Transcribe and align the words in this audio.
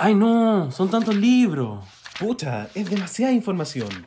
Ay, 0.00 0.14
no, 0.14 0.70
son 0.70 0.90
tantos 0.90 1.16
libros. 1.16 1.84
Pucha, 2.20 2.68
es 2.74 2.88
demasiada 2.88 3.32
información. 3.32 4.06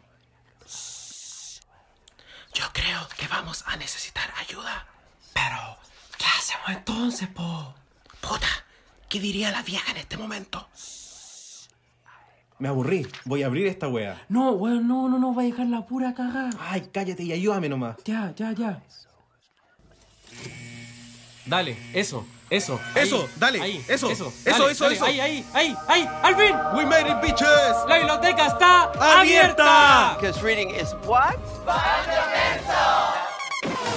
Yo 2.54 2.64
creo 2.72 3.08
que 3.18 3.28
vamos 3.28 3.64
a 3.68 3.76
necesitar 3.76 4.30
ayuda. 4.40 4.88
Pero, 5.34 5.78
¿qué 6.18 6.26
hacemos 6.26 6.70
entonces, 6.70 7.28
po? 7.30 7.76
Puta, 8.22 8.48
¿qué 9.10 9.20
diría 9.20 9.52
la 9.52 9.64
vieja 9.64 9.92
en 9.92 9.98
este 9.98 10.16
momento? 10.16 10.66
Me 12.58 12.70
aburrí. 12.70 13.08
Voy 13.26 13.44
a 13.44 13.48
abrir 13.48 13.68
esta 13.68 13.88
wea. 13.88 14.24
No, 14.30 14.52
weón, 14.52 14.88
no, 14.88 15.10
no, 15.10 15.20
no, 15.20 15.34
va 15.36 15.42
a 15.42 15.46
dejar 15.46 15.68
la 15.68 15.86
pura 15.86 16.14
cagada. 16.14 16.52
Ay, 16.60 16.90
cállate 16.94 17.24
y 17.24 17.34
ayúdame 17.34 17.68
nomás. 17.68 17.98
Ya, 18.06 18.34
ya, 18.36 18.54
ya. 18.54 18.82
Dale, 21.46 21.78
eso, 21.94 22.26
eso. 22.52 22.80
Eso, 22.96 23.30
dale, 23.38 23.62
ahí, 23.62 23.84
eso, 23.88 24.12
eso, 24.12 24.32
eso, 24.46 24.60
dale, 24.60 24.72
eso, 24.74 24.84
dale, 24.84 24.96
eso. 24.96 25.06
Ahí, 25.06 25.20
ahí, 25.22 25.46
ahí, 25.54 25.76
ahí, 25.88 26.10
al 26.22 26.36
fin. 26.36 26.56
We 26.76 26.86
made 26.86 27.10
it, 27.10 27.22
bitches. 27.22 27.48
La 27.88 27.98
biblioteca 27.98 28.48
está 28.48 28.92
¡Abierta! 29.20 30.18
Because 30.20 30.44
reading 30.44 30.70
is 30.70 30.94
what? 31.06 31.36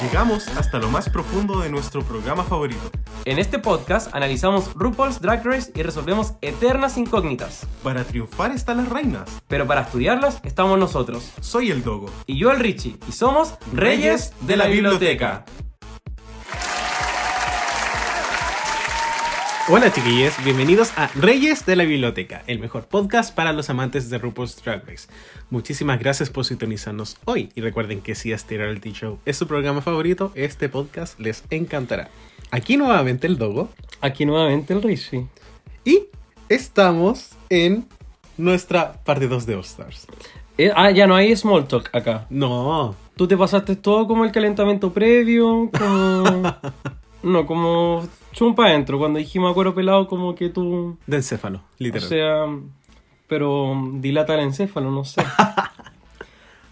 Llegamos 0.01 0.47
hasta 0.49 0.79
lo 0.79 0.89
más 0.89 1.09
profundo 1.09 1.61
de 1.61 1.69
nuestro 1.69 2.03
programa 2.03 2.45
favorito. 2.45 2.91
En 3.25 3.41
este 3.41 3.59
podcast 3.59 4.15
analizamos 4.15 4.73
RuPaul's 4.75 5.21
Drag 5.21 5.45
Race 5.45 5.73
y 5.75 5.83
resolvemos 5.83 6.35
eternas 6.41 6.97
incógnitas. 6.97 7.67
Para 7.83 8.05
triunfar 8.05 8.53
están 8.53 8.77
las 8.77 8.89
reinas. 8.89 9.29
Pero 9.49 9.67
para 9.67 9.81
estudiarlas 9.81 10.39
estamos 10.45 10.79
nosotros. 10.79 11.33
Soy 11.41 11.73
el 11.73 11.83
Dogo. 11.83 12.09
Y 12.27 12.39
yo 12.39 12.53
el 12.53 12.61
Richie. 12.61 12.99
Y 13.09 13.13
somos 13.13 13.55
Reyes 13.73 14.33
de 14.43 14.57
la 14.57 14.67
Biblioteca. 14.67 15.45
Hola 19.67 19.91
chiquillos, 19.91 20.35
bienvenidos 20.45 20.93
a 20.99 21.07
Reyes 21.15 21.65
de 21.65 21.75
la 21.75 21.85
Biblioteca, 21.85 22.43
el 22.47 22.59
mejor 22.59 22.85
podcast 22.85 23.35
para 23.35 23.55
los 23.55 23.71
amantes 23.71 24.11
de 24.11 24.19
RuPaul's 24.19 24.63
Drag 24.63 24.87
Race. 24.87 25.09
Muchísimas 25.49 25.99
gracias 25.99 26.29
por 26.29 26.45
sintonizarnos 26.45 27.17
hoy 27.25 27.49
y 27.55 27.63
recuerden 27.63 28.03
que 28.03 28.15
si 28.15 28.31
este 28.31 28.59
reality 28.59 28.93
show 28.93 29.19
es 29.25 29.39
su 29.39 29.47
programa 29.47 29.81
favorito, 29.81 30.33
este 30.35 30.69
podcast 30.69 31.19
les 31.19 31.45
encantará. 31.49 32.11
Aquí 32.51 32.77
nuevamente 32.77 33.27
el 33.27 33.39
Dogo 33.39 33.71
Aquí 34.03 34.27
nuevamente 34.27 34.75
el 34.75 34.83
Richie. 34.83 35.29
y 35.83 36.09
estamos 36.51 37.31
en 37.49 37.89
nuestra 38.37 38.93
parte 39.03 39.29
2 39.29 39.47
de 39.47 39.55
All 39.55 39.61
Stars. 39.63 40.07
Eh, 40.59 40.73
ah, 40.77 40.91
ya 40.91 41.07
no 41.07 41.17
hay 41.17 41.35
small 41.35 41.67
talk 41.67 41.89
acá. 41.95 42.27
No, 42.29 42.95
Tú 43.17 43.27
te 43.27 43.37
pasaste 43.37 43.77
todo 43.77 44.07
como 44.07 44.27
el 44.27 44.33
calentamiento 44.33 44.93
previo, 44.93 45.71
como... 45.73 46.55
no, 47.25 47.47
como 47.47 48.07
chumpa 48.33 48.67
adentro. 48.67 48.99
Cuando 48.99 49.19
dijimos 49.19 49.51
acuerdo 49.51 49.75
pelado, 49.75 50.07
como 50.07 50.35
que 50.35 50.49
tú... 50.51 50.97
de 51.07 51.17
encéfalo, 51.17 51.59
O 51.59 51.63
literal. 51.79 52.09
sea, 52.09 52.47
pero 53.27 53.75
dilata 53.95 54.35
el 54.35 54.41
encéfalo, 54.41 54.91
no 54.91 55.05
sé. 55.05 55.23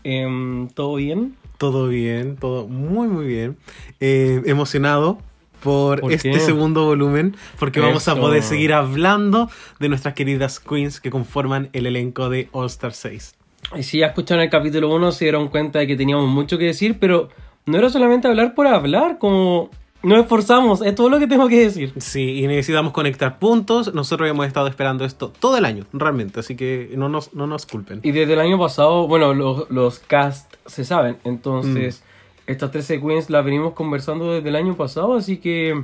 Em, 0.04 0.68
¿Todo 0.70 0.96
bien? 0.96 1.36
Todo 1.58 1.86
bien, 1.86 2.36
todo 2.36 2.66
muy 2.66 3.06
muy 3.06 3.24
bien. 3.24 3.56
Eh, 4.00 4.42
emocionado 4.46 5.18
por, 5.62 6.00
¿Por 6.00 6.12
este 6.12 6.32
qué? 6.32 6.40
segundo 6.40 6.84
volumen, 6.84 7.36
porque 7.60 7.78
vamos 7.78 8.08
a 8.08 8.16
poder 8.16 8.42
seguir 8.42 8.72
hablando 8.72 9.48
de 9.78 9.88
nuestras 9.88 10.14
queridas 10.14 10.58
queens 10.58 11.00
que 11.00 11.10
conforman 11.10 11.68
el 11.72 11.86
elenco 11.86 12.28
de 12.30 12.48
All 12.50 12.66
Star 12.66 12.94
6. 12.94 13.36
Y 13.76 13.84
si 13.84 13.98
ya 14.00 14.06
escucharon 14.06 14.42
el 14.42 14.50
capítulo 14.50 14.92
1 14.92 15.12
se 15.12 15.26
dieron 15.26 15.46
cuenta 15.48 15.78
de 15.78 15.86
que 15.86 15.94
teníamos 15.94 16.28
mucho 16.28 16.58
que 16.58 16.64
decir, 16.64 16.98
pero 16.98 17.28
no 17.64 17.78
era 17.78 17.90
solamente 17.90 18.26
hablar 18.26 18.56
por 18.56 18.66
hablar, 18.66 19.18
como 19.18 19.70
nos 20.02 20.20
esforzamos, 20.20 20.82
es 20.82 20.94
todo 20.94 21.08
lo 21.08 21.18
que 21.18 21.26
tengo 21.26 21.48
que 21.48 21.60
decir. 21.60 21.92
Sí, 21.98 22.42
y 22.42 22.46
necesitamos 22.46 22.92
conectar 22.92 23.38
puntos. 23.38 23.94
Nosotros 23.94 24.28
hemos 24.28 24.46
estado 24.46 24.66
esperando 24.66 25.04
esto 25.04 25.32
todo 25.38 25.56
el 25.56 25.64
año, 25.64 25.86
realmente, 25.92 26.40
así 26.40 26.56
que 26.56 26.90
no 26.96 27.08
nos, 27.08 27.34
no 27.34 27.46
nos 27.46 27.66
culpen. 27.66 28.00
Y 28.02 28.10
desde 28.10 28.32
el 28.32 28.40
año 28.40 28.58
pasado, 28.58 29.06
bueno, 29.06 29.34
los, 29.34 29.70
los 29.70 30.00
cast 30.00 30.54
se 30.66 30.84
saben, 30.84 31.18
entonces 31.24 32.02
estas 32.46 32.70
13 32.70 33.00
queens 33.00 33.30
las 33.30 33.44
venimos 33.44 33.74
conversando 33.74 34.32
desde 34.32 34.48
el 34.48 34.56
año 34.56 34.76
pasado, 34.76 35.14
así 35.14 35.36
que 35.36 35.82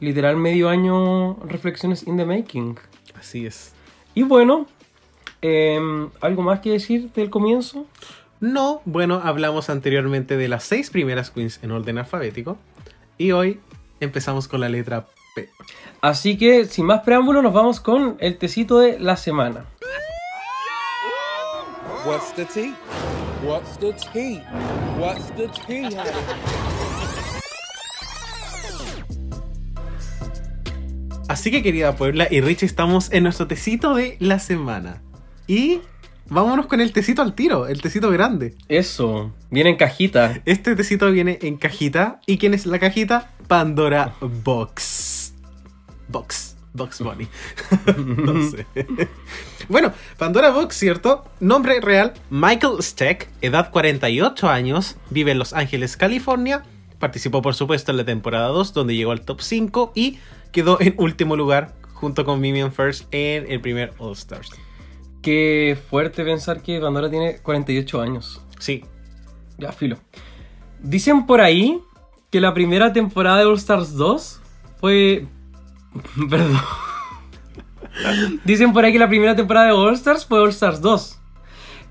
literal 0.00 0.36
medio 0.36 0.68
año 0.68 1.34
reflexiones 1.46 2.06
in 2.06 2.16
the 2.16 2.24
making. 2.24 2.76
Así 3.18 3.46
es. 3.46 3.72
Y 4.14 4.22
bueno, 4.22 4.66
em, 5.40 6.10
¿algo 6.20 6.42
más 6.42 6.60
que 6.60 6.70
decir 6.70 7.12
del 7.12 7.30
comienzo? 7.30 7.86
No, 8.40 8.82
bueno, 8.84 9.20
hablamos 9.24 9.70
anteriormente 9.70 10.36
de 10.36 10.48
las 10.48 10.64
seis 10.64 10.90
primeras 10.90 11.30
queens 11.30 11.60
en 11.62 11.70
orden 11.70 11.98
alfabético. 11.98 12.58
Y 13.16 13.30
hoy 13.30 13.60
empezamos 14.00 14.48
con 14.48 14.60
la 14.60 14.68
letra 14.68 15.06
P. 15.34 15.48
Así 16.00 16.36
que, 16.36 16.64
sin 16.64 16.86
más 16.86 17.02
preámbulo, 17.02 17.42
nos 17.42 17.52
vamos 17.52 17.80
con 17.80 18.16
el 18.18 18.38
tecito 18.38 18.78
de 18.80 18.98
la 18.98 19.16
semana. 19.16 19.66
What's 22.04 22.34
the 22.34 22.44
tea? 22.44 22.74
What's 23.44 23.78
the 23.78 23.92
tea? 24.12 24.42
What's 24.98 25.34
the 25.36 25.48
tea? 25.66 25.90
Así 31.28 31.50
que 31.50 31.62
querida 31.62 31.96
Puebla 31.96 32.26
y 32.30 32.40
Richie, 32.40 32.66
estamos 32.66 33.10
en 33.12 33.22
nuestro 33.22 33.46
tecito 33.46 33.94
de 33.94 34.16
la 34.18 34.38
semana. 34.38 35.02
Y 35.46 35.80
vámonos 36.34 36.66
con 36.66 36.80
el 36.80 36.92
tecito 36.92 37.22
al 37.22 37.34
tiro, 37.34 37.68
el 37.68 37.80
tecito 37.80 38.10
grande. 38.10 38.56
Eso, 38.68 39.32
viene 39.50 39.70
en 39.70 39.76
cajita. 39.76 40.42
Este 40.44 40.74
tecito 40.74 41.10
viene 41.10 41.38
en 41.40 41.56
cajita. 41.56 42.20
¿Y 42.26 42.38
quién 42.38 42.52
es 42.52 42.66
la 42.66 42.78
cajita? 42.78 43.30
Pandora 43.46 44.14
Box. 44.20 45.34
Box. 46.08 46.56
Box 46.72 47.00
Bunny. 47.00 47.28
no 47.96 48.50
sé. 48.50 48.66
bueno, 49.68 49.92
Pandora 50.18 50.50
Box, 50.50 50.76
¿cierto? 50.76 51.24
Nombre 51.38 51.80
real, 51.80 52.14
Michael 52.30 52.82
Steck, 52.82 53.30
edad 53.40 53.70
48 53.70 54.48
años, 54.48 54.96
vive 55.10 55.30
en 55.30 55.38
Los 55.38 55.52
Ángeles, 55.52 55.96
California. 55.96 56.64
Participó, 56.98 57.42
por 57.42 57.54
supuesto, 57.54 57.92
en 57.92 57.98
la 57.98 58.04
temporada 58.04 58.48
2, 58.48 58.72
donde 58.72 58.96
llegó 58.96 59.12
al 59.12 59.20
top 59.20 59.40
5 59.40 59.92
y 59.94 60.18
quedó 60.50 60.80
en 60.80 60.94
último 60.98 61.36
lugar 61.36 61.74
junto 61.92 62.24
con 62.24 62.40
Mimian 62.40 62.72
First 62.72 63.06
en 63.12 63.50
el 63.50 63.60
primer 63.60 63.92
All 63.98 64.14
Stars. 64.14 64.50
Qué 65.24 65.78
fuerte 65.88 66.22
pensar 66.22 66.60
que 66.60 66.78
Pandora 66.78 67.08
tiene 67.08 67.38
48 67.38 68.02
años. 68.02 68.42
Sí, 68.58 68.84
Ya, 69.56 69.72
filo. 69.72 69.96
Dicen 70.82 71.24
por 71.24 71.40
ahí 71.40 71.80
que 72.30 72.42
la 72.42 72.52
primera 72.52 72.92
temporada 72.92 73.38
de 73.38 73.46
All 73.46 73.56
Stars 73.56 73.94
2 73.94 74.42
fue... 74.78 75.26
Perdón. 76.28 76.60
Dicen 78.44 78.74
por 78.74 78.84
ahí 78.84 78.92
que 78.92 78.98
la 78.98 79.08
primera 79.08 79.34
temporada 79.34 79.68
de 79.68 79.72
All 79.72 79.94
Stars 79.94 80.26
fue 80.26 80.40
All 80.40 80.50
Stars 80.50 80.82
2. 80.82 81.18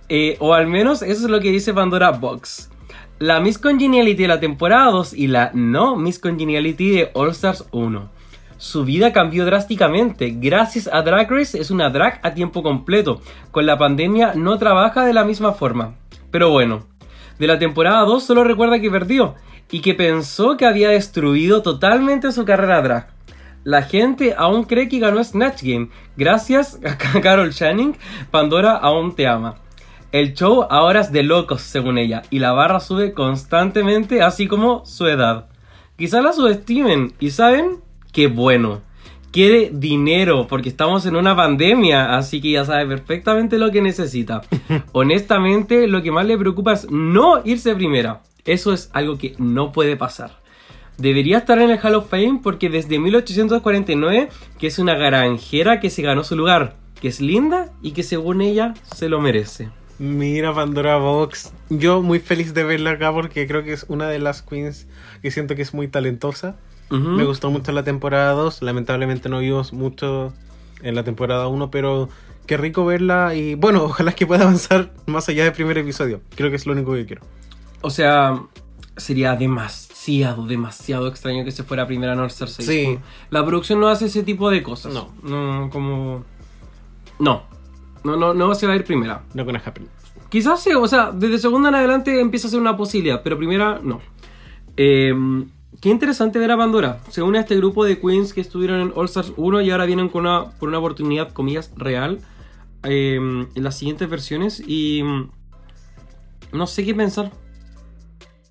Eh, 0.09 0.38
o 0.39 0.53
al 0.53 0.67
menos 0.67 1.01
eso 1.01 1.25
es 1.25 1.31
lo 1.31 1.39
que 1.39 1.50
dice 1.51 1.73
Pandora 1.73 2.11
Box. 2.11 2.69
La 3.17 3.39
Miss 3.39 3.57
Congeniality 3.57 4.21
de 4.21 4.27
la 4.27 4.39
temporada 4.39 4.91
2 4.91 5.13
y 5.13 5.25
la 5.25 5.50
no 5.55 5.95
Miss 5.95 6.19
Congeniality 6.19 6.91
de 6.91 7.11
All 7.15 7.31
Stars 7.31 7.65
1. 7.71 8.11
Su 8.63 8.85
vida 8.85 9.12
cambió 9.12 9.44
drásticamente. 9.44 10.38
Gracias 10.40 10.90
a 10.90 11.01
Drag 11.01 11.29
Race 11.29 11.59
es 11.59 11.69
una 11.69 11.90
drag 11.90 12.22
a 12.24 12.34
tiempo 12.34 12.63
completo. 12.63 13.19
Con 13.51 13.66
la 13.66 13.78
pandemia 13.78 14.35
no 14.35 14.57
trabaja 14.57 15.03
de 15.03 15.12
la 15.12 15.25
misma 15.25 15.51
forma. 15.51 15.96
Pero 16.31 16.50
bueno, 16.50 16.88
de 17.40 17.47
la 17.47 17.59
temporada 17.59 18.06
2 18.06 18.24
solo 18.24 18.46
recuerda 18.46 18.79
que 18.79 18.90
perdió 18.90 19.35
y 19.69 19.81
que 19.81 19.96
pensó 19.96 20.56
que 20.56 20.66
había 20.66 20.91
destruido 20.91 21.62
totalmente 21.62 22.31
su 22.31 22.46
carrera 22.46 22.81
drag. 22.81 23.07
La 23.66 23.81
gente 23.81 24.34
aún 24.38 24.63
cree 24.63 24.88
que 24.88 25.00
ganó 25.00 25.22
Snatch 25.22 25.62
Game. 25.62 25.90
Gracias 26.16 26.80
a 26.85 27.19
Carol 27.19 27.53
Channing, 27.53 27.97
Pandora 28.31 28.78
aún 28.78 29.13
te 29.13 29.28
ama. 29.28 29.56
El 30.13 30.35
show 30.35 30.68
ahora 30.69 31.01
es 31.01 31.12
de 31.12 31.24
locos, 31.24 31.63
según 31.63 31.97
ella, 31.97 32.22
y 32.30 32.40
la 32.40 32.53
barra 32.53 32.80
sube 32.80 33.13
constantemente, 33.13 34.22
así 34.22 34.47
como 34.47 34.85
su 34.85 35.06
edad. 35.07 35.50
Quizás 35.97 36.24
la 36.24 36.31
subestimen, 36.31 37.13
y 37.19 37.31
saben, 37.31 37.82
qué 38.13 38.28
bueno. 38.28 38.81
Quiere 39.31 39.72
dinero, 39.74 40.48
porque 40.48 40.69
estamos 40.69 41.06
en 41.07 41.15
una 41.15 41.36
pandemia, 41.36 42.15
así 42.15 42.39
que 42.39 42.51
ya 42.51 42.63
sabe 42.63 42.86
perfectamente 42.86 43.57
lo 43.57 43.71
que 43.71 43.81
necesita. 43.81 44.44
Honestamente, 44.94 45.88
lo 45.88 46.04
que 46.04 46.12
más 46.12 46.25
le 46.25 46.38
preocupa 46.38 46.74
es 46.74 46.89
no 46.89 47.42
irse 47.44 47.75
primera. 47.75 48.21
Eso 48.45 48.71
es 48.71 48.89
algo 48.94 49.18
que 49.18 49.33
no 49.39 49.71
puede 49.71 49.98
pasar. 49.98 50.44
Debería 50.98 51.39
estar 51.39 51.57
en 51.60 51.71
el 51.71 51.80
Hall 51.80 51.95
of 51.95 52.10
Fame 52.10 52.42
porque 52.44 52.69
desde 52.69 53.00
1849 53.00 54.30
que 54.59 54.68
es 54.68 54.77
una 54.77 54.94
granjera 54.94 55.80
que 55.80 55.89
se 55.89 56.04
ganó 56.04 56.24
su 56.24 56.36
lugar, 56.36 56.75
que 57.01 57.07
es 57.07 57.19
linda 57.19 57.71
y 57.81 57.92
que 57.94 58.04
según 58.04 58.42
ella 58.42 58.75
se 58.94 59.09
lo 59.09 59.19
merece. 59.19 59.69
Mira 59.98 60.54
Pandora 60.54 60.98
Box. 60.98 61.51
Yo 61.69 62.04
muy 62.04 62.19
feliz 62.19 62.54
de 62.54 62.63
verla 62.63 62.92
acá 62.92 63.12
porque 63.12 63.48
creo 63.48 63.63
que 63.63 63.74
es 63.74 63.86
una 63.88 64.07
de 64.07 64.19
las 64.19 64.44
queens 64.44 64.88
que 65.24 65.31
siento 65.31 65.56
que 65.56 65.63
es 65.63 65.74
muy 65.74 65.88
talentosa. 65.88 66.57
Me 66.94 67.24
gustó 67.24 67.50
mucho 67.50 67.72
la 67.72 67.84
temporada 67.84 68.34
2. 68.34 68.62
Lamentablemente 68.62 69.28
no 69.28 69.40
vimos 69.40 69.74
mucho 69.74 70.31
en 70.84 70.95
la 70.95 71.04
temporada 71.04 71.48
1, 71.48 71.72
pero 71.72 72.10
qué 72.45 72.57
rico 72.57 72.86
verla 72.86 73.34
y 73.34 73.56
bueno, 73.56 73.84
ojalá 73.86 74.13
que 74.13 74.28
pueda 74.28 74.44
avanzar 74.44 74.92
más 75.06 75.28
allá 75.30 75.44
del 75.44 75.54
primer 75.54 75.78
episodio. 75.78 76.22
Creo 76.36 76.50
que 76.50 76.57
es 76.57 76.66
lo 76.66 76.74
único 76.74 76.94
que 76.94 77.06
quiero. 77.06 77.24
O 77.81 77.90
sea, 77.90 78.44
sería 78.95 79.36
demasiado, 79.36 80.45
demasiado 80.45 81.07
extraño 81.07 81.44
que 81.44 81.51
se 81.51 81.63
fuera 81.63 81.88
primera 81.88 82.16
North 82.16 82.31
Star 82.31 82.50
6. 82.50 82.69
Sí. 82.69 83.00
La 83.30 83.45
producción 83.45 83.80
no 83.80 83.88
hace 83.88 84.06
ese 84.06 84.24
tipo 84.24 84.50
de 84.50 84.62
cosas. 84.62 84.94
No. 84.94 85.13
No, 85.24 85.69
como... 85.69 86.24
No. 87.19 87.44
No, 88.04 88.18
no, 88.18 88.34
no 88.34 88.54
se 88.54 88.68
va 88.68 88.74
a 88.74 88.75
ir 88.75 88.84
primera. 88.84 89.24
No 89.34 89.45
gonna 89.45 89.62
happen. 89.66 89.88
Quizás 90.30 90.62
sí, 90.62 90.72
o 90.74 90.88
sea, 90.88 91.12
desde 91.12 91.40
segunda 91.40 91.69
en 91.69 91.75
adelante 91.75 92.19
empieza 92.19 92.48
a 92.48 92.51
ser 92.51 92.60
una 92.60 92.75
posibilidad, 92.75 93.22
pero 93.24 93.38
primera 93.38 93.80
no. 93.81 94.01
Eh, 94.75 95.13
qué 95.81 95.89
interesante 95.89 96.39
ver 96.39 96.51
a 96.51 96.57
Pandora. 96.57 96.99
Se 97.09 97.21
une 97.21 97.37
a 97.37 97.41
este 97.41 97.55
grupo 97.57 97.85
de 97.85 97.99
queens 97.99 98.33
que 98.33 98.41
estuvieron 98.41 98.79
en 98.79 98.93
All 98.95 99.05
Stars 99.05 99.33
1 99.37 99.61
y 99.61 99.71
ahora 99.71 99.85
vienen 99.85 100.09
con 100.09 100.21
una, 100.21 100.51
por 100.51 100.69
una 100.69 100.79
oportunidad, 100.79 101.31
comillas, 101.33 101.71
real 101.75 102.19
eh, 102.83 103.15
en 103.15 103.63
las 103.63 103.77
siguientes 103.77 104.09
versiones 104.09 104.61
y 104.65 105.03
mm, 105.03 105.31
no 106.53 106.67
sé 106.67 106.85
qué 106.85 106.93
pensar. 106.93 107.31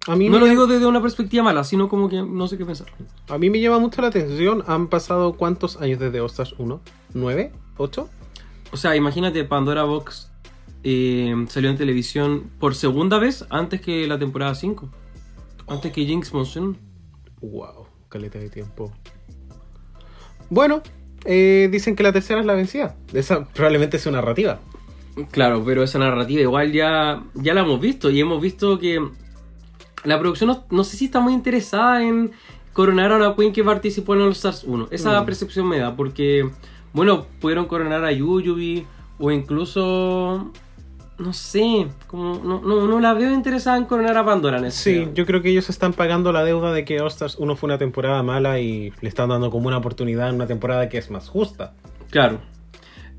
A 0.08 0.16
mí, 0.16 0.28
No 0.28 0.40
lo 0.40 0.46
digo 0.46 0.66
desde 0.66 0.86
una 0.86 1.00
perspectiva 1.00 1.44
mala, 1.44 1.62
sino 1.62 1.88
como 1.88 2.08
que 2.08 2.22
no 2.22 2.48
sé 2.48 2.58
qué 2.58 2.66
pensar. 2.66 2.88
a 3.28 3.38
mí 3.38 3.50
me 3.50 3.60
llama 3.60 3.78
mucho 3.78 4.02
la 4.02 4.08
atención. 4.08 4.64
Han 4.66 4.88
pasado 4.88 5.34
cuántos 5.34 5.80
años 5.80 6.00
desde 6.00 6.20
All 6.20 6.26
Stars 6.26 6.54
1? 6.58 6.80
¿9? 7.14 7.52
¿8? 7.78 8.08
O 8.72 8.76
sea, 8.76 8.96
imagínate, 8.96 9.44
Pandora 9.44 9.84
Box 9.84 10.32
eh, 10.82 11.32
salió 11.48 11.70
en 11.70 11.76
televisión 11.76 12.50
por 12.58 12.74
segunda 12.74 13.19
vez 13.19 13.46
antes 13.50 13.80
que 13.80 14.06
la 14.08 14.19
temporada 14.19 14.54
5. 14.54 14.88
Antes 15.69 15.92
que 15.92 16.04
Jinx 16.04 16.34
Monsoon. 16.34 16.92
Wow, 17.43 17.87
caleta 18.09 18.39
de 18.39 18.49
tiempo. 18.49 18.93
Bueno, 20.49 20.83
eh, 21.25 21.69
dicen 21.71 21.97
que 21.97 22.03
la 22.03 22.12
tercera 22.12 22.41
es 22.41 22.47
la 22.47 22.55
vencida. 22.55 22.97
Esa 23.12 23.44
probablemente 23.47 23.97
es 23.97 24.06
una 24.06 24.19
narrativa. 24.19 24.61
Claro, 25.31 25.62
pero 25.65 25.83
esa 25.83 25.99
narrativa 25.99 26.41
igual 26.41 26.73
ya, 26.73 27.23
ya 27.35 27.53
la 27.55 27.61
hemos 27.62 27.81
visto 27.81 28.11
y 28.11 28.21
hemos 28.21 28.41
visto 28.41 28.79
que 28.79 29.00
la 30.05 30.19
producción 30.19 30.49
no, 30.49 30.65
no 30.71 30.85
sé 30.85 30.97
si 30.97 31.05
está 31.06 31.21
muy 31.21 31.35
interesada 31.35 32.03
en 32.03 32.33
coronar 32.73 33.12
a 33.12 33.17
una 33.17 33.37
queen 33.37 33.53
que 33.53 33.62
participó 33.62 34.15
en 34.15 34.23
All 34.23 34.33
Stars 34.33 34.65
1. 34.65 34.89
Esa 34.91 35.21
Mm. 35.21 35.25
percepción 35.27 35.69
me 35.69 35.79
da 35.79 35.94
porque, 35.94 36.49
bueno, 36.94 37.27
pudieron 37.41 37.67
coronar 37.67 38.05
a 38.05 38.12
Yuyubi 38.12 38.87
o 39.19 39.31
incluso, 39.31 40.50
no 41.19 41.32
sé, 41.32 41.88
como 42.06 42.41
no, 42.43 42.61
no, 42.61 42.87
no 42.87 43.00
la 43.00 43.14
veo 43.14 43.32
interesada 43.32 43.76
en 43.76 43.85
coronar 43.85 44.17
a 44.17 44.25
Pandora 44.25 44.59
en 44.59 44.67
ese 44.67 45.05
Sí, 45.05 45.09
yo 45.14 45.26
creo 45.26 45.43
que 45.43 45.50
ellos 45.50 45.69
están 45.70 45.93
pagando 45.93 46.32
la 46.32 46.44
deuda 46.44 46.73
de 46.73 46.85
que 46.85 47.00
All 47.00 47.09
Stars 47.09 47.37
1 47.38 47.56
fue 47.56 47.69
una 47.69 47.79
temporada 47.79 48.23
mala 48.23 48.61
y 48.61 48.93
le 49.00 49.09
están 49.09 49.29
dando 49.29 49.50
como 49.50 49.69
una 49.69 49.79
oportunidad 49.79 50.29
en 50.29 50.37
una 50.37 50.47
temporada 50.47 50.88
que 50.88 50.99
es 50.99 51.11
más 51.11 51.29
justa. 51.29 51.75
Claro. 52.11 52.41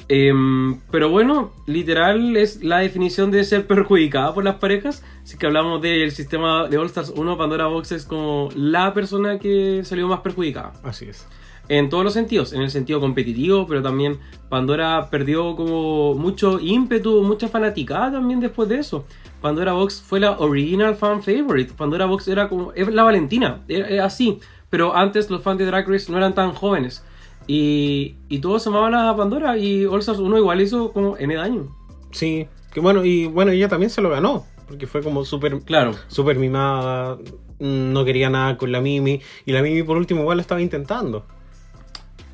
Em, 0.09 0.81
pero 0.91 1.09
bueno, 1.09 1.53
literal 1.65 2.35
es 2.35 2.63
la 2.63 2.79
definición 2.79 3.31
de 3.31 3.43
ser 3.43 3.67
perjudicada 3.67 4.33
por 4.33 4.43
las 4.43 4.55
parejas. 4.55 5.03
Si 5.23 5.37
que 5.37 5.45
hablamos 5.45 5.81
del 5.81 6.11
sistema 6.11 6.67
de 6.67 6.77
All 6.77 6.87
Stars 6.87 7.13
1, 7.15 7.37
Pandora 7.37 7.67
Box 7.67 7.93
es 7.93 8.05
como 8.05 8.49
la 8.55 8.93
persona 8.93 9.39
que 9.39 9.81
salió 9.85 10.07
más 10.07 10.19
perjudicada. 10.19 10.73
Así 10.83 11.05
es. 11.05 11.25
En 11.69 11.89
todos 11.89 12.03
los 12.03 12.13
sentidos, 12.13 12.51
en 12.53 12.61
el 12.61 12.69
sentido 12.69 12.99
competitivo, 12.99 13.65
pero 13.67 13.81
también 13.81 14.19
Pandora 14.49 15.09
perdió 15.09 15.55
como 15.55 16.13
mucho 16.13 16.59
ímpetu, 16.59 17.23
mucha 17.23 17.47
fanaticada 17.47 18.11
también 18.11 18.39
después 18.41 18.67
de 18.67 18.79
eso. 18.79 19.05
Pandora 19.41 19.73
Box 19.73 20.01
fue 20.05 20.19
la 20.19 20.31
original 20.39 20.95
fan 20.95 21.23
favorite. 21.23 21.73
Pandora 21.73 22.05
Box 22.05 22.27
era 22.27 22.49
como 22.49 22.73
es 22.73 22.87
la 22.93 23.03
Valentina, 23.03 23.61
era, 23.67 23.87
era 23.87 24.05
así. 24.05 24.39
Pero 24.69 24.95
antes 24.95 25.29
los 25.29 25.41
fans 25.41 25.59
de 25.59 25.65
Drag 25.65 25.87
Race 25.87 26.11
no 26.11 26.17
eran 26.17 26.33
tan 26.33 26.53
jóvenes. 26.53 27.03
Y, 27.47 28.15
y 28.29 28.39
todos 28.39 28.65
amaban 28.67 28.95
a 28.95 29.15
Pandora 29.15 29.57
y 29.57 29.85
All 29.85 29.99
Stars 29.99 30.19
1 30.19 30.37
igual 30.37 30.61
hizo 30.61 30.91
como 30.91 31.17
N 31.17 31.33
daño. 31.35 31.75
Sí, 32.11 32.47
que 32.73 32.79
bueno, 32.79 33.03
y 33.03 33.25
bueno, 33.27 33.51
ella 33.51 33.67
también 33.69 33.89
se 33.89 34.01
lo 34.01 34.09
ganó, 34.09 34.45
porque 34.67 34.87
fue 34.87 35.01
como 35.01 35.25
súper 35.25 35.59
Claro. 35.61 35.93
súper 36.07 36.37
mimada, 36.37 37.17
no 37.59 38.05
quería 38.05 38.29
nada 38.29 38.57
con 38.57 38.71
la 38.71 38.81
Mimi, 38.81 39.21
y 39.45 39.51
la 39.51 39.61
Mimi 39.61 39.83
por 39.83 39.97
último 39.97 40.21
igual 40.21 40.37
lo 40.37 40.41
estaba 40.41 40.61
intentando. 40.61 41.25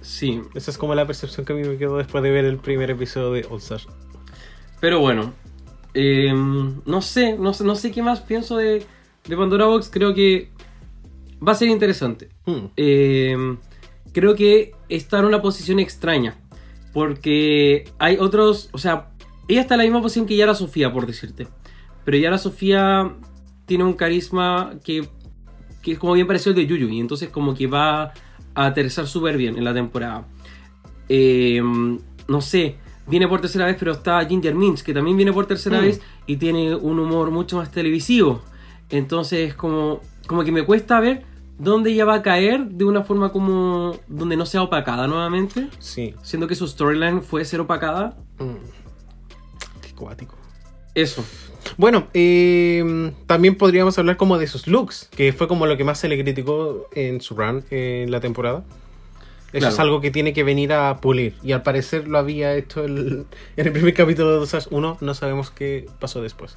Sí, 0.01 0.41
Esa 0.55 0.71
es 0.71 0.77
como 0.77 0.95
la 0.95 1.05
percepción 1.05 1.45
que 1.45 1.53
a 1.53 1.55
mí 1.55 1.63
me 1.63 1.77
quedó 1.77 1.97
después 1.97 2.23
de 2.23 2.31
ver 2.31 2.45
el 2.45 2.57
primer 2.57 2.89
episodio 2.89 3.31
de 3.31 3.45
All 3.49 3.59
Stars. 3.59 3.87
Pero 4.79 4.99
bueno, 4.99 5.33
eh, 5.93 6.33
no 6.33 7.01
sé, 7.01 7.37
no 7.37 7.53
sé, 7.53 7.63
no 7.63 7.75
sé 7.75 7.91
qué 7.91 8.01
más 8.01 8.21
pienso 8.21 8.57
de, 8.57 8.85
de 9.27 9.37
Pandora 9.37 9.65
Box. 9.65 9.89
Creo 9.91 10.13
que 10.13 10.49
va 11.45 11.51
a 11.51 11.55
ser 11.55 11.67
interesante. 11.67 12.29
Hmm. 12.45 12.67
Eh, 12.77 13.57
creo 14.13 14.35
que 14.35 14.73
está 14.87 15.19
en 15.19 15.25
una 15.25 15.41
posición 15.41 15.79
extraña. 15.79 16.37
Porque 16.93 17.91
hay 17.99 18.17
otros, 18.17 18.69
o 18.71 18.77
sea, 18.77 19.11
ella 19.47 19.61
está 19.61 19.75
en 19.75 19.79
la 19.79 19.83
misma 19.83 20.01
posición 20.01 20.25
que 20.25 20.35
Yara 20.35 20.55
Sofía, 20.55 20.91
por 20.91 21.05
decirte. 21.05 21.47
Pero 22.03 22.17
Yara 22.17 22.37
Sofía 22.37 23.15
tiene 23.65 23.83
un 23.83 23.93
carisma 23.93 24.79
que, 24.83 25.07
que 25.83 25.91
es 25.91 25.99
como 25.99 26.13
bien 26.13 26.25
parecido 26.25 26.51
al 26.51 26.55
de 26.55 26.65
Yuyu. 26.65 26.89
Y 26.89 26.99
entonces 26.99 27.29
como 27.29 27.53
que 27.53 27.67
va 27.67 28.13
a 28.63 28.67
aterrizar 28.67 29.07
súper 29.07 29.37
bien 29.37 29.57
en 29.57 29.63
la 29.63 29.73
temporada. 29.73 30.25
Eh, 31.07 31.61
no 32.27 32.41
sé, 32.41 32.75
viene 33.07 33.27
por 33.27 33.41
tercera 33.41 33.65
vez, 33.65 33.75
pero 33.79 33.93
está 33.93 34.23
Ginger 34.25 34.53
Minch, 34.55 34.83
que 34.83 34.93
también 34.93 35.17
viene 35.17 35.33
por 35.33 35.45
tercera 35.47 35.79
Mm. 35.79 35.81
vez 35.81 36.01
y 36.27 36.37
tiene 36.37 36.75
un 36.75 36.99
humor 36.99 37.31
mucho 37.31 37.57
más 37.57 37.71
televisivo. 37.71 38.41
Entonces, 38.89 39.53
como, 39.55 40.01
como 40.27 40.43
que 40.43 40.51
me 40.51 40.63
cuesta 40.63 40.99
ver 40.99 41.23
dónde 41.57 41.91
ella 41.91 42.05
va 42.05 42.15
a 42.15 42.21
caer 42.21 42.65
de 42.69 42.85
una 42.85 43.03
forma 43.03 43.31
como 43.31 43.95
donde 44.07 44.37
no 44.37 44.45
sea 44.45 44.61
opacada 44.63 45.07
nuevamente. 45.07 45.69
Sí. 45.79 46.13
Siendo 46.21 46.47
que 46.47 46.55
su 46.55 46.67
storyline 46.67 47.21
fue 47.21 47.43
ser 47.45 47.59
opacada. 47.61 48.15
Mm. 48.39 49.81
Qué 49.81 49.93
cuático. 49.95 50.35
Eso. 50.95 51.23
Bueno, 51.77 52.07
eh, 52.13 53.11
también 53.27 53.55
podríamos 53.55 53.97
hablar 53.97 54.17
como 54.17 54.37
de 54.37 54.47
sus 54.47 54.67
looks, 54.67 55.09
que 55.15 55.33
fue 55.33 55.47
como 55.47 55.65
lo 55.65 55.77
que 55.77 55.83
más 55.83 55.99
se 55.99 56.07
le 56.07 56.21
criticó 56.21 56.87
en 56.93 57.21
su 57.21 57.35
run 57.35 57.63
en 57.71 58.11
la 58.11 58.19
temporada. 58.19 58.63
Eso 59.51 59.59
Claro. 59.59 59.73
es 59.73 59.79
algo 59.79 60.01
que 60.01 60.11
tiene 60.11 60.31
que 60.33 60.43
venir 60.43 60.73
a 60.73 60.97
pulir. 61.01 61.33
Y 61.43 61.53
al 61.53 61.63
parecer 61.63 62.07
lo 62.07 62.19
había 62.19 62.53
hecho 62.55 62.83
el- 62.85 63.25
en 63.57 63.65
el 63.67 63.71
primer 63.73 63.93
capítulo 63.93 64.31
de 64.31 64.37
Dosas 64.37 64.67
1. 64.71 64.97
No 65.01 65.13
sabemos 65.15 65.49
qué 65.51 65.87
pasó 65.99 66.21
después. 66.21 66.55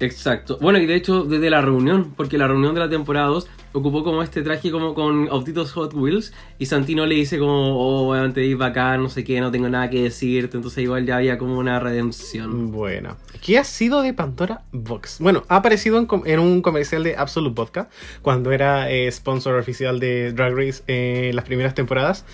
Exacto. 0.00 0.58
Bueno, 0.60 0.78
y 0.78 0.86
de 0.86 0.94
hecho, 0.94 1.24
desde 1.24 1.50
la 1.50 1.60
reunión, 1.60 2.12
porque 2.16 2.38
la 2.38 2.46
reunión 2.46 2.74
de 2.74 2.80
la 2.80 2.88
temporada 2.88 3.26
2 3.26 3.48
ocupó 3.72 4.04
como 4.04 4.22
este 4.22 4.42
traje 4.42 4.70
como 4.70 4.94
con 4.94 5.28
autitos 5.28 5.72
Hot 5.72 5.92
Wheels 5.92 6.32
y 6.58 6.66
Santino 6.66 7.04
le 7.04 7.16
dice 7.16 7.38
como, 7.38 7.76
oh, 7.76 8.04
bueno, 8.04 8.32
te 8.32 8.40
vi 8.42 8.54
bacán, 8.54 9.02
no 9.02 9.08
sé 9.08 9.24
qué, 9.24 9.40
no 9.40 9.50
tengo 9.50 9.68
nada 9.68 9.90
que 9.90 10.02
decirte, 10.02 10.56
entonces 10.56 10.84
igual 10.84 11.04
ya 11.04 11.16
había 11.16 11.36
como 11.36 11.58
una 11.58 11.80
redención. 11.80 12.70
Bueno, 12.70 13.16
¿qué 13.44 13.58
ha 13.58 13.64
sido 13.64 14.02
de 14.02 14.14
Pandora 14.14 14.62
Box? 14.72 15.18
Bueno, 15.20 15.44
ha 15.48 15.56
aparecido 15.56 16.06
en, 16.24 16.40
un 16.40 16.62
comercial 16.62 17.02
de 17.02 17.16
Absolute 17.16 17.54
Vodka 17.54 17.88
cuando 18.22 18.52
era 18.52 18.90
eh, 18.90 19.10
sponsor 19.10 19.58
oficial 19.58 19.98
de 19.98 20.32
Drag 20.32 20.54
Race 20.54 20.82
en 20.86 21.34
las 21.34 21.44
primeras 21.44 21.74
temporadas. 21.74 22.24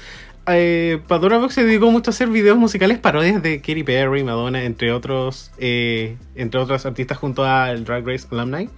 Eh, 0.46 1.00
Pandora 1.08 1.38
Box 1.38 1.54
se 1.54 1.64
dedicó 1.64 1.90
mucho 1.90 2.10
a 2.10 2.12
hacer 2.12 2.28
videos 2.28 2.58
musicales 2.58 2.98
parodias 2.98 3.42
de 3.42 3.60
Katy 3.60 3.82
Perry, 3.82 4.24
Madonna, 4.24 4.64
entre 4.64 4.92
otros, 4.92 5.50
eh, 5.58 6.16
entre 6.34 6.60
otros 6.60 6.84
artistas 6.84 7.18
junto 7.18 7.44
al 7.44 7.84
Drag 7.84 8.06
Race 8.06 8.26
Alumni. 8.30 8.68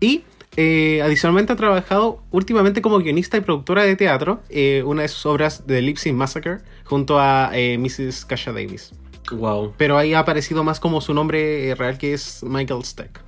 Y 0.00 0.24
eh, 0.56 1.02
adicionalmente 1.02 1.52
ha 1.52 1.56
trabajado 1.56 2.22
últimamente 2.30 2.80
como 2.80 2.98
guionista 2.98 3.36
y 3.36 3.40
productora 3.40 3.82
de 3.82 3.96
teatro, 3.96 4.40
eh, 4.48 4.82
una 4.86 5.02
de 5.02 5.08
sus 5.08 5.26
obras 5.26 5.66
de 5.66 5.82
Lip 5.82 5.98
Sync 5.98 6.16
Massacre, 6.16 6.58
junto 6.84 7.18
a 7.20 7.50
Mrs. 7.52 8.24
Kasha 8.24 8.52
Davis. 8.52 8.92
Wow. 9.32 9.74
Pero 9.76 9.98
ahí 9.98 10.14
ha 10.14 10.20
aparecido 10.20 10.64
más 10.64 10.80
como 10.80 11.00
su 11.00 11.12
nombre 11.12 11.74
real 11.74 11.98
que 11.98 12.14
es 12.14 12.42
Michael 12.42 12.84
Steck. 12.84 13.20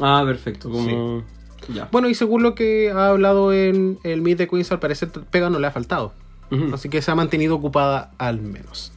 Ah, 0.00 0.22
perfecto, 0.26 0.70
como... 0.70 1.24
Ya. 1.68 1.88
Bueno, 1.90 2.08
y 2.08 2.14
según 2.14 2.42
lo 2.42 2.54
que 2.54 2.90
ha 2.90 3.08
hablado 3.08 3.52
en 3.52 3.98
el 4.04 4.22
Meet 4.22 4.38
the 4.38 4.48
Queens, 4.48 4.70
al 4.70 4.78
parecer 4.78 5.10
pega 5.30 5.50
no 5.50 5.58
le 5.58 5.66
ha 5.66 5.72
faltado. 5.72 6.12
Así 6.72 6.88
que 6.88 7.02
se 7.02 7.10
ha 7.10 7.14
mantenido 7.14 7.56
ocupada 7.56 8.12
al 8.18 8.40
menos. 8.40 8.92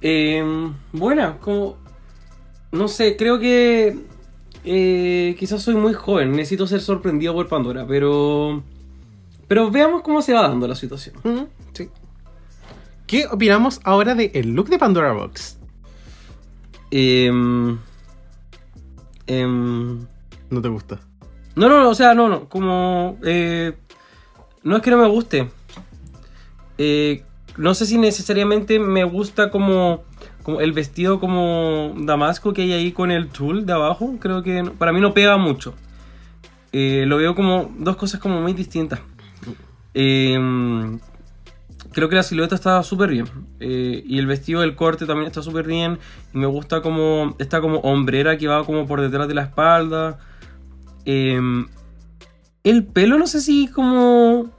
Eh, 0.00 0.44
buena, 0.92 1.38
como... 1.38 1.76
No 2.72 2.88
sé, 2.88 3.16
creo 3.16 3.38
que... 3.38 3.96
eh, 4.64 5.36
quizás 5.38 5.62
soy 5.62 5.74
muy 5.74 5.94
joven, 5.94 6.32
necesito 6.32 6.66
ser 6.66 6.80
sorprendido 6.80 7.34
por 7.34 7.48
Pandora, 7.48 7.86
pero... 7.86 8.62
Pero 9.48 9.70
veamos 9.70 10.02
cómo 10.02 10.22
se 10.22 10.32
va 10.32 10.48
dando 10.48 10.66
la 10.66 10.74
situación. 10.74 11.14
Sí. 11.72 11.88
¿Qué 13.06 13.26
opinamos 13.30 13.80
ahora 13.84 14.14
del 14.14 14.54
look 14.54 14.68
de 14.68 14.78
Pandora 14.78 15.12
Box? 15.12 15.58
Em, 16.90 17.78
em, 19.26 20.06
¿No 20.50 20.62
te 20.62 20.68
gusta? 20.68 21.00
no, 21.54 21.68
no, 21.68 21.80
no, 21.80 21.90
o 21.90 21.94
sea, 21.94 22.14
no, 22.14 22.28
no, 22.28 22.48
como... 22.48 23.18
eh, 23.24 23.72
no 24.62 24.76
es 24.76 24.82
que 24.82 24.90
no 24.90 24.98
me 24.98 25.08
guste. 25.08 25.50
Eh, 26.78 27.22
no 27.56 27.74
sé 27.74 27.86
si 27.86 27.98
necesariamente 27.98 28.78
me 28.78 29.04
gusta 29.04 29.50
como, 29.50 30.04
como 30.42 30.60
el 30.60 30.72
vestido 30.72 31.20
como 31.20 31.94
damasco 31.98 32.52
que 32.52 32.62
hay 32.62 32.72
ahí 32.72 32.92
con 32.92 33.10
el 33.10 33.28
tul 33.28 33.66
de 33.66 33.72
abajo. 33.72 34.16
Creo 34.20 34.42
que 34.42 34.64
para 34.78 34.92
mí 34.92 35.00
no 35.00 35.14
pega 35.14 35.36
mucho. 35.36 35.74
Eh, 36.72 37.04
lo 37.06 37.18
veo 37.18 37.34
como 37.34 37.70
dos 37.78 37.96
cosas 37.96 38.20
como 38.20 38.40
muy 38.40 38.54
distintas. 38.54 39.00
Em, 39.94 40.98
creo 41.92 42.08
que 42.08 42.16
la 42.16 42.22
silueta 42.22 42.54
está 42.54 42.82
súper 42.82 43.10
bien. 43.10 43.26
Eh, 43.60 44.02
y 44.06 44.18
el 44.18 44.26
vestido 44.26 44.62
del 44.62 44.74
corte 44.74 45.04
también 45.04 45.26
está 45.26 45.42
súper 45.42 45.66
bien. 45.66 45.98
Y 46.32 46.38
me 46.38 46.46
gusta 46.46 46.80
como 46.80 47.36
esta 47.38 47.60
como 47.60 47.78
hombrera 47.80 48.38
que 48.38 48.48
va 48.48 48.64
como 48.64 48.86
por 48.86 49.00
detrás 49.00 49.28
de 49.28 49.34
la 49.34 49.42
espalda. 49.42 50.18
Em, 51.04 51.66
el 52.64 52.84
pelo 52.84 53.18
no 53.18 53.26
sé 53.26 53.40
si 53.40 53.68
como... 53.68 54.50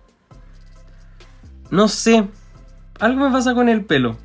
No 1.73 1.87
sé. 1.87 2.27
Algo 2.99 3.25
me 3.25 3.31
pasa 3.31 3.55
con 3.55 3.67
el 3.67 3.83
pelo. 3.83 4.15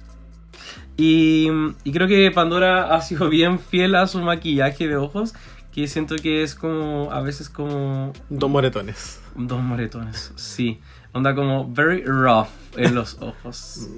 Y, 0.98 1.48
y 1.82 1.92
creo 1.92 2.06
que 2.06 2.30
Pandora 2.30 2.94
ha 2.94 3.00
sido 3.00 3.30
bien 3.30 3.58
fiel 3.58 3.94
a 3.94 4.06
su 4.06 4.20
maquillaje 4.20 4.86
de 4.86 4.96
ojos, 4.96 5.34
que 5.72 5.88
siento 5.88 6.16
que 6.16 6.42
es 6.42 6.54
como, 6.54 7.10
a 7.10 7.22
veces 7.22 7.48
como 7.48 8.12
Dos 8.28 8.50
moretones. 8.50 9.20
dos 9.34 9.62
moretones, 9.62 10.32
sí. 10.36 10.80
Onda 11.12 11.34
como 11.34 11.72
very 11.72 12.02
rough 12.04 12.48
en 12.76 12.94
los 12.94 13.16
ojos. 13.20 13.88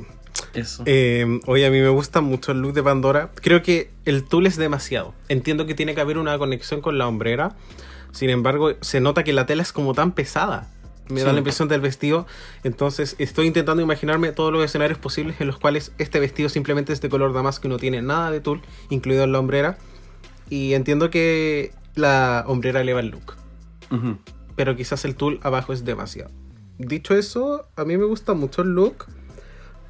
Eso. 0.55 0.85
Eh, 0.87 1.41
oye, 1.47 1.67
a 1.67 1.71
mí 1.73 1.81
me 1.81 1.89
gusta 1.89 2.21
mucho 2.21 2.53
el 2.53 2.61
look 2.63 2.73
de 2.73 2.85
Pandora. 2.85 3.31
Creo 3.35 3.63
que 3.63 3.91
el 4.05 4.23
tul 4.23 4.47
es 4.47 4.57
demasiado. 4.57 5.13
Entiendo 5.29 5.67
que 5.67 5.75
tiene 5.75 5.97
que 5.97 6.01
haber 6.01 6.19
una 6.19 6.39
conexión 6.39 6.81
con 6.81 6.99
la 6.99 7.09
hombrera. 7.09 7.57
Sin 8.13 8.31
embargo, 8.31 8.75
se 8.81 9.01
nota 9.01 9.25
que 9.25 9.33
la 9.33 9.47
tela 9.47 9.63
es 9.63 9.73
como 9.73 9.93
tan 9.93 10.13
pesada. 10.13 10.69
Me 11.11 11.21
da 11.21 11.27
Sí. 11.29 11.33
la 11.33 11.39
impresión 11.39 11.69
del 11.69 11.81
vestido. 11.81 12.27
Entonces, 12.65 13.17
estoy 13.19 13.47
intentando 13.47 13.83
imaginarme 13.83 14.33
todos 14.33 14.53
los 14.53 14.65
escenarios 14.65 14.99
posibles 14.99 15.41
en 15.41 15.47
los 15.47 15.59
cuales 15.59 15.93
este 15.99 16.21
vestido 16.21 16.49
simplemente 16.49 16.93
es 16.93 17.01
de 17.01 17.09
color 17.09 17.33
damasco 17.33 17.67
y 17.67 17.71
no 17.71 17.79
tiene 17.79 18.03
nada 18.03 18.31
de 18.31 18.41
tul, 18.41 18.63
incluido 18.91 19.25
en 19.25 19.33
la 19.33 19.39
hombrera. 19.39 19.79
Y 20.49 20.75
entiendo 20.75 21.11
que 21.11 21.73
la 21.95 22.45
hombrera 22.47 22.81
eleva 22.81 23.01
el 23.01 23.09
look. 23.09 23.35
Ujú. 23.91 24.19
pero 24.57 24.77
quizás 24.77 25.05
el 25.05 25.17
tul 25.17 25.41
abajo 25.43 25.73
es 25.73 25.85
demasiado. 25.85 26.31
Dicho 26.79 27.15
eso, 27.17 27.67
a 27.77 27.85
mí 27.85 27.97
me 27.97 28.05
gusta 28.05 28.35
mucho 28.35 28.63
el 28.63 28.69
look. 28.75 29.07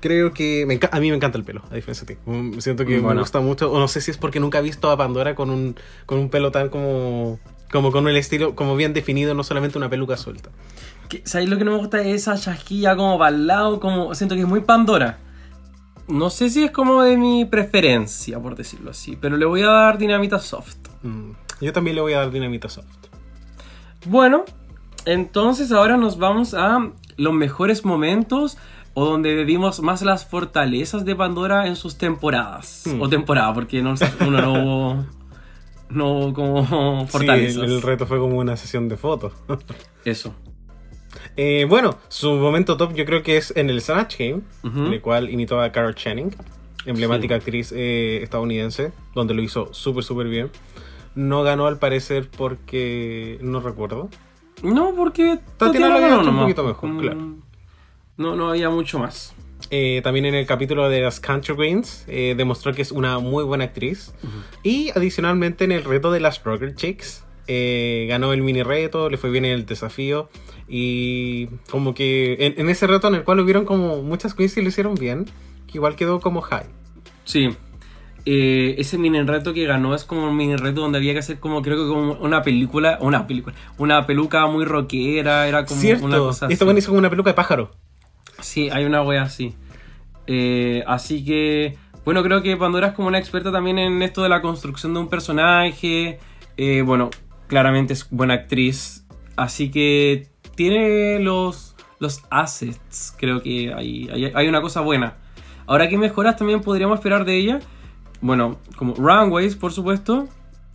Creo 0.01 0.33
que 0.33 0.65
me 0.67 0.79
a 0.91 1.01
mí 1.01 1.11
me 1.11 1.17
encanta 1.17 1.37
el 1.37 1.45
pelo, 1.45 1.63
a 1.71 1.75
diferencia 1.75 2.07
de 2.07 2.15
ti. 2.15 2.21
Mm, 2.25 2.59
Siento 2.61 2.87
que 2.87 2.93
me 2.95 3.01
Bueno. 3.01 3.21
gusta 3.21 3.41
mucho, 3.41 3.71
o 3.71 3.79
no 3.79 3.89
sé 3.89 4.01
si 4.01 4.11
es 4.11 4.17
porque 4.17 4.41
nunca 4.41 4.61
he 4.61 4.63
visto 4.63 4.91
a 4.91 4.97
Pandora 4.97 5.35
con 5.35 5.51
un, 5.51 5.77
con 6.07 6.19
un 6.19 6.31
pelo 6.31 6.51
tan 6.53 6.69
como, 6.71 7.39
como 7.71 7.93
con 7.93 8.09
el 8.09 8.17
estilo 8.17 8.55
como 8.55 8.77
bien 8.77 8.95
definido, 8.95 9.35
no 9.35 9.43
solamente 9.45 9.77
una 9.77 9.91
peluca 9.91 10.17
suelta. 10.17 10.49
Que- 11.11 11.23
¿Sabéis 11.27 11.51
lo 11.51 11.59
que 11.59 11.65
no 11.65 11.73
me 11.73 11.77
gusta? 11.79 12.01
Es 12.01 12.07
esa 12.23 12.39
chasquilla 12.39 12.97
como 12.97 13.19
para 13.19 13.35
el 13.37 13.47
lado, 13.47 13.81
como 13.81 14.15
siento 14.15 14.35
que 14.37 14.41
es 14.43 14.47
muy 14.49 14.61
Pandora. 14.61 15.19
No 16.09 16.31
sé 16.31 16.49
si 16.51 16.65
es 16.65 16.71
como 16.71 17.03
de 17.03 17.17
mi 17.19 17.45
preferencia, 17.45 18.41
por 18.41 18.57
decirlo 18.57 18.91
así, 18.93 19.17
pero 19.21 19.37
le 19.37 19.45
voy 19.45 19.63
a 19.63 19.67
dar 19.69 19.99
dinamita 19.99 20.39
soft. 20.39 20.77
Mm, 21.03 21.33
Yo 21.61 21.73
también 21.73 21.95
le 21.97 22.01
voy 22.03 22.15
a 22.15 22.21
dar 22.21 22.31
dinamita 22.31 22.69
soft. 22.69 22.87
Bueno, 24.07 24.45
entonces 25.05 25.73
ahora 25.73 25.97
nos 25.97 26.19
vamos 26.19 26.55
a 26.55 26.91
los 27.17 27.33
mejores 27.33 27.85
momentos 27.85 28.57
o 28.95 29.05
donde 29.05 29.45
vimos 29.45 29.81
más 29.83 30.03
las 30.03 30.27
fortalezas 30.27 31.05
de 31.05 31.15
Pandora 31.15 31.67
en 31.67 31.77
sus 31.77 31.97
temporadas. 31.97 32.85
Hmm. 32.87 33.01
O 33.03 33.09
temporada, 33.09 33.53
porque 33.55 33.83
no, 33.83 33.95
uno 34.27 34.41
no 34.41 34.53
hubo, 34.53 35.07
no 35.91 36.33
como 36.35 37.03
Sí, 37.07 37.13
fortalezas. 37.13 37.63
el, 37.63 37.73
el 37.73 37.83
reto 37.83 38.07
fue 38.07 38.19
como 38.19 38.39
una 38.39 38.57
sesión 38.57 38.89
de 38.89 38.97
fotos. 38.97 39.33
Eso. 40.05 40.35
Eh, 41.43 41.65
bueno, 41.67 41.97
su 42.09 42.33
momento 42.35 42.77
top 42.77 42.93
yo 42.93 43.07
creo 43.07 43.23
que 43.23 43.39
es 43.39 43.51
en 43.57 43.71
el 43.71 43.81
Snatch 43.81 44.19
Game, 44.19 44.43
en 44.63 44.93
el 44.93 45.01
cual 45.01 45.31
imitó 45.31 45.59
a 45.59 45.73
Carol 45.73 45.95
Channing, 45.95 46.37
emblemática 46.85 47.37
actriz 47.37 47.73
eh, 47.75 48.21
estadounidense, 48.23 48.93
donde 49.15 49.33
lo 49.33 49.41
hizo 49.41 49.73
súper, 49.73 50.05
súper 50.05 50.29
bien. 50.29 50.51
No 51.15 51.43
ganó 51.43 51.67
al 51.67 51.79
parecer 51.79 52.29
porque 52.29 53.39
no 53.41 53.61
recuerdo. 53.61 54.11
No, 54.63 54.93
porque 54.95 55.39
Tatiana 55.57 55.89
lo 55.89 55.99
ganó 55.99 56.31
un 56.31 56.41
poquito 56.41 56.63
mejor, 56.63 56.91
Mm, 56.91 56.99
claro. 56.99 57.21
No, 58.19 58.37
no 58.37 58.51
había 58.51 58.69
mucho 58.69 58.99
más. 58.99 59.35
Eh, 59.71 60.03
también 60.05 60.27
en 60.27 60.35
el 60.35 60.45
capítulo 60.45 60.91
de 60.91 61.01
las 61.01 61.21
Country 61.21 61.57
Queens 61.57 62.05
eh, 62.07 62.35
demostró 62.37 62.75
que 62.75 62.83
es 62.83 62.93
una 62.93 63.19
muy 63.19 63.45
buena 63.45 63.65
actriz. 63.65 64.13
Y 64.63 64.91
adicionalmente 64.91 65.65
en 65.65 65.73
el 65.73 65.85
reto 65.85 66.13
de 66.13 66.21
las 66.21 66.45
Rocker 66.45 66.75
Chicks 66.75 67.25
eh, 67.47 68.07
ganó 68.09 68.33
el 68.33 68.43
mini 68.43 68.63
reto, 68.63 69.11
le 69.11 69.17
fue 69.17 69.31
bien 69.31 69.45
en 69.45 69.53
el 69.53 69.67
desafío. 69.67 70.29
Y 70.73 71.47
como 71.69 71.95
que 71.95 72.37
en, 72.39 72.55
en 72.57 72.69
ese 72.71 72.87
reto 72.87 73.09
en 73.09 73.17
el 73.17 73.25
cual 73.25 73.41
hubieron 73.41 73.65
como 73.65 74.03
muchas 74.03 74.35
queens 74.35 74.55
que 74.55 74.63
lo 74.63 74.69
hicieron 74.69 74.95
bien, 74.95 75.25
que 75.67 75.79
igual 75.79 75.97
quedó 75.97 76.21
como 76.21 76.41
high. 76.43 76.67
Sí. 77.25 77.51
Eh, 78.25 78.77
ese 78.79 78.97
mini 78.97 79.21
reto 79.23 79.53
que 79.53 79.65
ganó 79.65 79.95
es 79.97 80.05
como 80.05 80.29
un 80.29 80.37
mini 80.37 80.55
reto 80.55 80.83
donde 80.83 80.99
había 80.99 81.13
que 81.13 81.19
hacer 81.19 81.41
como, 81.41 81.61
creo 81.63 81.77
que 81.77 81.89
como 81.89 82.13
una 82.25 82.43
película, 82.43 82.99
una 83.01 83.27
película, 83.27 83.57
una 83.79 84.07
peluca 84.07 84.47
muy 84.47 84.65
rockera, 84.65 85.49
era 85.49 85.65
como 85.65 85.81
Cierto, 85.81 86.05
una 86.05 86.19
cosa 86.19 86.47
esta 86.47 86.55
así. 86.55 86.65
buena 86.65 86.79
hizo 86.79 86.89
como 86.91 86.99
una 87.01 87.11
peluca 87.11 87.31
de 87.31 87.35
pájaro. 87.35 87.73
Sí, 88.41 88.69
hay 88.71 88.85
una 88.85 89.03
wea 89.03 89.23
así. 89.23 89.55
Eh, 90.29 90.85
así 90.87 91.25
que, 91.25 91.77
bueno, 92.05 92.23
creo 92.23 92.43
que 92.43 92.57
Pandora 92.57 92.89
es 92.89 92.95
como 92.95 93.09
una 93.09 93.19
experta 93.19 93.51
también 93.51 93.79
en 93.79 94.03
esto 94.03 94.23
de 94.23 94.29
la 94.29 94.41
construcción 94.41 94.95
de 94.95 95.01
un 95.01 95.09
personaje. 95.09 96.21
Eh, 96.57 96.83
bueno, 96.83 97.11
claramente 97.49 97.95
es 97.95 98.07
buena 98.11 98.35
actriz. 98.35 99.05
Así 99.35 99.71
que 99.71 100.29
tiene 100.61 101.19
los, 101.21 101.75
los 102.01 102.23
assets. 102.29 103.15
Creo 103.17 103.41
que 103.41 103.73
hay, 103.73 104.11
hay, 104.13 104.31
hay 104.35 104.47
una 104.47 104.61
cosa 104.61 104.83
buena. 104.83 105.15
Ahora, 105.67 105.89
¿qué 105.89 105.97
mejoras 105.97 106.37
también 106.37 106.61
podríamos 106.61 106.99
esperar 106.99 107.25
de 107.25 107.35
ella? 107.39 107.61
Bueno, 108.21 108.59
como 108.77 108.93
runways, 108.93 109.57
por 109.57 109.73
supuesto. 109.73 110.29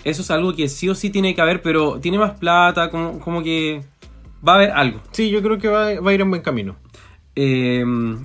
Eso 0.04 0.24
es 0.24 0.32
algo 0.32 0.56
que 0.56 0.70
sí 0.70 0.90
o 0.90 0.96
sí 0.96 1.12
tiene 1.12 1.36
que 1.36 1.42
haber, 1.42 1.62
pero 1.62 2.00
tiene 2.00 2.18
más 2.18 2.32
plata, 2.32 2.90
como, 2.90 3.20
como 3.20 3.44
que 3.44 3.84
va 4.48 4.54
a 4.54 4.56
haber 4.56 4.72
algo. 4.72 5.02
Sí, 5.12 5.30
yo 5.30 5.44
creo 5.44 5.60
que 5.60 5.68
va, 5.68 6.02
va 6.02 6.10
a 6.10 6.14
ir 6.16 6.22
en 6.22 6.32
buen 6.32 6.42
camino. 6.42 6.78
Eh, 7.36 7.84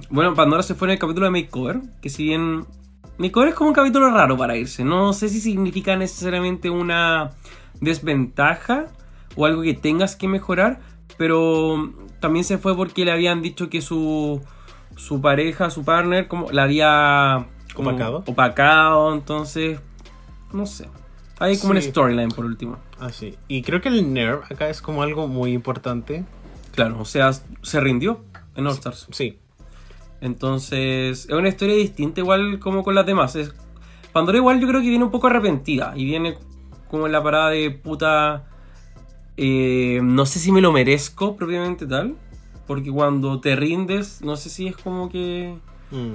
bueno, 0.08 0.32
Pandora 0.32 0.62
se 0.62 0.74
fue 0.74 0.88
en 0.88 0.92
el 0.92 0.98
capítulo 0.98 1.26
de 1.26 1.42
Makeover, 1.42 1.80
que 2.00 2.08
si 2.08 2.24
bien 2.24 2.64
Makeover 3.18 3.50
es 3.50 3.54
como 3.54 3.68
un 3.68 3.74
capítulo 3.74 4.10
raro 4.10 4.38
para 4.38 4.56
irse, 4.56 4.82
no 4.82 5.12
sé 5.12 5.28
si 5.28 5.42
significa 5.42 5.94
necesariamente 5.94 6.70
una 6.70 7.32
desventaja 7.82 8.86
o 9.36 9.44
algo 9.44 9.60
que 9.60 9.74
tengas 9.74 10.16
que 10.16 10.26
mejorar, 10.26 10.80
pero 11.20 11.92
también 12.18 12.46
se 12.46 12.56
fue 12.56 12.74
porque 12.74 13.04
le 13.04 13.12
habían 13.12 13.42
dicho 13.42 13.68
que 13.68 13.82
su, 13.82 14.40
su 14.96 15.20
pareja, 15.20 15.68
su 15.68 15.84
partner, 15.84 16.28
como 16.28 16.50
la 16.50 16.62
había 16.62 17.46
como 17.74 17.90
Opacado. 17.90 18.24
opacado, 18.26 19.12
entonces, 19.12 19.80
no 20.50 20.64
sé. 20.64 20.88
Hay 21.38 21.58
como 21.58 21.72
una 21.72 21.82
Sí. 21.82 21.90
storyline 21.90 22.30
por 22.30 22.46
último. 22.46 22.78
Así. 22.98 23.36
Y 23.48 23.60
creo 23.60 23.82
que 23.82 23.90
el 23.90 24.14
nerve 24.14 24.44
acá 24.50 24.70
es 24.70 24.80
como 24.80 25.02
algo 25.02 25.28
muy 25.28 25.52
importante. 25.52 26.24
Claro, 26.74 26.98
o 26.98 27.04
sea, 27.04 27.32
se 27.34 27.80
rindió 27.80 28.24
en 28.56 28.66
All 28.66 28.72
Stars. 28.72 29.06
Sí. 29.10 29.38
Entonces, 30.22 31.26
es 31.26 31.30
una 31.30 31.48
historia 31.50 31.74
distinta 31.76 32.20
igual 32.22 32.58
como 32.60 32.82
con 32.82 32.94
las 32.94 33.04
demás. 33.04 33.36
Es, 33.36 33.52
Pandora 34.14 34.38
igual 34.38 34.58
yo 34.58 34.66
creo 34.66 34.80
que 34.80 34.88
viene 34.88 35.04
un 35.04 35.10
poco 35.10 35.26
arrepentida 35.26 35.92
y 35.96 36.06
viene 36.06 36.38
como 36.88 37.04
en 37.04 37.12
la 37.12 37.22
parada 37.22 37.50
de 37.50 37.70
puta... 37.70 38.46
eh, 39.36 40.00
no 40.02 40.26
sé 40.26 40.38
si 40.38 40.52
me 40.52 40.60
lo 40.60 40.72
merezco 40.72 41.36
propiamente 41.36 41.86
tal, 41.86 42.16
porque 42.66 42.90
cuando 42.90 43.40
te 43.40 43.56
rindes, 43.56 44.22
no 44.22 44.36
sé 44.36 44.48
si 44.50 44.66
es 44.68 44.76
como 44.76 45.08
que... 45.08 45.54
Mm. 45.90 46.14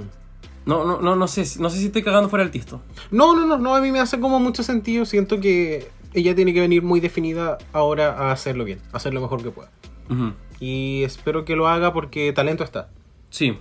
No, 0.64 0.84
no, 0.84 1.00
no, 1.00 1.14
no 1.14 1.28
sé, 1.28 1.44
si- 1.44 1.60
no 1.62 1.70
sé 1.70 1.78
si 1.78 1.86
estoy 1.86 2.02
cagando 2.02 2.28
fuera 2.28 2.44
del 2.44 2.50
tiesto. 2.50 2.80
No, 3.12 3.36
no, 3.36 3.46
no, 3.46 3.56
no, 3.58 3.74
a 3.76 3.80
mí 3.80 3.92
me 3.92 4.00
hace 4.00 4.18
como 4.18 4.40
mucho 4.40 4.62
sentido. 4.64 5.04
Siento 5.04 5.38
que 5.40 5.88
ella 6.12 6.34
tiene 6.34 6.52
que 6.52 6.60
venir 6.60 6.82
muy 6.82 6.98
definida 6.98 7.58
ahora 7.72 8.14
a 8.18 8.32
hacerlo 8.32 8.64
bien, 8.64 8.80
a 8.92 8.96
hacer 8.96 9.14
lo 9.14 9.20
mejor 9.20 9.42
que 9.44 9.50
pueda. 9.50 9.70
Y 10.58 11.02
espero 11.04 11.44
que 11.44 11.54
lo 11.54 11.68
haga 11.68 11.92
porque 11.92 12.32
talento 12.32 12.64
está. 12.64 12.88
Sí. 13.30 13.58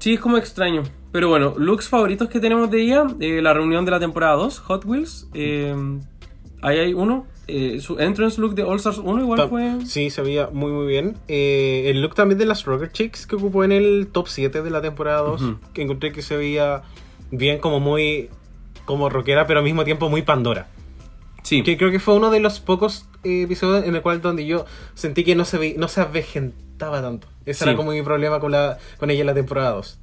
Sí, 0.00 0.14
es 0.14 0.20
como 0.20 0.36
extraño. 0.38 0.82
Pero 1.12 1.28
bueno, 1.28 1.54
looks 1.56 1.88
favoritos 1.88 2.28
que 2.28 2.40
tenemos 2.40 2.70
de 2.70 2.82
ella. 2.82 3.04
eh, 3.20 3.40
la 3.42 3.52
reunión 3.52 3.84
de 3.84 3.90
la 3.90 4.00
temporada 4.00 4.34
2, 4.34 4.58
Hot 4.60 4.84
Wheels. 4.84 5.28
eh, 5.34 5.74
ahí 6.62 6.78
hay 6.78 6.94
uno. 6.94 7.26
Eh, 7.48 7.80
su 7.80 7.98
entrance 7.98 8.40
look 8.40 8.54
de 8.54 8.62
All 8.62 8.76
Stars 8.76 8.98
1 8.98 9.20
igual 9.22 9.38
Ta- 9.40 9.48
fue... 9.48 9.78
Sí, 9.86 10.10
se 10.10 10.22
veía 10.22 10.48
muy 10.52 10.70
muy 10.72 10.86
bien. 10.86 11.16
Eh, 11.28 11.84
el 11.86 12.00
look 12.02 12.14
también 12.14 12.38
de 12.38 12.46
las 12.46 12.64
Rocker 12.64 12.92
Chicks 12.92 13.26
que 13.26 13.36
ocupó 13.36 13.64
en 13.64 13.72
el 13.72 14.08
top 14.12 14.28
7 14.28 14.62
de 14.62 14.70
la 14.70 14.80
temporada 14.80 15.20
2, 15.22 15.42
Ujú. 15.42 15.56
que 15.72 15.82
encontré 15.82 16.12
que 16.12 16.22
se 16.22 16.36
veía 16.36 16.82
bien 17.30 17.58
como 17.58 17.80
muy 17.80 18.28
como 18.84 19.08
rockera, 19.08 19.46
pero 19.46 19.60
al 19.60 19.64
mismo 19.64 19.84
tiempo 19.84 20.08
muy 20.08 20.22
Pandora. 20.22 20.68
Sí. 21.42 21.62
Que 21.62 21.76
creo 21.76 21.90
que 21.90 22.00
fue 22.00 22.14
uno 22.14 22.30
de 22.30 22.40
los 22.40 22.60
pocos 22.60 23.06
eh, 23.24 23.42
episodios 23.42 23.84
en 23.84 23.94
el 23.94 24.02
cual 24.02 24.20
donde 24.20 24.44
yo 24.46 24.64
sentí 24.94 25.24
que 25.24 25.34
no 25.34 25.44
se 25.44 25.58
ve, 25.58 25.74
no 25.78 25.88
se 25.88 26.00
avejentaba 26.02 27.00
tanto. 27.02 27.28
Ese 27.46 27.64
Sí. 27.64 27.70
era 27.70 27.76
como 27.76 27.92
mi 27.92 28.02
problema 28.02 28.40
con 28.40 28.52
la 28.52 28.78
con 28.98 29.10
ella 29.10 29.20
en 29.20 29.26
la 29.26 29.34
temporada 29.34 29.70
2. 29.70 29.98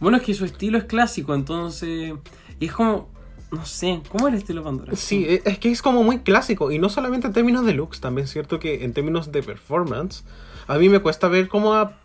Bueno, 0.00 0.16
es 0.18 0.22
que 0.24 0.34
su 0.34 0.44
estilo 0.44 0.78
es 0.78 0.84
clásico, 0.84 1.34
entonces... 1.34 2.12
Y 2.60 2.66
es 2.66 2.72
como... 2.72 3.08
No 3.52 3.64
sé, 3.66 4.00
¿cómo 4.08 4.26
es 4.28 4.34
el 4.34 4.38
estilo 4.40 4.62
de 4.62 4.64
Pandora? 4.64 4.96
Sí, 4.96 5.26
es 5.44 5.58
que 5.58 5.70
es 5.70 5.82
como 5.82 6.02
muy 6.02 6.20
clásico 6.20 6.72
y 6.72 6.78
no 6.78 6.88
solamente 6.88 7.26
en 7.26 7.32
términos 7.34 7.64
de 7.66 7.74
looks, 7.74 8.00
también 8.00 8.24
es 8.24 8.32
cierto 8.32 8.58
que 8.58 8.82
en 8.84 8.94
términos 8.94 9.30
de 9.30 9.42
performance, 9.42 10.24
a 10.66 10.78
mí 10.78 10.88
me 10.88 11.00
cuesta 11.00 11.28
ver 11.28 11.48
como 11.48 11.74
a 11.74 11.98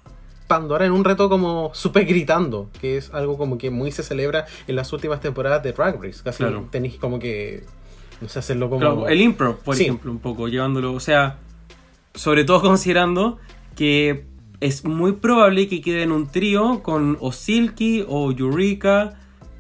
Pandora 0.47 0.85
en 0.85 0.91
un 0.91 1.03
reto 1.03 1.29
como 1.29 1.71
súper 1.73 2.05
gritando, 2.05 2.69
que 2.79 2.97
es 2.97 3.13
algo 3.13 3.37
como 3.37 3.57
que 3.57 3.69
muy 3.69 3.91
se 3.91 4.03
celebra 4.03 4.45
en 4.67 4.75
las 4.75 4.91
últimas 4.93 5.19
temporadas 5.21 5.63
de 5.63 5.73
Drag 5.73 6.01
Race. 6.01 6.21
Casi 6.23 6.39
Claro. 6.39 6.67
tenéis 6.71 6.95
como 6.95 7.17
que, 7.19 7.63
no 8.21 8.29
sé, 8.29 8.39
hacerlo 8.39 8.69
como... 8.69 8.79
Claro, 8.81 9.07
el 9.07 9.21
improv, 9.21 9.57
por 9.57 9.75
Sí. 9.75 9.83
ejemplo, 9.83 10.11
un 10.11 10.19
poco, 10.19 10.47
llevándolo. 10.47 10.93
O 10.93 10.99
sea, 10.99 11.37
sobre 12.13 12.43
todo 12.45 12.61
considerando 12.61 13.37
que 13.75 14.25
es 14.59 14.83
muy 14.85 15.13
probable 15.13 15.67
que 15.67 15.81
quede 15.81 16.03
en 16.03 16.11
un 16.11 16.27
trío 16.27 16.81
con 16.81 17.17
o 17.19 17.31
Silky 17.31 18.05
o 18.07 18.31
Eureka. 18.31 19.16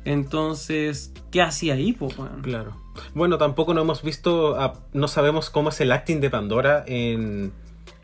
Entonces, 0.07 1.11
¿qué 1.31 1.41
hacía 1.41 1.73
ahí, 1.73 1.93
po? 1.93 2.07
Claro. 2.41 2.75
Bueno, 3.13 3.37
tampoco 3.37 3.73
no 3.73 3.81
hemos 3.81 4.01
visto, 4.03 4.59
a- 4.59 4.73
no 4.93 5.07
sabemos 5.07 5.49
cómo 5.49 5.69
es 5.69 5.79
el 5.81 5.91
acting 5.91 6.19
de 6.21 6.29
Pandora 6.29 6.83
en 6.87 7.51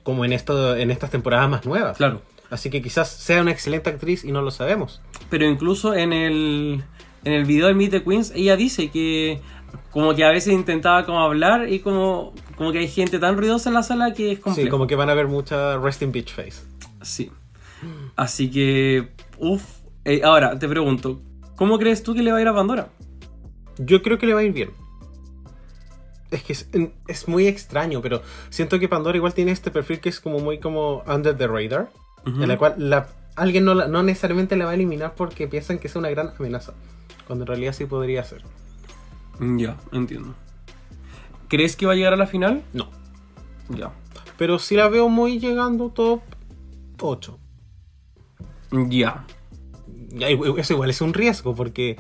como 0.03 0.25
en 0.25 0.33
esto 0.33 0.75
en 0.75 0.91
estas 0.91 1.11
temporadas 1.11 1.49
más 1.49 1.65
nuevas. 1.65 1.95
Claro. 1.97 2.21
Así 2.49 2.69
que 2.69 2.81
quizás 2.81 3.09
sea 3.09 3.41
una 3.41 3.51
excelente 3.51 3.89
actriz 3.89 4.25
y 4.25 4.31
no 4.33 4.41
lo 4.41 4.51
sabemos. 4.51 5.01
Pero 5.29 5.45
incluso 5.47 5.95
en 5.95 6.11
el, 6.13 6.83
en 7.23 7.33
el 7.33 7.45
video 7.45 7.67
de 7.67 7.73
Meet 7.73 7.91
the 7.91 8.03
Queens, 8.03 8.31
ella 8.35 8.57
dice 8.57 8.91
que 8.91 9.39
como 9.91 10.13
que 10.13 10.23
a 10.25 10.29
veces 10.29 10.53
intentaba 10.53 11.05
como 11.05 11.21
hablar 11.21 11.71
y 11.71 11.79
como, 11.79 12.33
como 12.57 12.71
que 12.73 12.79
hay 12.79 12.87
gente 12.89 13.17
tan 13.17 13.37
ruidosa 13.37 13.69
en 13.69 13.75
la 13.75 13.83
sala 13.83 14.13
que 14.13 14.33
es 14.33 14.39
complejo. 14.39 14.65
Sí, 14.67 14.69
como 14.69 14.87
que 14.87 14.95
van 14.95 15.09
a 15.09 15.13
ver 15.13 15.27
mucha 15.27 15.77
resting 15.77 16.11
bitch 16.11 16.33
face. 16.33 16.61
Sí. 17.01 17.31
Así 18.15 18.51
que, 18.51 19.09
uff. 19.39 19.63
ahora, 20.23 20.59
te 20.59 20.67
pregunto, 20.67 21.21
¿cómo 21.55 21.77
crees 21.77 22.03
tú 22.03 22.13
que 22.13 22.23
le 22.23 22.31
va 22.31 22.37
a 22.37 22.41
ir 22.41 22.47
a 22.47 22.53
Pandora? 22.53 22.89
Yo 23.77 24.01
creo 24.01 24.17
que 24.17 24.25
le 24.27 24.33
va 24.33 24.41
a 24.41 24.43
ir 24.43 24.53
bien. 24.53 24.71
Es 26.31 26.43
que 26.43 26.53
es, 26.53 26.67
es 27.07 27.27
muy 27.27 27.47
extraño, 27.47 28.01
pero 28.01 28.21
siento 28.49 28.79
que 28.79 28.89
Pandora 28.89 29.17
igual 29.17 29.33
tiene 29.33 29.51
este 29.51 29.69
perfil 29.71 29.99
que 29.99 30.09
es 30.09 30.19
como 30.19 30.39
muy 30.39 30.59
como 30.59 31.03
under 31.07 31.37
the 31.37 31.47
radar, 31.47 31.89
en 32.25 32.47
la 32.47 32.57
cual 32.57 32.75
la, 32.77 33.07
alguien 33.35 33.65
no, 33.65 33.73
la- 33.75 33.87
no 33.87 34.01
necesariamente 34.01 34.55
la 34.55 34.65
va 34.65 34.71
a 34.71 34.73
eliminar 34.73 35.13
porque 35.15 35.47
piensan 35.47 35.77
que 35.77 35.87
es 35.87 35.95
una 35.95 36.09
gran 36.09 36.31
amenaza, 36.39 36.73
cuando 37.27 37.43
en 37.43 37.47
realidad 37.47 37.73
sí 37.73 37.85
podría 37.85 38.23
ser. 38.23 38.41
Mm, 39.39 39.57
Ya, 39.59 39.77
entiendo. 39.91 40.33
¿Crees 41.49 41.75
que 41.75 41.85
va 41.85 41.91
a 41.91 41.95
llegar 41.95 42.13
a 42.13 42.17
la 42.17 42.25
final? 42.25 42.63
No, 42.73 42.89
Ya. 43.69 43.91
pero 44.37 44.57
sí 44.57 44.75
la 44.75 44.87
veo 44.89 45.09
muy 45.09 45.39
llegando 45.39 45.89
top 45.89 46.21
8. 46.99 47.37
Ya. 48.89 49.23
Eso 50.19 50.73
igual 50.73 50.89
es 50.89 51.01
un 51.01 51.13
riesgo 51.13 51.55
porque, 51.55 51.97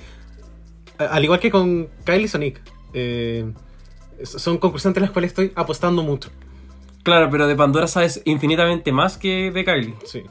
al 0.97 1.23
igual 1.23 1.39
que 1.39 1.51
con 1.51 1.89
Kylie 2.05 2.27
Sonic, 2.27 2.61
eh, 2.93 3.51
son 4.23 4.57
concursantes 4.57 5.01
las 5.01 5.11
cuales 5.11 5.31
estoy 5.31 5.51
apostando 5.55 6.03
mucho. 6.03 6.29
Claro, 7.03 7.29
pero 7.29 7.47
de 7.47 7.55
Pandora 7.55 7.87
sabes 7.87 8.21
infinitamente 8.25 8.91
más 8.91 9.17
que 9.17 9.51
de 9.51 9.65
Kylie. 9.65 9.95
Sí. 10.05 10.23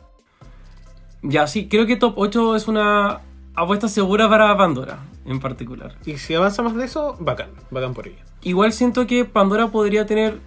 Ya, 1.23 1.47
sí, 1.47 1.69
creo 1.69 1.87
que 1.87 1.97
top 1.97 2.15
8 2.17 2.57
es 2.57 2.69
una 2.69 3.21
apuesta 3.55 3.89
segura 3.89 4.29
para 4.29 4.57
Pandora 4.57 5.01
en 5.25 5.41
particular. 5.41 5.97
Y 6.05 6.19
si 6.19 6.35
avanza 6.35 6.62
más 6.62 6.75
de 6.75 6.85
eso, 6.85 7.17
bacán, 7.21 7.51
bacán 7.71 7.95
por 7.95 8.09
ella. 8.09 8.25
Igual 8.43 8.73
siento 8.73 9.07
que 9.07 9.25
Pandora 9.25 9.69
podría 9.69 10.07
tener. 10.07 10.41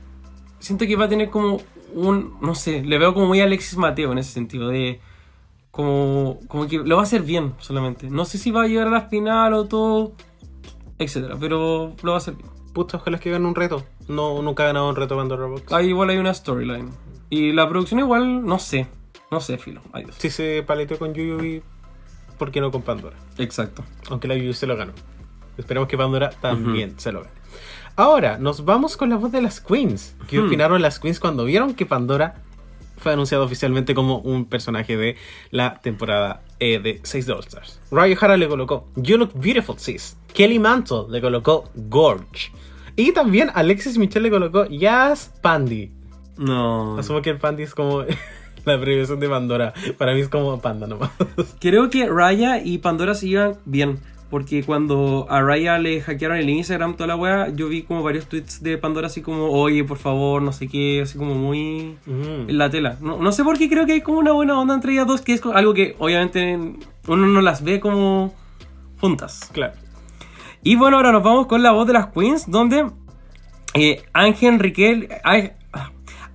Siento 0.60 0.86
que 0.86 0.96
va 0.96 1.06
a 1.06 1.10
tener 1.10 1.30
como 1.30 1.62
un. 1.94 2.38
No 2.42 2.56
sé, 2.56 2.84
le 2.84 2.98
veo 2.98 3.14
como 3.14 3.28
muy 3.28 3.42
Alexis 3.42 3.78
Mateo 3.78 4.12
en 4.12 4.18
ese 4.18 4.32
sentido. 4.32 4.70
De. 4.70 5.00
Como. 5.76 6.40
Como 6.48 6.68
que 6.68 6.78
lo 6.78 6.96
va 6.96 7.02
a 7.02 7.04
hacer 7.04 7.24
bien 7.24 7.54
solamente. 7.60 8.10
No 8.10 8.24
sé 8.24 8.38
si 8.38 8.50
va 8.50 8.64
a 8.64 8.68
llegar 8.68 8.88
a 8.88 8.92
la 8.92 9.02
final 9.10 9.54
o 9.54 9.66
todo. 9.66 10.14
Etcétera, 10.98 11.36
pero 11.38 11.94
lo 12.02 12.12
va 12.12 12.16
a 12.16 12.20
hacer 12.20 12.36
bien. 12.36 12.50
Puta, 12.74 12.96
ojalá 12.96 13.20
que 13.20 13.30
gane 13.30 13.46
un 13.46 13.56
reto. 13.56 13.84
No, 14.08 14.42
nunca 14.42 14.64
ha 14.64 14.68
ganado 14.68 14.88
un 14.88 14.96
reto 14.96 15.18
Pandora 15.18 15.48
Box. 15.48 15.74
Ahí 15.74 15.88
igual 15.88 16.12
hay 16.12 16.18
una 16.18 16.34
storyline. 16.34 16.92
Y 17.30 17.52
la 17.52 17.68
producción 17.68 18.00
igual, 18.00 18.46
no 18.46 18.58
sé. 18.58 18.88
No 19.32 19.42
sé, 19.42 19.58
filo. 19.58 19.82
Adiós. 19.92 20.16
Si 20.18 20.30
se 20.30 20.64
paleteó 20.66 20.98
con 20.98 21.14
Yuyubi, 21.14 21.62
¿por 22.38 22.52
qué 22.52 22.62
no 22.62 22.72
con 22.72 22.82
Pandora? 22.82 23.18
Exacto. 23.38 23.84
Aunque 24.10 24.30
la 24.30 24.36
Yuyubi 24.36 24.54
se 24.54 24.68
lo 24.68 24.78
ganó. 24.78 24.94
Esperemos 25.58 25.90
que 25.90 25.98
Pandora 25.98 26.30
también 26.30 26.98
se 26.98 27.12
lo 27.12 27.24
gane. 27.24 27.34
Ahora, 27.98 28.38
nos 28.38 28.64
vamos 28.64 28.96
con 28.96 29.10
la 29.10 29.18
voz 29.18 29.34
de 29.34 29.42
las 29.42 29.60
Queens. 29.60 30.16
¿Qué 30.30 30.40
opinaron 30.40 30.82
las 30.82 31.00
Queens 31.00 31.20
cuando 31.20 31.44
vieron 31.44 31.74
que 31.74 31.86
Pandora 31.86 32.42
fue 32.98 33.14
anunciado 33.14 33.44
oficialmente 33.44 33.94
como 33.94 34.20
un 34.20 34.46
personaje 34.46 34.98
de 34.98 35.16
la 35.52 35.80
temporada 35.82 36.42
eh, 36.60 36.80
de 36.80 37.00
6 37.04 37.26
de 37.26 37.34
All 37.34 37.40
Stars? 37.40 37.80
Raya 37.92 38.16
O'Hara 38.16 38.38
le 38.38 38.48
colocó 38.48 38.88
You 38.96 39.18
Look 39.18 39.32
Beautiful 39.36 39.78
Sis. 39.80 40.18
Kelly 40.34 40.60
Mantle 40.60 41.06
le 41.10 41.22
colocó 41.22 41.70
Gorge. 41.76 42.52
Y 42.96 43.12
también 43.12 43.52
Alexis 43.54 43.98
Michelle 43.98 44.24
le 44.24 44.30
colocó 44.30 44.66
Yes 44.66 45.32
Pandy. 45.42 45.92
No. 46.38 46.98
Asumo 46.98 47.22
que 47.22 47.32
el 47.32 47.38
Pandy 47.38 47.64
es 47.64 47.76
como 47.76 48.04
la 48.66 48.74
abreviación 48.74 49.20
de 49.20 49.30
Pandora. 49.30 49.74
Para 49.98 50.14
mí 50.14 50.22
es 50.22 50.30
como 50.30 50.60
Panda 50.62 50.88
nomás. 50.88 51.12
Creo 51.60 51.90
que 51.90 52.08
Raya 52.08 52.62
y 52.64 52.78
Pandora 52.78 53.16
se 53.16 53.28
llevan 53.28 53.58
bien. 53.66 54.00
Porque 54.30 54.64
cuando 54.64 55.28
a 55.30 55.42
Raya 55.42 55.78
le 55.78 56.02
hackearon 56.02 56.38
el 56.38 56.50
Instagram, 56.50 56.96
toda 56.96 57.08
la 57.08 57.16
wea, 57.16 57.50
yo 57.54 57.68
vi 57.70 57.84
como 57.84 58.02
varios 58.02 58.28
tweets 58.28 58.64
de 58.64 58.78
Pandora 58.78 59.08
así 59.08 59.22
como, 59.22 59.50
oye, 59.52 59.84
por 59.84 59.98
favor, 59.98 60.42
no 60.42 60.52
sé 60.52 60.68
qué, 60.68 61.02
así 61.04 61.18
como 61.18 61.36
muy 61.36 61.96
Mm. 62.06 62.50
en 62.50 62.58
la 62.58 62.70
tela. 62.70 62.98
No, 63.02 63.18
no 63.20 63.32
sé 63.32 63.44
por 63.44 63.58
qué 63.58 63.70
creo 63.70 63.86
que 63.86 63.94
hay 63.94 64.02
como 64.02 64.18
una 64.20 64.32
buena 64.32 64.60
onda 64.60 64.74
entre 64.74 64.94
ellas 64.94 65.06
dos, 65.08 65.22
que 65.22 65.34
es 65.34 65.42
algo 65.46 65.74
que 65.74 65.96
obviamente 66.00 66.58
uno 67.08 67.28
no 67.28 67.42
las 67.42 67.64
ve 67.64 67.80
como 67.80 68.34
juntas. 69.00 69.50
Claro. 69.54 69.74
Y 70.64 70.76
bueno, 70.76 70.98
ahora 70.98 71.12
nos 71.12 71.22
vamos 71.24 71.46
con 71.46 71.62
la 71.62 71.72
voz 71.72 71.86
de 71.86 71.94
las 71.94 72.08
Queens, 72.08 72.50
donde 72.50 72.90
eh, 73.76 74.04
Ángel 74.14 74.58
Riquel, 74.58 75.08
ah, 75.24 75.52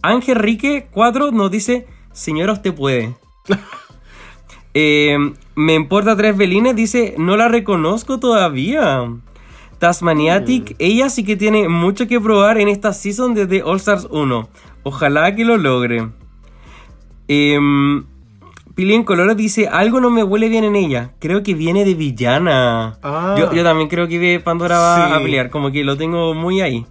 Ángel 0.02 0.36
Rique 0.36 0.86
4 0.92 1.32
nos 1.32 1.50
dice, 1.50 1.86
señora, 2.12 2.52
usted 2.52 2.72
puede. 2.72 3.16
Eh, 4.72 5.16
me 5.60 5.74
importa 5.74 6.16
tres 6.16 6.36
velines, 6.36 6.74
dice, 6.76 7.14
no 7.18 7.36
la 7.36 7.48
reconozco 7.48 8.18
todavía. 8.18 9.04
Tasmaniatic, 9.78 10.76
ella 10.78 11.08
sí 11.08 11.24
que 11.24 11.36
tiene 11.36 11.68
mucho 11.68 12.06
que 12.06 12.20
probar 12.20 12.58
en 12.58 12.68
esta 12.68 12.92
season 12.92 13.34
desde 13.34 13.62
All 13.62 13.76
Stars 13.78 14.08
1. 14.10 14.48
Ojalá 14.82 15.34
que 15.34 15.44
lo 15.44 15.56
logre. 15.56 16.08
Em, 17.28 18.04
Pili 18.74 18.94
en 18.94 19.04
Colores 19.04 19.36
dice, 19.36 19.68
algo 19.68 20.00
no 20.00 20.10
me 20.10 20.22
huele 20.22 20.48
bien 20.48 20.64
en 20.64 20.76
ella. 20.76 21.12
Creo 21.18 21.42
que 21.42 21.54
viene 21.54 21.84
de 21.84 21.94
villana. 21.94 22.98
Ah. 23.02 23.34
Yo, 23.38 23.52
yo 23.52 23.62
también 23.64 23.88
creo 23.88 24.08
que 24.08 24.40
Pandora 24.40 24.78
va 24.78 25.08
Sí. 25.08 25.12
a 25.14 25.18
pelear, 25.22 25.50
como 25.50 25.70
que 25.70 25.84
lo 25.84 25.96
tengo 25.96 26.34
muy 26.34 26.60
ahí. 26.60 26.86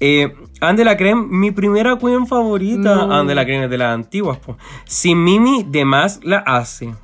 Eh, 0.00 0.32
Anne 0.60 0.78
de 0.78 0.84
la 0.84 0.96
Creme, 0.96 1.26
mi 1.28 1.50
primera 1.50 1.96
queen 1.98 2.26
favorita. 2.26 2.94
No. 3.06 3.12
Anne 3.12 3.28
de 3.30 3.34
la 3.34 3.44
Creme 3.44 3.64
es 3.64 3.70
de 3.70 3.78
las 3.78 3.94
antiguas. 3.94 4.38
po. 4.38 4.56
Si 4.84 5.14
Mimi 5.14 5.64
de 5.64 5.84
más 5.84 6.20
la 6.22 6.38
hace. 6.38 6.94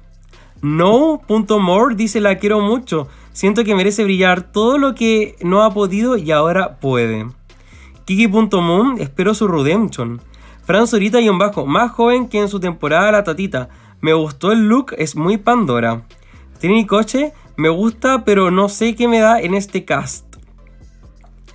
No.more 0.65 1.95
dice 1.95 2.23
la 2.23 2.39
quiero 2.39 2.59
mucho. 2.59 3.07
Siento 3.35 3.65
que 3.65 3.75
merece 3.75 4.03
brillar 4.03 4.51
todo 4.51 4.79
lo 4.79 4.95
que 4.95 5.37
no 5.43 5.63
ha 5.63 5.75
podido 5.75 6.17
y 6.17 6.31
ahora 6.31 6.77
puede. 6.81 7.27
Kiki.moon 8.07 8.97
espero 8.99 9.35
su 9.35 9.47
redemption. 9.47 10.23
Fran 10.65 10.87
Zorita 10.87 11.21
y 11.21 11.29
un 11.29 11.37
bajo, 11.37 11.67
más 11.67 11.93
joven 11.93 12.29
que 12.29 12.41
en 12.41 12.49
su 12.49 12.61
temporada 12.61 13.13
La 13.13 13.25
Tatita. 13.25 13.69
Me 14.01 14.15
gustó 14.15 14.53
el 14.53 14.67
look, 14.67 14.95
es 14.97 15.17
muy 15.17 15.37
Pandora. 15.37 16.07
Trini 16.61 16.87
Coche, 16.87 17.35
me 17.57 17.69
gusta, 17.69 18.25
pero 18.25 18.51
no 18.51 18.71
sé 18.71 18.95
qué 18.95 19.07
me 19.07 19.21
da 19.21 19.43
en 19.43 19.53
este 19.53 19.85
cast. 19.85 20.37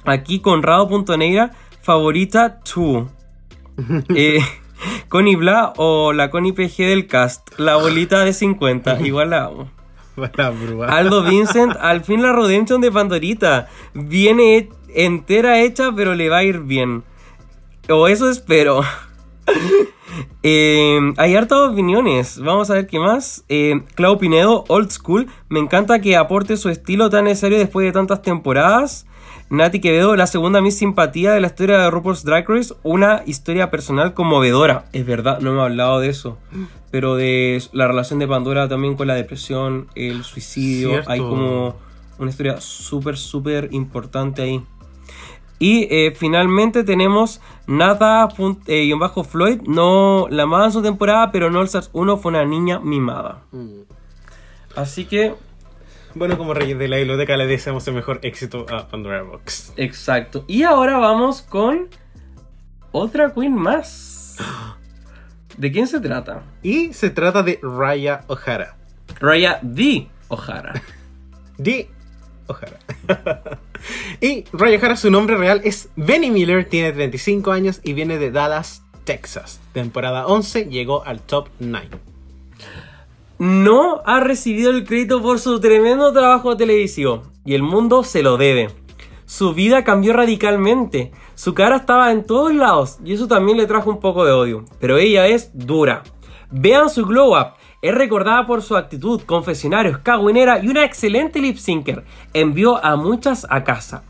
Aquí 0.06 0.39
Conrado.negra, 0.39 1.54
favorita 1.82 2.60
2. 2.76 3.08
eh, 4.10 4.38
Connie 5.08 5.36
Bla 5.36 5.74
o 5.78 6.13
la 6.13 6.30
Connie 6.30 6.54
PG 6.54 6.78
del 6.88 7.08
cast. 7.08 7.58
La 7.60 7.76
bolita 7.78 8.24
de 8.24 8.34
50, 8.34 9.02
igual 9.06 9.30
la 9.32 9.46
amo. 9.46 9.70
Aldo 10.88 11.24
Vincent, 11.24 11.74
al 11.80 12.04
fin 12.04 12.22
la 12.22 12.34
redemption 12.34 12.82
de 12.82 12.92
Pandorita. 12.92 13.70
Viene 13.94 14.58
he- 14.58 14.70
entera 15.06 15.62
hecha, 15.62 15.92
pero 15.96 16.13
le 16.15 16.28
va 16.30 16.38
a 16.38 16.44
ir 16.44 16.60
bien. 16.60 17.04
O 17.89 18.08
eso 18.08 18.30
espero. 18.30 18.82
Eh, 20.42 20.98
hay 21.18 21.36
hartas 21.36 21.60
opiniones. 21.72 22.39
Vamos 22.42 22.70
a 22.70 22.76
ver 22.76 22.88
qué 22.88 23.00
más. 23.00 23.44
Eh, 23.50 23.82
Clau 23.96 24.18
Pinedo, 24.18 24.63
Old 24.68 24.89
School. 24.89 25.28
Me 25.50 25.60
encanta 25.60 26.00
que 26.00 26.15
aporte 26.15 26.58
su 26.58 26.70
estilo 26.70 27.10
tan 27.10 27.26
necesario 27.26 27.58
después 27.58 27.86
de 27.86 27.92
tantas 27.92 28.22
temporadas. 28.22 29.06
Nati 29.50 29.80
Quevedo, 29.80 30.16
la 30.16 30.28
segunda 30.28 30.62
Miss 30.62 30.78
Simpatía 30.78 31.32
de 31.32 31.42
la 31.42 31.48
historia 31.48 31.80
de 31.80 31.90
RuPaul's 31.90 32.24
Drag 32.24 32.48
Race. 32.48 32.74
Una 32.84 33.24
historia 33.26 33.72
personal 33.72 34.14
conmovedora. 34.14 34.86
Es 34.94 35.08
verdad, 35.08 35.40
no 35.40 35.50
hemos 35.50 35.64
hablado 35.64 36.00
de 36.00 36.10
eso. 36.10 36.38
Pero 36.92 37.16
de 37.16 37.62
la 37.72 37.88
relación 37.88 38.20
de 38.20 38.28
Pandora 38.28 38.68
también 38.68 38.96
con 38.96 39.08
la 39.08 39.16
depresión, 39.16 39.88
el 39.96 40.24
suicidio. 40.24 40.90
Cierto. 40.90 41.12
Hay 41.12 41.20
como 41.20 41.76
una 42.20 42.30
historia 42.30 42.62
súper, 42.62 43.18
súper 43.18 43.70
importante 43.72 44.44
ahí. 44.44 44.64
Y 45.58 45.88
eh, 45.90 46.14
finalmente 46.16 46.84
tenemos 46.84 47.42
Nada 47.66 48.30
eh, 48.68 48.86
guion 48.86 49.00
bajo 49.00 49.24
Floyd. 49.24 49.62
No 49.68 50.28
la 50.30 50.44
amaba 50.44 50.66
en 50.66 50.72
su 50.72 50.82
temporada, 50.82 51.32
pero 51.32 51.50
no 51.50 51.60
All 51.60 51.66
Stars 51.66 51.90
1 51.94 52.18
fue 52.18 52.30
una 52.30 52.46
niña 52.46 52.80
mimada. 52.80 53.44
Así 54.76 55.06
que, 55.06 55.34
Bueno, 56.15 56.38
como 56.38 56.54
Reyes 56.54 56.78
de 56.80 56.88
la 56.88 56.98
Biblioteca 56.98 57.38
le 57.38 57.45
deseamos 57.48 57.88
el 57.88 57.93
mejor 57.93 58.19
éxito 58.24 58.65
a 58.69 58.88
Pandora 58.88 59.22
Box. 59.24 59.74
exacto. 59.78 60.43
Y 60.48 60.63
ahora 60.63 60.98
vamos 60.98 61.41
con 61.41 61.88
otra 62.91 63.34
queen 63.34 63.54
más. 63.56 64.38
¿De 65.58 65.72
quién 65.72 65.88
se 65.88 66.00
trata? 66.00 66.43
Y 66.63 66.93
se 66.93 67.10
trata 67.10 67.43
de 67.43 67.60
Raya 67.62 68.24
O'Hara. 68.28 68.78
Raya 69.19 69.60
D. 69.62 70.08
O'Hara. 70.30 70.82
De 71.58 71.89
O'Hara. 72.48 72.80
y 74.22 74.45
Raya 74.54 74.78
O'Hara, 74.80 74.95
su 74.95 75.12
nombre 75.12 75.36
real 75.38 75.62
es 75.63 75.89
Benny 75.95 76.32
Miller, 76.32 76.65
tiene 76.67 76.91
35 76.93 77.52
años 77.52 77.82
y 77.84 77.93
viene 77.93 78.17
de 78.17 78.32
Dallas, 78.32 78.84
Texas. 79.04 79.60
Temporada 79.74 80.26
11, 80.28 80.65
llegó 80.65 81.04
al 81.06 81.19
top 81.19 81.50
9. 81.60 81.89
No 83.39 84.02
ha 84.06 84.19
recibido 84.19 84.69
el 84.69 84.84
crédito 84.84 85.21
por 85.21 85.39
su 85.39 85.60
tremendo 85.60 86.12
trabajo 86.12 86.58
televisivo 86.58 87.23
y 87.45 87.56
el 87.56 87.63
mundo 87.63 88.04
se 88.04 88.21
lo 88.21 88.38
debe. 88.38 88.69
Su 89.25 89.54
vida 89.54 89.84
cambió 89.84 90.13
radicalmente, 90.13 91.12
su 91.36 91.54
cara 91.54 91.78
estaba 91.78 92.12
en 92.12 92.25
todos 92.25 92.54
lados 92.54 92.99
y 93.04 93.13
eso 93.13 93.28
también 93.28 93.58
le 93.58 93.65
trajo 93.65 93.89
un 93.89 93.99
poco 93.99 94.25
de 94.25 94.34
odio, 94.34 94.65
pero 94.80 94.97
ella 94.97 95.28
es 95.28 95.52
dura. 95.54 96.04
Vean 96.52 96.89
su 96.89 97.06
glow 97.06 97.39
up. 97.39 97.54
Es 97.82 97.95
recordada 97.95 98.45
por 98.45 98.62
su 98.62 98.75
actitud, 98.75 99.21
confesionarios, 99.21 99.99
cagüinera 99.99 100.60
y 100.62 100.67
una 100.67 100.84
excelente 100.84 101.39
lip 101.39 101.58
syncer. 101.58 102.04
Envió 102.34 102.84
a 102.84 102.97
muchas 102.97 103.47
a 103.49 103.63
casa. 103.63 104.04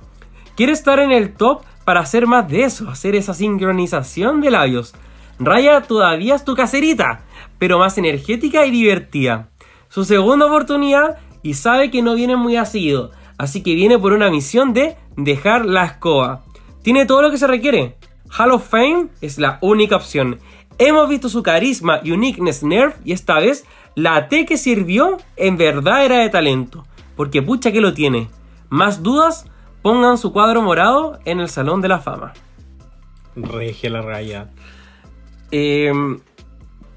Quiere 0.55 0.71
estar 0.71 0.99
en 0.99 1.11
el 1.11 1.33
top 1.33 1.61
para 1.85 1.99
hacer 1.99 2.25
más 2.25 2.49
de 2.49 2.63
eso, 2.63 2.89
hacer 2.89 3.13
esa 3.13 3.35
sincronización 3.35 4.41
de 4.41 4.49
labios. 4.49 4.95
Raya 5.39 5.81
todavía 5.81 6.35
es 6.35 6.43
tu 6.43 6.53
caserita, 6.53 7.21
pero 7.57 7.79
más 7.79 7.97
energética 7.97 8.65
y 8.65 8.71
divertida. 8.71 9.49
Su 9.87 10.03
segunda 10.03 10.47
oportunidad 10.47 11.17
y 11.41 11.53
sabe 11.53 11.89
que 11.89 12.01
no 12.01 12.15
viene 12.15 12.35
muy 12.35 12.57
asido, 12.57 13.11
así 13.37 13.63
que 13.63 13.73
viene 13.73 13.97
por 13.97 14.11
una 14.11 14.29
misión 14.29 14.73
de 14.73 14.97
dejar 15.15 15.65
la 15.65 15.85
escoba. 15.85 16.43
Tiene 16.81 17.05
todo 17.05 17.21
lo 17.21 17.31
que 17.31 17.37
se 17.37 17.47
requiere. 17.47 17.95
Hall 18.37 18.51
of 18.51 18.67
Fame 18.67 19.07
es 19.21 19.39
la 19.39 19.57
única 19.61 19.95
opción. 19.95 20.39
Hemos 20.77 21.09
visto 21.09 21.29
su 21.29 21.41
carisma, 21.41 22.01
uniqueness, 22.03 22.63
nerf 22.63 22.95
y 23.03 23.13
esta 23.13 23.39
vez 23.39 23.65
la 23.95 24.27
T 24.27 24.45
que 24.45 24.57
sirvió 24.57 25.17
en 25.35 25.57
verdad 25.57 26.05
era 26.05 26.19
de 26.19 26.29
talento. 26.29 26.85
Porque 27.15 27.41
pucha 27.41 27.71
que 27.71 27.81
lo 27.81 27.93
tiene. 27.93 28.29
Más 28.69 29.03
dudas, 29.03 29.45
pongan 29.81 30.17
su 30.17 30.31
cuadro 30.31 30.61
morado 30.61 31.19
en 31.25 31.39
el 31.39 31.49
Salón 31.49 31.81
de 31.81 31.87
la 31.87 31.99
Fama. 31.99 32.33
Regia 33.35 33.89
la 33.89 34.01
raya. 34.01 34.47
Eh, 35.51 35.91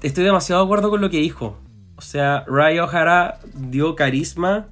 estoy 0.01 0.23
demasiado 0.23 0.61
de 0.61 0.65
acuerdo 0.65 0.89
con 0.89 1.01
lo 1.01 1.09
que 1.09 1.17
dijo. 1.17 1.57
O 1.95 2.01
sea, 2.01 2.43
Raya 2.47 2.83
O'Hara 2.85 3.39
dio 3.55 3.95
carisma, 3.95 4.67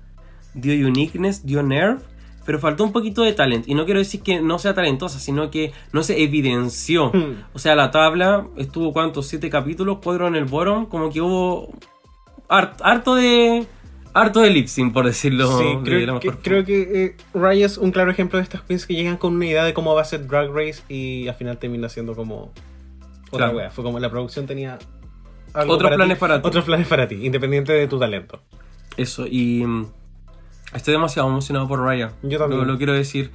dio 0.54 0.74
uniqueness, 0.88 1.46
dio 1.46 1.64
nerve, 1.64 2.00
pero 2.46 2.60
faltó 2.60 2.84
un 2.84 2.92
poquito 2.92 3.22
de 3.24 3.34
talento. 3.34 3.70
Y 3.72 3.76
no 3.76 3.86
quiero 3.86 4.00
decir 4.00 4.22
que 4.22 4.42
no 4.42 4.60
sea 4.60 4.74
talentosa, 4.74 5.20
sino 5.20 5.50
que 5.52 5.72
no 5.94 6.04
se 6.04 6.22
evidenció. 6.24 7.12
Hmm. 7.14 7.44
O 7.54 7.60
sea, 7.60 7.76
la 7.76 7.92
tabla 7.92 8.48
estuvo, 8.58 8.92
¿cuántos? 8.92 9.28
Siete 9.28 9.50
capítulos, 9.50 10.00
cuatro 10.04 10.28
en 10.28 10.36
el 10.36 10.46
bottom, 10.46 10.88
como 10.88 11.10
que 11.12 11.22
hubo 11.22 11.72
hart- 12.50 12.82
harto 12.84 13.16
de... 13.16 13.66
Harto 14.14 14.42
de 14.42 14.50
lip 14.50 14.68
sync, 14.68 14.92
por 14.92 15.06
decirlo 15.06 15.58
Sí, 15.58 15.64
de 15.64 15.74
la 15.76 15.82
creo, 15.84 16.14
mejor 16.16 16.20
que, 16.20 16.32
creo 16.42 16.66
que 16.66 17.06
eh, 17.06 17.16
Raya 17.34 17.66
es 17.66 17.78
un 17.78 17.92
claro 17.92 18.12
ejemplo 18.12 18.40
de 18.40 18.44
estas 18.44 18.62
queens 18.62 18.86
que 18.86 18.94
llegan 18.94 19.16
con 19.16 19.36
una 19.36 19.46
idea 19.46 19.64
de 19.64 19.74
cómo 19.74 19.96
va 19.96 20.02
a 20.02 20.04
ser 20.04 20.28
Drag 20.28 20.50
Race 20.54 20.82
y 20.90 21.30
al 21.30 21.36
final 21.36 21.58
termina 21.60 21.88
siendo 21.88 22.14
como 22.14 22.52
otra 23.32 23.48
Claro. 23.48 23.58
wea. 23.58 23.72
Fue 23.72 23.84
como 23.84 24.00
la 24.00 24.10
producción 24.10 24.46
tenía 24.46 24.78
Otros 25.54 25.92
planes 25.92 26.18
para 26.18 26.42
ti. 26.42 26.48
Otros 26.48 26.64
planes 26.66 26.88
para 26.88 27.08
ti, 27.08 27.26
independiente 27.26 27.74
de 27.74 27.88
tu 27.88 28.00
talento. 28.00 28.42
Eso, 28.98 29.26
y 29.28 29.66
mm, 29.66 29.86
estoy 30.76 30.94
demasiado 30.94 31.28
emocionado 31.30 31.68
por 31.68 31.80
Raya. 31.82 32.14
Yo 32.24 32.38
también. 32.38 32.62
Lo, 32.62 32.66
lo 32.74 32.78
quiero 32.78 32.94
decir. 32.94 33.32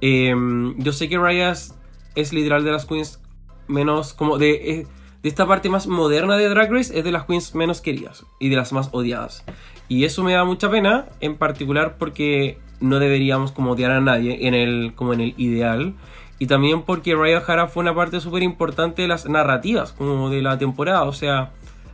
Eh, 0.00 0.34
yo 0.76 0.92
sé 0.92 1.08
que 1.08 1.18
Raya 1.18 1.50
es, 1.50 1.74
es 2.14 2.32
literal 2.32 2.64
de 2.64 2.72
las 2.72 2.84
queens 2.84 3.20
menos, 3.68 4.12
como 4.12 4.36
de, 4.38 4.50
eh, 4.80 4.86
de 5.22 5.28
esta 5.28 5.46
parte 5.46 5.68
más 5.70 5.86
moderna 5.86 6.36
de 6.36 6.48
Drag 6.48 6.70
Race, 6.70 6.96
es 6.98 7.04
de 7.04 7.12
las 7.12 7.24
queens 7.24 7.54
menos 7.54 7.80
queridas 7.80 8.24
y 8.38 8.48
de 8.50 8.56
las 8.56 8.72
más 8.72 8.90
odiadas. 8.92 9.44
Y 9.88 10.04
eso 10.04 10.22
me 10.24 10.32
da 10.34 10.44
mucha 10.44 10.70
pena, 10.70 11.06
en 11.20 11.36
particular 11.36 11.96
porque 11.98 12.58
no 12.80 12.98
deberíamos 12.98 13.52
como 13.52 13.72
odiar 13.72 13.92
a 13.92 14.00
nadie 14.00 14.46
en 14.46 14.54
el, 14.54 14.92
como 14.94 15.14
en 15.14 15.20
el 15.20 15.34
ideal. 15.38 15.94
Y 16.38 16.46
también 16.46 16.82
porque 16.82 17.14
Raya 17.14 17.38
O'Hara 17.38 17.66
fue 17.66 17.82
una 17.82 17.94
parte 17.94 18.20
súper 18.20 18.42
importante 18.42 19.02
de 19.02 19.08
las 19.08 19.26
narrativas, 19.26 19.92
como 19.92 20.28
de 20.28 20.42
la 20.42 20.58
temporada. 20.58 21.04
O 21.04 21.12
sea, 21.12 21.52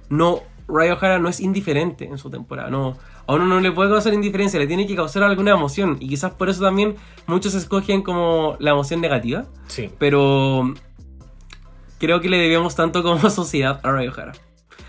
no, 0.09 0.40
Raya 0.66 0.94
O'Hara 0.94 1.18
no 1.18 1.28
es 1.28 1.40
indiferente 1.40 2.07
en 2.07 2.18
su 2.18 2.28
temporada. 2.28 2.70
No, 2.70 2.96
a 3.26 3.35
uno 3.35 3.46
no 3.46 3.61
le 3.61 3.70
puede 3.70 3.90
causar 3.90 4.14
indiferencia, 4.14 4.59
le 4.59 4.66
tiene 4.66 4.87
que 4.87 4.96
causar 4.96 5.22
alguna 5.22 5.52
emoción. 5.52 5.96
Y 6.00 6.09
quizás 6.09 6.33
por 6.33 6.48
eso 6.48 6.62
también 6.62 6.96
muchos 7.26 7.55
escogen 7.55 8.02
como 8.02 8.57
la 8.59 8.70
emoción 8.72 9.00
negativa. 9.00 9.44
Sí. 9.68 9.90
Pero 9.98 10.74
creo 11.98 12.20
que 12.20 12.28
le 12.28 12.38
debemos 12.38 12.74
tanto 12.74 13.02
como 13.02 13.31
sociedad 13.31 13.81
a 13.85 13.92
Raya 13.92 14.11
O'Hara. 14.11 14.33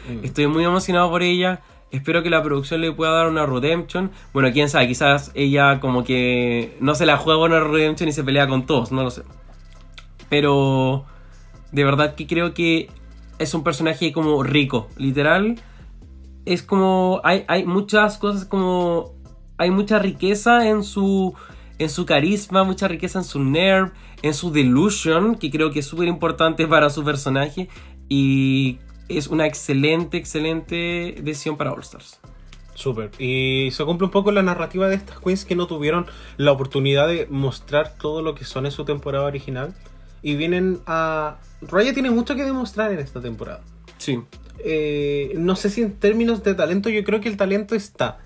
Mm. 0.09 0.25
Estoy 0.25 0.47
muy 0.47 0.63
emocionado 0.63 1.09
por 1.11 1.21
ella. 1.21 1.61
Espero 1.91 2.23
que 2.23 2.31
la 2.31 2.41
producción 2.41 2.81
le 2.81 2.91
pueda 2.91 3.11
dar 3.11 3.27
una 3.27 3.45
redemption. 3.45 4.09
Bueno, 4.33 4.51
quién 4.51 4.67
sabe, 4.67 4.87
quizás 4.87 5.31
ella 5.35 5.79
como 5.79 6.03
que 6.03 6.75
no 6.79 6.95
se 6.95 7.05
la 7.05 7.17
juega 7.17 7.43
una 7.43 7.59
redemption 7.59 8.09
y 8.09 8.13
se 8.13 8.23
pelea 8.23 8.47
con 8.47 8.65
todos, 8.65 8.91
no 8.91 9.03
lo 9.03 9.11
sé. 9.11 9.21
Pero 10.33 11.05
de 11.71 11.83
verdad 11.83 12.15
que 12.15 12.25
creo 12.25 12.55
que 12.55 12.89
es 13.37 13.53
un 13.53 13.63
personaje 13.63 14.11
como 14.11 14.41
rico, 14.41 14.89
literal. 14.97 15.61
Es 16.43 16.63
como 16.63 17.21
hay, 17.23 17.45
hay 17.47 17.65
muchas 17.65 18.17
cosas 18.17 18.43
como 18.43 19.13
hay 19.59 19.69
mucha 19.69 19.99
riqueza 19.99 20.67
en 20.67 20.81
su 20.81 21.35
en 21.77 21.87
su 21.91 22.07
carisma, 22.07 22.63
mucha 22.63 22.87
riqueza 22.87 23.19
en 23.19 23.25
su 23.25 23.43
nerve, 23.43 23.91
en 24.23 24.33
su 24.33 24.51
delusion, 24.51 25.35
que 25.35 25.51
creo 25.51 25.69
que 25.69 25.81
es 25.81 25.85
súper 25.85 26.07
importante 26.07 26.65
para 26.65 26.89
su 26.89 27.03
personaje 27.03 27.69
y 28.09 28.79
es 29.09 29.27
una 29.27 29.45
excelente, 29.45 30.17
excelente 30.17 31.13
decisión 31.21 31.57
para 31.57 31.73
All 31.73 31.81
Stars. 31.81 32.19
Súper. 32.73 33.11
Y 33.19 33.69
se 33.69 33.85
cumple 33.85 34.05
un 34.05 34.11
poco 34.11 34.31
la 34.31 34.41
narrativa 34.41 34.89
de 34.89 34.95
estas 34.95 35.19
queens 35.19 35.45
que 35.45 35.55
no 35.55 35.67
tuvieron 35.67 36.07
la 36.37 36.51
oportunidad 36.51 37.07
de 37.07 37.27
mostrar 37.29 37.93
todo 37.99 38.23
lo 38.23 38.33
que 38.33 38.45
son 38.45 38.65
en 38.65 38.71
su 38.71 38.83
temporada 38.83 39.25
original. 39.25 39.75
Y 40.23 40.36
vienen 40.36 40.79
a... 40.88 41.38
Raya 41.62 41.93
tiene 41.93 42.09
mucho 42.09 42.36
que 42.36 42.43
demostrar 42.43 42.91
en 42.91 42.99
esta 42.99 43.21
temporada. 43.21 43.62
Sí. 43.97 44.19
Eh, 44.65 45.33
no 45.36 45.55
sé 45.55 45.69
si 45.69 45.81
en 45.81 45.93
términos 45.93 46.43
de 46.43 46.55
talento, 46.55 46.89
yo 46.89 47.03
creo 47.03 47.21
que 47.21 47.29
el 47.29 47.38
talento 47.38 47.75
está. 47.75 48.17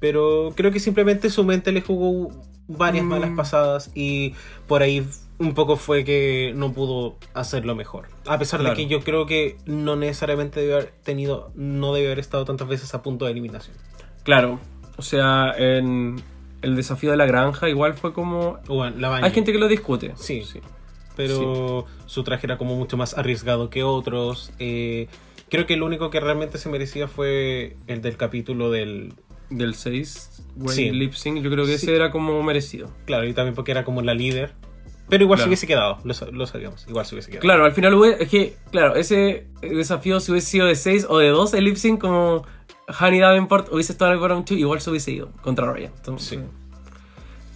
Pero 0.00 0.52
creo 0.56 0.70
que 0.70 0.80
simplemente 0.80 1.30
su 1.30 1.44
mente 1.44 1.72
le 1.72 1.80
jugó 1.80 2.30
varias 2.68 3.04
Mm. 3.04 3.08
malas 3.08 3.30
pasadas 3.36 3.90
y 3.94 4.34
por 4.66 4.82
ahí 4.82 5.06
un 5.38 5.54
poco 5.54 5.76
fue 5.76 6.04
que 6.04 6.52
no 6.54 6.72
pudo 6.72 7.16
hacerlo 7.34 7.74
mejor. 7.74 8.08
A 8.26 8.38
pesar 8.38 8.60
Claro. 8.60 8.74
de 8.76 8.82
que 8.82 8.88
yo 8.88 9.00
creo 9.00 9.24
que 9.26 9.56
no 9.66 9.96
necesariamente 9.96 10.60
debe 10.60 10.74
haber 10.74 10.92
tenido, 11.04 11.50
no 11.54 11.94
debe 11.94 12.06
haber 12.08 12.18
estado 12.18 12.44
tantas 12.44 12.66
veces 12.68 12.92
a 12.94 13.02
punto 13.02 13.24
de 13.24 13.30
eliminación. 13.32 13.76
Claro. 14.24 14.58
O 14.96 15.02
sea, 15.02 15.54
en 15.56 16.20
el 16.62 16.74
desafío 16.76 17.12
de 17.12 17.16
la 17.16 17.26
granja 17.26 17.68
igual 17.68 17.94
fue 17.94 18.12
como... 18.12 18.58
O 18.68 18.74
bueno, 18.76 18.96
la 18.98 19.16
Hay 19.16 19.30
gente 19.30 19.52
que 19.52 19.58
lo 19.58 19.68
discute. 19.68 20.12
Sí. 20.16 20.42
Pero 21.18 21.84
su 22.06 22.22
traje 22.24 22.46
era 22.46 22.56
como 22.56 22.74
mucho 22.76 22.96
más 22.96 23.18
arriesgado 23.18 23.68
que 23.68 23.82
otros. 23.82 24.52
Eh, 24.58 25.08
creo 25.50 25.66
que 25.66 25.74
el 25.74 25.82
único 25.82 26.08
que 26.08 26.20
realmente 26.20 26.56
se 26.56 26.70
merecía 26.70 27.08
fue 27.08 27.76
el 27.86 28.00
del 28.00 28.16
capítulo 28.16 28.70
del... 28.70 29.12
Del 29.50 29.74
6, 29.74 30.42
güey, 30.56 30.76
Sí. 30.76 30.90
lip 30.90 31.14
sync, 31.14 31.38
yo 31.42 31.50
creo 31.50 31.64
que 31.64 31.78
Sí. 31.78 31.86
ese 31.86 31.96
era 31.96 32.10
como 32.10 32.42
merecido. 32.42 32.90
Claro, 33.06 33.26
y 33.26 33.32
también 33.32 33.54
porque 33.54 33.70
era 33.70 33.82
como 33.84 34.02
la 34.02 34.12
líder. 34.14 34.52
Pero 35.08 35.24
igual 35.24 35.38
se 35.38 35.42
Claro. 35.44 35.48
hubiese 35.48 35.66
quedado, 35.66 35.98
lo, 36.04 36.32
lo 36.32 36.46
sabíamos, 36.46 36.86
igual 36.86 37.06
se 37.06 37.14
hubiese 37.14 37.30
quedado. 37.30 37.40
Claro, 37.40 37.64
al 37.64 37.72
final 37.72 37.94
es 38.20 38.28
que, 38.28 38.56
claro, 38.70 38.94
ese 38.94 39.46
desafío 39.62 40.20
si 40.20 40.32
hubiese 40.32 40.48
sido 40.50 40.66
de 40.66 40.76
6 40.76 41.06
o 41.08 41.16
de 41.16 41.28
2, 41.28 41.54
el 41.54 41.64
lip 41.64 41.76
sync 41.76 41.98
como 41.98 42.44
Honey 43.00 43.20
Davenport 43.20 43.72
hubiese 43.72 43.92
estado 43.92 44.10
en 44.10 44.16
el 44.16 44.20
bottom 44.20 44.44
2, 44.44 44.58
igual 44.58 44.82
se 44.82 44.90
hubiese 44.90 45.12
ido 45.12 45.32
contra 45.40 45.64
Raya. 45.72 45.90
Entonces, 45.96 46.28
Sí. 46.28 46.38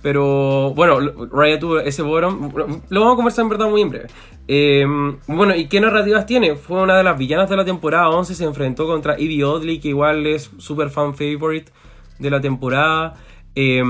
Pero 0.03 0.71
bueno, 0.75 0.99
Raya 1.33 1.59
tuvo 1.61 1.79
ese 1.79 2.03
bottom. 2.03 2.51
Lo 2.89 3.01
vamos 3.01 3.13
a 3.13 3.17
conversar 3.17 3.45
en 3.45 3.49
verdad 3.51 3.69
muy 3.71 3.83
en 3.83 3.91
breve. 3.91 4.07
Eh, 4.49 4.85
bueno, 5.29 5.55
¿y 5.55 5.69
qué 5.69 5.81
narrativas 5.81 6.27
tiene? 6.27 6.57
Fue 6.57 6.83
una 6.83 6.97
de 6.97 7.05
las 7.05 7.17
villanas 7.17 7.49
de 7.49 7.57
la 7.57 7.65
temporada 7.65 8.09
11. 8.11 8.35
Se 8.35 8.45
enfrentó 8.45 8.87
contra 8.87 9.15
Evie 9.15 9.45
Oddly, 9.45 9.79
que 9.79 9.89
igual 9.89 10.27
es 10.27 10.51
super 10.59 10.91
fan 10.91 11.15
favorite 11.15 11.71
de 12.19 12.31
la 12.31 12.41
temporada. 12.41 13.15
Eh, 13.55 13.83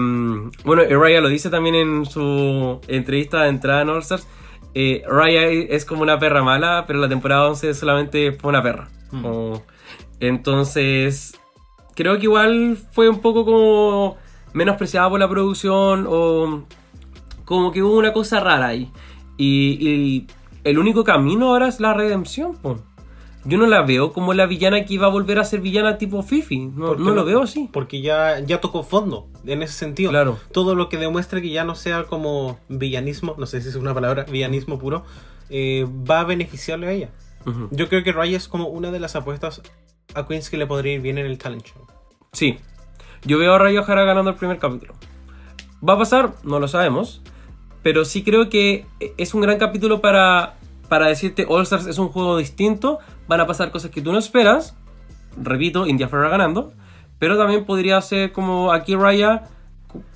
bueno, 0.65 0.83
Raya 1.01 1.21
lo 1.23 1.29
dice 1.29 1.49
también 1.49 1.77
en 1.77 2.05
su 2.05 2.81
entrevista 2.89 3.43
de 3.45 3.49
entrada 3.49 3.83
en 3.83 3.89
All 3.89 4.01
Stars. 4.01 4.29
Eh, 4.75 5.03
Raya 5.09 5.47
es 5.47 5.85
como 5.87 6.03
una 6.03 6.19
perra 6.19 6.43
mala, 6.43 6.85
pero 6.87 6.99
la 6.99 7.09
temporada 7.09 7.47
11 7.49 7.73
solamente 7.75 8.33
fue 8.33 8.51
una 8.51 8.63
perra. 8.63 8.89
Mm. 9.13 9.23
Como- 9.23 9.63
entonces, 10.21 11.39
creo 11.95 12.17
que 12.19 12.25
igual 12.25 12.77
fue 12.93 13.09
un 13.09 13.21
poco 13.21 13.45
como 13.45 14.17
menospreciada 14.53 15.09
por 15.11 15.21
la 15.21 15.29
producción 15.29 16.07
o 16.09 16.65
como 17.45 17.73
que 17.73 17.83
hubo 17.83 17.97
una 17.97 18.13
cosa 18.13 18.41
rara 18.41 18.69
ahí. 18.69 18.91
Y, 19.37 19.89
y 19.89 20.27
el 20.65 20.79
único 20.79 21.05
camino 21.05 21.49
ahora 21.49 21.69
es 21.69 21.81
la 21.81 21.95
redención. 21.95 22.57
po. 22.57 22.79
Yo 23.45 23.59
no 23.59 23.67
la 23.67 23.83
veo 23.83 24.13
como 24.13 24.35
la 24.35 24.47
villana 24.47 24.85
que 24.85 24.95
iba 24.95 25.07
a 25.07 25.11
volver 25.11 25.41
a 25.41 25.45
ser 25.45 25.61
villana 25.61 25.99
tipo 25.99 26.23
Fifi. 26.23 26.67
No, 26.67 26.87
¿Por 26.89 26.97
qué 26.99 27.03
no 27.03 27.11
lo 27.13 27.25
veo 27.25 27.43
así. 27.43 27.69
Porque 27.73 28.01
ya, 28.01 28.39
ya 28.39 28.61
tocó 28.61 28.85
fondo 28.85 29.27
en 29.45 29.63
ese 29.63 29.75
sentido. 29.75 30.11
Claro. 30.11 30.39
Todo 30.53 30.77
lo 30.77 30.89
que 30.89 30.97
demuestre 30.97 31.43
que 31.43 31.51
ya 31.51 31.65
no 31.65 31.75
sea 31.75 32.05
como 32.05 32.61
villanismo, 32.69 33.35
no 33.39 33.47
sé 33.47 33.61
si 33.61 33.69
es 33.69 33.75
una 33.75 33.93
palabra, 33.93 34.25
villanismo 34.25 34.79
puro, 34.79 35.05
eh, 35.51 35.87
va 36.09 36.21
a 36.21 36.25
beneficiarle 36.25 36.87
a 36.87 36.93
ella. 36.93 37.11
Yo 37.73 37.89
creo 37.89 38.05
que 38.05 38.13
Raya 38.13 38.37
es 38.37 38.47
como 38.47 38.69
una 38.69 38.93
de 38.93 39.01
las 39.01 39.17
apuestas 39.17 39.61
a 40.15 40.27
Queens 40.29 40.49
que 40.49 40.57
le 40.57 40.67
podría 40.67 40.95
ir 40.95 41.01
bien 41.01 41.19
en 41.19 41.27
el 41.27 41.39
talent 41.39 41.65
show. 41.65 41.85
Sí. 42.33 42.59
Yo 43.25 43.39
veo 43.39 43.55
a 43.55 43.59
Rayo 43.59 43.83
O'Hara 43.83 44.05
ganando 44.05 44.31
el 44.31 44.37
primer 44.37 44.59
capítulo. 44.59 44.95
¿Va 45.87 45.95
a 45.95 45.99
pasar? 45.99 46.33
No 46.43 46.59
lo 46.59 46.69
sabemos. 46.69 47.23
Pero 47.83 48.05
sí 48.05 48.23
creo 48.23 48.49
que 48.49 48.87
es 49.17 49.35
un 49.35 49.41
gran 49.41 49.59
capítulo 49.59 50.01
para, 50.01 50.55
para 50.89 51.07
decirte 51.07 51.47
All 51.49 51.63
Stars 51.63 51.87
es 51.87 51.99
un 51.99 52.09
juego 52.09 52.37
distinto. 52.37 52.99
Van 53.29 53.41
a 53.41 53.47
pasar 53.47 53.71
cosas 53.71 53.91
que 53.91 54.01
tú 54.01 54.13
no 54.13 54.19
esperas. 54.19 54.77
Repito, 55.37 55.87
India 55.87 56.09
Ferrer 56.09 56.31
ganando. 56.31 56.73
Pero 57.19 57.39
también 57.39 57.65
podría 57.65 58.01
ser 58.01 58.33
como 58.33 58.73
aquí 58.73 58.97
Raya, 58.97 59.45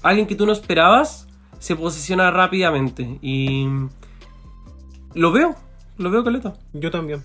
alguien 0.03 0.27
que 0.27 0.35
tú 0.35 0.47
no 0.47 0.53
esperabas, 0.53 1.29
se 1.59 1.77
posiciona 1.77 2.31
rápidamente. 2.31 3.19
Y 3.23 3.69
lo 5.15 5.31
veo, 5.31 5.55
lo 5.99 6.11
veo, 6.11 6.25
Caleta. 6.25 6.55
Yo 6.73 6.91
también. 6.91 7.23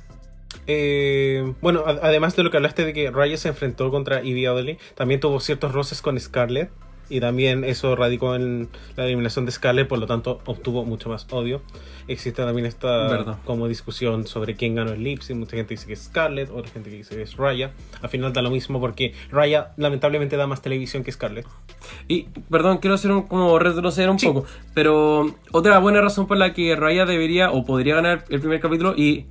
Eh, 0.67 1.53
bueno, 1.61 1.83
además 1.85 2.35
de 2.35 2.43
lo 2.43 2.51
que 2.51 2.57
hablaste 2.57 2.85
de 2.85 2.93
que 2.93 3.11
Raya 3.11 3.37
se 3.37 3.49
enfrentó 3.49 3.89
contra 3.91 4.19
Evie 4.19 4.47
Oddly, 4.49 4.77
también 4.95 5.19
tuvo 5.19 5.39
ciertos 5.39 5.71
roces 5.73 6.01
con 6.01 6.19
Scarlett. 6.19 6.69
Y 7.09 7.19
también 7.19 7.65
eso 7.65 7.93
radicó 7.97 8.35
en 8.37 8.69
la 8.95 9.03
eliminación 9.03 9.45
de 9.45 9.51
Scarlett, 9.51 9.85
por 9.89 9.99
lo 9.99 10.07
tanto 10.07 10.39
obtuvo 10.45 10.85
mucho 10.85 11.09
más 11.09 11.27
odio. 11.31 11.61
Existe 12.07 12.41
también 12.41 12.65
esta 12.65 12.87
Verdad. 13.09 13.37
como 13.43 13.67
discusión 13.67 14.27
sobre 14.27 14.55
quién 14.55 14.75
ganó 14.75 14.93
el 14.93 15.03
lip 15.03 15.21
sync. 15.21 15.37
Mucha 15.37 15.57
gente 15.57 15.73
dice 15.73 15.87
que 15.87 15.93
es 15.93 16.03
Scarlett, 16.03 16.49
otra 16.51 16.71
gente 16.71 16.89
que 16.89 16.95
dice 16.95 17.17
que 17.17 17.23
es 17.23 17.35
Raya. 17.35 17.71
Al 18.01 18.07
final 18.07 18.31
da 18.31 18.41
lo 18.41 18.49
mismo 18.49 18.79
porque 18.79 19.13
Raya 19.29 19.73
lamentablemente 19.75 20.37
da 20.37 20.47
más 20.47 20.61
televisión 20.61 21.03
que 21.03 21.11
Scarlett. 21.11 21.45
Y, 22.07 22.27
perdón, 22.49 22.77
quiero 22.77 22.93
hacer 22.95 23.11
un, 23.11 23.23
como 23.23 23.59
retroceder 23.59 24.09
un 24.09 24.17
Sí. 24.17 24.27
poco. 24.27 24.45
Pero 24.73 25.35
otra 25.51 25.79
buena 25.79 25.99
razón 25.99 26.27
por 26.27 26.37
la 26.37 26.53
que 26.53 26.77
Raya 26.77 27.05
debería 27.05 27.51
o 27.51 27.65
podría 27.65 27.95
ganar 27.95 28.23
el 28.29 28.39
primer 28.39 28.61
capítulo 28.61 28.93
y, 28.95 29.25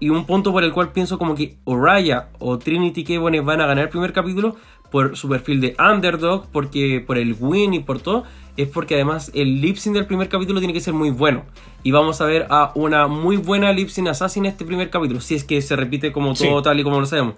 y 0.00 0.10
un 0.10 0.24
punto 0.26 0.52
por 0.52 0.62
el 0.64 0.72
cual 0.72 0.92
pienso 0.92 1.18
como 1.18 1.34
que 1.34 1.56
o 1.64 1.76
Raya 1.76 2.28
o 2.38 2.58
Trinity 2.58 3.04
K. 3.04 3.18
Bonet 3.18 3.44
van 3.44 3.60
a 3.60 3.66
ganar 3.66 3.84
el 3.84 3.90
primer 3.90 4.12
capítulo 4.12 4.56
por 4.90 5.16
su 5.16 5.28
perfil 5.28 5.60
de 5.60 5.76
underdog, 5.78 6.46
porque 6.50 7.02
por 7.06 7.18
el 7.18 7.36
win 7.38 7.74
y 7.74 7.80
por 7.80 8.00
todo, 8.00 8.24
es 8.56 8.68
porque 8.68 8.94
además 8.94 9.30
el 9.34 9.60
lip 9.60 9.76
sync 9.76 9.94
del 9.94 10.06
primer 10.06 10.28
capítulo 10.30 10.60
tiene 10.60 10.72
que 10.72 10.80
ser 10.80 10.94
muy 10.94 11.10
bueno. 11.10 11.44
Y 11.82 11.90
vamos 11.90 12.20
a 12.20 12.24
ver 12.24 12.46
a 12.48 12.72
una 12.74 13.06
muy 13.06 13.36
buena 13.36 13.70
lip 13.72 13.88
sync 13.90 14.08
assassin 14.08 14.46
este 14.46 14.64
primer 14.64 14.88
capítulo, 14.88 15.20
si 15.20 15.34
es 15.34 15.44
que 15.44 15.60
se 15.62 15.76
repite 15.76 16.10
como 16.12 16.32
todo 16.34 16.58
Sí. 16.58 16.64
tal 16.64 16.80
y 16.80 16.84
como 16.84 17.00
lo 17.00 17.06
sabemos. 17.06 17.34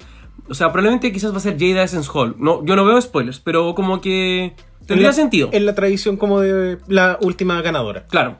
O 0.48 0.54
sea, 0.54 0.68
probablemente 0.72 1.10
quizás 1.12 1.32
va 1.32 1.38
a 1.38 1.40
ser 1.40 1.58
Jada 1.58 1.82
Essence 1.82 2.08
Hall. 2.14 2.36
No, 2.38 2.64
yo 2.64 2.76
no 2.76 2.84
veo 2.84 3.00
spoilers, 3.00 3.40
pero 3.40 3.74
como 3.74 4.00
que 4.00 4.54
tendría 4.86 5.08
En 5.08 5.10
la- 5.10 5.12
sentido. 5.12 5.48
En 5.52 5.66
la 5.66 5.74
tradición 5.74 6.16
como 6.16 6.40
de 6.40 6.78
la 6.88 7.18
última 7.20 7.60
ganadora. 7.62 8.06
Claro. 8.06 8.36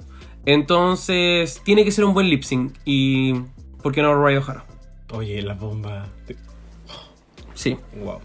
Entonces, 0.46 1.60
tiene 1.64 1.84
que 1.84 1.90
ser 1.90 2.04
un 2.04 2.14
buen 2.14 2.28
lip 2.28 2.42
sync. 2.42 2.72
Y. 2.84 3.34
¿Por 3.82 3.92
qué 3.92 4.02
no 4.02 4.20
Raya 4.20 4.38
O'Hara? 4.40 4.64
Oye, 5.12 5.42
la 5.42 5.54
bomba. 5.54 6.06
Sí. 7.54 7.76
Wow. 8.02 8.20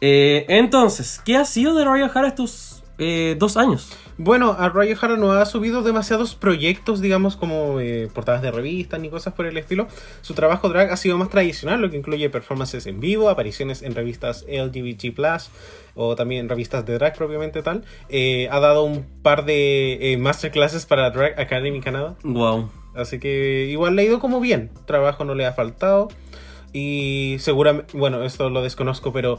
Eh, 0.00 0.44
entonces, 0.48 1.20
¿qué 1.24 1.36
ha 1.36 1.44
sido 1.44 1.74
de 1.74 1.84
Raya 1.84 2.06
O'Hara 2.06 2.28
estos 2.28 2.82
eh, 2.98 3.36
dos 3.38 3.56
años? 3.56 3.96
Bueno, 4.18 4.56
a 4.58 4.70
Raya 4.70 4.94
O'Hara 4.94 5.16
no 5.18 5.32
ha 5.32 5.44
subido 5.44 5.82
demasiados 5.82 6.34
proyectos, 6.34 7.02
digamos, 7.02 7.36
como 7.36 7.80
eh, 7.80 8.08
portadas 8.14 8.40
de 8.40 8.50
revistas 8.50 8.98
ni 8.98 9.10
cosas 9.10 9.34
por 9.34 9.44
el 9.44 9.58
estilo. 9.58 9.88
Su 10.22 10.32
trabajo 10.32 10.70
drag 10.70 10.90
ha 10.90 10.96
sido 10.96 11.18
más 11.18 11.28
tradicional, 11.28 11.82
lo 11.82 11.90
que 11.90 11.98
incluye 11.98 12.30
performances 12.30 12.86
en 12.86 12.98
vivo, 12.98 13.28
apariciones 13.28 13.82
en 13.82 13.94
revistas 13.94 14.46
LGBT+, 14.48 15.12
o 15.94 16.16
también 16.16 16.48
revistas 16.48 16.86
de 16.86 16.94
drag 16.94 17.14
propiamente 17.14 17.62
tal. 17.62 17.84
Eh, 18.08 18.48
ha 18.50 18.58
dado 18.58 18.84
un 18.84 19.04
par 19.22 19.44
de 19.44 20.12
eh, 20.12 20.16
masterclasses 20.16 20.86
para 20.86 21.10
Drag 21.10 21.38
Academy 21.38 21.80
Canadá. 21.82 22.16
Wow. 22.22 22.70
Así 22.96 23.18
que 23.18 23.66
igual 23.70 23.94
le 23.96 24.02
ha 24.02 24.04
ido 24.06 24.20
como 24.20 24.40
bien. 24.40 24.70
Trabajo 24.86 25.24
no 25.24 25.34
le 25.34 25.46
ha 25.46 25.52
faltado. 25.52 26.08
Y 26.72 27.36
seguramente, 27.38 27.96
bueno, 27.96 28.22
esto 28.24 28.50
lo 28.50 28.62
desconozco, 28.62 29.12
pero 29.12 29.38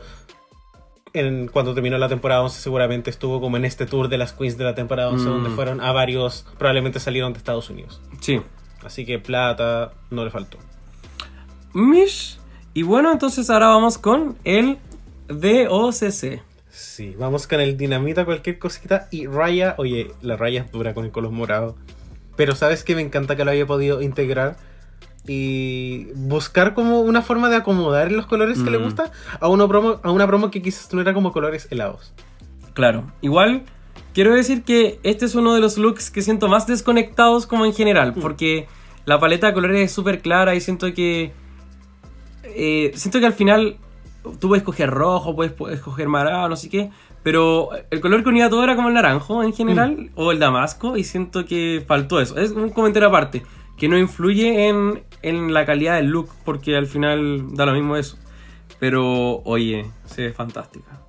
en, 1.14 1.48
cuando 1.48 1.74
terminó 1.74 1.98
la 1.98 2.10
temporada 2.10 2.42
11 2.42 2.60
seguramente 2.62 3.10
estuvo 3.10 3.40
como 3.42 3.58
en 3.58 3.66
este 3.66 3.86
tour 3.86 4.08
de 4.10 4.18
las 4.18 4.34
queens 4.34 4.58
de 4.58 4.64
la 4.64 4.76
temporada 4.76 5.10
11 5.10 5.26
Mm. 5.26 5.30
donde 5.30 5.50
fueron 5.52 5.82
a 5.82 5.92
varios, 5.92 6.46
probablemente 6.58 7.00
salieron 7.00 7.34
de 7.34 7.40
Estados 7.40 7.70
Unidos. 7.70 8.02
Sí. 8.22 8.42
Así 8.84 9.06
que 9.06 9.20
plata 9.20 9.92
no 10.10 10.24
le 10.24 10.32
faltó. 10.32 10.58
Mish. 11.74 12.40
Y 12.74 12.84
bueno, 12.84 13.12
entonces 13.12 13.50
ahora 13.50 13.68
vamos 13.68 13.98
con 13.98 14.38
el 14.44 14.78
DOCC. 15.28 16.42
Sí, 16.70 17.16
vamos 17.18 17.48
con 17.48 17.60
el 17.60 17.76
dinamita, 17.76 18.24
cualquier 18.26 18.60
cosita. 18.60 19.08
Y 19.12 19.26
Raya, 19.26 19.76
oye, 19.78 20.12
la 20.22 20.38
Raya 20.38 20.62
es 20.62 20.72
dura 20.72 20.94
con 20.94 21.06
el 21.06 21.12
color 21.12 21.32
morado. 21.32 21.76
Pero 22.38 22.56
sabes 22.56 22.84
que 22.86 22.96
me 22.96 23.02
encanta 23.02 23.36
que 23.36 23.44
lo 23.44 23.52
haya 23.52 23.66
podido 23.68 24.02
integrar 24.02 24.56
y 25.28 26.08
buscar 26.16 26.74
como 26.74 27.02
una 27.02 27.22
forma 27.22 27.50
de 27.50 27.58
acomodar 27.58 28.12
los 28.14 28.26
colores 28.28 28.60
que 28.64 28.70
le 28.72 28.78
Mm. 28.80 28.84
gusta 28.84 29.12
a 29.42 29.50
una 29.50 29.68
promo, 29.68 30.00
a 30.04 30.12
una 30.12 30.26
promo 30.26 30.50
que 30.52 30.62
quizás 30.62 30.94
no 30.94 31.02
era 31.02 31.14
como 31.14 31.34
colores 31.34 31.68
helados. 31.70 32.14
Claro. 32.74 33.12
Igual, 33.22 33.64
quiero 34.14 34.34
decir 34.34 34.64
que 34.64 35.00
este 35.04 35.26
es 35.26 35.36
uno 35.36 35.54
de 35.54 35.60
los 35.60 35.78
looks 35.78 36.12
que 36.12 36.22
siento 36.22 36.48
más 36.48 36.66
desconectados 36.68 37.46
como 37.46 37.66
en 37.66 37.74
general. 37.74 38.14
Porque 38.14 38.68
la 39.06 39.20
paleta 39.20 39.48
de 39.48 39.54
colores 39.54 39.82
es 39.82 39.92
súper 39.92 40.22
clara 40.22 40.56
y 40.56 40.62
siento 40.62 40.94
que. 40.94 41.34
eh, 42.44 42.92
siento 42.96 43.20
que 43.20 43.26
al 43.26 43.34
final 43.34 43.78
tú 44.40 44.48
puedes 44.48 44.62
escoger 44.62 44.90
rojo, 44.90 45.36
puedes, 45.36 45.52
puedes 45.54 45.80
escoger 45.80 46.08
marado, 46.08 46.48
no 46.50 46.56
sé 46.56 46.70
qué. 46.70 46.90
Pero 47.28 47.72
el 47.92 48.00
color 48.00 48.24
que 48.24 48.30
unía 48.30 48.50
todo 48.50 48.64
era 48.64 48.78
como 48.78 48.88
el 48.88 48.94
naranjo 48.94 49.44
en 49.44 49.52
general, 49.52 50.12
o 50.16 50.32
el 50.32 50.40
damasco, 50.40 50.96
y 50.96 51.04
siento 51.04 51.44
que 51.44 51.84
faltó 51.86 52.22
eso. 52.22 52.38
Es 52.38 52.52
un 52.52 52.70
comentario 52.70 53.10
aparte, 53.10 53.44
que 53.76 53.90
no 53.90 53.98
influye 53.98 54.70
en, 54.70 55.04
en 55.24 55.54
la 55.54 55.66
calidad 55.66 55.98
del 55.98 56.06
look, 56.06 56.30
porque 56.46 56.78
al 56.78 56.86
final 56.88 57.54
da 57.54 57.66
lo 57.66 57.74
mismo 57.74 57.98
eso. 57.98 58.18
Pero, 58.80 59.42
oye, 59.44 59.88
se 60.06 60.22
ve 60.28 60.32
fantástica. 60.32 61.02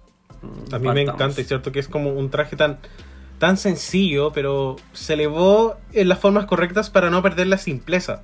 Mm, 0.43 0.75
A 0.75 0.79
mí 0.81 0.89
me 0.89 0.95
partamos. 1.05 1.15
encanta, 1.15 1.41
es 1.41 1.47
cierto 1.47 1.71
que 1.71 1.79
es 1.79 1.87
como 1.87 2.11
un 2.11 2.31
traje 2.31 2.57
tan, 2.57 2.79
tan 3.39 3.57
sencillo, 3.57 4.33
pero 4.33 4.75
se 4.93 5.15
elevó 5.15 5.77
en 5.93 6.09
las 6.09 6.19
formas 6.19 6.47
correctas 6.47 6.91
para 6.91 7.11
no 7.11 7.23
perder 7.23 7.47
la 7.47 7.59
simpleza. 7.59 8.23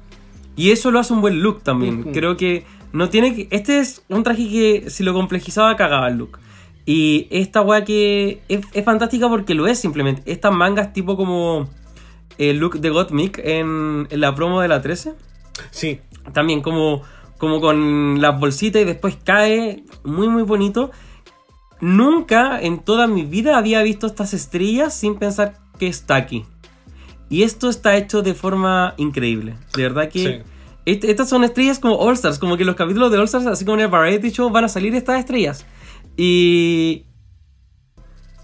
Y 0.57 0.73
eso 0.73 0.91
lo 0.91 0.99
hace 0.99 1.13
un 1.13 1.21
buen 1.21 1.41
look 1.43 1.63
también. 1.63 2.01
Ujú. 2.01 2.11
Creo 2.13 2.37
que 2.37 2.65
no 2.93 3.09
tiene 3.09 3.37
que. 3.37 3.47
Este 3.53 3.79
es 3.79 4.03
un 4.09 4.25
traje 4.25 4.49
que 4.49 4.91
si 4.91 5.05
lo 5.05 5.13
complejizaba 5.13 5.77
cagaba 5.77 6.09
el 6.09 6.17
look. 6.17 6.41
Y 6.87 7.27
esta 7.31 7.63
weá 7.63 7.85
que 7.85 8.43
es, 8.49 8.61
es 8.73 8.85
fantástica 8.85 9.29
porque 9.29 9.55
lo 9.55 9.67
es 9.67 9.79
simplemente. 9.79 10.23
Estas 10.31 10.53
mangas 10.53 10.93
tipo 10.93 11.17
como 11.17 11.69
el 12.37 12.59
look 12.59 12.79
de 12.81 12.91
Gottmik 12.91 13.39
en, 13.39 14.07
en 14.11 14.21
la 14.21 14.35
promo 14.35 14.61
de 14.61 14.69
la 14.69 14.83
13. 14.83 15.15
Sí, 15.71 16.01
También 16.33 16.61
como, 16.61 17.03
como 17.39 17.61
con 17.61 18.21
las 18.21 18.39
bolsitas 18.39 18.83
y 18.83 18.85
después 18.85 19.17
cae. 19.25 19.85
Muy 20.05 20.29
muy 20.29 20.43
bonito. 20.43 20.91
Nunca 21.81 22.61
en 22.61 22.79
toda 22.81 23.07
mi 23.07 23.25
vida 23.25 23.59
había 23.59 23.83
visto 23.83 24.07
estas 24.07 24.33
estrellas 24.35 24.95
sin 24.95 25.17
pensar 25.17 25.55
que 25.79 25.87
está 25.87 26.17
aquí. 26.17 26.45
Y 27.29 27.43
esto 27.43 27.69
está 27.69 27.97
hecho 27.97 28.23
de 28.23 28.35
forma 28.35 28.95
increíble. 28.97 29.55
De 29.75 29.83
verdad 29.83 30.09
que... 30.11 30.19
Sí. 30.45 30.51
Est- 30.87 31.05
estas 31.05 31.31
son 31.31 31.45
estrellas 31.45 31.79
como 31.79 31.97
All 31.97 32.13
Stars, 32.15 32.39
como 32.39 32.57
que 32.59 32.65
los 32.67 32.77
capítulos 32.77 33.11
de 33.11 33.17
All 33.19 33.25
Stars, 33.25 33.47
así 33.47 33.65
como 33.65 33.77
en 33.79 33.85
el 33.85 33.89
Variety 33.89 34.31
Show, 34.31 34.51
van 34.51 34.65
a 34.65 34.69
salir 34.69 34.95
estas 34.95 35.19
estrellas. 35.19 35.65
Y. 36.17 37.07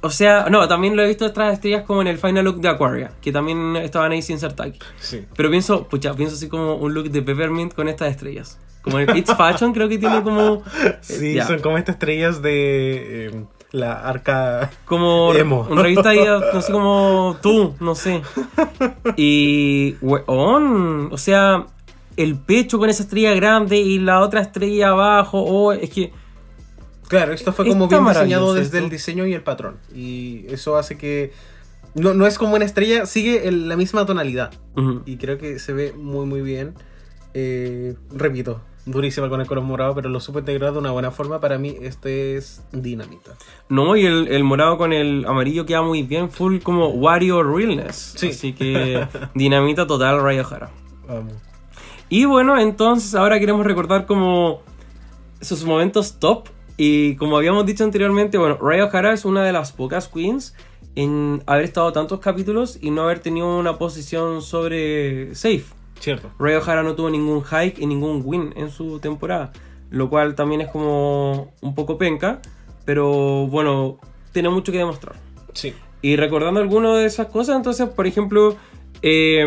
O 0.03 0.11
sea, 0.11 0.47
no, 0.51 0.67
también 0.67 0.97
lo 0.97 1.03
he 1.03 1.09
visto 1.09 1.27
estas 1.27 1.53
estrellas 1.53 1.83
como 1.87 2.01
en 2.01 2.09
el 2.09 2.17
final 2.17 2.45
look 2.45 2.61
de 2.61 2.69
Aquaria, 2.69 3.13
que 3.21 3.33
también 3.33 3.77
estaban 3.77 4.13
ahí 4.13 4.23
sin 4.23 4.39
ser 4.39 4.55
aquí. 4.59 4.79
sí. 4.99 5.27
Pero 5.37 5.51
pienso, 5.51 5.87
pucha, 5.89 6.15
pienso 6.15 6.37
así 6.37 6.49
como 6.49 6.77
un 6.77 6.95
look 6.95 7.11
de 7.11 7.21
Peppermint 7.21 7.75
con 7.75 7.87
estas 7.89 8.11
estrellas. 8.11 8.59
Como 8.83 8.99
en 8.99 9.11
el 9.11 9.19
It's 9.19 9.35
Fashion, 9.37 9.73
creo 9.75 9.89
que 9.89 9.99
tiene 9.99 10.23
como. 10.23 10.63
Sí, 11.03 11.35
ya. 11.35 11.47
son 11.47 11.61
como 11.61 11.77
estas 11.77 11.97
estrellas 11.97 12.41
de 12.41 13.27
eh, 13.27 13.45
la 13.73 14.01
arca. 14.01 14.71
Como 14.85 15.35
Emo. 15.35 15.67
una 15.71 15.83
revista 15.83 16.11
ahí, 16.11 16.25
no 16.25 16.63
sé, 16.63 16.73
como 16.73 17.37
tú, 17.43 17.75
no 17.81 17.95
sé. 17.95 18.23
Y, 19.17 19.97
weón, 20.01 21.11
o 21.13 21.19
sea, 21.19 21.67
el 22.17 22.37
pecho 22.37 22.79
con 22.79 22.91
esa 22.91 23.03
estrella 23.03 23.35
grande 23.35 23.77
y 23.79 23.99
la 23.99 24.21
otra 24.21 24.41
estrella 24.41 24.91
abajo, 24.91 25.43
oh, 25.43 25.73
es 25.73 25.91
que, 25.91 26.13
Claro, 27.11 27.33
esto 27.35 27.53
fue 27.53 27.67
como 27.67 27.85
Está 27.85 27.99
bien 27.99 28.09
diseñado 28.15 28.55
desde 28.55 28.79
esto. 28.79 28.85
el 28.87 28.91
diseño 28.91 29.27
y 29.27 29.35
el 29.35 29.43
patrón. 29.43 29.77
Y 29.95 30.47
eso 30.49 30.79
hace 30.79 30.97
que. 30.97 31.33
No, 31.95 32.15
no 32.15 32.27
es 32.27 32.39
como 32.39 32.55
una 32.55 32.65
estrella, 32.65 33.05
sigue 33.05 33.49
el- 33.49 33.69
la 33.69 33.77
misma 33.77 34.07
tonalidad. 34.07 34.53
Y 35.05 35.17
creo 35.19 35.37
que 35.37 35.59
se 35.59 35.73
ve 35.75 35.93
muy, 35.93 36.25
muy 36.25 36.41
bien. 36.41 36.73
Eh, 37.35 37.95
repito, 38.13 38.61
durísima 38.87 39.29
con 39.29 39.41
el 39.41 39.47
color 39.49 39.65
morado, 39.65 39.95
pero 39.95 40.09
lo 40.09 40.21
supo 40.21 40.39
integrar 40.39 40.73
de 40.73 40.79
una 40.79 40.93
buena 40.93 41.11
forma. 41.11 41.41
Para 41.41 41.59
mí, 41.59 41.77
este 41.83 42.37
es 42.37 42.63
dinamita. 42.73 43.33
no, 43.69 43.97
y 43.97 44.07
el, 44.07 44.29
el 44.29 44.45
morado 44.45 44.79
con 44.79 44.93
el 44.93 45.25
amarillo 45.27 45.67
queda 45.67 45.83
muy 45.83 46.05
bien, 46.05 46.31
full 46.31 46.59
como 46.61 46.89
Wario 46.91 47.43
Realness. 47.43 48.15
Sí. 48.17 48.29
Así 48.29 48.53
que, 48.53 49.05
dinamita 49.35 49.85
total, 49.87 50.23
Ray 50.23 50.39
O'Hara. 50.39 50.71
Vamos. 51.09 51.35
Y 52.09 52.25
bueno, 52.25 52.59
entonces 52.59 53.15
ahora 53.17 53.39
queremos 53.41 53.65
recordar 53.67 54.07
como 54.07 54.63
sus 55.41 55.65
momentos 55.65 56.19
top. 56.21 56.49
Y 56.83 57.15
como 57.17 57.37
habíamos 57.37 57.67
dicho 57.67 57.85
anteriormente, 57.85 58.39
bueno, 58.39 58.57
Raya 58.57 58.87
O'Hara 58.87 59.13
es 59.13 59.27
una 59.27 59.45
de 59.45 59.53
las 59.53 59.71
pocas 59.71 60.09
queens 60.09 60.55
en 60.95 61.43
haber 61.45 61.65
estado 61.65 61.93
tantos 61.93 62.21
capítulos 62.21 62.79
y 62.81 62.91
no 62.91 63.03
haber 63.03 63.19
tenido 63.19 63.59
una 63.59 63.77
posición 63.77 64.41
sobre 64.41 65.35
safe. 65.35 65.67
Cierto. 65.99 66.31
Raya 66.39 66.57
O'Hara 66.61 66.83
no 66.83 66.95
tuvo 66.95 67.11
ningún 67.11 67.45
hike 67.45 67.79
y 67.81 67.85
ningún 67.85 68.23
win 68.25 68.55
en 68.57 68.71
su 68.71 68.99
temporada, 68.99 69.53
lo 69.91 70.09
cual 70.09 70.35
también 70.35 70.63
es 70.63 70.69
como 70.69 71.53
un 71.61 71.75
poco 71.75 71.99
penca, 71.99 72.41
pero 72.87 73.47
bueno, 73.47 73.99
tiene 74.33 74.49
mucho 74.49 74.73
que 74.73 74.79
demostrar. 74.79 75.17
Sí. 75.53 75.75
Y 76.01 76.17
recordando 76.17 76.61
algunas 76.61 76.97
de 76.97 77.05
esas 77.05 77.27
cosas, 77.27 77.57
entonces, 77.57 77.91
por 77.91 78.07
ejemplo, 78.07 78.57
eh, 79.03 79.45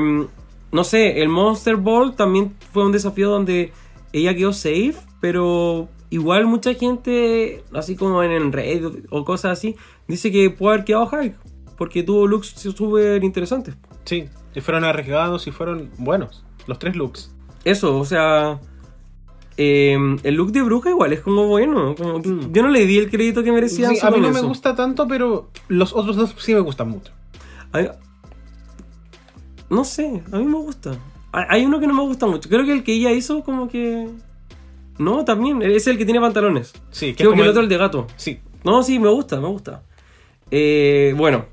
no 0.71 0.83
sé, 0.83 1.19
el 1.23 1.29
Monster 1.29 1.77
Ball 1.77 2.15
también 2.15 2.53
fue 2.71 2.85
un 2.85 2.91
desafío 2.91 3.31
donde 3.31 3.73
ella 4.11 4.35
quedó 4.35 4.53
safe, 4.53 4.97
pero 5.19 5.89
igual 6.13 6.45
mucha 6.45 6.73
gente, 6.75 7.63
así 7.73 7.95
como 7.95 8.21
en 8.23 8.31
el 8.31 8.51
red 8.51 8.83
o 9.09 9.25
cosas 9.25 9.53
así, 9.57 9.75
dice 10.07 10.31
que 10.31 10.49
puede 10.49 10.75
haber 10.75 10.85
quedado 10.85 11.07
high, 11.07 11.35
porque 11.77 12.03
tuvo 12.03 12.27
looks 12.27 12.49
súper 12.49 13.23
interesantes. 13.23 13.75
Sí. 14.05 14.25
Y 14.55 14.61
fueron 14.61 14.83
arriesgados 14.83 15.47
y 15.47 15.51
fueron 15.51 15.89
buenos. 15.97 16.45
Los 16.67 16.77
tres 16.77 16.95
looks. 16.95 17.33
Eso, 17.65 17.97
o 17.97 18.05
sea, 18.05 18.59
eh, 19.57 19.97
el 20.23 20.35
look 20.35 20.51
de 20.51 20.61
Bruja 20.61 20.89
igual 20.89 21.13
es 21.13 21.21
como 21.21 21.47
bueno. 21.47 21.95
como 21.95 22.21
que 22.21 22.29
Yo 22.51 22.61
no 22.61 22.69
le 22.69 22.85
di 22.85 22.97
el 22.99 23.09
crédito 23.09 23.43
que 23.43 23.51
merecía. 23.51 23.89
Sí, 23.89 23.97
a 24.01 24.11
mí 24.11 24.19
no 24.19 24.29
me 24.31 24.41
gusta 24.41 24.75
tanto, 24.75 25.07
pero 25.07 25.49
los 25.67 25.93
otros 25.93 26.15
dos 26.15 26.35
sí 26.37 26.53
me 26.53 26.59
gustan 26.59 26.89
mucho. 26.89 27.11
Hay- 27.71 27.89
No 29.69 29.83
sé, 29.83 30.21
a 30.31 30.37
mí 30.37 30.45
me 30.45 30.57
gusta. 30.57 30.91
Hay 31.31 31.65
uno 31.65 31.79
que 31.79 31.87
no 31.87 31.95
me 31.95 32.03
gusta 32.03 32.27
mucho. 32.27 32.47
Creo 32.47 32.63
que 32.65 32.73
el 32.73 32.83
que 32.83 32.93
ella 32.93 33.11
hizo 33.11 33.43
como 33.43 33.67
que... 33.67 34.07
No, 34.97 35.25
también. 35.25 35.61
Es 35.61 35.87
el 35.87 35.97
que 35.97 36.05
tiene 36.05 36.19
pantalones. 36.21 36.73
Sí, 36.91 37.07
que 37.13 37.15
Creo 37.17 37.29
es 37.31 37.33
que 37.33 37.39
como 37.39 37.41
el 37.43 37.47
el- 37.47 37.49
otro 37.51 37.61
el 37.63 37.69
de 37.69 37.77
gato. 37.77 38.07
Sí, 38.15 38.39
No, 38.63 38.83
sí, 38.83 38.99
me 38.99 39.09
gusta, 39.09 39.39
me 39.39 39.47
gusta. 39.47 39.83
Eh, 40.51 41.13
bueno, 41.17 41.45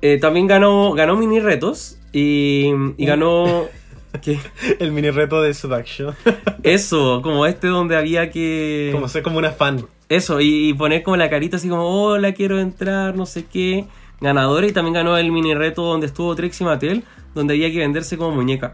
eh, 0.00 0.18
también 0.18 0.46
ganó, 0.46 0.92
ganó 0.92 1.16
mini 1.16 1.40
retos 1.40 1.98
y, 2.12 2.70
y 2.96 3.06
ganó... 3.06 3.64
¿qué? 4.22 4.38
el 4.78 4.92
mini 4.92 5.10
reto 5.10 5.42
de 5.42 5.52
Seduction. 5.54 6.14
Eso, 6.62 7.20
como 7.22 7.46
este 7.46 7.66
donde 7.68 7.96
había 7.96 8.30
que... 8.30 8.90
como 8.92 9.08
ser 9.08 9.22
como 9.22 9.38
una 9.38 9.50
fan. 9.52 9.86
Eso, 10.08 10.40
y, 10.40 10.68
y 10.70 10.74
poner 10.74 11.02
como 11.02 11.16
la 11.16 11.28
carita 11.30 11.56
así 11.56 11.68
como, 11.68 11.84
hola, 12.04 12.32
quiero 12.32 12.58
entrar, 12.60 13.16
no 13.16 13.26
sé 13.26 13.44
qué. 13.46 13.86
Ganadora 14.20 14.66
y 14.66 14.72
también 14.72 14.94
ganó 14.94 15.16
el 15.18 15.30
mini 15.32 15.54
reto 15.54 15.82
donde 15.82 16.06
estuvo 16.06 16.34
Trixie 16.34 16.64
Mattel, 16.64 17.04
donde 17.34 17.54
había 17.54 17.70
que 17.70 17.78
venderse 17.78 18.16
como 18.16 18.30
muñeca. 18.34 18.72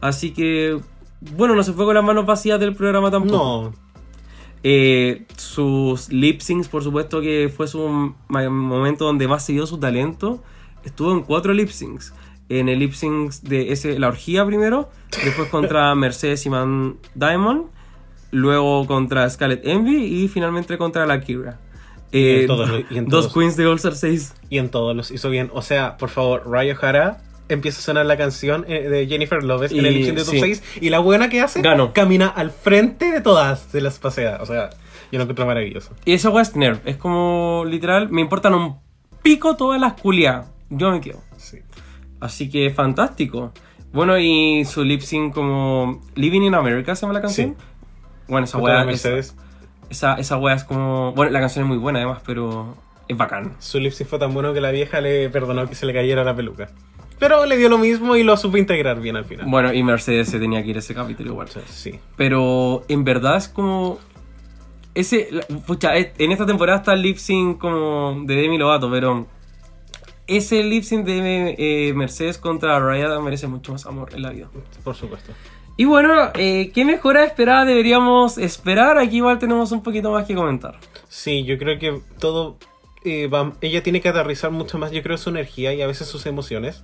Así 0.00 0.32
que, 0.32 0.78
bueno, 1.20 1.54
no 1.54 1.62
se 1.62 1.72
fue 1.72 1.84
con 1.84 1.94
las 1.94 2.04
manos 2.04 2.26
vacías 2.26 2.58
del 2.60 2.74
programa 2.74 3.10
tampoco. 3.10 3.36
No, 3.72 3.88
Eh, 4.64 5.24
sus 5.36 6.08
lip 6.12 6.40
syncs, 6.40 6.66
por 6.68 6.82
supuesto 6.82 7.20
que 7.20 7.52
fue 7.54 7.68
su 7.68 8.12
momento 8.28 9.04
donde 9.04 9.28
más 9.28 9.44
se 9.44 9.52
vio 9.52 9.66
su 9.66 9.78
talento. 9.78 10.42
Estuvo 10.84 11.12
en 11.12 11.22
cuatro 11.22 11.52
lip 11.52 11.68
syncs. 11.68 12.12
En 12.48 12.68
el 12.68 12.78
lip 12.80 12.92
sync 12.94 13.32
de 13.42 13.72
ese, 13.72 13.98
la 13.98 14.08
orgía 14.08 14.44
primero, 14.46 14.88
después 15.24 15.48
contra 15.48 15.94
Mercedes 15.94 16.44
y 16.46 16.50
Man 16.50 16.96
Diamond, 17.14 17.66
luego 18.32 18.86
contra 18.86 19.28
Scarlet 19.30 19.64
Envy 19.66 20.24
y 20.24 20.28
finalmente 20.28 20.76
contra 20.78 21.06
la 21.06 21.20
Kira. 21.20 21.60
Y 22.10 22.18
en 22.18 22.36
Eh, 22.42 22.46
todos 22.46 22.68
los- 22.70 22.82
y 22.90 22.98
en 22.98 23.06
dos 23.06 23.32
queens 23.32 23.56
de 23.56 23.66
All 23.66 23.76
Star 23.76 23.94
6. 23.94 24.34
y 24.50 24.58
en 24.58 24.70
todos 24.70 24.96
los 24.96 25.10
hizo 25.10 25.28
bien. 25.30 25.50
O 25.52 25.62
sea, 25.62 25.96
por 25.98 26.08
favor, 26.08 26.42
Raya 26.50 26.74
O'Hara 26.74 27.22
empieza 27.48 27.78
a 27.78 27.82
sonar 27.82 28.06
la 28.06 28.16
canción 28.16 28.64
eh, 28.68 28.88
de 28.88 29.06
Jennifer 29.06 29.42
Lopez 29.42 29.72
en 29.72 29.84
el 29.86 30.14
de 30.14 30.24
Top 30.24 30.34
sí. 30.34 30.40
6 30.40 30.62
y 30.80 30.90
la 30.90 30.98
buena 30.98 31.28
que 31.28 31.40
hace 31.40 31.62
camina 31.92 32.28
al 32.28 32.50
frente 32.50 33.10
de 33.10 33.20
todas, 33.20 33.60
se 33.70 33.80
las 33.80 33.98
pasea. 33.98 34.38
O 34.40 34.46
sea, 34.46 34.70
yo 35.10 35.18
lo 35.18 35.22
encuentro 35.22 35.46
maravilloso. 35.46 35.94
Y 36.04 36.12
esa 36.12 36.30
weá 36.30 36.42
es 36.84 36.96
como 36.96 37.64
literal, 37.66 38.10
me 38.10 38.20
importan 38.20 38.54
un 38.54 38.76
pico 39.22 39.56
todas 39.56 39.80
las 39.80 39.94
culiadas. 39.94 40.50
Yo 40.70 40.90
me 40.90 41.00
quedo. 41.00 41.22
Sí. 41.36 41.58
Así 42.20 42.50
que 42.50 42.70
fantástico. 42.70 43.52
Bueno, 43.92 44.18
y 44.18 44.64
su 44.64 44.84
lip 44.84 45.00
sync 45.00 45.32
como 45.32 46.02
Living 46.14 46.42
in 46.42 46.54
America 46.54 46.94
se 46.94 47.02
llama 47.02 47.14
la 47.14 47.22
canción. 47.22 47.56
Bueno, 48.26 48.44
esa 48.44 48.58
weá, 48.58 48.84
Mercedes. 48.84 49.34
esa, 49.88 50.14
esa 50.16 50.36
weá 50.36 50.54
es 50.54 50.64
como. 50.64 51.12
Bueno, 51.12 51.32
la 51.32 51.40
canción 51.40 51.64
es 51.64 51.68
muy 51.68 51.78
buena 51.78 52.00
además, 52.00 52.20
pero 52.26 52.76
es 53.08 53.16
bacán. 53.16 53.56
Su 53.60 53.80
lip 53.80 53.92
sync 53.92 54.08
fue 54.08 54.18
tan 54.18 54.34
bueno 54.34 54.52
que 54.52 54.60
la 54.60 54.70
vieja 54.70 55.00
le 55.00 55.30
perdonó 55.30 55.66
que 55.66 55.74
se 55.74 55.86
le 55.86 55.94
cayera 55.94 56.22
la 56.24 56.36
peluca. 56.36 56.68
Pero 57.18 57.46
le 57.46 57.56
dio 57.56 57.68
lo 57.68 57.78
mismo 57.78 58.16
y 58.16 58.22
lo 58.22 58.36
supo 58.36 58.56
integrar 58.56 59.00
bien 59.00 59.16
al 59.16 59.24
final. 59.24 59.46
Bueno, 59.48 59.72
y 59.72 59.82
Mercedes 59.82 60.28
se 60.28 60.38
tenía 60.38 60.62
que 60.62 60.70
ir 60.70 60.76
a 60.76 60.78
ese 60.78 60.94
capítulo 60.94 61.30
igual. 61.32 61.48
Sí. 61.68 61.98
Pero 62.16 62.84
en 62.88 63.04
verdad 63.04 63.36
es 63.36 63.48
como. 63.48 63.98
Ese. 64.94 65.28
Pucha, 65.66 65.96
es- 65.96 66.10
en 66.18 66.32
esta 66.32 66.46
temporada 66.46 66.78
está 66.78 66.92
el 66.94 67.02
lip 67.02 67.16
sync 67.18 67.58
como 67.58 68.22
de 68.24 68.34
Demi 68.36 68.58
Lovato, 68.58 68.90
pero. 68.90 69.26
Ese 70.26 70.62
lip 70.62 70.82
sync 70.84 71.06
de 71.06 71.54
eh, 71.58 71.92
Mercedes 71.94 72.36
contra 72.38 72.78
Raya 72.78 73.18
merece 73.20 73.46
mucho 73.46 73.72
más 73.72 73.86
amor 73.86 74.10
en 74.14 74.22
la 74.22 74.30
vida. 74.30 74.48
Por 74.84 74.94
supuesto. 74.94 75.32
Y 75.78 75.84
bueno, 75.86 76.30
eh, 76.34 76.70
¿qué 76.74 76.84
mejora 76.84 77.24
esperada 77.24 77.64
deberíamos 77.64 78.36
esperar? 78.36 78.98
Aquí 78.98 79.18
igual 79.18 79.38
tenemos 79.38 79.72
un 79.72 79.82
poquito 79.82 80.10
más 80.10 80.26
que 80.26 80.34
comentar. 80.34 80.78
Sí, 81.08 81.44
yo 81.44 81.56
creo 81.56 81.78
que 81.78 82.00
todo. 82.18 82.58
eh, 83.04 83.28
va- 83.28 83.52
ella 83.62 83.82
tiene 83.82 84.00
que 84.00 84.08
aterrizar 84.08 84.50
mucho 84.50 84.76
más, 84.76 84.90
yo 84.90 85.02
creo, 85.02 85.16
su 85.16 85.30
energía 85.30 85.72
y 85.72 85.80
a 85.80 85.86
veces 85.86 86.08
sus 86.08 86.26
emociones. 86.26 86.82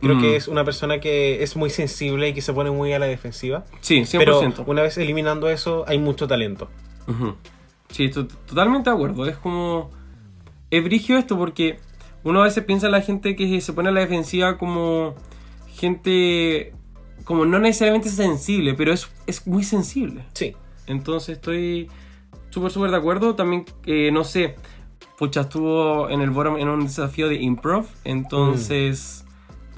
Creo 0.00 0.14
Mm. 0.16 0.20
que 0.20 0.36
es 0.36 0.46
una 0.48 0.64
persona 0.64 1.00
que 1.00 1.42
es 1.42 1.56
muy 1.56 1.70
sensible 1.70 2.28
y 2.28 2.32
que 2.34 2.40
se 2.40 2.52
pone 2.52 2.70
muy 2.70 2.92
a 2.92 2.98
la 2.98 3.06
defensiva. 3.06 3.64
Sí, 3.80 4.04
100%. 4.04 4.18
Pero 4.62 4.70
una 4.70 4.82
vez 4.82 4.96
eliminando 4.98 5.48
eso, 5.50 5.84
hay 5.88 5.98
mucho 5.98 6.26
talento. 6.28 6.68
Ujú. 7.08 7.34
Sí, 7.90 8.08
to- 8.10 8.26
totalmente 8.28 8.90
de 8.90 8.94
acuerdo. 8.96 9.26
Es 9.26 9.36
como. 9.36 9.90
Es 10.70 10.84
brigio 10.84 11.16
esto 11.18 11.36
porque 11.38 11.78
uno 12.22 12.42
a 12.42 12.44
veces 12.44 12.62
piensa 12.64 12.86
en 12.86 12.92
la 12.92 13.00
gente 13.00 13.34
que 13.34 13.60
se 13.60 13.72
pone 13.72 13.88
a 13.88 13.92
la 13.92 14.00
defensiva 14.00 14.56
como 14.58 15.14
gente. 15.74 16.72
como 17.24 17.44
no 17.44 17.58
necesariamente 17.58 18.08
sensible, 18.08 18.72
pero 18.74 18.92
es, 18.92 19.10
es 19.26 19.46
muy 19.46 19.62
sensible. 19.62 20.24
Sí. 20.32 20.54
Entonces 20.86 21.36
estoy 21.36 21.90
súper, 22.48 22.70
súper 22.70 22.90
de 22.90 22.96
acuerdo. 22.96 23.34
También, 23.34 23.66
eh, 23.84 24.10
no 24.12 24.24
sé, 24.24 24.54
pucha, 25.18 25.42
estuvo 25.42 26.08
en 26.08 26.22
el 26.22 26.30
bottom 26.30 26.56
en 26.56 26.68
un 26.68 26.84
desafío 26.84 27.28
de 27.28 27.34
improv. 27.36 27.84
Entonces 28.04 29.26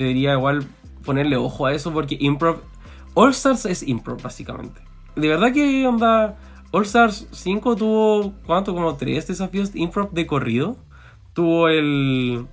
debería 0.01 0.33
igual 0.33 0.67
ponerle 1.05 1.37
ojo 1.37 1.67
a 1.67 1.75
eso 1.75 1.93
porque 1.93 2.17
improv. 2.19 2.61
All 3.15 3.31
Stars 3.31 3.67
es 3.67 3.83
improv, 3.87 4.23
básicamente. 4.23 4.81
De 5.15 5.29
verdad 5.29 5.53
que 5.53 5.87
onda. 5.87 6.37
All 6.73 6.85
Stars 6.85 7.27
5 7.33 7.77
tuvo, 7.77 8.33
¿cuánto? 8.47 8.73
Como 8.75 8.95
tres 8.97 9.27
desafíos 9.27 9.73
de 9.73 9.81
improv 9.81 10.13
de 10.13 10.27
corrido. 10.27 10.77
Tuvo 11.35 11.69
el, 11.69 12.47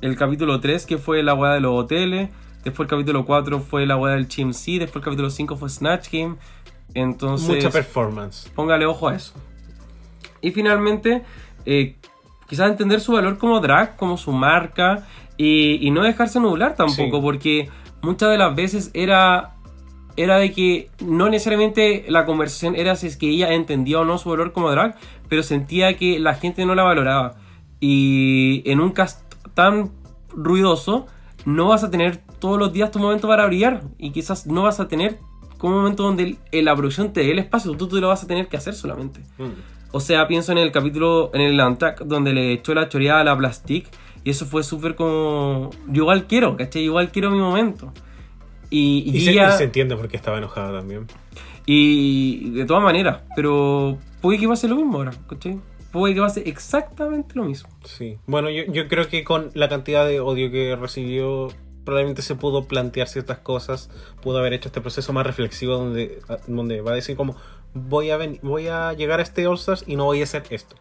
el 0.00 0.16
capítulo 0.16 0.60
3 0.60 0.86
que 0.86 0.98
fue 0.98 1.22
la 1.22 1.34
weá 1.34 1.54
de 1.54 1.60
los 1.60 1.72
hoteles. 1.72 2.30
Después 2.64 2.86
el 2.86 2.90
capítulo 2.90 3.24
4 3.24 3.60
fue 3.60 3.86
la 3.86 3.96
weá 3.96 4.14
del 4.14 4.28
Chimp 4.28 4.52
Después 4.52 4.96
el 4.96 5.02
capítulo 5.02 5.30
5 5.30 5.56
fue 5.56 5.70
Snatch 5.70 6.10
Game. 6.12 6.36
Entonces, 6.92 7.48
Mucha 7.48 7.70
performance. 7.70 8.50
póngale 8.54 8.84
ojo 8.84 9.08
a 9.08 9.14
eso. 9.14 9.32
Y 10.42 10.50
finalmente, 10.50 11.24
eh, 11.64 11.96
quizás 12.46 12.70
entender 12.70 13.00
su 13.00 13.12
valor 13.12 13.38
como 13.38 13.60
drag, 13.60 13.96
como 13.96 14.16
su 14.16 14.32
marca, 14.32 15.06
y, 15.42 15.78
y 15.86 15.90
no 15.90 16.02
dejarse 16.02 16.38
nublar 16.40 16.74
tampoco, 16.76 17.16
Sí. 17.16 17.22
porque 17.22 17.68
muchas 18.02 18.28
de 18.30 18.36
las 18.38 18.54
veces 18.54 18.90
era, 18.92 19.54
era 20.16 20.36
de 20.36 20.52
que 20.52 20.90
no 21.02 21.30
necesariamente 21.30 22.04
la 22.08 22.26
conversación 22.26 22.74
era 22.76 22.94
si 22.96 23.06
es 23.06 23.16
que 23.16 23.30
ella 23.30 23.52
entendía 23.54 24.00
o 24.00 24.04
no 24.04 24.18
su 24.18 24.28
valor 24.28 24.52
como 24.52 24.70
drag, 24.70 24.96
pero 25.28 25.42
sentía 25.42 25.96
que 25.96 26.18
la 26.18 26.34
gente 26.34 26.66
no 26.66 26.74
la 26.74 26.82
valoraba. 26.82 27.36
Y 27.80 28.62
en 28.66 28.80
un 28.80 28.90
cast 28.92 29.22
tan 29.54 29.90
ruidoso, 30.32 31.06
no 31.46 31.68
vas 31.68 31.84
a 31.84 31.90
tener 31.90 32.18
todos 32.38 32.58
los 32.58 32.72
días 32.72 32.90
tu 32.90 32.98
momento 32.98 33.26
para 33.26 33.46
brillar, 33.46 33.82
y 33.98 34.10
quizás 34.10 34.46
no 34.46 34.62
vas 34.64 34.78
a 34.80 34.88
tener 34.88 35.18
como 35.58 35.74
un 35.76 35.82
momento 35.82 36.02
donde 36.02 36.36
el- 36.52 36.64
la 36.64 36.76
producción 36.76 37.12
te 37.14 37.20
dé 37.20 37.32
el 37.32 37.38
espacio, 37.38 37.72
tú, 37.76 37.88
tú 37.88 37.96
lo 38.00 38.08
vas 38.08 38.22
a 38.22 38.26
tener 38.26 38.48
que 38.48 38.56
hacer 38.58 38.74
solamente. 38.74 39.20
Mm. 39.38 39.48
O 39.92 40.00
sea, 40.00 40.28
pienso 40.28 40.52
en 40.52 40.58
el 40.58 40.70
capítulo, 40.70 41.30
en 41.34 41.40
el 41.40 41.58
Antac, 41.60 42.00
donde 42.04 42.32
le 42.32 42.52
echó 42.52 42.74
la 42.74 42.88
choreada 42.88 43.20
a 43.20 43.24
la 43.24 43.36
Plastic. 43.36 43.88
Y 44.24 44.30
eso 44.30 44.44
fue 44.46 44.62
súper 44.62 44.94
como. 44.96 45.70
Yo 45.88 46.02
igual 46.02 46.26
quiero, 46.26 46.56
¿cachai? 46.56 46.82
Igual 46.82 47.10
quiero 47.10 47.30
mi 47.30 47.38
momento. 47.38 47.92
Y, 48.68 49.02
y 49.06 49.16
Y 49.16 49.20
se, 49.20 49.30
ella- 49.32 49.54
y 49.54 49.58
se 49.58 49.64
entiende 49.64 49.96
por 49.96 50.08
qué 50.08 50.16
estaba 50.16 50.38
enojada 50.38 50.78
también. 50.78 51.06
y 51.66 52.50
de 52.50 52.64
todas 52.64 52.82
maneras, 52.82 53.22
pero 53.36 53.98
puede 54.20 54.38
que 54.38 54.48
pase 54.48 54.68
lo 54.68 54.76
mismo 54.76 54.98
ahora, 54.98 55.12
¿cachai? 55.28 55.58
Puede 55.92 56.14
que 56.14 56.20
pase 56.20 56.42
exactamente 56.48 57.34
lo 57.34 57.44
mismo. 57.44 57.68
Sí. 57.84 58.16
Bueno, 58.26 58.48
yo, 58.50 58.64
yo 58.72 58.86
creo 58.88 59.08
que 59.08 59.24
con 59.24 59.50
la 59.54 59.68
cantidad 59.68 60.06
de 60.06 60.20
odio 60.20 60.50
que 60.50 60.76
recibió, 60.76 61.48
probablemente 61.84 62.22
se 62.22 62.36
pudo 62.36 62.64
plantear 62.66 63.08
ciertas 63.08 63.38
cosas, 63.38 63.90
pudo 64.22 64.38
haber 64.38 64.52
hecho 64.52 64.68
este 64.68 64.80
proceso 64.80 65.12
más 65.12 65.26
reflexivo 65.26 65.74
donde, 65.74 66.20
donde 66.46 66.80
va 66.80 66.92
a 66.92 66.94
decir 66.94 67.16
como 67.16 67.34
voy 67.74 68.10
a 68.10 68.18
voy 68.42 68.68
a 68.68 68.92
llegar 68.92 69.18
a 69.20 69.22
este 69.22 69.46
All 69.46 69.56
Stars 69.56 69.84
y 69.86 69.96
no 69.96 70.04
voy 70.04 70.20
a 70.20 70.24
hacer 70.24 70.44
esto. 70.50 70.76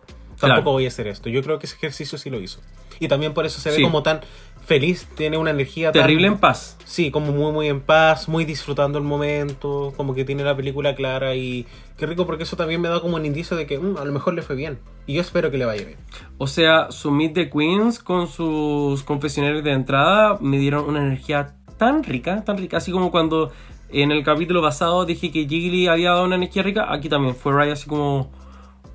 Tampoco 0.47 0.71
voy 0.71 0.85
a 0.85 0.87
hacer 0.89 1.07
esto. 1.07 1.29
Yo 1.29 1.41
creo 1.43 1.59
que 1.59 1.65
ese 1.65 1.75
ejercicio 1.75 2.17
sí 2.17 2.29
lo 2.29 2.39
hizo. 2.39 2.59
Y 2.99 3.07
también 3.07 3.33
por 3.33 3.45
eso 3.45 3.59
se 3.61 3.69
ve 3.69 3.77
Sí. 3.77 3.81
como 3.83 4.03
tan 4.03 4.21
feliz, 4.65 5.07
tiene 5.15 5.37
una 5.37 5.49
energía 5.51 5.91
tan- 5.91 6.01
Terrible 6.03 6.27
en 6.27 6.37
paz. 6.37 6.77
Sí, 6.85 7.11
como 7.11 7.31
muy 7.31 7.51
muy 7.51 7.67
en 7.67 7.81
paz, 7.81 8.27
muy 8.27 8.45
disfrutando 8.45 8.97
el 8.99 9.03
momento, 9.03 9.93
como 9.97 10.13
que 10.13 10.25
tiene 10.25 10.43
la 10.43 10.55
película 10.55 10.95
clara 10.95 11.33
y 11.35 11.65
qué 11.97 12.05
rico 12.05 12.25
porque 12.25 12.43
eso 12.43 12.55
también 12.55 12.79
me 12.81 12.87
da 12.89 12.99
como 12.99 13.15
un 13.15 13.25
indicio 13.25 13.57
de 13.57 13.65
que 13.65 13.79
mm, 13.79 13.97
a 13.97 14.05
lo 14.05 14.11
mejor 14.11 14.33
le 14.33 14.41
fue 14.41 14.55
bien. 14.55 14.79
Y 15.07 15.13
yo 15.15 15.21
espero 15.21 15.49
que 15.49 15.57
le 15.57 15.65
vaya 15.65 15.85
bien. 15.85 15.97
O 16.37 16.45
sea, 16.47 16.91
su 16.91 17.09
Meet 17.11 17.33
the 17.33 17.49
Queens 17.49 17.99
con 17.99 18.27
sus 18.27 19.03
confesionarios 19.03 19.63
de 19.63 19.71
entrada 19.71 20.37
me 20.41 20.57
dieron 20.59 20.85
una 20.87 20.99
energía 20.99 21.55
tan 21.77 22.03
rica, 22.03 22.43
tan 22.43 22.57
rica. 22.57 22.77
Así 22.77 22.91
como 22.91 23.09
cuando 23.09 23.51
en 23.91 24.11
el 24.11 24.23
capítulo 24.23 24.61
pasado 24.61 25.05
dije 25.05 25.31
que 25.31 25.47
Jiggly 25.47 25.87
había 25.87 26.11
dado 26.11 26.25
una 26.25 26.35
energía 26.35 26.61
rica, 26.61 26.93
aquí 26.93 27.09
también 27.09 27.33
fue 27.35 27.53
Raya 27.53 27.73
así 27.73 27.87
como, 27.89 28.29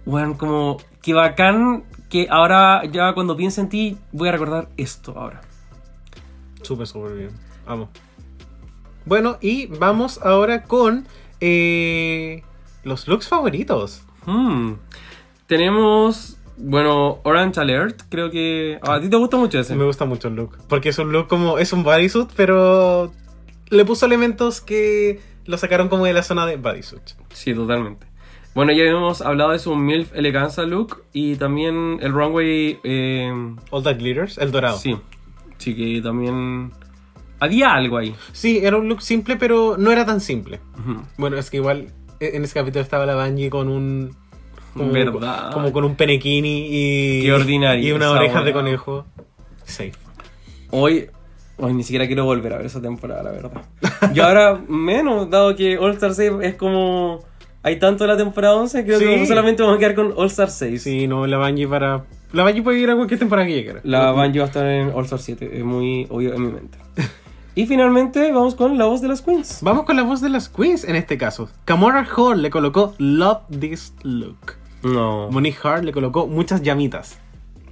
bueno, 0.04 0.36
como 0.38 0.76
que 1.04 1.12
bacán 1.12 1.84
que 2.08 2.28
ahora 2.30 2.82
ya 2.90 3.12
cuando 3.12 3.36
piense 3.36 3.60
en 3.60 3.68
ti 3.68 3.98
voy 4.10 4.30
a 4.30 4.32
recordar 4.32 4.68
esto 4.78 5.12
ahora. 5.18 5.42
Súper, 6.62 6.86
súper 6.86 7.14
bien. 7.14 7.30
Vamos. 7.66 7.90
Bueno, 9.04 9.36
y 9.42 9.66
vamos 9.66 10.18
ahora 10.22 10.62
con 10.62 11.06
eh, 11.40 12.42
los 12.84 13.06
looks 13.06 13.28
favoritos. 13.28 14.02
Hmm. 14.24 14.76
Tenemos, 15.46 16.38
bueno, 16.56 17.18
Orange 17.24 17.60
Alert, 17.60 18.00
creo 18.08 18.30
que... 18.30 18.78
ah, 18.80 18.94
¿A 18.94 19.00
ti 19.02 19.10
te 19.10 19.16
gusta 19.16 19.36
mucho 19.36 19.60
ese? 19.60 19.76
Me 19.76 19.84
gusta 19.84 20.06
mucho 20.06 20.28
el 20.28 20.36
look. 20.36 20.56
Porque 20.70 20.88
es 20.88 20.98
un 20.98 21.12
look 21.12 21.28
como. 21.28 21.58
Es 21.58 21.74
un 21.74 21.82
bodysuit, 21.82 22.30
pero. 22.34 23.12
Le 23.68 23.84
puso 23.84 24.06
elementos 24.06 24.62
que 24.62 25.20
lo 25.44 25.58
sacaron 25.58 25.90
como 25.90 26.06
de 26.06 26.14
la 26.14 26.22
zona 26.22 26.46
de 26.46 26.56
bodysuit. 26.56 27.02
Sí, 27.30 27.52
totalmente. 27.54 28.13
Bueno, 28.54 28.72
ya 28.72 28.84
hemos 28.84 29.20
hablado 29.20 29.50
de 29.50 29.58
su 29.58 29.74
MILF 29.74 30.14
eleganza 30.14 30.62
look 30.62 31.02
y 31.12 31.36
también 31.36 31.98
el 32.00 32.12
runway. 32.12 32.78
eh, 32.84 33.32
All 33.70 33.82
That 33.82 33.96
Glitters, 33.98 34.38
el 34.38 34.52
dorado. 34.52 34.78
sí, 34.78 34.96
sí, 35.58 35.74
que 35.74 36.00
también. 36.02 36.72
Había 37.40 37.74
algo 37.74 37.98
ahí. 37.98 38.14
Sí, 38.32 38.60
era 38.62 38.76
un 38.78 38.88
look 38.88 39.02
simple, 39.02 39.36
pero 39.36 39.76
no 39.76 39.90
era 39.90 40.06
tan 40.06 40.20
simple. 40.20 40.60
Bueno, 41.18 41.36
es 41.36 41.50
que 41.50 41.56
igual 41.58 41.88
e- 42.20 42.36
en 42.36 42.44
ese 42.44 42.54
capítulo 42.54 42.80
estaba 42.82 43.04
la 43.06 43.16
Bungie 43.16 43.50
con 43.50 43.68
un. 43.68 44.14
Como, 44.72 44.90
Verdad. 44.92 45.52
Como 45.52 45.72
con 45.72 45.84
un 45.84 45.96
penequini 45.96 46.66
y. 46.70 47.22
Qué 47.22 47.32
ordinario 47.32 47.84
Y 47.86 47.92
una 47.92 48.10
oreja 48.12 48.42
de 48.42 48.52
conejo. 48.52 49.04
Safe. 49.64 49.92
Hoy, 50.70 51.06
hoy 51.58 51.74
ni 51.74 51.82
siquiera 51.82 52.06
quiero 52.06 52.24
volver 52.24 52.52
a 52.54 52.56
ver 52.58 52.66
esa 52.66 52.80
temporada, 52.80 53.22
la 53.24 53.30
verdad. 53.32 53.62
Yo 54.14 54.24
ahora 54.26 54.60
menos, 54.68 55.28
dado 55.30 55.54
que 55.56 55.76
All 55.76 55.92
Star 55.92 56.14
6 56.14 56.32
es 56.42 56.54
como. 56.54 57.20
Hay 57.64 57.78
tanto 57.80 58.06
la 58.06 58.16
temporada 58.16 58.54
11, 58.54 58.84
creo 58.84 58.98
Sí. 59.00 59.04
que 59.06 59.26
solamente 59.26 59.62
vamos 59.62 59.76
a 59.76 59.80
quedar 59.80 59.94
con 59.96 60.12
All 60.16 60.26
Star 60.26 60.50
6. 60.50 60.82
Sí, 60.82 61.06
no, 61.08 61.26
la 61.26 61.38
Bungie 61.38 61.66
para. 61.66 62.04
La 62.32 62.44
Bungie 62.44 62.62
puede 62.62 62.78
ir 62.78 62.90
a 62.90 62.94
cualquier 62.94 63.18
temporada 63.18 63.46
que 63.48 63.54
llegue. 63.54 63.74
La 63.84 64.12
Bungie 64.12 64.38
va 64.40 64.44
a 64.44 64.48
estar 64.48 64.66
en 64.66 64.90
All 64.94 65.04
Star 65.04 65.18
7, 65.18 65.50
es 65.58 65.64
muy 65.64 66.06
obvio 66.10 66.34
en 66.34 66.42
mi 66.42 66.52
mente. 66.52 66.78
Y 67.56 67.66
finalmente 67.66 68.32
vamos 68.32 68.56
con 68.56 68.76
la 68.78 68.86
voz 68.86 69.00
de 69.00 69.06
las 69.06 69.22
queens. 69.22 69.60
Vamos 69.62 69.84
con 69.84 69.94
la 69.94 70.02
voz 70.02 70.20
de 70.20 70.28
las 70.28 70.48
queens 70.48 70.82
en 70.82 70.96
este 70.96 71.16
caso. 71.16 71.48
Kamora 71.64 72.04
Hall 72.16 72.42
le 72.42 72.50
colocó 72.50 72.94
Love 72.98 73.42
This 73.60 73.94
Look. 74.02 74.54
No, 74.82 75.30
Monique 75.30 75.58
Hart 75.62 75.84
le 75.84 75.92
colocó 75.92 76.26
muchas 76.26 76.62
llamitas. 76.62 77.20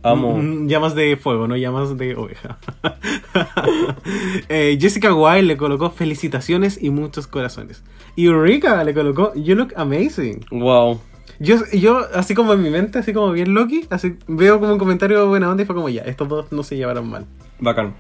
Amo. 0.03 0.37
Mm, 0.37 0.69
Llamas 0.69 0.95
de 0.95 1.17
fuego, 1.17 1.49
no 1.49 1.57
llamas 1.57 1.97
de 1.97 2.15
oveja. 2.17 2.59
Eh, 4.49 4.77
Jessica 4.81 5.15
Wilde 5.15 5.43
le 5.43 5.57
colocó 5.57 5.91
felicitaciones 5.91 6.83
y 6.83 6.91
muchos 6.91 7.27
corazones. 7.27 7.83
Y 8.17 8.27
Eureka 8.27 8.83
le 8.85 8.93
colocó 8.93 9.33
You 9.35 9.55
look 9.55 9.73
amazing. 9.77 10.45
Wow. 10.51 11.01
Yo, 11.39 11.57
yo, 11.73 12.07
así 12.15 12.35
como 12.35 12.53
en 12.53 12.63
mi 12.63 12.71
mente, 12.71 12.99
así 12.99 13.13
como 13.13 13.33
bien 13.33 13.55
Loki, 13.55 13.87
así 13.91 14.17
veo 14.29 14.61
como 14.61 14.73
un 14.73 14.79
comentario 14.79 15.27
buena 15.29 15.51
onda 15.51 15.63
y 15.63 15.67
fue 15.67 15.75
como 15.75 15.89
ya, 15.89 16.03
estos 16.03 16.29
dos 16.29 16.53
no 16.53 16.63
se 16.63 16.77
llevaron 16.77 17.09
mal. 17.09 17.27
Bacán. 17.59 17.95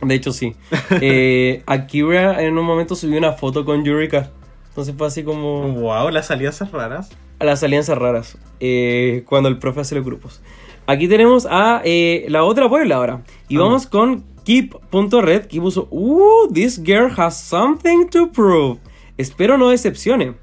De 0.00 0.14
hecho, 0.14 0.32
sí. 0.32 0.54
Eh, 1.00 1.62
Akira 1.66 2.42
en 2.42 2.58
un 2.58 2.64
momento 2.64 2.94
subió 2.94 3.18
una 3.18 3.32
foto 3.32 3.64
con 3.64 3.84
Yurika. 3.84 4.30
Entonces 4.68 4.94
fue 4.96 5.06
así 5.06 5.22
como. 5.22 5.68
Wow, 5.72 6.10
las 6.10 6.26
salidas 6.26 6.60
raras. 6.70 7.10
las 7.40 7.62
alianzas 7.62 7.98
raras 7.98 8.38
eh, 8.60 9.24
cuando 9.26 9.48
el 9.48 9.58
profe 9.58 9.80
hace 9.80 9.94
los 9.94 10.04
grupos. 10.04 10.40
Aquí 10.92 11.08
tenemos 11.08 11.46
a 11.48 11.80
eh, 11.86 12.26
la 12.28 12.44
otra 12.44 12.68
Puebla 12.68 12.96
ahora. 12.96 13.22
Y 13.48 13.56
vamos 13.56 13.86
con 13.86 14.24
Keep.red 14.44 15.46
que 15.46 15.58
puso 15.58 15.88
Uh, 15.90 16.52
this 16.52 16.78
girl 16.84 17.10
has 17.16 17.40
something 17.40 18.06
to 18.08 18.30
prove. 18.30 18.78
Espero 19.16 19.56
no 19.56 19.70
decepcione. 19.70 20.34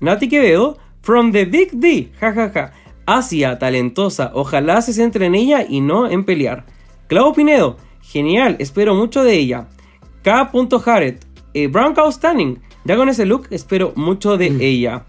Nati 0.00 0.26
Quevedo, 0.26 0.78
from 1.02 1.32
the 1.32 1.44
Big 1.44 1.72
D, 1.72 2.12
jajaja. 2.18 2.72
Asia, 3.04 3.58
talentosa, 3.58 4.30
ojalá 4.32 4.80
se 4.80 4.94
centre 4.94 5.26
en 5.26 5.34
ella 5.34 5.66
y 5.68 5.82
no 5.82 6.08
en 6.08 6.24
pelear. 6.24 6.64
Clau 7.06 7.34
Pinedo, 7.34 7.76
genial, 8.00 8.56
espero 8.58 8.94
mucho 8.94 9.22
de 9.22 9.34
ella. 9.34 9.68
K. 10.22 10.50
Eh, 11.52 11.66
Brown 11.66 11.92
Cow 11.92 12.10
Stunning, 12.10 12.58
ya 12.86 12.96
con 12.96 13.10
ese 13.10 13.26
look 13.26 13.48
espero 13.50 13.92
mucho 13.96 14.38
de 14.38 14.46
ella. 14.60 15.04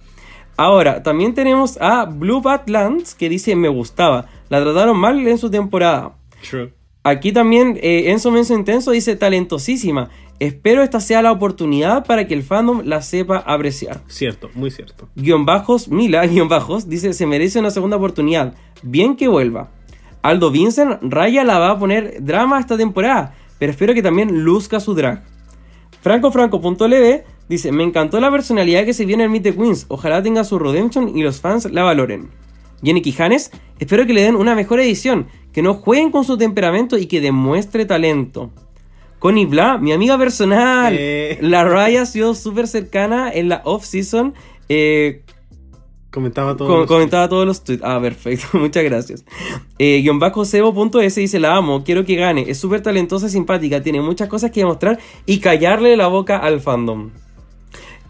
Ahora, 0.62 1.02
también 1.02 1.34
tenemos 1.34 1.82
a 1.82 2.06
Blue 2.06 2.40
Badlands 2.40 3.16
que 3.16 3.30
dice 3.30 3.56
me 3.56 3.68
gustaba, 3.68 4.28
la 4.48 4.62
trataron 4.62 4.96
mal 4.96 5.28
en 5.28 5.40
su 5.40 5.50
temporada. 5.50 6.14
True. 6.48 6.72
Aquí 7.02 7.32
también 7.32 7.80
eh, 7.82 8.12
Enzo 8.12 8.30
Menso 8.30 8.54
Intenso 8.54 8.92
dice 8.92 9.16
talentosísima. 9.16 10.10
Espero 10.38 10.84
esta 10.84 11.00
sea 11.00 11.24
la 11.24 11.32
oportunidad 11.32 12.06
para 12.06 12.28
que 12.28 12.36
el 12.36 12.44
fandom 12.44 12.84
la 12.86 13.02
sepa 13.02 13.38
apreciar. 13.38 14.02
Cierto, 14.06 14.52
muy 14.54 14.70
cierto. 14.70 15.10
Guión 15.16 15.48
bajos, 15.48 15.88
Mila, 15.88 16.28
guion 16.28 16.48
bajos, 16.48 16.88
dice 16.88 17.12
se 17.14 17.26
merece 17.26 17.58
una 17.58 17.72
segunda 17.72 17.98
oportunidad. 17.98 18.54
Bien 18.84 19.16
que 19.16 19.28
vuelva. 19.28 19.72
Aldo 20.22 20.52
Vincent, 20.52 21.00
Raya 21.02 21.44
la 21.44 21.58
va 21.58 21.72
a 21.72 21.80
poner 21.80 22.24
drama 22.24 22.60
esta 22.60 22.78
temporada, 22.78 23.34
pero 23.58 23.72
espero 23.72 23.96
que 23.96 24.04
también 24.04 24.44
luzca 24.44 24.80
su 24.80 24.94
drag. 24.94 25.24
FrancoFranco.lv 26.04 27.24
dice, 27.52 27.72
me 27.72 27.84
encantó 27.84 28.20
la 28.20 28.32
personalidad 28.32 28.86
que 28.86 28.94
se 28.94 29.06
viene 29.06 29.26
en 29.26 29.32
Meet 29.32 29.44
the 29.44 29.56
Queens, 29.56 29.86
ojalá 29.90 30.24
tenga 30.24 30.44
su 30.44 30.58
redemption 30.58 31.16
y 31.16 31.22
los 31.22 31.40
fans 31.42 31.72
la 31.72 31.84
valoren. 31.84 32.30
Jenny 32.84 33.02
Quijanes, 33.04 33.52
espero 33.80 34.08
que 34.08 34.14
le 34.14 34.22
den 34.24 34.36
una 34.36 34.56
mejor 34.56 34.80
edición, 34.80 35.28
que 35.54 35.62
no 35.62 35.76
jueguen 35.76 36.10
con 36.10 36.24
su 36.24 36.38
temperamento 36.38 36.98
y 36.98 37.06
que 37.06 37.22
demuestre 37.22 37.86
talento. 37.86 38.50
Connie 39.20 39.46
Bla, 39.46 39.78
mi 39.78 39.92
amiga 39.92 40.18
personal. 40.18 40.96
Eh. 40.98 41.38
La 41.42 41.64
Raya 41.64 42.02
ha 42.02 42.06
sido 42.08 42.34
súper 42.34 42.68
cercana 42.68 43.32
en 43.32 43.50
la 43.50 43.62
off-season. 43.66 44.34
Eh, 44.68 45.22
Comentaba 46.10 46.58
todo. 46.58 46.68
com- 46.68 46.88
comentaba 46.88 47.30
todos 47.30 47.46
los 47.46 47.64
tweets. 47.64 47.84
Ah, 47.86 48.00
perfecto, 48.02 48.48
muchas 48.58 48.84
gracias. 48.84 49.24
Eh, 49.78 50.02
guion 50.02 50.18
bajo 50.18 50.44
sebo.s 50.44 51.22
dice: 51.22 51.40
La 51.40 51.56
amo, 51.56 51.84
quiero 51.84 52.04
que 52.04 52.16
gane. 52.16 52.46
Es 52.50 52.58
súper 52.58 52.82
talentosa 52.82 53.28
y 53.28 53.30
simpática, 53.30 53.82
tiene 53.84 54.02
muchas 54.02 54.28
cosas 54.28 54.50
que 54.50 54.62
demostrar 54.62 54.98
y 55.28 55.40
callarle 55.40 55.96
la 55.96 56.08
boca 56.08 56.38
al 56.38 56.60
fandom. 56.60 57.12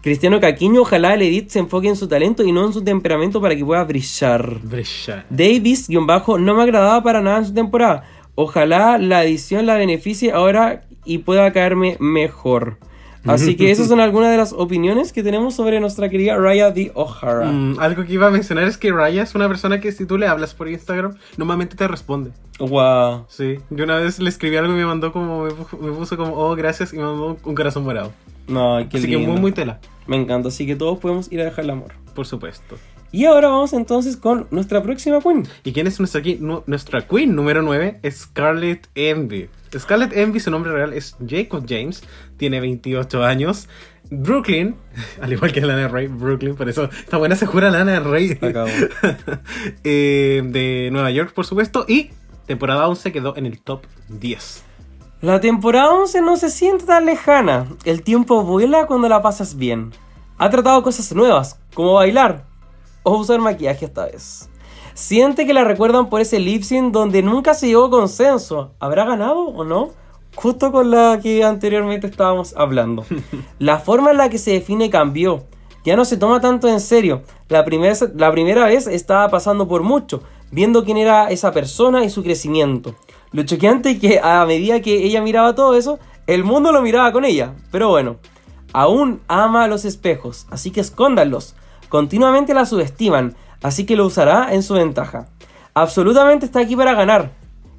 Cristiano 0.02 0.40
Caquiño, 0.40 0.80
ojalá 0.80 1.14
el 1.14 1.22
Edith 1.22 1.50
se 1.50 1.60
enfoque 1.60 1.86
en 1.86 1.94
su 1.94 2.08
talento 2.08 2.42
y 2.42 2.50
no 2.50 2.66
en 2.66 2.72
su 2.72 2.82
temperamento 2.82 3.40
para 3.40 3.54
que 3.54 3.64
pueda 3.64 3.84
brillar. 3.84 4.58
Brescia. 4.60 5.24
Davis, 5.30 5.88
guion 5.88 6.08
bajo, 6.08 6.38
no 6.38 6.56
me 6.56 6.62
agradaba 6.64 7.00
para 7.04 7.20
nada 7.20 7.38
en 7.38 7.46
su 7.46 7.54
temporada. 7.54 8.02
Ojalá 8.34 8.98
la 8.98 9.24
edición 9.24 9.64
la 9.64 9.76
beneficie 9.76 10.32
ahora 10.32 10.82
y 11.04 11.18
pueda 11.18 11.52
caerme 11.52 11.96
mejor. 12.00 12.78
Así 13.24 13.54
que 13.54 13.70
esas 13.70 13.86
son 13.86 14.00
algunas 14.00 14.32
de 14.32 14.38
las 14.38 14.52
opiniones 14.52 15.12
que 15.12 15.22
tenemos 15.22 15.54
sobre 15.54 15.78
nuestra 15.78 16.08
querida 16.08 16.36
Raya 16.36 16.72
D. 16.72 16.90
O'Hara. 16.96 17.46
Mm, 17.52 17.78
algo 17.78 18.04
que 18.04 18.14
iba 18.14 18.26
a 18.26 18.30
mencionar 18.30 18.64
es 18.64 18.76
que 18.76 18.90
Raya 18.90 19.22
es 19.22 19.36
una 19.36 19.46
persona 19.46 19.80
que 19.80 19.92
si 19.92 20.04
tú 20.04 20.18
le 20.18 20.26
hablas 20.26 20.52
por 20.52 20.68
Instagram, 20.68 21.16
normalmente 21.36 21.76
te 21.76 21.86
responde. 21.86 22.32
Wow. 22.58 23.26
Sí, 23.28 23.58
yo 23.70 23.84
una 23.84 23.98
vez 23.98 24.18
le 24.18 24.28
escribí 24.28 24.56
algo 24.56 24.72
y 24.72 24.76
me 24.76 24.84
mandó 24.86 25.12
como, 25.12 25.44
me 25.44 25.92
puso 25.92 26.16
como, 26.16 26.34
oh, 26.34 26.56
gracias, 26.56 26.92
y 26.92 26.96
me 26.96 27.04
mandó 27.04 27.36
un 27.44 27.54
corazón 27.54 27.84
morado. 27.84 28.12
No, 28.48 28.78
qué 28.90 28.98
Así 28.98 29.06
lindo. 29.06 29.26
que 29.26 29.32
muy, 29.32 29.40
muy 29.40 29.52
tela, 29.52 29.80
Me 30.06 30.16
encanta, 30.16 30.48
así 30.48 30.66
que 30.66 30.76
todos 30.76 30.98
podemos 30.98 31.30
ir 31.32 31.40
a 31.40 31.44
dejar 31.44 31.64
el 31.64 31.70
amor. 31.70 31.92
por 32.14 32.26
supuesto. 32.26 32.76
Y 33.14 33.26
ahora 33.26 33.48
vamos 33.48 33.74
entonces 33.74 34.16
con 34.16 34.46
nuestra 34.50 34.82
próxima 34.82 35.20
queen. 35.20 35.46
¿Y 35.64 35.72
quién 35.72 35.86
es 35.86 35.98
nuestra, 35.98 36.22
nuestra 36.66 37.06
queen 37.06 37.34
número 37.36 37.60
9? 37.62 38.00
Scarlett 38.10 38.88
Envy. 38.94 39.50
Scarlett 39.78 40.16
Envy, 40.16 40.40
su 40.40 40.50
nombre 40.50 40.72
real 40.72 40.94
es 40.94 41.16
Jacob 41.26 41.64
James, 41.68 42.02
tiene 42.38 42.60
28 42.60 43.22
años. 43.22 43.68
Brooklyn, 44.10 44.76
al 45.20 45.32
igual 45.32 45.52
que 45.52 45.60
Lana 45.60 45.88
Rey, 45.88 46.06
Brooklyn, 46.06 46.54
por 46.54 46.68
eso 46.68 46.84
está 46.84 47.16
buena 47.18 47.36
se 47.36 47.44
jura 47.46 47.70
Lana 47.70 48.00
Rey. 48.00 48.38
Eh, 49.84 50.42
de 50.44 50.88
Nueva 50.92 51.10
York, 51.10 51.32
por 51.34 51.46
supuesto. 51.46 51.84
Y 51.88 52.10
temporada 52.46 52.88
11 52.88 53.12
quedó 53.12 53.36
en 53.36 53.46
el 53.46 53.60
top 53.60 53.84
10. 54.08 54.64
La 55.22 55.38
temporada 55.38 55.92
11 55.92 56.20
no 56.20 56.36
se 56.36 56.50
siente 56.50 56.84
tan 56.84 57.06
lejana. 57.06 57.68
El 57.84 58.02
tiempo 58.02 58.42
vuela 58.42 58.88
cuando 58.88 59.08
la 59.08 59.22
pasas 59.22 59.56
bien. 59.56 59.92
Ha 60.36 60.50
tratado 60.50 60.82
cosas 60.82 61.14
nuevas, 61.14 61.60
como 61.74 61.92
bailar 61.92 62.44
o 63.04 63.16
usar 63.18 63.38
maquillaje 63.38 63.84
esta 63.84 64.06
vez. 64.06 64.50
Siente 64.94 65.46
que 65.46 65.54
la 65.54 65.62
recuerdan 65.62 66.10
por 66.10 66.20
ese 66.20 66.40
lip 66.40 66.64
sync 66.64 66.92
donde 66.92 67.22
nunca 67.22 67.54
se 67.54 67.68
llegó 67.68 67.84
a 67.84 67.90
consenso. 67.90 68.72
¿Habrá 68.80 69.04
ganado 69.04 69.42
o 69.42 69.62
no? 69.62 69.90
Justo 70.34 70.72
con 70.72 70.90
la 70.90 71.20
que 71.22 71.44
anteriormente 71.44 72.08
estábamos 72.08 72.56
hablando. 72.56 73.04
La 73.60 73.78
forma 73.78 74.10
en 74.10 74.16
la 74.16 74.28
que 74.28 74.38
se 74.38 74.50
define 74.50 74.90
cambió. 74.90 75.44
Ya 75.84 75.94
no 75.94 76.04
se 76.04 76.16
toma 76.16 76.40
tanto 76.40 76.66
en 76.66 76.80
serio. 76.80 77.22
La 77.48 77.64
primera, 77.64 77.94
la 78.16 78.32
primera 78.32 78.64
vez 78.64 78.88
estaba 78.88 79.28
pasando 79.28 79.68
por 79.68 79.84
mucho, 79.84 80.20
viendo 80.50 80.84
quién 80.84 80.96
era 80.96 81.30
esa 81.30 81.52
persona 81.52 82.02
y 82.02 82.10
su 82.10 82.24
crecimiento. 82.24 82.96
Lo 83.32 83.42
choqueante 83.44 83.90
es 83.92 84.00
que 84.00 84.20
a 84.22 84.44
medida 84.44 84.80
que 84.80 85.04
ella 85.04 85.22
miraba 85.22 85.54
todo 85.54 85.74
eso, 85.74 85.98
el 86.26 86.44
mundo 86.44 86.70
lo 86.70 86.82
miraba 86.82 87.12
con 87.12 87.24
ella. 87.24 87.54
Pero 87.70 87.88
bueno, 87.88 88.16
aún 88.72 89.20
ama 89.26 89.68
los 89.68 89.84
espejos, 89.84 90.46
así 90.50 90.70
que 90.70 90.80
escóndanlos. 90.80 91.54
Continuamente 91.88 92.54
la 92.54 92.66
subestiman, 92.66 93.34
así 93.62 93.86
que 93.86 93.96
lo 93.96 94.06
usará 94.06 94.52
en 94.52 94.62
su 94.62 94.74
ventaja. 94.74 95.28
Absolutamente 95.74 96.44
está 96.46 96.60
aquí 96.60 96.76
para 96.76 96.94
ganar. 96.94 97.32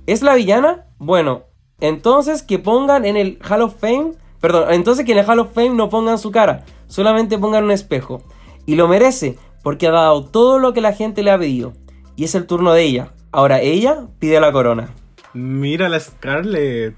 ¿Es 0.07 0.23
la 0.23 0.35
villana? 0.35 0.87
Bueno, 0.97 1.43
entonces 1.79 2.41
que 2.41 2.59
pongan 2.59 3.05
en 3.05 3.17
el 3.17 3.39
Hall 3.47 3.61
of 3.61 3.75
Fame, 3.79 4.13
perdón, 4.41 4.73
entonces 4.73 5.05
que 5.05 5.11
en 5.11 5.19
el 5.19 5.29
Hall 5.29 5.39
of 5.39 5.53
Fame 5.53 5.69
no 5.71 5.89
pongan 5.89 6.17
su 6.17 6.31
cara, 6.31 6.65
solamente 6.87 7.37
pongan 7.37 7.65
un 7.65 7.71
espejo. 7.71 8.23
Y 8.65 8.75
lo 8.75 8.87
merece, 8.87 9.37
porque 9.61 9.87
ha 9.87 9.91
dado 9.91 10.25
todo 10.25 10.57
lo 10.57 10.73
que 10.73 10.81
la 10.81 10.93
gente 10.93 11.21
le 11.21 11.31
ha 11.31 11.37
pedido. 11.37 11.73
Y 12.15 12.23
es 12.23 12.33
el 12.35 12.47
turno 12.47 12.73
de 12.73 12.83
ella. 12.83 13.13
Ahora 13.31 13.61
ella 13.61 14.07
pide 14.19 14.39
la 14.39 14.51
corona. 14.51 14.93
Mira 15.33 15.89
la 15.89 15.99
Scarlett. 15.99 16.95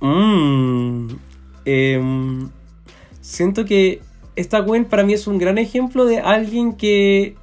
Mmm. 0.00 1.08
Em, 1.64 2.48
siento 3.20 3.64
que 3.64 4.00
esta 4.36 4.60
Gwen 4.60 4.84
para 4.84 5.02
mí 5.02 5.14
es 5.14 5.26
un 5.26 5.38
gran 5.38 5.58
ejemplo 5.58 6.04
de 6.04 6.18
alguien 6.20 6.74
que 6.74 7.34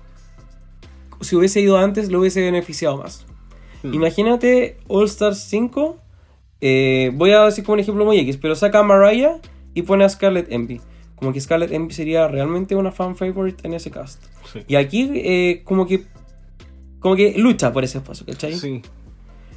si 1.21 1.36
hubiese 1.36 1.59
ido 1.61 1.78
antes 1.78 2.09
lo 2.09 2.19
hubiese 2.19 2.41
beneficiado 2.41 2.97
más. 2.97 3.26
Hmm. 3.82 3.93
Imagínate 3.93 4.78
All 4.88 5.05
Stars 5.05 5.39
5. 5.49 5.99
eh, 6.61 7.11
voy 7.13 7.32
a 7.32 7.43
decir 7.43 7.65
como 7.65 7.74
un 7.74 7.80
ejemplo 7.82 8.05
muy 8.05 8.17
X, 8.19 8.38
pero 8.38 8.55
saca 8.55 8.80
a 8.80 8.84
Mariah 8.84 9.39
y 9.74 9.82
pone 9.82 10.05
a 10.05 10.09
Scarlett 10.09 10.51
Envy. 10.51 10.80
como 11.15 11.34
que 11.34 11.41
Scarlett 11.41 11.71
Envy 11.71 11.93
sería 11.93 12.28
realmente 12.28 12.76
una 12.76 12.91
fan 12.91 13.15
favorite 13.15 13.65
en 13.67 13.74
ese 13.74 13.91
cast. 13.91 14.24
Sí. 14.51 14.59
Y 14.67 14.76
aquí 14.76 15.09
eh, 15.15 15.61
como 15.63 15.86
que 15.86 16.03
como 16.99 17.15
que 17.17 17.34
lucha 17.38 17.74
por 17.74 17.84
ese 17.84 17.97
espacio, 17.97 18.26
¿cachai? 18.26 18.53
Sí. 18.55 18.82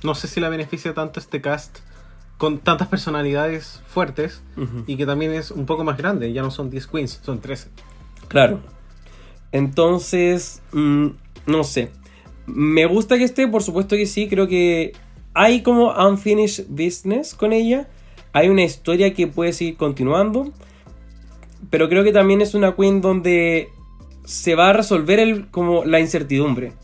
No 0.06 0.14
sé 0.14 0.28
si 0.28 0.38
la 0.38 0.48
beneficia 0.48 0.94
tanto 0.94 1.18
este 1.18 1.40
cast 1.40 1.80
con 2.38 2.60
tantas 2.60 2.86
personalidades 2.86 3.82
fuertes 3.88 4.40
y 4.86 4.96
que 4.96 5.04
también 5.04 5.32
es 5.32 5.50
un 5.50 5.66
poco 5.66 5.82
más 5.82 5.96
grande. 5.96 6.32
Ya 6.32 6.42
no 6.42 6.52
son 6.52 6.70
10 6.70 6.86
queens, 6.86 7.20
son 7.24 7.40
13. 7.40 7.70
Claro. 8.28 8.60
Entonces, 9.50 10.62
mm, 10.70 11.08
no 11.46 11.64
sé. 11.64 11.90
Me 12.46 12.86
gusta 12.86 13.18
que 13.18 13.24
esté, 13.24 13.48
por 13.48 13.64
supuesto 13.64 13.96
que 13.96 14.06
sí. 14.06 14.28
Creo 14.28 14.46
que 14.46 14.92
hay 15.34 15.62
como 15.62 15.92
unfinished 15.92 16.66
business 16.68 17.34
con 17.34 17.52
ella. 17.52 17.88
Hay 18.32 18.48
una 18.48 18.62
historia 18.62 19.12
que 19.12 19.26
puede 19.26 19.52
seguir 19.52 19.76
continuando. 19.76 20.52
Pero 21.68 21.88
creo 21.88 22.04
que 22.04 22.12
también 22.12 22.42
es 22.42 22.54
una 22.54 22.76
queen 22.76 23.00
donde 23.00 23.70
se 24.24 24.54
va 24.54 24.70
a 24.70 24.72
resolver 24.72 25.18
el, 25.18 25.50
como 25.50 25.84
la 25.84 25.98
incertidumbre. 25.98 26.74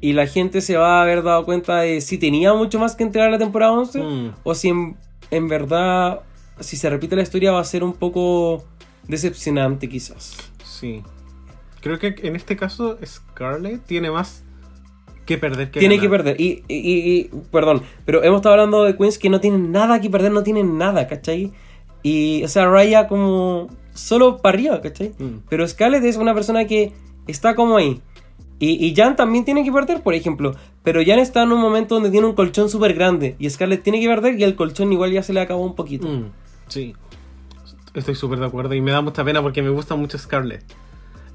Y 0.00 0.12
la 0.12 0.26
gente 0.26 0.60
se 0.60 0.76
va 0.76 0.98
a 0.98 1.02
haber 1.02 1.22
dado 1.22 1.44
cuenta 1.44 1.80
de 1.80 2.00
si 2.00 2.18
tenía 2.18 2.54
mucho 2.54 2.78
más 2.78 2.94
que 2.94 3.02
entregar 3.04 3.30
la 3.30 3.38
temporada 3.38 3.72
11 3.72 4.00
Mm. 4.02 4.30
o 4.44 4.54
si 4.54 4.68
en, 4.68 4.96
en 5.30 5.48
verdad, 5.48 6.20
si 6.60 6.76
se 6.76 6.88
repite 6.88 7.16
la 7.16 7.22
historia, 7.22 7.52
va 7.52 7.60
a 7.60 7.64
ser 7.64 7.82
un 7.82 7.92
poco 7.94 8.64
decepcionante 9.08 9.88
quizás. 9.88 10.36
Sí. 10.64 11.02
Creo 11.80 11.98
que 11.98 12.14
en 12.22 12.36
este 12.36 12.56
caso 12.56 12.98
Scarlett 13.04 13.84
tiene 13.86 14.10
más 14.10 14.44
que 15.26 15.36
perder 15.38 15.70
que 15.70 15.80
tiene 15.80 15.96
ganar. 15.96 16.10
que 16.10 16.16
perder. 16.16 16.40
Y, 16.40 16.62
y- 16.68 16.74
y- 16.76 17.18
y- 17.20 17.30
perdón, 17.50 17.82
pero 18.04 18.22
hemos 18.24 18.38
estado 18.38 18.54
hablando 18.54 18.84
de 18.84 18.96
queens 18.96 19.18
que 19.18 19.28
no 19.30 19.40
tienen 19.40 19.72
nada 19.72 20.00
que 20.00 20.08
perder, 20.10 20.32
no 20.32 20.42
tienen 20.42 20.78
nada, 20.78 21.06
¿cachai? 21.06 21.52
Y, 22.02 22.42
o 22.44 22.48
sea, 22.48 22.66
Raya 22.66 23.08
como 23.08 23.68
solo 23.94 24.38
para 24.38 24.54
arriba, 24.56 24.80
¿cachai? 24.80 25.12
Mm. 25.18 25.40
Pero 25.48 25.66
Scarlett 25.66 26.04
es 26.04 26.16
una 26.16 26.34
persona 26.34 26.64
que 26.66 26.92
está 27.26 27.54
como 27.54 27.76
ahí. 27.76 28.00
Y, 28.60 28.84
y 28.84 28.94
Jan 28.94 29.14
también 29.16 29.44
tiene 29.44 29.62
que 29.64 29.70
perder, 29.70 30.02
por 30.02 30.14
ejemplo. 30.14 30.52
Pero 30.82 31.00
Jan 31.06 31.18
está 31.20 31.42
en 31.44 31.52
un 31.52 31.60
momento 31.60 31.94
donde 31.94 32.10
tiene 32.10 32.26
un 32.26 32.34
colchón 32.34 32.68
súper 32.68 32.94
grande. 32.94 33.36
Y 33.38 33.48
Scarlett 33.50 33.82
tiene 33.82 34.00
que 34.00 34.08
perder 34.08 34.38
y 34.38 34.42
el 34.44 34.56
colchón 34.56 34.92
igual 34.92 35.12
ya 35.12 35.22
se 35.22 35.32
le 35.32 35.40
acabó 35.40 35.64
un 35.64 35.74
poquito. 35.74 36.08
Mm, 36.08 36.30
Sí. 36.68 36.94
Estoy 37.94 38.14
súper 38.14 38.38
de 38.40 38.46
acuerdo 38.46 38.74
y 38.74 38.80
me 38.80 38.90
da 38.90 39.00
mucha 39.00 39.24
pena 39.24 39.40
porque 39.42 39.62
me 39.62 39.70
gusta 39.70 39.94
mucho 39.96 40.18
Scarlett. 40.18 40.62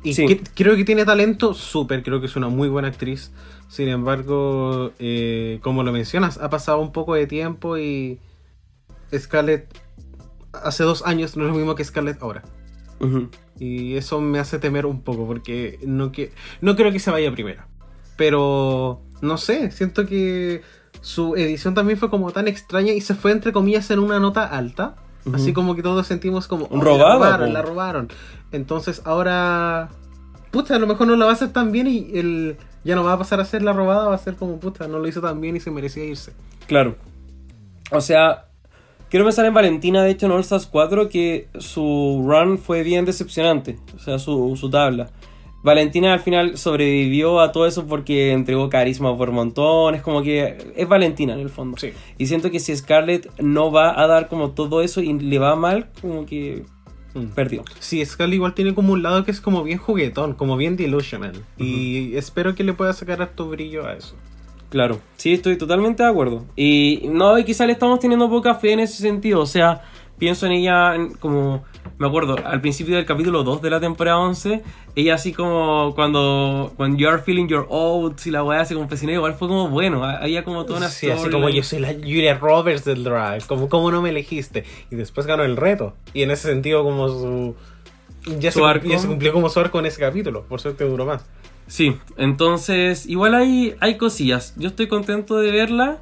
Y 0.04 0.14
Sí. 0.14 0.26
que- 0.28 0.42
creo 0.54 0.76
que 0.76 0.84
tiene 0.84 1.06
talento 1.06 1.54
súper, 1.54 2.04
creo 2.04 2.20
que 2.20 2.28
es 2.28 2.36
una 2.36 2.50
muy 2.50 2.68
buena 2.70 2.90
actriz. 2.90 3.32
Sin 3.70 3.88
embargo, 3.88 4.92
eh, 5.00 5.60
como 5.64 5.82
lo 5.84 5.92
mencionas, 5.92 6.38
ha 6.38 6.50
pasado 6.50 6.80
un 6.80 6.92
poco 6.92 7.16
de 7.16 7.26
tiempo 7.26 7.78
y 7.78 8.20
Scarlett 9.18 9.66
hace 10.52 10.84
dos 10.84 11.04
años 11.06 11.36
no 11.38 11.46
es 11.46 11.52
lo 11.52 11.58
mismo 11.58 11.74
que 11.76 11.84
Scarlett 11.84 12.22
ahora. 12.22 12.44
Y 13.60 13.96
eso 13.96 14.20
me 14.20 14.40
hace 14.40 14.60
temer 14.60 14.86
un 14.86 15.02
poco 15.02 15.26
porque 15.28 15.80
no, 15.86 16.12
que, 16.12 16.32
no 16.62 16.76
creo 16.76 16.92
que 16.92 17.00
se 17.00 17.12
vaya 17.12 17.32
primera. 17.32 17.68
Pero 18.18 19.02
no 19.22 19.38
sé, 19.38 19.72
siento 19.72 20.06
que 20.06 20.62
su 21.02 21.36
edición 21.36 21.74
también 21.74 21.98
fue 21.98 22.10
como 22.10 22.32
tan 22.32 22.48
extraña 22.48 22.94
y 22.94 23.02
se 23.02 23.16
fue 23.16 23.32
entre 23.32 23.52
comillas 23.52 23.90
en 23.92 24.00
una 24.00 24.20
nota 24.20 24.46
alta. 24.46 24.96
Así 25.34 25.54
como 25.54 25.74
que 25.74 25.82
todos 25.82 26.06
sentimos 26.06 26.50
como... 26.50 26.68
"Oh, 26.70 26.82
robado, 26.82 27.20
La 27.20 27.38
robaron, 27.38 27.48
po". 27.48 27.54
la 27.54 27.62
robaron. 27.62 28.08
Entonces 28.52 29.02
ahora... 29.06 29.90
Puta, 30.52 30.76
a 30.76 30.80
lo 30.80 30.86
mejor 30.86 31.08
no 31.08 31.16
la 31.16 31.26
va 31.26 31.32
a 31.32 31.34
hacer 31.34 31.54
tan 31.54 31.72
bien 31.72 31.88
y 31.88 32.12
el, 32.14 32.58
ya 32.84 32.96
no 32.96 33.04
va 33.06 33.14
a 33.14 33.18
pasar 33.18 33.40
a 33.40 33.46
ser 33.46 33.64
la 33.64 33.72
robada, 33.72 34.10
va 34.10 34.16
a 34.16 34.18
ser 34.20 34.36
como 34.36 34.60
puta, 34.60 34.88
no 34.88 35.00
lo 35.00 35.08
hizo 35.08 35.22
tan 35.22 35.40
bien 35.40 35.56
y 35.56 35.62
se 35.62 35.72
merecía 35.72 36.04
irse. 36.04 36.34
Claro. 36.68 36.96
O 37.90 38.02
sea, 38.02 38.50
quiero 39.14 39.26
pensar 39.26 39.46
en 39.46 39.54
Valentina, 39.54 40.02
de 40.04 40.10
hecho, 40.10 40.26
en 40.26 40.32
All 40.32 40.40
Stars 40.42 40.66
4, 40.66 41.08
que 41.08 41.48
su 41.60 42.26
run 42.28 42.58
fue 42.58 42.82
bien 42.82 43.06
decepcionante. 43.06 43.78
O 43.96 44.00
sea, 44.00 44.18
su, 44.18 44.58
su 44.58 44.72
tabla. 44.72 45.12
Valentina 45.62 46.14
al 46.14 46.20
final 46.20 46.58
sobrevivió 46.58 47.40
a 47.40 47.52
todo 47.52 47.68
eso 47.68 47.86
porque 47.86 48.32
entregó 48.32 48.70
carisma 48.70 49.16
por 49.16 49.32
montones. 49.32 50.02
Como 50.02 50.24
que 50.24 50.58
es 50.76 50.88
Valentina 50.90 51.34
en 51.36 51.42
el 51.42 51.50
fondo. 51.50 51.78
Sí. 51.78 51.92
Y 52.18 52.26
siento 52.26 52.50
que 52.50 52.60
si 52.60 52.76
Scarlett 52.76 53.30
no 53.40 53.72
va 53.72 54.02
a 54.02 54.08
dar 54.08 54.30
como 54.30 54.50
todo 54.50 54.82
eso 54.82 55.00
y 55.00 55.14
le 55.14 55.38
va 55.38 55.56
mal, 55.56 55.92
como 56.02 56.26
que 56.26 56.64
Mm. 57.14 57.28
perdió. 57.36 57.64
Sí, 57.80 58.04
Scully 58.04 58.38
igual 58.38 58.56
tiene 58.56 58.74
como 58.74 58.94
un 58.94 59.04
lado 59.04 59.24
que 59.24 59.30
es 59.30 59.40
como 59.40 59.62
bien 59.64 59.78
juguetón, 59.78 60.34
como 60.34 60.58
bien 60.58 60.76
delusional. 60.76 61.34
Y 61.60 62.16
espero 62.16 62.56
que 62.56 62.64
le 62.64 62.74
pueda 62.74 62.92
sacar 62.94 63.22
harto 63.22 63.48
brillo 63.50 63.86
a 63.86 63.94
eso. 63.94 64.16
Claro, 64.74 65.00
sí, 65.18 65.34
estoy 65.34 65.56
totalmente 65.56 66.02
de 66.02 66.10
acuerdo. 66.10 66.46
Y 66.56 67.02
no, 67.12 67.38
y 67.38 67.44
quizá 67.44 67.68
le 67.68 67.74
estamos 67.74 68.00
teniendo 68.00 68.28
poca 68.28 68.56
fe 68.56 68.72
en 68.72 68.80
ese 68.80 69.04
sentido. 69.04 69.40
O 69.40 69.46
sea, 69.46 69.84
pienso 70.18 70.48
en 70.48 70.54
ella 70.54 70.96
como. 71.20 71.64
Me 72.00 72.08
acuerdo, 72.08 72.38
al 72.44 72.60
principio 72.60 72.96
del 72.96 73.06
capítulo 73.06 73.44
2 73.44 73.62
de 73.62 73.70
la 73.70 73.80
temporada 73.80 74.18
11, 74.18 74.64
ella 74.96 75.14
así 75.14 75.32
como 75.32 75.94
cuando. 75.94 76.74
When 76.80 76.98
you 76.98 77.08
are 77.08 77.20
feeling 77.20 77.48
your 77.48 77.68
oats 77.70 78.26
y 78.26 78.32
la 78.32 78.44
weá 78.44 78.66
se 78.66 78.74
confesionó, 78.74 79.14
igual 79.14 79.36
fue 79.36 79.48
como 79.48 79.70
bueno. 79.70 80.04
Había 80.04 80.44
como 80.44 80.66
toda 80.66 80.80
una. 80.80 80.90
Sí, 80.90 81.06
así 81.12 81.20
storyline. 81.20 81.32
como 81.44 81.50
yo 81.50 81.62
soy 81.62 81.78
la 81.78 81.94
Julia 81.94 82.34
Roberts 82.40 82.84
del 82.84 83.04
drag, 83.04 83.46
como 83.46 83.70
cómo 83.70 83.92
no 83.92 84.02
me 84.02 84.10
elegiste. 84.10 84.64
Y 84.90 84.96
después 84.96 85.28
ganó 85.28 85.44
el 85.44 85.56
reto. 85.56 85.94
Y 86.16 86.24
en 86.24 86.32
ese 86.32 86.48
sentido 86.48 86.84
como 86.84 87.10
su... 87.10 87.56
Ya, 88.40 88.52
Su 88.52 88.62
se, 88.62 88.66
arco. 88.66 88.88
ya 88.88 88.98
se 88.98 89.08
cumplió 89.08 89.34
como 89.34 89.50
su 89.50 89.60
arco 89.60 89.78
en 89.78 89.86
ese 89.86 90.00
capítulo, 90.00 90.46
por 90.46 90.60
suerte 90.62 90.84
duró 90.86 91.06
más. 91.06 91.26
Sí, 91.68 91.96
entonces, 92.18 93.06
igual 93.08 93.34
hay, 93.36 93.76
hay 93.80 93.98
cosillas. 93.98 94.54
Yo 94.58 94.68
estoy 94.68 94.88
contento 94.88 95.38
de 95.38 95.52
verla. 95.52 96.00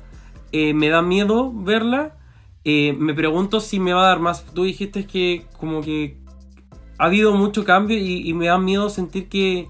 eh, 0.52 0.74
me 0.74 0.90
da 0.90 1.02
miedo 1.02 1.52
verla. 1.54 2.18
eh, 2.66 2.96
me 3.00 3.14
pregunto 3.14 3.60
si 3.62 3.80
me 3.80 3.94
va 3.94 4.04
a 4.04 4.08
dar 4.10 4.20
más. 4.20 4.44
Tú 4.54 4.64
dijiste 4.66 5.06
que 5.06 5.46
como 5.60 5.82
que 5.82 6.18
ha 6.98 7.06
habido 7.06 7.34
mucho 7.34 7.64
cambio 7.64 7.98
y, 7.98 8.28
y 8.28 8.34
me 8.34 8.48
da 8.48 8.58
miedo 8.58 8.90
sentir 8.90 9.30
que, 9.30 9.68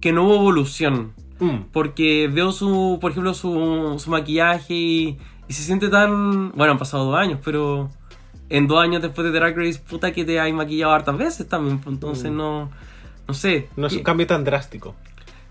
que 0.00 0.12
no 0.12 0.24
hubo 0.24 0.36
evolución. 0.36 1.12
Mm. 1.38 1.70
Porque 1.72 2.28
veo 2.32 2.50
su, 2.52 2.98
por 3.00 3.10
ejemplo, 3.12 3.32
su, 3.34 3.96
su 3.98 4.10
maquillaje 4.10 4.74
y, 4.74 5.18
y 5.48 5.52
se 5.52 5.62
siente 5.62 5.88
tan... 5.88 6.50
Bueno, 6.52 6.72
han 6.72 6.78
pasado 6.78 7.04
dos 7.06 7.16
años, 7.16 7.38
pero 7.44 7.90
en 8.48 8.66
dos 8.66 8.82
años 8.82 9.00
después 9.02 9.24
de 9.30 9.38
Drag 9.38 9.56
Race, 9.56 9.78
puta 9.78 10.12
que 10.12 10.24
te 10.24 10.40
hay 10.40 10.52
maquillado 10.52 10.92
hartas 10.92 11.16
veces 11.18 11.48
también. 11.48 11.78
pues, 11.78 11.94
Entonces 11.94 12.30
Mm. 12.32 12.36
no... 12.36 12.70
No 13.28 13.34
sé. 13.34 13.68
No 13.76 13.86
es 13.86 13.92
un 13.94 13.98
¿Qué- 14.00 14.04
cambio 14.04 14.26
tan 14.26 14.44
drástico. 14.44 14.94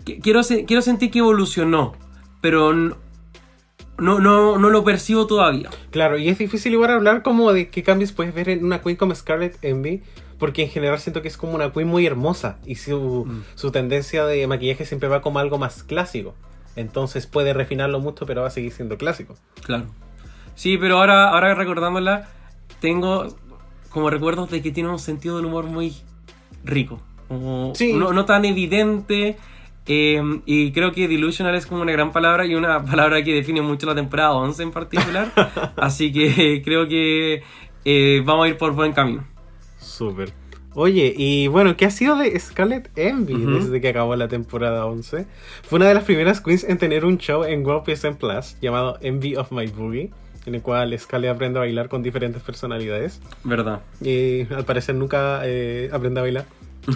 Quiero, 0.06 0.42
quiero 0.68 0.82
sentir 0.82 1.12
que 1.12 1.20
evolucionó, 1.20 1.94
pero 2.42 2.74
no, 2.74 2.96
no, 3.98 4.58
no 4.58 4.70
lo 4.70 4.84
percibo 4.84 5.26
todavía. 5.28 5.70
Claro, 5.92 6.18
y 6.18 6.30
es 6.30 6.38
difícil 6.38 6.74
igual 6.74 6.92
hablar 6.92 7.24
como 7.24 7.52
de 7.54 7.70
qué 7.70 7.84
cambios 7.84 8.12
puedes 8.12 8.34
ver 8.34 8.50
en 8.50 8.64
una 8.66 8.82
queen 8.82 8.96
como 8.98 9.16
Scarlett 9.16 9.58
Envy, 9.64 10.02
porque 10.38 10.64
en 10.64 10.70
general 10.70 11.00
siento 11.00 11.22
que 11.22 11.28
es 11.30 11.38
como 11.38 11.56
una 11.56 11.72
queen 11.72 11.88
muy 11.88 12.06
hermosa 12.06 12.58
y 12.66 12.76
su, 12.76 13.26
Mm. 13.26 13.44
su 13.56 13.72
tendencia 13.72 14.26
de 14.26 14.46
maquillaje 14.48 14.86
siempre 14.86 15.08
va 15.10 15.22
como 15.22 15.40
algo 15.40 15.58
más 15.58 15.84
clásico. 15.84 16.36
Entonces 16.76 17.26
puede 17.26 17.54
refinarlo 17.54 18.02
mucho, 18.02 18.26
pero 18.26 18.42
va 18.42 18.48
a 18.48 18.52
seguir 18.52 18.74
siendo 18.74 18.98
clásico. 18.98 19.36
Claro. 19.64 19.86
Sí, 20.56 20.78
pero 20.78 20.98
ahora, 21.00 21.30
ahora 21.30 21.56
recordándola, 21.56 22.28
tengo 22.82 23.28
como 23.90 24.10
recuerdos 24.10 24.52
de 24.52 24.62
que 24.62 24.72
tiene 24.72 24.90
un 24.90 25.00
sentido 25.00 25.38
del 25.38 25.46
humor 25.46 25.66
muy 25.66 25.96
rico. 26.66 27.00
Como 27.30 27.72
Sí. 27.76 27.94
no, 27.94 28.12
no 28.12 28.26
tan 28.26 28.44
evidente. 28.44 29.38
Eh, 29.88 30.22
y 30.46 30.72
creo 30.72 30.92
que 30.92 31.08
delusional 31.08 31.56
es 31.56 31.66
como 31.66 31.82
una 31.82 31.92
gran 31.92 32.12
palabra 32.12 32.46
y 32.46 32.56
una 32.56 32.84
palabra 32.86 33.24
que 33.24 33.34
define 33.34 33.62
mucho 33.62 33.86
la 33.86 33.96
temporada 33.96 34.34
11 34.34 34.64
en 34.64 34.72
particular. 34.72 35.32
Así 35.78 36.12
que 36.12 36.62
creo 36.64 36.88
que 36.88 37.44
eh, 37.86 38.22
vamos 38.26 38.46
a 38.46 38.50
ir 38.50 38.58
por 38.58 38.74
buen 38.74 38.94
camino. 38.94 39.24
Súper. 39.78 40.32
Oye, 40.78 41.14
y 41.16 41.48
bueno, 41.48 41.78
¿qué 41.78 41.86
ha 41.86 41.90
sido 41.90 42.18
de 42.18 42.38
Scarlett 42.38 42.90
Envy 42.98 43.34
Ujú. 43.36 43.60
desde 43.60 43.80
que 43.80 43.88
acabó 43.88 44.14
la 44.18 44.28
temporada 44.28 44.86
11? 44.86 45.26
Fue 45.64 45.78
una 45.78 45.88
de 45.88 45.94
las 45.94 46.04
primeras 46.04 46.42
queens 46.42 46.66
en 46.66 46.78
tener 46.78 47.06
un 47.06 47.18
show 47.18 47.46
en 47.46 47.66
World 47.66 47.86
PSN 47.86 48.16
Plus 48.16 48.58
llamado 48.62 48.98
Envy 49.02 49.38
of 49.38 49.54
My 49.54 49.68
Boogie, 49.68 50.12
en 50.46 50.56
el 50.56 50.62
cual 50.62 50.94
Scarlett 51.00 51.32
aprende 51.32 51.60
a 51.60 51.62
bailar 51.62 51.88
con 51.88 52.04
diferentes 52.04 52.42
personalidades. 52.42 53.22
¿Verdad? 53.46 53.84
Y 54.02 54.52
al 54.54 54.66
parecer 54.66 54.96
nunca 54.96 55.42
eh, 55.46 55.90
aprende 55.94 56.20
a 56.20 56.24
bailar. 56.24 56.46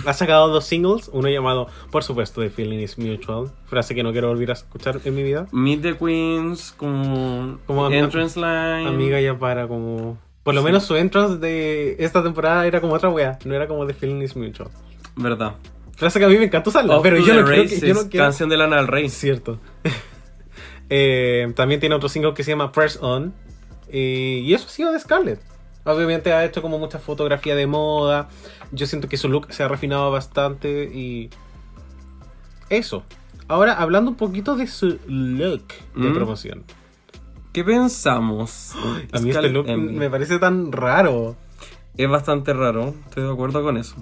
Ha 0.06 0.14
sacado 0.14 0.48
dos 0.50 0.66
singles, 0.66 1.10
uno 1.14 1.30
llamado, 1.30 1.68
por 1.92 2.04
supuesto, 2.04 2.42
The 2.42 2.50
Feeling 2.50 2.78
is 2.80 2.98
Mutual, 3.00 3.52
frase 3.66 3.96
que 3.96 4.04
no 4.04 4.12
quiero 4.12 4.28
volver 4.28 4.52
a 4.52 4.54
escuchar 4.54 5.00
en 5.04 5.16
mi 5.16 5.24
vida. 5.24 5.48
Meet 5.52 5.82
the 5.82 5.98
Queens, 5.98 6.74
como, 6.78 7.58
Como 7.66 7.90
Entrance 7.90 8.40
Line. 8.40 8.88
Amiga 8.88 9.20
ya 9.20 9.38
para 9.40 9.68
como... 9.68 10.18
Por 10.44 10.54
lo 10.56 10.62
Sí. 10.62 10.66
menos 10.66 10.84
su 10.86 10.96
entrance 10.96 11.38
de 11.38 11.96
esta 12.00 12.24
temporada 12.24 12.66
era 12.68 12.82
como 12.82 12.94
otra 12.94 13.10
wea, 13.10 13.40
no 13.46 13.54
era 13.56 13.68
como 13.68 13.86
The 13.88 13.94
Feeling 13.94 14.22
is 14.22 14.36
Mutual. 14.36 14.70
¿Verdad? 15.16 15.54
Frase 15.98 16.18
que 16.20 16.26
a 16.26 16.30
mí 16.30 16.38
me 16.38 16.46
encanta 16.46 16.70
usarla, 16.70 16.96
Off 16.98 17.04
pero 17.04 17.18
yo 17.18 17.34
no, 17.34 17.46
que- 17.46 17.68
yo 17.80 17.94
no 17.94 18.10
quiero... 18.10 18.26
Canción 18.26 18.48
de 18.50 18.58
Lana 18.58 18.78
del 18.78 18.88
Rey. 18.88 19.10
Cierto. 19.10 19.60
Eh, 20.90 21.52
también 21.56 21.80
tiene 21.80 21.94
otro 21.96 22.10
single 22.10 22.34
que 22.34 22.44
se 22.44 22.52
llama 22.52 22.72
Press 22.72 22.98
On. 23.02 23.34
eh, 23.90 24.42
y 24.44 24.54
eso 24.54 24.66
ha 24.68 24.70
sido 24.70 24.92
de 24.92 25.00
Scarlett. 25.00 25.40
Obviamente 25.86 26.34
ha 26.34 26.44
hecho 26.46 26.62
como 26.62 26.78
mucha 26.78 27.00
fotografía 27.00 27.56
de 27.56 27.66
moda. 27.68 28.30
Yo 28.72 28.86
siento 28.86 29.08
que 29.10 29.18
su 29.18 29.30
look 29.30 29.48
se 29.54 29.64
ha 29.64 29.68
refinado 29.68 30.12
bastante 30.12 30.84
y... 30.94 31.30
Eso. 32.70 33.04
Ahora, 33.48 33.74
hablando 33.74 34.12
un 34.12 34.18
poquito 34.18 34.56
de 34.56 34.68
su 34.68 35.00
look 35.08 35.64
de 35.96 36.10
Mm. 36.10 36.14
promoción. 36.14 36.64
¿Qué 37.54 37.64
pensamos? 37.64 38.74
A 39.14 39.20
mí 39.20 39.32
este 39.32 39.50
look 39.50 39.68
me 39.76 40.10
parece 40.10 40.38
tan 40.38 40.72
raro. 40.72 41.36
Es 41.98 42.08
bastante 42.08 42.54
raro, 42.54 42.94
estoy 43.08 43.24
de 43.24 43.32
acuerdo 43.32 43.62
con 43.64 43.76
eso. 43.78 43.96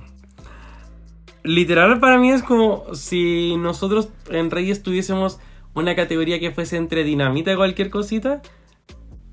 literal 1.43 1.99
para 1.99 2.17
mí 2.19 2.30
es 2.32 2.43
como 2.43 2.93
si 2.93 3.55
nosotros 3.57 4.09
en 4.30 4.51
Reyes 4.51 4.84
tuviésemos 4.84 5.39
una 5.73 5.95
categoría 5.95 6.39
que 6.39 6.51
fuese 6.51 6.75
entre 6.78 7.03
dinamita 7.05 7.53
y 7.53 7.55
cualquier 7.55 7.89
cosita. 7.89 8.41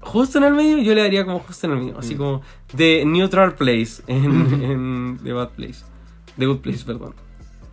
Justo 0.04 0.38
en 0.38 0.44
el 0.44 0.54
medio, 0.54 0.78
yo 0.78 0.94
le 0.94 1.02
daría 1.02 1.24
como 1.24 1.40
justo 1.40 1.66
en 1.66 1.72
el 1.72 1.78
medio. 1.78 1.98
Así 1.98 2.14
como 2.14 2.42
de 2.72 3.04
neutral 3.06 3.54
place 3.54 4.02
en, 4.06 4.62
en 4.62 5.18
The 5.22 5.32
Bad 5.32 5.50
Place. 5.50 5.84
The 6.38 6.46
Good 6.46 6.58
Place, 6.58 6.84
perdón. 6.84 7.14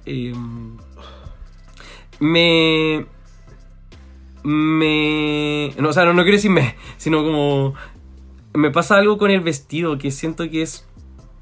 Em, 0.05 0.77
me. 2.19 3.05
Me. 4.43 5.73
No, 5.77 5.89
o 5.89 5.93
sea, 5.93 6.05
no, 6.05 6.13
no 6.13 6.23
quiero 6.23 6.37
decir 6.37 6.51
me, 6.51 6.75
sino 6.97 7.23
como. 7.23 7.73
Me 8.53 8.71
pasa 8.71 8.97
algo 8.97 9.17
con 9.17 9.31
el 9.31 9.41
vestido 9.41 9.97
que 9.97 10.11
siento 10.11 10.49
que 10.49 10.61
es. 10.61 10.85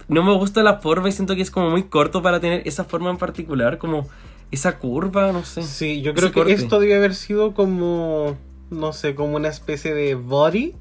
No 0.08 0.24
me 0.24 0.34
gusta 0.34 0.64
la 0.64 0.80
forma 0.80 1.10
y 1.10 1.12
siento 1.12 1.36
que 1.36 1.42
es 1.42 1.52
como 1.52 1.70
muy 1.70 1.84
corto 1.84 2.22
para 2.22 2.40
tener 2.40 2.64
esa 2.66 2.84
forma 2.84 3.12
en 3.12 3.18
particular, 3.18 3.78
como 3.78 4.08
esa 4.52 4.80
curva, 4.80 5.32
no 5.32 5.44
sé. 5.44 5.62
Sí, 5.64 6.02
yo 6.02 6.14
creo 6.14 6.30
que 6.30 6.34
corte. 6.34 6.54
esto 6.54 6.80
debe 6.80 6.96
haber 6.96 7.14
sido 7.14 7.54
como, 7.54 8.38
no 8.70 8.94
sé, 8.94 9.16
como 9.16 9.36
una 9.36 9.50
especie 9.50 9.94
de 9.94 10.16
body, 10.16 10.76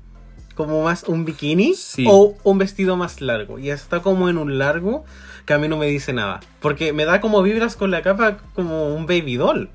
como 0.55 0.83
más 0.83 1.05
un 1.05 1.25
bikini 1.25 1.75
Sí. 1.75 2.05
o 2.09 2.35
un 2.43 2.59
vestido 2.59 2.97
más 2.97 3.21
largo. 3.21 3.59
Y 3.59 3.71
está 3.71 4.01
como 4.01 4.29
en 4.29 4.39
un 4.39 4.59
largo 4.59 5.05
que 5.47 5.55
a 5.55 5.59
mí 5.59 5.69
no 5.69 5.77
me 5.77 5.87
dice 5.87 6.13
nada. 6.13 6.41
Porque 6.61 6.93
me 6.93 7.05
da 7.05 7.21
como 7.21 7.43
vibras 7.43 7.77
con 7.77 7.91
la 7.91 8.03
capa 8.03 8.39
como 8.55 8.95
un 8.95 9.07
baby 9.07 9.37
doll. 9.37 9.71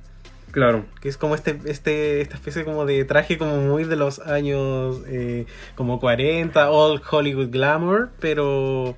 Claro. 0.51 0.86
Que 1.01 1.09
es 1.09 1.18
como 1.18 1.34
este, 1.34 1.59
este, 1.66 2.22
esta 2.22 2.36
especie 2.36 2.64
como 2.64 2.86
de 2.86 3.05
traje 3.05 3.39
como 3.39 3.57
muy 3.57 3.86
de 3.86 3.95
los 3.95 4.20
años 4.20 5.01
eh, 5.07 5.47
como 5.76 5.99
40, 5.99 6.70
old 6.70 7.01
Hollywood 7.09 7.49
glamour, 7.49 8.11
pero 8.20 8.95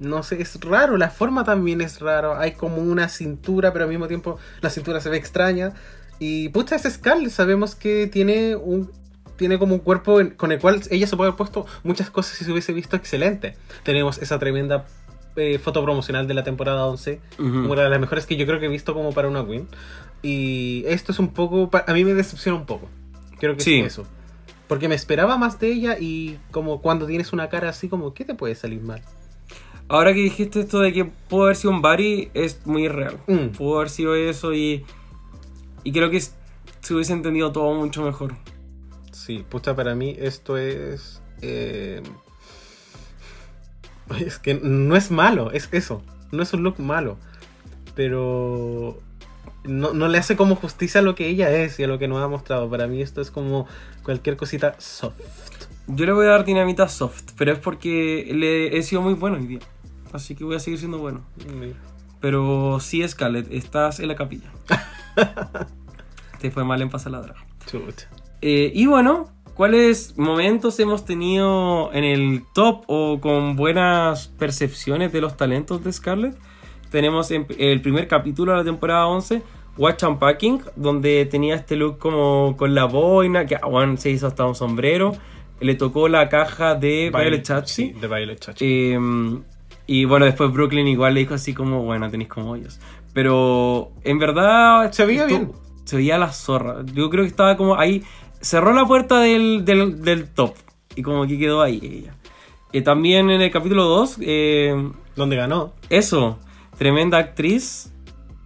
no 0.00 0.22
sé, 0.22 0.40
es 0.42 0.60
raro, 0.60 0.96
la 0.96 1.08
forma 1.10 1.44
también 1.44 1.80
es 1.80 2.00
raro, 2.00 2.36
hay 2.36 2.52
como 2.52 2.76
una 2.82 3.08
cintura, 3.08 3.72
pero 3.72 3.84
al 3.86 3.90
mismo 3.90 4.06
tiempo 4.06 4.38
la 4.60 4.70
cintura 4.70 5.00
se 5.00 5.08
ve 5.08 5.16
extraña. 5.16 5.72
Y 6.18 6.48
pucha, 6.50 6.76
es 6.76 6.82
Scarlett, 6.82 7.30
sabemos 7.30 7.74
que 7.74 8.06
tiene 8.06 8.56
un 8.56 8.90
tiene 9.36 9.56
como 9.60 9.74
un 9.74 9.80
cuerpo 9.80 10.20
en- 10.20 10.30
con 10.30 10.50
el 10.50 10.58
cual 10.58 10.82
ella 10.90 11.06
se 11.06 11.16
puede 11.16 11.28
haber 11.28 11.36
puesto 11.36 11.64
muchas 11.84 12.10
cosas 12.10 12.36
si 12.36 12.44
se 12.44 12.50
hubiese 12.50 12.72
visto 12.72 12.96
excelente. 12.96 13.54
Tenemos 13.84 14.18
esa 14.18 14.36
tremenda 14.40 14.84
eh, 15.36 15.60
foto 15.60 15.80
promocional 15.84 16.26
de 16.26 16.34
la 16.34 16.42
temporada 16.42 16.84
11, 16.86 17.20
Ujú. 17.38 17.70
una 17.72 17.82
de 17.82 17.90
las 17.90 18.00
mejores 18.00 18.26
que 18.26 18.34
yo 18.36 18.44
creo 18.46 18.58
que 18.58 18.66
he 18.66 18.68
visto 18.68 18.94
como 18.94 19.12
para 19.12 19.28
una 19.28 19.46
Queen. 19.46 19.68
Y 20.22 20.82
esto 20.88 21.12
es 21.12 21.20
un 21.20 21.28
poco. 21.32 21.70
A 21.86 21.92
mí 21.92 22.02
me 22.04 22.14
decepciona 22.14 22.58
un 22.58 22.66
poco. 22.66 22.88
Creo 23.38 23.54
que 23.54 23.62
Sí. 23.62 23.70
sí. 23.74 23.80
eso. 23.80 24.04
Porque 24.66 24.88
me 24.88 24.96
esperaba 24.96 25.36
más 25.38 25.60
de 25.60 25.68
ella 25.70 25.96
y 26.00 26.38
como 26.50 26.82
cuando 26.82 27.06
tienes 27.06 27.32
una 27.32 27.48
cara 27.48 27.68
así 27.68 27.88
como, 27.88 28.14
¿qué 28.14 28.24
te 28.24 28.34
puede 28.34 28.56
salir 28.56 28.80
mal? 28.80 29.00
Ahora 29.86 30.12
que 30.12 30.20
dijiste 30.20 30.58
esto 30.60 30.80
de 30.80 30.92
que 30.92 31.04
pudo 31.04 31.44
haber 31.44 31.56
sido 31.56 31.70
un 31.70 31.80
body, 31.80 32.30
es 32.34 32.66
muy 32.66 32.88
real. 32.88 33.18
Mm. 33.28 33.50
Pudo 33.56 33.76
haber 33.76 33.90
sido 33.90 34.16
eso 34.16 34.52
y. 34.52 34.84
Y 35.84 35.92
creo 35.92 36.10
que 36.10 36.20
se 36.20 36.94
hubiese 36.94 37.12
entendido 37.12 37.52
todo 37.52 37.74
mucho 37.74 38.02
mejor. 38.02 38.34
Sí, 39.12 39.44
pucha, 39.48 39.74
para 39.74 39.94
mí 39.94 40.16
esto 40.18 40.56
es. 40.56 41.20
eh, 41.42 42.02
Es 44.20 44.38
que 44.38 44.54
no 44.54 44.96
es 44.96 45.10
malo, 45.10 45.50
es 45.52 45.68
eso. 45.72 46.02
No 46.32 46.42
es 46.42 46.52
un 46.52 46.62
look 46.62 46.78
malo. 46.80 47.18
Pero. 47.94 48.98
No, 49.64 49.92
no 49.92 50.08
le 50.08 50.18
hace 50.18 50.36
como 50.36 50.54
justicia 50.54 51.00
a 51.00 51.04
lo 51.04 51.14
que 51.14 51.28
ella 51.28 51.50
es 51.50 51.78
y 51.78 51.84
a 51.84 51.88
lo 51.88 51.98
que 51.98 52.08
nos 52.08 52.22
ha 52.22 52.28
mostrado. 52.28 52.70
Para 52.70 52.86
mí 52.86 53.02
esto 53.02 53.20
es 53.20 53.30
como 53.30 53.66
cualquier 54.02 54.36
cosita 54.36 54.76
soft. 54.78 55.20
Yo 55.88 56.06
le 56.06 56.12
voy 56.12 56.26
a 56.26 56.30
dar 56.30 56.44
dinamita 56.44 56.88
soft, 56.88 57.32
pero 57.36 57.52
es 57.52 57.58
porque 57.58 58.30
le 58.34 58.76
he 58.76 58.82
sido 58.82 59.02
muy 59.02 59.14
bueno 59.14 59.36
hoy 59.36 59.46
día. 59.46 59.60
Así 60.12 60.34
que 60.34 60.44
voy 60.44 60.56
a 60.56 60.60
seguir 60.60 60.78
siendo 60.78 60.98
bueno. 60.98 61.22
Pero 62.20 62.78
sí, 62.80 63.06
Scarlett, 63.06 63.50
estás 63.52 64.00
en 64.00 64.08
la 64.08 64.16
capilla. 64.16 64.50
Te 66.40 66.50
fue 66.50 66.64
mal 66.64 66.80
en 66.82 66.90
pasar 66.90 67.12
la 67.12 67.20
draga. 67.20 67.44
Chucha. 67.66 68.08
Eh, 68.40 68.70
y 68.74 68.86
bueno, 68.86 69.28
¿cuáles 69.54 70.16
momentos 70.16 70.78
hemos 70.78 71.04
tenido 71.04 71.92
en 71.92 72.04
el 72.04 72.44
top 72.54 72.84
o 72.86 73.20
con 73.20 73.56
buenas 73.56 74.28
percepciones 74.38 75.12
de 75.12 75.20
los 75.20 75.36
talentos 75.36 75.82
de 75.82 75.92
Scarlett? 75.92 76.36
Tenemos 76.90 77.30
en- 77.30 77.46
el 77.58 77.80
primer 77.82 78.08
capítulo 78.08 78.52
de 78.52 78.58
la 78.58 78.64
temporada 78.64 79.06
11, 79.08 79.42
Watch 79.76 80.02
Unpacking, 80.04 80.62
donde 80.76 81.24
tenía 81.26 81.54
este 81.56 81.76
look 81.76 81.98
como 81.98 82.56
con 82.56 82.74
la 82.74 82.84
boina, 82.84 83.46
que 83.46 83.56
aguan 83.56 83.98
se 83.98 84.10
hizo 84.10 84.26
hasta 84.28 84.44
un 84.46 84.54
sombrero. 84.54 85.12
Le 85.60 85.74
tocó 85.74 86.08
la 86.08 86.28
caja 86.28 86.76
de 86.76 87.10
Violet 87.12 87.42
Chachki. 87.42 87.72
Sí, 87.72 87.90
de 87.92 88.06
Violet 88.06 88.38
Chachki. 88.38 88.64
Eh, 88.64 88.98
y 89.90 90.04
bueno, 90.04 90.26
después 90.26 90.52
Brooklyn 90.52 90.86
igual 90.86 91.14
le 91.14 91.20
dijo 91.20 91.32
así 91.32 91.54
como, 91.54 91.82
bueno, 91.82 92.10
tenéis 92.10 92.28
como 92.28 92.54
ellos. 92.54 92.78
Pero 93.14 93.90
en 94.04 94.18
verdad... 94.18 94.92
Se 94.92 95.06
veía 95.06 95.24
bien. 95.24 95.52
Se 95.84 95.96
veía 95.96 96.18
la 96.18 96.30
zorra. 96.30 96.84
Yo 96.92 97.08
creo 97.08 97.24
que 97.24 97.30
estaba 97.30 97.56
como 97.56 97.74
ahí... 97.76 98.04
Cerró 98.42 98.74
la 98.74 98.86
puerta 98.86 99.18
del, 99.18 99.64
del, 99.64 100.02
del 100.02 100.28
top. 100.28 100.54
Y 100.94 101.02
como 101.02 101.26
que 101.26 101.38
quedó 101.38 101.62
ahí 101.62 101.80
ella. 101.82 102.14
Y 102.70 102.82
también 102.82 103.30
en 103.30 103.40
el 103.40 103.50
capítulo 103.50 103.84
2, 103.84 104.18
eh, 104.20 104.90
Donde 105.16 105.36
ganó. 105.36 105.72
eso, 105.88 106.38
tremenda 106.76 107.16
actriz. 107.16 107.90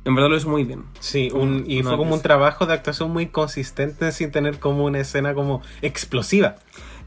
En 0.05 0.15
verdad 0.15 0.31
lo 0.31 0.37
hizo 0.37 0.49
muy 0.49 0.63
bien. 0.63 0.85
Sí, 1.01 1.29
un, 1.35 1.65
y 1.67 1.83
fue 1.83 1.97
como 1.97 2.15
un 2.15 2.23
trabajo 2.23 2.67
de 2.67 2.75
actuación 2.75 3.11
muy 3.13 3.27
consistente 3.27 4.13
sin 4.13 4.31
tener 4.31 4.61
como 4.61 4.85
una 4.85 5.01
escena 5.01 5.35
como 5.35 5.61
explosiva. 5.81 6.55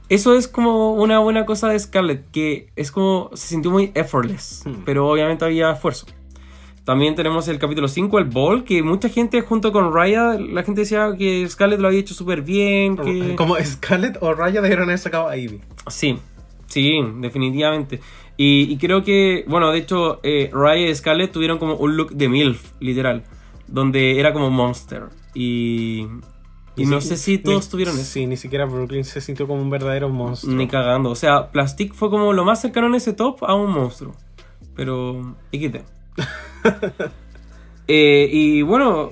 Eso 0.10 0.36
es 0.36 0.48
como 0.48 0.94
una 0.94 1.20
buena 1.20 1.46
cosa 1.46 1.70
de 1.70 1.80
Scarlett, 1.80 2.30
que 2.32 2.68
es 2.76 2.92
como 2.92 3.32
se 3.34 3.48
sintió 3.48 3.72
muy 3.72 3.92
effortless, 3.96 4.64
Hmm. 4.66 4.84
pero 4.86 5.08
obviamente 5.10 5.46
había 5.46 5.72
esfuerzo. 5.72 6.06
También 6.84 7.16
tenemos 7.16 7.48
el 7.48 7.58
capítulo 7.58 7.88
5, 7.88 8.20
el 8.20 8.26
Ball, 8.26 8.64
que 8.64 8.84
mucha 8.84 9.10
gente 9.10 9.42
junto 9.42 9.72
con 9.72 9.92
Raya, 9.92 10.34
la 10.40 10.62
gente 10.62 10.82
decía 10.82 11.16
que 11.18 11.48
Scarlett 11.50 11.80
lo 11.80 11.88
había 11.88 12.00
hecho 12.02 12.14
súper 12.14 12.44
bien, 12.44 12.96
que... 12.96 13.34
Como 13.36 13.56
Scarlett 13.56 14.18
o 14.22 14.34
Raya 14.36 14.62
debieron 14.62 14.84
haber 14.90 15.00
sacado 15.00 15.28
a 15.28 15.36
Ivy. 15.36 15.62
Sí, 15.88 16.20
sí, 16.68 17.00
definitivamente. 17.22 18.02
Y, 18.38 18.72
y 18.72 18.78
creo 18.78 19.04
que, 19.04 19.46
bueno, 19.48 19.72
de 19.72 19.80
hecho, 19.80 20.20
eh, 20.22 20.52
Raya 20.54 20.88
y 20.88 20.94
Scarlett 20.94 21.32
tuvieron 21.32 21.58
como 21.58 21.74
un 21.74 21.98
look 21.98 22.12
de 22.14 22.30
MILF, 22.30 22.74
literal, 22.80 23.24
donde 23.68 24.20
era 24.20 24.32
como 24.32 24.52
Monster. 24.52 25.06
Y, 25.34 26.06
y 26.76 26.86
no 26.86 27.02
si- 27.02 27.10
sé 27.10 27.18
si 27.18 27.38
todos 27.38 27.66
ni- 27.66 27.72
tuvieron 27.72 27.96
eso. 27.96 28.06
Sí, 28.06 28.26
ni 28.28 28.38
siquiera 28.38 28.66
Brooklyn 28.66 29.04
se 29.04 29.22
sintió 29.22 29.48
como 29.48 29.62
un 29.62 29.70
verdadero 29.70 30.10
monstruo. 30.10 30.54
Ni 30.56 30.68
cagando. 30.68 31.10
O 31.10 31.16
sea, 31.16 31.52
Plastic 31.52 31.94
fue 31.94 32.10
como 32.10 32.34
lo 32.34 32.44
más 32.46 32.62
cercano 32.62 32.88
en 32.88 32.96
ese 32.96 33.14
top 33.14 33.44
a 33.44 33.56
un 33.56 33.72
monstruo. 33.72 34.14
Pero. 34.76 35.36
XD. 35.52 35.78
Eh, 37.88 38.28
y 38.32 38.62
bueno. 38.64 39.12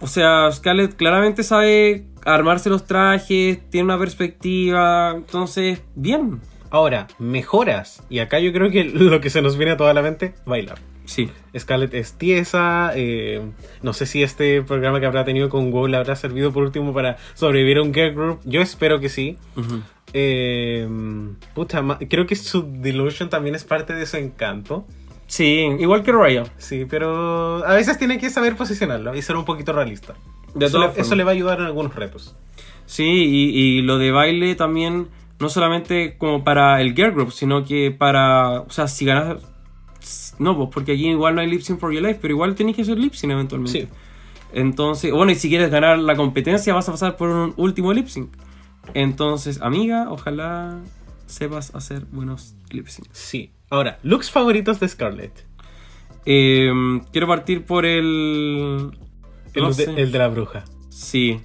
O 0.00 0.06
sea, 0.08 0.50
Scarlett 0.50 0.96
claramente 0.96 1.44
sabe 1.44 2.06
armarse 2.24 2.68
los 2.68 2.84
trajes, 2.86 3.60
tiene 3.70 3.84
una 3.84 3.98
perspectiva. 3.98 5.12
Entonces, 5.14 5.82
bien. 5.94 6.40
Ahora, 6.70 7.06
mejoras. 7.20 8.02
Y 8.10 8.18
acá 8.18 8.40
yo 8.40 8.52
creo 8.52 8.70
que 8.70 8.82
lo 8.84 9.20
que 9.20 9.30
se 9.30 9.42
nos 9.42 9.56
viene 9.56 9.72
a 9.72 9.76
toda 9.76 9.94
la 9.94 10.02
mente, 10.02 10.34
bailar. 10.44 10.78
Sí. 11.04 11.30
Scarlett 11.58 11.94
es 11.94 12.14
tiesa. 12.18 12.92
eh, 12.94 13.42
no 13.82 13.92
sé 13.92 14.06
si 14.06 14.22
este 14.22 14.62
programa 14.62 15.00
que 15.00 15.06
habrá 15.06 15.24
tenido 15.24 15.48
con 15.48 15.70
WoW 15.70 15.88
le 15.88 15.96
habrá 15.96 16.16
servido 16.16 16.52
por 16.52 16.62
último 16.62 16.94
para 16.94 17.16
sobrevivir 17.34 17.78
a 17.78 17.82
un 17.82 17.92
girl 17.92 18.14
group. 18.14 18.40
Yo 18.44 18.60
espero 18.60 19.00
que 19.00 19.08
sí. 19.08 19.36
Ujú. 19.56 19.80
Eh, 20.14 20.86
puta, 21.54 21.82
creo 22.08 22.26
que 22.26 22.36
su 22.36 22.62
delusion 22.80 23.28
también 23.30 23.54
es 23.54 23.64
parte 23.64 23.94
de 23.94 24.06
su 24.06 24.16
encanto. 24.16 24.86
Sí, 25.26 25.66
igual 25.80 26.02
que 26.02 26.12
Raya. 26.12 26.44
Sí, 26.58 26.86
pero 26.88 27.64
a 27.66 27.74
veces 27.74 27.98
tiene 27.98 28.18
que 28.18 28.28
saber 28.28 28.54
posicionarlo 28.56 29.14
y 29.16 29.22
ser 29.22 29.36
un 29.36 29.44
poquito 29.46 29.72
realista. 29.72 30.14
De 30.54 30.66
eso, 30.66 30.78
le, 30.78 31.00
eso 31.00 31.14
le 31.14 31.24
va 31.24 31.30
a 31.30 31.34
ayudar 31.34 31.60
en 31.60 31.66
algunos 31.66 31.94
retos. 31.94 32.36
Sí, 32.84 33.04
y, 33.04 33.48
y 33.78 33.82
lo 33.82 33.96
de 33.96 34.10
baile 34.10 34.54
también, 34.54 35.08
no 35.40 35.48
solamente 35.48 36.16
como 36.18 36.44
para 36.44 36.80
el 36.82 36.94
girl 36.94 37.12
group, 37.12 37.32
sino 37.32 37.64
que 37.64 37.90
para, 37.90 38.60
o 38.60 38.70
sea, 38.70 38.86
si 38.88 39.06
ganas, 39.06 39.38
no, 40.38 40.56
pues 40.56 40.68
porque 40.72 40.92
allí 40.92 41.10
igual 41.10 41.34
no 41.34 41.40
hay 41.40 41.48
lip 41.48 41.62
sync 41.62 41.78
for 41.78 41.92
your 41.92 42.02
life, 42.02 42.18
pero 42.20 42.32
igual 42.32 42.54
tenés 42.54 42.76
que 42.76 42.82
hacer 42.82 42.98
lip 42.98 43.14
sync 43.14 43.32
eventualmente. 43.32 43.82
Sí. 43.82 43.88
Entonces, 44.52 45.12
bueno, 45.12 45.32
y 45.32 45.34
si 45.34 45.48
quieres 45.48 45.70
ganar 45.70 45.98
la 45.98 46.16
competencia 46.16 46.74
vas 46.74 46.88
a 46.88 46.92
pasar 46.92 47.16
por 47.16 47.28
un 47.28 47.54
último 47.56 47.92
lip 47.92 48.08
sync. 48.08 48.30
Entonces, 48.94 49.60
amiga, 49.62 50.10
ojalá 50.10 50.80
sepas 51.26 51.74
hacer 51.74 52.04
buenos 52.12 52.54
lip 52.70 52.88
sync. 52.88 53.08
Sí. 53.12 53.52
Ahora, 53.70 53.98
looks 54.02 54.30
favoritos 54.30 54.80
de 54.80 54.88
Scarlett. 54.88 55.46
Eh, 56.26 56.70
quiero 57.10 57.26
partir 57.26 57.64
por 57.64 57.86
el... 57.86 58.90
El, 59.54 59.62
no 59.62 59.72
de, 59.72 59.84
sé. 59.84 60.00
el 60.00 60.12
de 60.12 60.18
la 60.18 60.28
bruja. 60.28 60.64
Sí, 60.88 61.40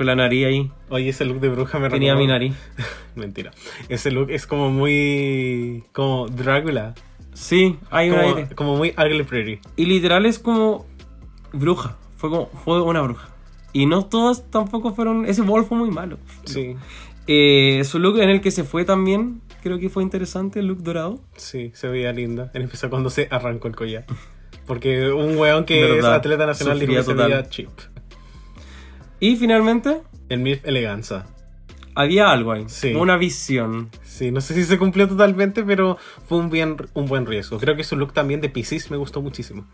con 0.00 0.06
la 0.06 0.14
nariz 0.14 0.46
ahí. 0.46 0.70
Oye, 0.88 1.10
ese 1.10 1.26
look 1.26 1.40
de 1.40 1.50
bruja 1.50 1.78
me 1.78 1.90
Tenía 1.90 2.14
mi 2.14 2.26
nariz. 2.26 2.54
Mentira. 3.14 3.50
Ese 3.90 4.10
look 4.10 4.30
es 4.30 4.46
como 4.46 4.70
muy. 4.70 5.84
como 5.92 6.26
Drácula. 6.28 6.94
Sí, 7.32 7.78
hay 7.90 8.10
un 8.10 8.16
Como, 8.16 8.28
aire. 8.36 8.54
como 8.54 8.76
muy 8.76 8.94
ugly 8.98 9.22
pretty. 9.24 9.60
Y 9.76 9.86
literal 9.86 10.26
es 10.26 10.38
como 10.38 10.86
bruja. 11.52 11.96
Fue 12.16 12.28
como 12.30 12.46
fue 12.64 12.82
una 12.82 13.00
bruja. 13.02 13.28
Y 13.72 13.86
no 13.86 14.04
todas 14.06 14.50
tampoco 14.50 14.94
fueron. 14.94 15.24
Ese 15.26 15.42
ball 15.42 15.64
fue 15.64 15.78
muy 15.78 15.90
malo. 15.90 16.18
Sí, 16.44 16.76
Eh, 17.26 17.82
su 17.84 17.98
look 18.00 18.18
en 18.18 18.28
el 18.30 18.40
que 18.40 18.50
se 18.50 18.64
fue 18.64 18.84
también, 18.84 19.40
creo 19.62 19.78
que 19.78 19.88
fue 19.88 20.02
interesante, 20.02 20.58
el 20.58 20.66
look 20.66 20.82
dorado. 20.82 21.20
sí, 21.36 21.70
se 21.74 21.86
veía 21.88 22.12
linda. 22.12 22.50
En 22.54 22.62
especial 22.62 22.90
cuando 22.90 23.08
se 23.10 23.28
arrancó 23.30 23.68
el 23.68 23.76
collar. 23.76 24.04
Porque 24.66 25.10
un 25.12 25.36
weón 25.36 25.64
que 25.64 25.98
es 25.98 26.04
atleta 26.04 26.46
nacional 26.46 26.78
dijo 26.80 26.92
que 26.94 27.02
se 27.04 27.14
veía 27.14 27.48
chip. 27.48 27.68
Y 29.20 29.36
finalmente, 29.36 30.02
El 30.28 30.40
MILF 30.40 30.64
Eleganza. 30.66 31.26
había 31.94 32.30
algo 32.30 32.52
ahí. 32.52 32.64
Sí. 32.68 32.94
Una 32.94 33.16
visión. 33.16 33.90
Sí, 34.20 34.30
no 34.30 34.42
sé 34.42 34.52
si 34.52 34.64
se 34.64 34.76
cumplió 34.76 35.08
totalmente, 35.08 35.64
pero 35.64 35.96
fue 36.26 36.36
un, 36.36 36.50
bien, 36.50 36.76
un 36.92 37.06
buen 37.06 37.24
riesgo. 37.24 37.58
Creo 37.58 37.74
que 37.74 37.84
su 37.84 37.96
look 37.96 38.12
también 38.12 38.42
de 38.42 38.50
Pisces 38.50 38.90
me 38.90 38.98
gustó 38.98 39.22
muchísimo. 39.22 39.64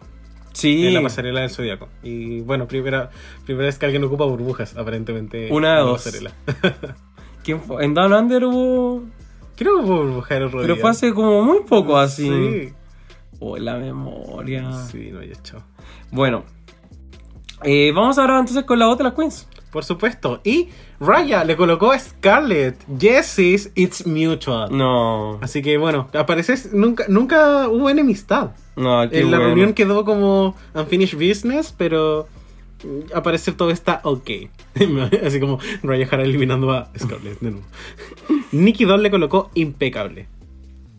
Sí. 0.53 0.87
En 0.87 0.95
la 0.95 1.03
pasarela 1.03 1.41
del 1.41 1.51
Zodíaco. 1.51 1.89
Y 2.05 2.43
bueno, 2.43 2.69
primera, 2.69 3.11
primera 3.45 3.67
vez 3.67 3.77
que 3.77 3.87
alguien 3.87 4.05
ocupa 4.05 4.25
burbujas, 4.25 4.77
aparentemente. 4.77 5.49
Una 5.51 5.79
de 5.79 5.81
dos. 5.81 6.05
pasarela. 6.05 6.31
¿Quién 7.43 7.61
fue? 7.61 7.85
En 7.85 7.95
Down 7.95 8.13
Under 8.13 8.45
hubo. 8.45 9.03
Creo 9.57 9.79
que 9.79 9.83
hubo 9.83 9.97
burbujas 9.97 10.43
otro 10.43 10.61
Pero 10.61 10.77
fue 10.77 10.91
hace 10.91 11.13
como 11.13 11.43
muy 11.43 11.65
poco 11.65 11.99
así. 11.99 12.29
Sí. 12.29 12.73
Oh, 13.41 13.57
la 13.57 13.79
memoria. 13.79 14.73
Sí, 14.75 15.11
no, 15.13 15.25
ya 15.25 15.35
chao. 15.43 15.61
Bueno. 16.13 16.45
Eh, 17.65 17.91
vamos 17.93 18.17
ahora 18.17 18.39
entonces 18.39 18.63
con 18.63 18.79
la 18.79 18.87
otra 18.87 19.11
de 19.11 19.11
las 19.11 19.19
queens. 19.19 19.49
Por 19.77 19.85
supuesto. 19.85 20.41
Y 20.43 20.71
Raya 21.01 21.45
le 21.45 21.55
colocó 21.55 21.93
a 21.93 21.99
Scarlett. 21.99 22.83
Yes, 22.99 23.39
is, 23.39 23.71
it's 23.75 24.07
mutual. 24.07 24.75
No. 24.75 25.39
Así 25.43 25.61
que 25.61 25.77
bueno, 25.77 26.09
apareces. 26.15 26.73
Nunca, 26.73 27.05
nunca 27.09 27.69
hubo 27.69 27.91
enemistad. 27.91 28.53
No, 28.75 29.03
en 29.03 29.31
la 29.31 29.37
bueno. 29.37 29.39
reunión 29.49 29.75
quedó 29.75 30.07
como 30.07 30.57
unfinished 30.75 31.19
business, 31.19 31.75
pero 31.77 32.27
al 33.13 33.23
parecer 33.23 33.53
todo 33.53 33.69
está 33.69 34.01
ok. 34.03 34.31
Así 35.23 35.41
como 35.41 35.59
Raya 35.83 36.09
Hara 36.11 36.23
eliminando 36.23 36.73
a 36.73 36.91
Scarlett 36.99 37.39
de 37.41 37.51
nuevo. 37.51 37.67
Nicky 38.53 38.87
Doll 38.87 39.03
le 39.03 39.11
colocó 39.11 39.51
impecable. 39.53 40.27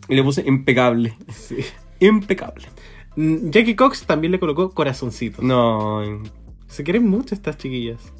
Y 0.08 0.14
le 0.14 0.22
puse 0.22 0.44
impecable. 0.46 1.16
Sí. 1.32 1.64
Impecable. 1.98 2.68
Mm, 3.16 3.50
Jackie 3.50 3.74
Cox 3.74 4.04
también 4.06 4.30
le 4.30 4.38
colocó 4.38 4.70
corazoncito. 4.70 5.42
No. 5.42 6.22
Se 6.68 6.84
quieren 6.84 7.08
mucho 7.08 7.34
estas 7.34 7.56
chiquillas. 7.56 8.12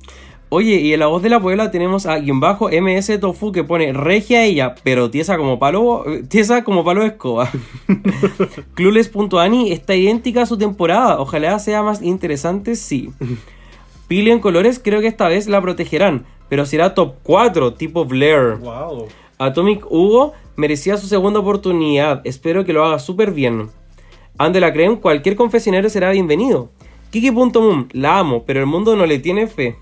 Oye, 0.51 0.77
y 0.77 0.95
en 0.95 1.01
la 1.01 1.09
voz 1.09 1.23
de 1.23 1.29
la 1.29 1.41
Puebla 1.41 1.71
tenemos 1.71 2.07
a 2.07 2.19
guion 2.19 2.41
bajo 2.41 2.71
MS 2.71 3.21
Tofu 3.21 3.53
que 3.53 3.65
pone 3.65 3.93
regia 3.93 4.45
ella, 4.45 4.75
pero 4.83 5.11
tiesa 5.11 5.37
como 5.37 5.59
palo, 5.59 6.05
tiesa 6.29 6.65
como 6.65 6.85
palo 6.85 7.03
de 7.03 7.09
escoba. 7.09 7.51
Clueless.ani 8.75 9.73
está 9.73 9.95
idéntica 9.95 10.43
a 10.43 10.47
su 10.47 10.57
temporada. 10.57 11.21
Ojalá 11.21 11.59
sea 11.59 11.83
más 11.83 12.01
interesante, 12.01 12.77
sí. 12.77 13.11
Pili 14.07 14.31
en 14.31 14.41
colores 14.41 14.81
creo 14.83 15.03
que 15.03 15.07
esta 15.07 15.29
vez 15.29 15.49
la 15.49 15.61
protegerán, 15.61 16.25
pero 16.49 16.65
será 16.65 16.95
top 16.95 17.17
4, 17.25 17.75
tipo 17.75 18.07
Blair. 18.07 18.57
Wow. 18.57 19.09
Atomic 19.37 19.85
Hugo 19.91 20.33
merecía 20.57 20.97
su 20.97 21.09
segunda 21.09 21.41
oportunidad. 21.41 22.23
Espero 22.25 22.65
que 22.65 22.73
lo 22.73 22.87
haga 22.87 22.99
súper 22.99 23.33
bien. 23.33 23.69
Ande 24.39 24.61
la 24.61 24.73
creen, 24.73 24.97
cualquier 24.97 25.37
confesionario 25.37 25.91
será 25.91 26.11
bienvenido. 26.11 26.71
Kiki.mum, 27.11 27.89
la 27.93 28.19
amo, 28.19 28.45
pero 28.47 28.61
el 28.61 28.67
mundo 28.67 28.97
no 28.97 29.05
le 29.05 29.19
tiene 29.19 29.47
fe. 29.47 29.77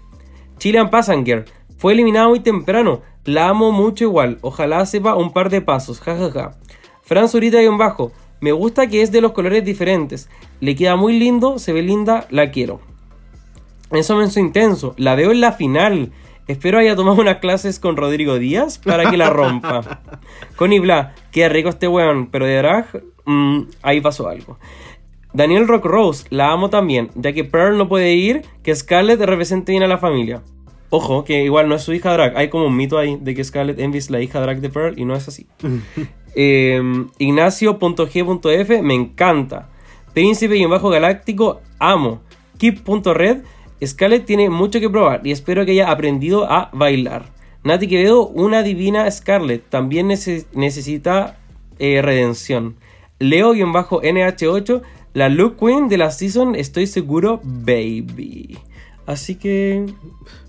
Chilean 0.58 0.90
Passenger, 0.90 1.44
fue 1.78 1.92
eliminada 1.92 2.28
muy 2.28 2.40
temprano. 2.40 3.02
La 3.24 3.48
amo 3.48 3.72
mucho 3.72 4.04
igual. 4.04 4.38
Ojalá 4.40 4.84
sepa 4.86 5.14
un 5.14 5.32
par 5.32 5.50
de 5.50 5.60
pasos. 5.60 6.00
jajaja. 6.00 6.52
Fran 7.02 7.28
Zurita 7.28 7.62
y 7.62 7.66
un 7.66 7.78
bajo. 7.78 8.12
Me 8.40 8.52
gusta 8.52 8.86
que 8.86 9.02
es 9.02 9.12
de 9.12 9.20
los 9.20 9.32
colores 9.32 9.64
diferentes. 9.64 10.28
Le 10.60 10.74
queda 10.74 10.96
muy 10.96 11.18
lindo, 11.18 11.58
se 11.58 11.72
ve 11.72 11.82
linda, 11.82 12.26
la 12.30 12.50
quiero. 12.50 12.80
Eso 13.90 14.16
menso 14.16 14.40
intenso. 14.40 14.94
La 14.96 15.14
veo 15.14 15.32
en 15.32 15.40
la 15.40 15.52
final. 15.52 16.12
Espero 16.46 16.78
haya 16.78 16.94
tomado 16.94 17.20
unas 17.20 17.38
clases 17.38 17.80
con 17.80 17.96
Rodrigo 17.96 18.38
Díaz 18.38 18.78
para 18.78 19.10
que 19.10 19.16
la 19.16 19.30
rompa. 19.30 20.00
Connie 20.56 20.78
Bla, 20.78 21.14
queda 21.32 21.48
rico 21.48 21.68
este 21.70 21.88
weón, 21.88 22.28
pero 22.28 22.46
de 22.46 22.56
drag, 22.56 23.02
mm, 23.24 23.62
ahí 23.82 24.00
pasó 24.00 24.28
algo. 24.28 24.58
Daniel 25.36 25.68
Rock 25.68 25.84
Rose, 25.84 26.24
la 26.30 26.50
amo 26.50 26.70
también, 26.70 27.10
ya 27.14 27.32
que 27.34 27.44
Pearl 27.44 27.76
no 27.76 27.88
puede 27.88 28.14
ir, 28.14 28.42
que 28.62 28.74
Scarlett 28.74 29.20
represente 29.20 29.72
bien 29.72 29.82
a 29.82 29.86
la 29.86 29.98
familia. 29.98 30.42
Ojo, 30.88 31.24
que 31.24 31.44
igual 31.44 31.68
no 31.68 31.74
es 31.74 31.82
su 31.82 31.92
hija 31.92 32.12
drag. 32.12 32.36
Hay 32.38 32.48
como 32.48 32.66
un 32.66 32.76
mito 32.76 32.96
ahí 32.96 33.18
de 33.20 33.34
que 33.34 33.44
Scarlett 33.44 33.78
Envy 33.78 33.98
es 33.98 34.08
la 34.08 34.22
hija 34.22 34.40
drag 34.40 34.60
de 34.60 34.70
Pearl 34.70 34.98
y 34.98 35.04
no 35.04 35.14
es 35.14 35.28
así. 35.28 35.46
Eh, 36.38 36.82
Ignacio.g.f, 37.18 38.82
me 38.82 38.94
encanta. 38.94 39.70
Príncipe 40.12 40.56
y 40.58 40.62
en 40.64 40.68
bajo 40.70 40.90
galáctico, 40.90 41.62
amo. 41.78 42.20
Keep.red, 42.58 43.38
Scarlett 43.82 44.26
tiene 44.26 44.50
mucho 44.50 44.78
que 44.78 44.90
probar 44.90 45.22
y 45.26 45.30
espero 45.32 45.64
que 45.64 45.72
haya 45.72 45.90
aprendido 45.90 46.44
a 46.50 46.68
bailar. 46.74 47.24
Nati 47.64 47.88
Quevedo, 47.88 48.26
una 48.28 48.62
divina 48.62 49.10
Scarlett, 49.10 49.64
también 49.70 50.08
nece- 50.08 50.44
necesita 50.52 51.38
eh, 51.78 52.02
redención. 52.02 52.76
Leo-NH8, 53.18 54.82
la 55.16 55.30
look 55.30 55.56
queen 55.56 55.88
de 55.88 55.96
la 55.96 56.10
season, 56.10 56.54
estoy 56.54 56.86
seguro, 56.86 57.40
baby. 57.42 58.58
Así 59.06 59.36
que 59.36 59.86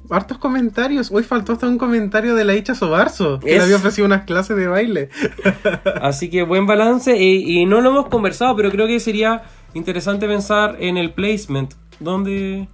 Hartos 0.09 0.37
comentarios. 0.37 1.11
Hoy 1.11 1.23
faltó 1.23 1.53
hasta 1.53 1.67
un 1.67 1.77
comentario 1.77 2.33
de 2.35 2.45
la 2.45 2.55
Icha 2.55 2.75
Sobarzo, 2.75 3.39
que 3.39 3.51
Es- 3.51 3.57
le 3.57 3.63
había 3.63 3.75
ofrecido 3.77 4.05
unas 4.05 4.23
clases 4.23 4.55
de 4.57 4.67
baile. 4.67 5.09
Así 6.01 6.29
que 6.29 6.43
buen 6.43 6.65
balance 6.65 7.17
y, 7.17 7.59
y 7.61 7.65
no 7.65 7.81
lo 7.81 7.89
hemos 7.91 8.07
conversado, 8.07 8.55
pero 8.55 8.71
creo 8.71 8.87
que 8.87 8.99
sería 9.01 9.43
interesante 9.73 10.27
pensar 10.27 10.77
en 10.79 10.97
el 10.97 11.13
placement. 11.13 11.73
¿Dónde, 11.99 12.67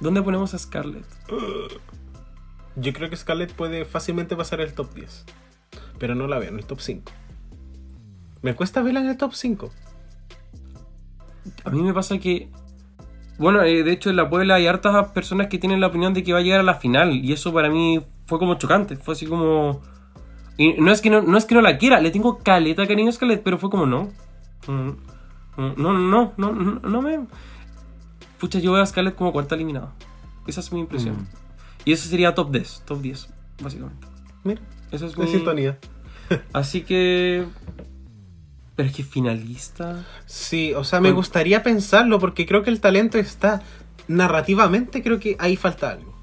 dónde 0.00 0.20
ponemos 0.22 0.52
a 0.54 0.58
Scarlett? 0.58 1.04
Yo 2.76 2.92
creo 2.92 3.08
que 3.08 3.16
Scarlett 3.16 3.52
puede 3.52 3.84
fácilmente 3.84 4.36
pasar 4.36 4.60
el 4.60 4.72
top 4.72 4.94
10. 4.94 5.24
Pero 5.98 6.14
no 6.14 6.26
la 6.26 6.38
veo 6.38 6.48
en 6.50 6.58
el 6.58 6.64
top 6.66 6.80
5. 6.80 7.12
Me 8.42 8.54
cuesta 8.54 8.82
verla 8.82 9.00
en 9.00 9.08
el 9.08 9.16
top 9.16 9.32
5. 9.32 9.70
A 11.64 11.70
mí 11.70 11.82
me 11.82 11.92
pasa 11.92 12.18
que... 12.18 12.48
Bueno, 13.38 13.62
eh, 13.62 13.82
de 13.82 13.92
hecho 13.92 14.08
en 14.10 14.16
la 14.16 14.30
Puebla 14.30 14.54
hay 14.54 14.66
hartas 14.66 15.08
personas 15.08 15.48
que 15.48 15.58
tienen 15.58 15.80
la 15.80 15.88
opinión 15.88 16.14
de 16.14 16.22
que 16.22 16.32
va 16.32 16.38
a 16.38 16.42
llegar 16.42 16.60
a 16.60 16.62
la 16.62 16.74
final 16.74 17.14
y 17.16 17.32
eso 17.32 17.52
para 17.52 17.68
mí 17.68 18.00
fue 18.26 18.38
como 18.38 18.54
chocante, 18.54 18.96
fue 18.96 19.12
así 19.12 19.26
como... 19.26 19.82
Y 20.58 20.72
no 20.80 20.90
es 20.90 21.02
que 21.02 21.10
no, 21.10 21.20
no, 21.20 21.36
es 21.36 21.44
que 21.44 21.54
no 21.54 21.60
la 21.60 21.76
quiera, 21.76 22.00
le 22.00 22.10
tengo 22.10 22.38
caleta 22.38 22.86
cariño 22.86 23.10
a 23.10 23.12
Scarlett, 23.12 23.42
pero 23.42 23.58
fue 23.58 23.68
como 23.68 23.84
no. 23.84 24.10
Mm, 24.66 24.88
mm, 25.60 25.74
No, 25.76 25.92
no, 25.92 26.32
no, 26.36 26.52
no, 26.52 26.80
no 26.80 27.02
me... 27.02 27.26
Pucha, 28.38 28.58
yo 28.58 28.72
veo 28.72 28.82
a 28.82 28.86
Scarlett 28.86 29.14
como 29.16 29.32
cuarta 29.32 29.54
eliminada. 29.54 29.92
Esa 30.46 30.60
es 30.60 30.72
mi 30.72 30.80
impresión. 30.80 31.28
Y 31.84 31.92
eso 31.92 32.08
sería 32.08 32.34
top 32.34 32.50
10, 32.50 32.82
top 32.86 33.00
10, 33.00 33.28
básicamente. 33.62 34.06
Mira, 34.44 34.60
Eso 34.90 35.06
es 35.06 35.16
mi... 35.18 35.26
sintonía. 35.26 35.78
Así 36.52 36.82
que... 36.82 37.44
Pero 38.76 38.90
es 38.90 38.94
que 38.94 39.02
finalista... 39.02 40.04
Sí, 40.26 40.74
o 40.74 40.84
sea, 40.84 41.00
me 41.00 41.08
Con- 41.08 41.16
gustaría 41.16 41.62
pensarlo 41.62 42.18
porque 42.18 42.46
creo 42.46 42.62
que 42.62 42.70
el 42.70 42.80
talento 42.80 43.18
está. 43.18 43.62
Narrativamente, 44.06 45.02
creo 45.02 45.18
que 45.18 45.36
ahí 45.38 45.56
falta 45.56 45.90
algo. 45.90 46.14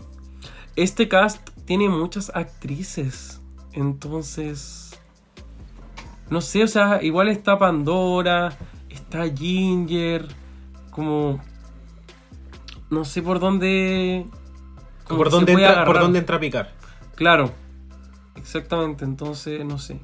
Este 0.75 1.07
cast 1.09 1.49
tiene 1.65 1.89
muchas 1.89 2.31
actrices. 2.33 3.41
Entonces. 3.73 4.99
No 6.29 6.41
sé, 6.41 6.63
o 6.63 6.67
sea, 6.67 7.03
igual 7.03 7.27
está 7.27 7.57
Pandora, 7.57 8.55
está 8.89 9.27
Ginger, 9.29 10.27
como. 10.91 11.41
No 12.89 13.03
sé 13.03 13.21
por 13.23 13.39
dónde. 13.39 14.25
como 15.05 15.17
¿Por 15.17 15.31
dónde, 15.31 15.53
entra, 15.53 15.85
¿Por 15.85 15.99
dónde 15.99 16.19
entra 16.19 16.37
a 16.37 16.39
picar? 16.39 16.71
Claro. 17.15 17.51
Exactamente, 18.35 19.05
entonces, 19.05 19.65
no 19.65 19.77
sé. 19.79 19.99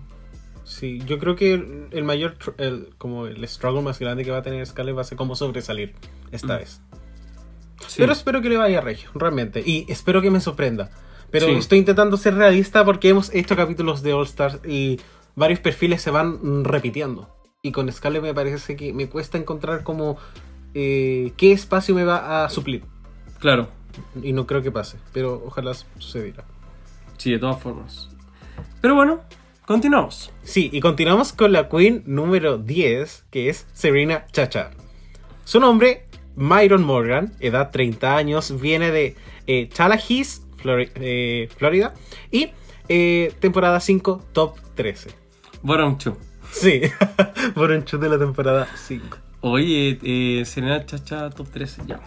Sí, 0.70 1.00
yo 1.08 1.18
creo 1.18 1.36
que 1.36 1.54
el, 1.56 1.88
el 1.90 2.04
mayor, 2.04 2.36
el, 2.60 2.94
como 3.00 3.26
el 3.26 3.44
struggle 3.48 3.82
más 3.82 3.98
grande 3.98 4.24
que 4.24 4.30
va 4.30 4.38
a 4.38 4.42
tener 4.44 4.64
Scarlett 4.68 4.96
va 4.96 5.02
a 5.02 5.04
ser 5.04 5.18
como 5.18 5.36
sobresalir 5.36 5.96
esta 6.32 6.56
Mm. 6.56 6.60
vez. 6.60 6.82
Sí. 7.88 7.96
Pero 7.98 8.12
espero 8.14 8.40
que 8.42 8.50
le 8.50 8.58
vaya 8.58 8.78
a 8.78 8.82
regio, 8.82 9.10
realmente. 9.16 9.64
Y 9.66 9.86
espero 9.92 10.22
que 10.22 10.30
me 10.30 10.40
sorprenda. 10.40 10.92
Pero 11.32 11.48
Sí. 11.48 11.54
estoy 11.54 11.80
intentando 11.80 12.18
ser 12.18 12.36
realista 12.36 12.86
porque 12.86 13.10
hemos 13.10 13.34
hecho 13.34 13.56
capítulos 13.56 14.04
de 14.04 14.14
All 14.14 14.26
Stars 14.26 14.60
y 14.64 15.00
varios 15.36 15.60
perfiles 15.60 16.04
se 16.04 16.12
van 16.12 16.38
mm, 16.42 16.66
repitiendo. 16.66 17.36
Y 17.64 17.72
con 17.72 17.92
Scarlett 17.92 18.22
me 18.22 18.34
parece 18.36 18.76
que 18.76 18.94
me 18.94 19.10
cuesta 19.10 19.40
encontrar 19.40 19.84
como 19.84 20.18
eh, 20.76 21.34
qué 21.36 21.52
espacio 21.52 21.96
me 21.96 22.04
va 22.06 22.46
a 22.46 22.50
suplir. 22.50 22.84
Claro. 23.40 23.70
Y 24.22 24.34
no 24.34 24.46
creo 24.46 24.62
que 24.62 24.72
pase, 24.72 24.98
pero 25.14 25.42
ojalá 25.48 25.74
sucediera. 25.98 26.44
Sí, 27.18 27.32
de 27.32 27.40
todas 27.40 27.60
formas. 27.60 28.08
Pero 28.82 28.94
bueno, 28.94 29.22
continuamos. 29.70 30.32
Sí, 30.42 30.72
y 30.74 30.80
continuamos 30.80 31.32
con 31.32 31.52
la 31.52 31.70
queen 31.70 32.02
número 32.08 32.58
10, 32.58 33.26
que 33.30 33.50
es 33.50 33.68
Serena 33.72 34.26
Chacha. 34.32 34.72
Su 35.44 35.60
nombre, 35.60 36.06
Myron 36.36 36.84
Morgan, 36.84 37.34
edad 37.40 37.70
30 37.70 38.18
años, 38.18 38.60
viene 38.60 38.90
de 38.90 39.16
eh, 39.46 39.70
Tallahassee, 39.72 40.24
Flori- 40.58 40.90
eh, 40.96 41.50
Florida, 41.56 41.94
y 42.32 42.50
eh, 42.88 43.32
temporada 43.40 43.80
5, 43.80 44.24
top 44.34 44.58
13. 44.74 45.12
Bottom. 45.62 45.98
Sí, 46.52 46.82
un 47.56 47.86
chute 47.86 48.06
de 48.06 48.10
la 48.10 48.18
temporada 48.18 48.68
5. 48.76 49.18
Oye, 49.42 50.00
eh, 50.02 50.46
Serena 50.46 50.84
Chacha 50.84 51.30
Top 51.30 51.48
13, 51.48 51.84
ya. 51.86 52.00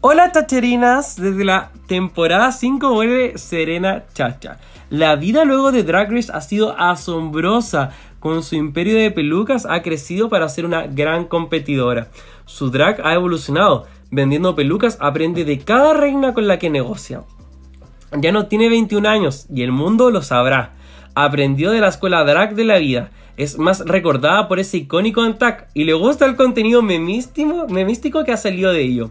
Hola 0.00 0.32
Chacherinas, 0.32 1.14
desde 1.14 1.44
la 1.44 1.70
temporada 1.86 2.50
5 2.50 2.90
vuelve 2.92 3.38
Serena 3.38 4.04
Chacha. 4.12 4.58
La 4.92 5.16
vida 5.16 5.46
luego 5.46 5.72
de 5.72 5.84
Drag 5.84 6.12
Race 6.12 6.30
ha 6.30 6.42
sido 6.42 6.78
asombrosa. 6.78 7.92
Con 8.20 8.42
su 8.42 8.56
imperio 8.56 8.94
de 8.94 9.10
pelucas 9.10 9.64
ha 9.64 9.80
crecido 9.80 10.28
para 10.28 10.50
ser 10.50 10.66
una 10.66 10.86
gran 10.86 11.24
competidora. 11.24 12.08
Su 12.44 12.70
drag 12.70 13.00
ha 13.02 13.14
evolucionado. 13.14 13.86
Vendiendo 14.10 14.54
pelucas 14.54 14.98
aprende 15.00 15.46
de 15.46 15.60
cada 15.60 15.94
reina 15.94 16.34
con 16.34 16.46
la 16.46 16.58
que 16.58 16.68
negocia. 16.68 17.22
Ya 18.20 18.32
no 18.32 18.48
tiene 18.48 18.68
21 18.68 19.08
años 19.08 19.46
y 19.48 19.62
el 19.62 19.72
mundo 19.72 20.10
lo 20.10 20.20
sabrá. 20.20 20.74
Aprendió 21.14 21.70
de 21.70 21.80
la 21.80 21.88
escuela 21.88 22.22
drag 22.24 22.54
de 22.54 22.64
la 22.64 22.76
vida. 22.76 23.12
Es 23.38 23.56
más 23.56 23.80
recordada 23.86 24.46
por 24.46 24.58
ese 24.58 24.76
icónico 24.76 25.26
tag 25.36 25.68
y 25.72 25.84
le 25.84 25.94
gusta 25.94 26.26
el 26.26 26.36
contenido 26.36 26.82
memístico 26.82 28.24
que 28.24 28.32
ha 28.32 28.36
salido 28.36 28.70
de 28.74 28.82
ello. 28.82 29.10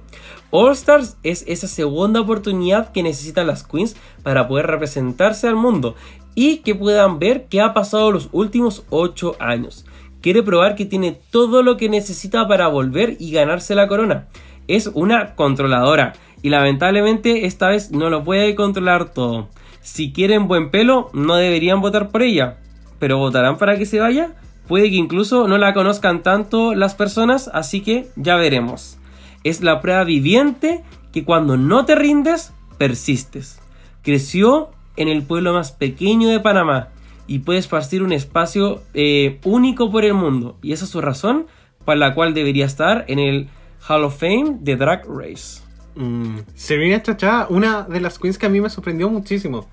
All 0.52 0.74
Stars 0.74 1.18
es 1.24 1.46
esa 1.48 1.68
segunda 1.68 2.20
oportunidad 2.20 2.92
que 2.92 3.04
necesitan 3.04 3.48
las 3.48 3.64
queens 3.64 3.96
para 4.22 4.50
poder 4.50 4.68
representarse 4.68 5.48
al 5.48 5.56
mundo 5.56 5.96
y 6.36 6.58
que 6.58 6.76
puedan 6.76 7.20
ver 7.20 7.46
qué 7.50 7.62
ha 7.62 7.74
pasado 7.74 8.12
los 8.12 8.28
últimos 8.34 8.84
8 8.90 9.38
años. 9.40 9.86
Quiere 10.22 10.44
probar 10.44 10.76
que 10.76 10.86
tiene 10.86 11.18
todo 11.32 11.64
lo 11.64 11.78
que 11.78 11.88
necesita 11.88 12.48
para 12.50 12.68
volver 12.68 13.16
y 13.18 13.32
ganarse 13.32 13.76
la 13.76 13.88
corona. 13.88 14.28
Es 14.68 14.88
una 14.94 15.36
controladora 15.36 16.14
y 16.42 16.50
lamentablemente 16.50 17.46
esta 17.46 17.70
vez 17.70 17.92
no 17.92 18.10
lo 18.10 18.26
puede 18.26 18.54
controlar 18.54 19.14
todo. 19.14 19.48
Si 19.82 20.12
quieren 20.12 20.50
buen 20.50 20.70
pelo, 20.70 21.10
no 21.14 21.36
deberían 21.36 21.80
votar 21.80 22.10
por 22.10 22.24
ella, 22.24 22.58
pero 23.00 23.18
votarán 23.18 23.58
para 23.58 23.78
que 23.78 23.86
se 23.86 24.00
vaya. 24.00 24.34
Puede 24.68 24.90
que 24.90 24.98
incluso 24.98 25.48
no 25.48 25.58
la 25.58 25.74
conozcan 25.74 26.24
tanto 26.24 26.76
las 26.76 26.94
personas, 26.94 27.50
así 27.54 27.82
que 27.82 28.10
ya 28.16 28.36
veremos. 28.36 28.98
Es 29.44 29.62
la 29.62 29.82
prueba 29.82 30.04
viviente 30.04 30.84
que 31.12 31.24
cuando 31.24 31.58
no 31.58 31.86
te 31.86 31.96
rindes, 31.96 32.54
persistes. 32.78 33.60
Creció 34.02 34.72
en 34.96 35.08
el 35.08 35.24
pueblo 35.24 35.54
más 35.54 35.72
pequeño 35.72 36.30
de 36.30 36.40
Panamá 36.40 36.90
y 37.28 37.40
puede 37.40 37.60
esparcir 37.60 38.04
un 38.04 38.12
espacio 38.12 38.82
eh, 38.94 39.40
único 39.44 39.92
por 39.92 40.06
el 40.06 40.14
mundo. 40.14 40.58
Y 40.62 40.74
esa 40.74 40.86
es 40.86 40.92
su 40.92 41.02
razón 41.02 41.48
para 41.86 42.00
la 42.00 42.14
cual 42.14 42.34
debería 42.34 42.66
estar 42.66 43.06
en 43.08 43.20
el 43.20 43.50
Hall 43.88 44.04
of 44.04 44.20
Fame 44.20 44.58
de 44.60 44.76
Drag 44.76 45.06
Race. 45.08 45.62
Mm, 45.96 46.40
Serena 46.56 47.02
Chacha, 47.02 47.48
una 47.50 47.84
de 47.84 48.00
las 48.00 48.20
queens 48.20 48.38
que 48.38 48.46
a 48.46 48.50
mí 48.50 48.62
me 48.62 48.70
sorprendió 48.70 49.10
muchísimo. 49.10 49.68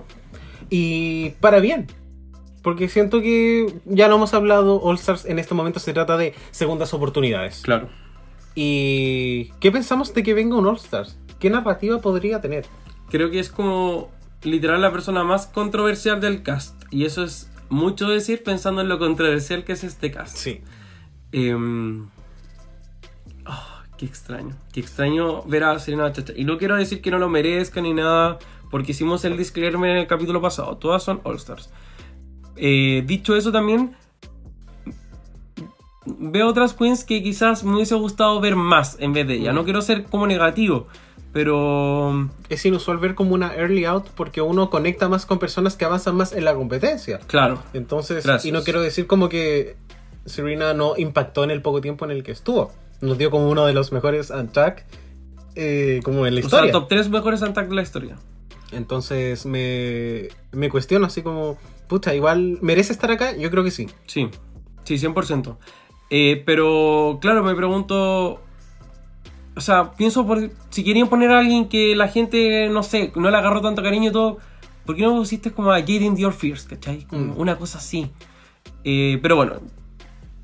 Y 0.70 1.30
para 1.40 1.60
bien. 1.60 1.86
Porque 2.62 2.88
siento 2.88 3.20
que 3.20 3.72
ya 3.86 4.08
lo 4.08 4.16
hemos 4.16 4.34
hablado, 4.34 4.80
All 4.82 4.96
Stars 4.96 5.24
en 5.24 5.38
este 5.38 5.54
momento 5.54 5.80
se 5.80 5.92
trata 5.92 6.16
de 6.16 6.34
segundas 6.50 6.92
oportunidades. 6.92 7.62
Claro. 7.62 7.88
¿Y 8.60 9.52
qué 9.60 9.70
pensamos 9.70 10.12
de 10.14 10.24
que 10.24 10.34
venga 10.34 10.56
un 10.56 10.66
All 10.66 10.74
Stars? 10.78 11.16
¿Qué 11.38 11.48
narrativa 11.48 12.00
podría 12.00 12.40
tener? 12.40 12.66
Creo 13.08 13.30
que 13.30 13.38
es 13.38 13.50
como 13.50 14.10
literal 14.42 14.82
la 14.82 14.90
persona 14.90 15.22
más 15.22 15.46
controversial 15.46 16.20
del 16.20 16.42
cast. 16.42 16.74
Y 16.90 17.04
eso 17.04 17.22
es 17.22 17.52
mucho 17.68 18.08
decir 18.08 18.42
pensando 18.42 18.80
en 18.80 18.88
lo 18.88 18.98
controversial 18.98 19.62
que 19.62 19.74
es 19.74 19.84
este 19.84 20.10
cast. 20.10 20.36
Sí. 20.36 20.60
Em, 21.30 22.08
ah, 23.44 23.84
qué 23.96 24.06
extraño. 24.06 24.56
Qué 24.72 24.80
extraño 24.80 25.44
ver 25.44 25.62
a 25.62 25.78
Serena 25.78 26.12
Chacha. 26.12 26.32
Y 26.34 26.42
no 26.42 26.58
quiero 26.58 26.74
decir 26.74 27.00
que 27.00 27.12
no 27.12 27.20
lo 27.20 27.28
merezca 27.28 27.80
ni 27.80 27.94
nada, 27.94 28.40
porque 28.72 28.90
hicimos 28.90 29.24
el 29.24 29.36
disclaimer 29.36 29.92
en 29.92 29.98
el 29.98 30.08
capítulo 30.08 30.40
pasado. 30.40 30.78
Todas 30.78 31.04
son 31.04 31.20
All 31.22 31.36
Stars. 31.36 31.70
Eh, 32.56 33.04
dicho 33.06 33.36
eso 33.36 33.52
también, 33.52 33.94
veo 36.18 36.48
otras 36.48 36.74
queens 36.74 37.04
que 37.04 37.22
quizás 37.22 37.64
me 37.64 37.74
hubiese 37.74 37.94
gustado 37.94 38.40
ver 38.40 38.56
más 38.56 38.96
en 39.00 39.12
vez 39.12 39.26
de 39.26 39.34
ella. 39.34 39.52
No 39.52 39.64
quiero 39.64 39.82
ser 39.82 40.04
como 40.04 40.26
negativo, 40.26 40.86
pero 41.32 42.28
Es 42.48 42.64
inusual 42.64 42.98
ver 42.98 43.14
como 43.14 43.34
una 43.34 43.54
early 43.54 43.84
out 43.84 44.06
porque 44.16 44.40
uno 44.40 44.70
conecta 44.70 45.08
más 45.08 45.26
con 45.26 45.38
personas 45.38 45.76
que 45.76 45.84
avanzan 45.84 46.16
más 46.16 46.32
en 46.32 46.44
la 46.44 46.54
competencia. 46.54 47.20
claro. 47.26 47.62
Entonces, 47.74 48.24
Gracias. 48.24 48.46
y 48.46 48.52
no 48.52 48.62
quiero 48.62 48.80
decir 48.80 49.06
como 49.06 49.28
que 49.28 49.76
Serena 50.26 50.74
no 50.74 50.94
impactó 50.96 51.44
en 51.44 51.50
el 51.50 51.62
poco 51.62 51.80
tiempo 51.80 52.04
en 52.04 52.10
el 52.10 52.22
que 52.22 52.32
estuvo. 52.32 52.72
Nos 53.00 53.16
dio 53.18 53.30
como 53.30 53.48
uno 53.48 53.64
de 53.66 53.72
los 53.72 53.92
mejores 53.92 54.30
attack 54.30 54.84
eh, 55.54 56.00
como 56.04 56.26
en 56.26 56.34
la 56.34 56.40
O 56.40 56.48
sea, 56.48 56.58
historia. 56.66 56.72
top 56.72 56.88
3 56.88 57.08
mejores 57.10 57.42
attack 57.42 57.68
de 57.68 57.74
la 57.74 57.82
historia. 57.82 58.16
Entonces 58.72 59.46
me, 59.46 60.28
me 60.52 60.68
cuestiono 60.68 61.06
así 61.06 61.22
como, 61.22 61.56
pucha, 61.88 62.14
igual 62.14 62.58
merece 62.60 62.92
estar 62.92 63.10
acá. 63.10 63.34
Yo 63.36 63.50
creo 63.50 63.64
que 63.64 63.70
sí. 63.70 63.88
Sí, 64.06 64.28
sí, 64.84 64.94
100%. 64.98 65.56
Eh, 66.10 66.42
pero, 66.44 67.18
claro, 67.20 67.42
me 67.42 67.54
pregunto. 67.54 68.40
O 69.56 69.60
sea, 69.60 69.92
pienso 69.92 70.26
por, 70.26 70.50
si 70.70 70.84
querían 70.84 71.08
poner 71.08 71.30
a 71.30 71.40
alguien 71.40 71.68
que 71.68 71.96
la 71.96 72.08
gente, 72.08 72.68
no 72.68 72.82
sé, 72.82 73.12
no 73.16 73.30
le 73.30 73.36
agarró 73.36 73.60
tanto 73.60 73.82
cariño 73.82 74.10
y 74.10 74.12
todo, 74.12 74.38
¿por 74.86 74.94
qué 74.94 75.02
no 75.02 75.16
pusiste 75.16 75.50
como 75.52 75.72
a 75.72 75.80
Jaden 75.80 76.14
Dior 76.14 76.32
Fierce, 76.32 76.68
¿cachai? 76.68 77.04
Como 77.04 77.34
Mm. 77.34 77.40
Una 77.40 77.56
cosa 77.56 77.78
así. 77.78 78.10
Eh, 78.84 79.18
pero 79.20 79.34
bueno, 79.34 79.54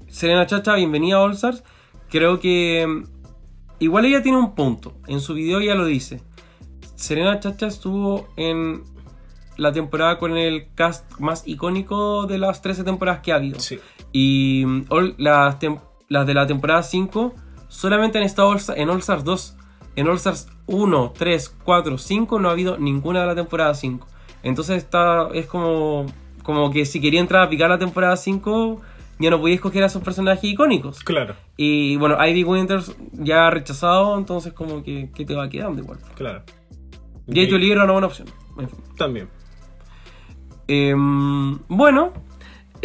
Serena 0.09 0.47
Chacha, 0.47 0.75
bienvenida 0.75 1.17
a 1.17 1.21
All 1.21 1.33
Stars. 1.33 1.63
Creo 2.11 2.41
que 2.41 3.05
igual 3.79 4.05
ella 4.05 4.23
tiene 4.23 4.39
un 4.39 4.55
punto. 4.55 4.95
En 5.07 5.21
su 5.21 5.35
video 5.35 5.61
ya 5.61 5.75
lo 5.75 5.87
dice. 5.87 6.21
Serena 6.97 7.39
Chacha 7.39 7.67
estuvo 7.67 8.29
en 8.37 8.83
la 9.57 9.73
temporada 9.73 10.19
con 10.19 10.37
el 10.37 10.69
cast 10.75 11.19
más 11.19 11.47
icónico 11.47 12.27
de 12.27 12.39
las 12.39 12.63
13 12.63 12.85
temporadas 12.85 13.21
que 13.21 13.33
ha 13.33 13.37
habido. 13.37 13.61
Sí. 13.61 13.79
Y 14.17 14.63
mm, 14.65 14.85
all- 14.91 15.15
las, 15.19 15.57
las 16.09 16.27
de 16.27 16.35
la 16.35 16.47
temporada 16.47 16.83
5 16.85 17.35
solamente 17.69 18.17
han 18.19 18.25
estado 18.25 18.55
en 18.77 18.89
All 18.89 19.01
Stars 19.01 19.25
2. 19.25 19.57
En 19.97 20.09
All 20.09 20.17
Stars 20.17 20.49
1, 20.67 21.13
3, 21.19 21.57
4, 21.65 21.99
5 21.99 22.39
no 22.39 22.49
ha 22.49 22.53
habido 22.53 22.79
ninguna 22.79 23.21
de 23.23 23.27
la 23.27 23.35
temporada 23.35 23.75
5. 23.75 24.07
Entonces 24.45 24.77
está, 24.79 25.29
es 25.35 25.47
como, 25.47 26.07
como 26.45 26.71
que 26.71 26.87
si 26.87 27.01
quería 27.01 27.21
entrar 27.21 27.43
a 27.43 27.49
picar 27.51 27.69
la 27.69 27.79
temporada 27.79 28.17
5 28.17 28.81
ya 29.19 29.31
no 29.31 29.41
podía 29.41 29.55
escoger 29.57 29.83
a 29.83 29.87
esos 29.87 30.03
personajes 30.03 30.45
icónicos. 30.45 31.01
Claro, 31.01 31.35
Y 31.57 31.97
bueno, 31.97 32.17
Ivy 32.25 32.45
Winters 32.45 32.95
ya 33.13 33.47
ha 33.47 33.51
rechazado, 33.51 34.17
entonces 34.19 34.53
como 34.53 34.83
que, 34.83 35.11
¿qué 35.15 35.25
te 35.25 35.35
va 35.35 35.49
quedando 35.49 35.83
igual? 35.83 35.99
claro. 36.15 36.43
Jay 37.33 37.51
Jolie 37.51 37.73
era 37.73 37.85
una 37.85 37.93
buena 37.95 38.07
opción. 38.09 38.29
En 38.59 38.69
fin. 38.69 38.79
También. 38.99 39.29
Em, 40.67 41.59
bueno, 41.69 42.13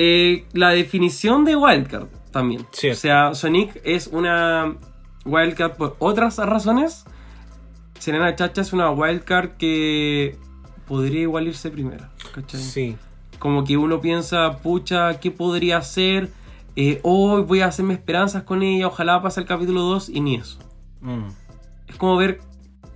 eh, 0.02 0.46
la 0.54 0.70
definición 0.70 1.44
de 1.44 1.58
wildcard 1.58 2.08
también. 2.32 2.62
O 2.62 2.96
sea, 2.96 3.36
Sonic 3.36 3.82
es 3.84 4.08
una 4.08 4.78
wildcard 5.26 5.76
por 5.76 5.98
otras 6.00 6.38
razones. 6.38 7.04
Serena 8.00 8.34
Chacha 8.34 8.62
es 8.62 8.72
una 8.72 8.92
wildcard 8.92 9.58
que 9.58 10.38
podría 10.88 11.20
igual 11.20 11.50
irse 11.50 11.70
primera. 11.70 12.12
¿cachai? 12.34 12.62
Sí. 12.62 12.96
Como 13.40 13.66
que 13.66 13.76
uno 13.76 14.00
piensa, 14.00 14.60
pucha, 14.60 15.20
¿qué 15.20 15.32
podría 15.32 15.80
hacer? 15.80 16.30
Eh, 16.78 17.02
hoy 17.04 17.42
voy 17.42 17.60
a 17.60 17.66
hacerme 17.66 17.94
esperanzas 17.94 18.44
con 18.44 18.64
ella, 18.64 18.88
ojalá 18.88 19.22
pase 19.22 19.42
el 19.42 19.48
capítulo 19.48 19.82
2 19.82 20.08
y 20.08 20.22
ni 20.22 20.36
eso. 20.36 20.60
Mm. 21.02 21.28
Es 21.88 21.98
como 21.98 22.16
ver, 22.16 22.40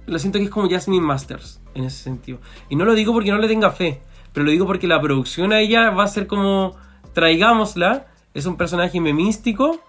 lo 0.06 0.18
siento 0.20 0.40
que 0.40 0.46
es 0.46 0.52
como 0.52 0.70
Jasmine 0.70 1.06
Masters 1.06 1.60
en 1.74 1.84
ese 1.84 2.02
sentido. 2.02 2.40
Y 2.70 2.78
no 2.78 2.86
lo 2.86 2.94
digo 2.94 3.12
porque 3.12 3.32
no 3.32 3.40
le 3.40 3.50
tenga 3.50 3.72
fe, 3.72 4.02
pero 4.32 4.46
lo 4.46 4.52
digo 4.52 4.66
porque 4.66 4.88
la 4.88 5.02
producción 5.02 5.52
a 5.52 5.60
ella 5.60 5.90
va 5.90 6.06
a 6.06 6.08
ser 6.08 6.28
como, 6.28 6.78
traigámosla, 7.14 8.08
es 8.34 8.46
un 8.46 8.58
personaje 8.58 9.00
memístico, 9.02 9.80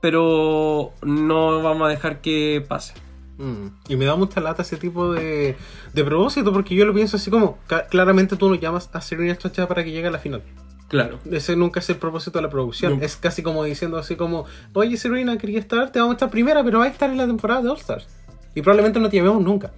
pero 0.00 0.92
no 1.02 1.62
vamos 1.62 1.86
a 1.86 1.90
dejar 1.90 2.20
que 2.20 2.64
pase. 2.66 2.94
Mm. 3.38 3.68
Y 3.88 3.96
me 3.96 4.04
da 4.04 4.16
mucha 4.16 4.40
lata 4.40 4.62
ese 4.62 4.76
tipo 4.76 5.12
de, 5.12 5.56
de 5.92 6.04
propósito 6.04 6.52
porque 6.52 6.74
yo 6.74 6.84
lo 6.84 6.92
pienso 6.94 7.16
así 7.16 7.30
como, 7.30 7.58
claramente 7.88 8.36
tú 8.36 8.48
no 8.48 8.56
llamas 8.56 8.90
a 8.92 9.00
Serena 9.00 9.36
Chacha 9.36 9.66
para 9.66 9.84
que 9.84 9.92
llegue 9.92 10.08
a 10.08 10.10
la 10.10 10.18
final. 10.18 10.42
Claro. 10.88 11.18
Ese 11.30 11.54
nunca 11.54 11.80
es 11.80 11.90
el 11.90 11.96
propósito 11.96 12.38
de 12.38 12.42
la 12.42 12.50
producción. 12.50 13.02
Es 13.02 13.16
casi 13.16 13.42
como 13.42 13.62
diciendo 13.62 13.98
así 13.98 14.16
como, 14.16 14.46
oye 14.72 14.96
Serena, 14.96 15.36
quería 15.36 15.58
estar, 15.58 15.92
te 15.92 16.00
vamos 16.00 16.14
a 16.14 16.16
estar 16.16 16.30
primera, 16.30 16.64
pero 16.64 16.78
va 16.78 16.86
a 16.86 16.88
estar 16.88 17.10
en 17.10 17.18
la 17.18 17.26
temporada 17.26 17.62
de 17.62 17.68
All 17.68 17.76
Stars. 17.76 18.08
Y 18.54 18.62
probablemente 18.62 18.98
no 18.98 19.08
te 19.10 19.18
llamemos 19.18 19.42
nunca. 19.42 19.72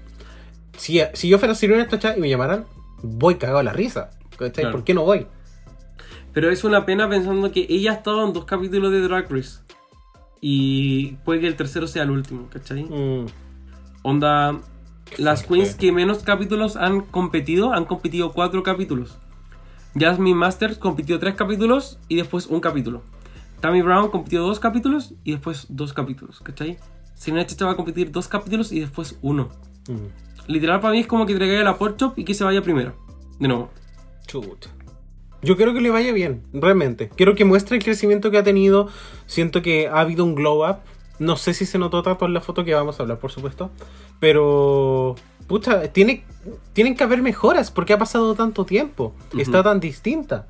Si, 0.76 1.01
si 1.12 1.28
yo 1.28 1.38
fuera 1.38 1.55
Serena 1.55 1.86
Chacha 1.88 2.16
y 2.16 2.20
me 2.20 2.28
llamaran, 2.28 2.64
voy 3.03 3.34
cagado 3.34 3.59
a 3.59 3.62
la 3.62 3.72
risa. 3.72 4.11
¿Por 4.38 4.84
qué 4.84 4.95
no 4.95 5.05
voy? 5.05 5.26
Pero 6.33 6.51
es 6.51 6.64
una 6.64 6.87
pena 6.87 7.09
pensando 7.09 7.51
que 7.51 7.66
ella 7.68 7.93
ha 7.93 7.95
estado 7.95 8.26
en 8.26 8.33
dos 8.33 8.45
capítulos 8.45 8.93
de 8.93 9.01
Drag 9.01 9.31
Race. 9.31 9.61
Y 10.41 11.12
puede 11.24 11.41
que 11.41 11.47
el 11.47 11.57
tercero 11.57 11.87
sea 11.87 12.05
el 12.05 12.11
último, 12.11 12.49
¿cachai? 12.51 12.85
Mm, 12.85 13.26
Onda, 14.03 14.59
las 15.18 15.43
queens 15.43 15.74
que 15.74 15.93
menos 15.93 16.22
capítulos 16.22 16.76
han 16.76 17.03
competido, 17.03 17.72
han 17.72 17.85
competido 17.85 18.33
cuatro 18.33 18.62
capítulos. 18.62 19.18
Jasmine 19.99 20.37
Masters 20.37 20.78
compitió 20.78 21.18
tres 21.18 21.35
capítulos 21.35 21.99
y 22.09 22.16
después 22.16 22.47
un 22.47 22.61
capítulo. 22.61 23.03
Tammy 23.61 23.83
Brown 23.83 24.11
compitió 24.11 24.43
dos 24.43 24.61
capítulos 24.61 25.12
y 25.24 25.33
después 25.33 25.66
dos 25.68 25.93
capítulos, 25.93 26.41
¿cachai? 26.41 26.78
Serena 27.14 27.45
Chacha 27.45 27.66
va 27.66 27.72
a 27.72 27.76
competir 27.76 28.11
dos 28.11 28.28
capítulos 28.28 28.72
y 28.72 28.81
después 28.81 29.18
uno. 29.20 29.51
mm. 29.89 30.51
Literal 30.51 30.81
para 30.81 30.93
mí 30.93 31.01
es 31.01 31.07
como 31.07 31.26
que 31.26 31.35
traiga 31.35 31.62
la 31.62 31.76
Porchop 31.76 32.18
y 32.18 32.24
que 32.24 32.35
se 32.35 32.45
vaya 32.45 32.62
primero. 32.62 32.95
De 33.39 33.47
nuevo. 33.47 33.70
Chuta. 34.26 34.68
Yo 35.43 35.57
quiero 35.57 35.72
que 35.72 35.80
le 35.80 35.91
vaya 35.91 36.12
bien, 36.12 36.43
realmente. 36.53 37.11
Quiero 37.16 37.34
que 37.34 37.45
muestre 37.45 37.76
el 37.76 37.82
crecimiento 37.82 38.30
que 38.30 38.38
ha 38.38 38.43
tenido. 38.43 38.88
Siento 39.26 39.62
que 39.62 39.88
ha 39.88 40.01
habido 40.01 40.24
un 40.24 40.34
glow 40.34 40.68
up. 40.68 40.76
No 41.18 41.36
sé 41.36 41.55
si 41.55 41.66
se 41.66 41.78
notó 41.78 42.03
tanto 42.03 42.26
en 42.26 42.34
la 42.34 42.41
foto 42.41 42.64
que 42.64 42.74
vamos 42.74 42.99
a 42.99 43.03
hablar, 43.03 43.18
por 43.18 43.30
supuesto. 43.30 43.70
Pero. 44.18 45.16
Pucha, 45.47 45.93
tiene, 45.93 46.24
tienen 46.72 46.95
que 46.95 47.03
haber 47.03 47.22
mejoras 47.22 47.70
porque 47.70 47.93
ha 47.93 47.99
pasado 47.99 48.34
tanto 48.34 48.64
tiempo. 48.64 49.14
Está 49.36 49.62
tan 49.62 49.80
distinta. 49.80 50.47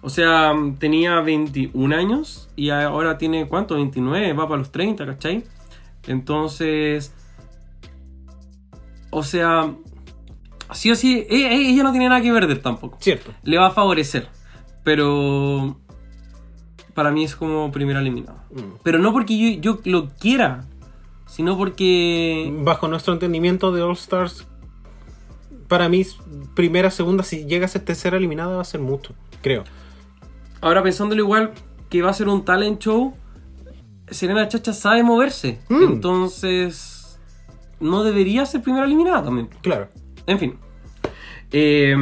O 0.00 0.10
sea, 0.10 0.54
tenía 0.78 1.20
21 1.20 1.94
años 1.94 2.48
y 2.56 2.70
ahora 2.70 3.18
tiene, 3.18 3.48
¿cuánto? 3.48 3.74
29, 3.74 4.32
va 4.32 4.48
para 4.48 4.58
los 4.58 4.72
30, 4.72 5.06
¿cachai? 5.06 5.44
Entonces, 6.06 7.12
o 9.10 9.22
sea, 9.22 9.72
sí 10.72 10.90
o 10.90 10.96
sí, 10.96 11.26
ella, 11.28 11.52
ella 11.52 11.82
no 11.82 11.90
tiene 11.92 12.08
nada 12.08 12.20
que 12.20 12.32
perder 12.32 12.60
tampoco. 12.60 12.98
Cierto. 13.00 13.32
Le 13.42 13.58
va 13.58 13.68
a 13.68 13.70
favorecer, 13.70 14.28
pero 14.84 15.78
para 16.94 17.10
mí 17.10 17.24
es 17.24 17.36
como 17.36 17.70
primera 17.70 18.00
eliminada. 18.00 18.44
Mm. 18.50 18.80
Pero 18.82 18.98
no 18.98 19.12
porque 19.12 19.38
yo, 19.38 19.60
yo 19.60 19.80
lo 19.84 20.08
quiera, 20.08 20.64
sino 21.26 21.56
porque... 21.56 22.52
Bajo 22.62 22.88
nuestro 22.88 23.12
entendimiento 23.12 23.70
de 23.72 23.82
All 23.82 23.92
Stars, 23.92 24.46
para 25.68 25.88
mí, 25.88 26.04
primera, 26.54 26.90
segunda, 26.90 27.22
si 27.22 27.44
llega 27.44 27.66
a 27.66 27.68
ser 27.68 27.84
tercera 27.84 28.16
eliminada, 28.16 28.56
va 28.56 28.62
a 28.62 28.64
ser 28.64 28.80
mucho, 28.80 29.14
creo. 29.42 29.64
Ahora 30.60 30.82
pensándolo 30.82 31.22
igual 31.22 31.52
que 31.88 32.02
va 32.02 32.10
a 32.10 32.14
ser 32.14 32.28
un 32.28 32.44
talent 32.44 32.80
show, 32.80 33.14
Serena 34.10 34.48
Chacha 34.48 34.72
sabe 34.72 35.02
moverse. 35.02 35.60
Mm. 35.68 35.82
Entonces, 35.84 37.20
no 37.80 38.02
debería 38.02 38.44
ser 38.46 38.62
primera 38.62 38.86
eliminada 38.86 39.22
también. 39.22 39.48
Claro. 39.62 39.88
En 40.28 40.38
fin. 40.38 40.54
Eh, 41.50 41.96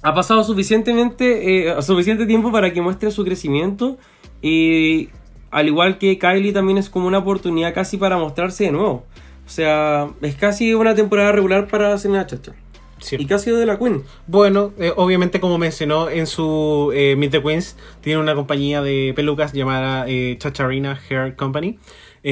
ha 0.00 0.14
pasado 0.14 0.42
suficientemente 0.44 1.68
eh, 1.68 1.82
suficiente 1.82 2.24
tiempo 2.24 2.50
para 2.50 2.72
que 2.72 2.80
muestre 2.80 3.10
su 3.10 3.24
crecimiento. 3.24 3.98
Y 4.40 5.10
al 5.50 5.66
igual 5.66 5.98
que 5.98 6.18
Kylie, 6.18 6.52
también 6.52 6.78
es 6.78 6.88
como 6.88 7.06
una 7.06 7.18
oportunidad 7.18 7.74
casi 7.74 7.96
para 7.96 8.16
mostrarse 8.16 8.64
de 8.64 8.72
nuevo. 8.72 9.04
O 9.46 9.50
sea, 9.50 10.10
es 10.20 10.36
casi 10.36 10.74
una 10.74 10.94
temporada 10.94 11.32
regular 11.32 11.68
para 11.68 11.96
Serena 11.98 12.26
Chacha. 12.26 12.52
Cierto. 13.00 13.22
Y 13.22 13.26
casi 13.26 13.50
de 13.50 13.64
la 13.64 13.78
Queen. 13.78 14.02
Bueno, 14.26 14.72
eh, 14.78 14.92
obviamente 14.96 15.40
como 15.40 15.56
mencionó 15.56 16.10
en 16.10 16.26
su 16.26 16.90
eh, 16.94 17.14
Meet 17.16 17.30
the 17.30 17.42
Queens, 17.42 17.76
tiene 18.00 18.20
una 18.20 18.34
compañía 18.34 18.82
de 18.82 19.12
pelucas 19.14 19.52
llamada 19.52 20.04
eh, 20.08 20.36
Chacharina 20.38 21.00
Hair 21.08 21.36
Company. 21.36 21.78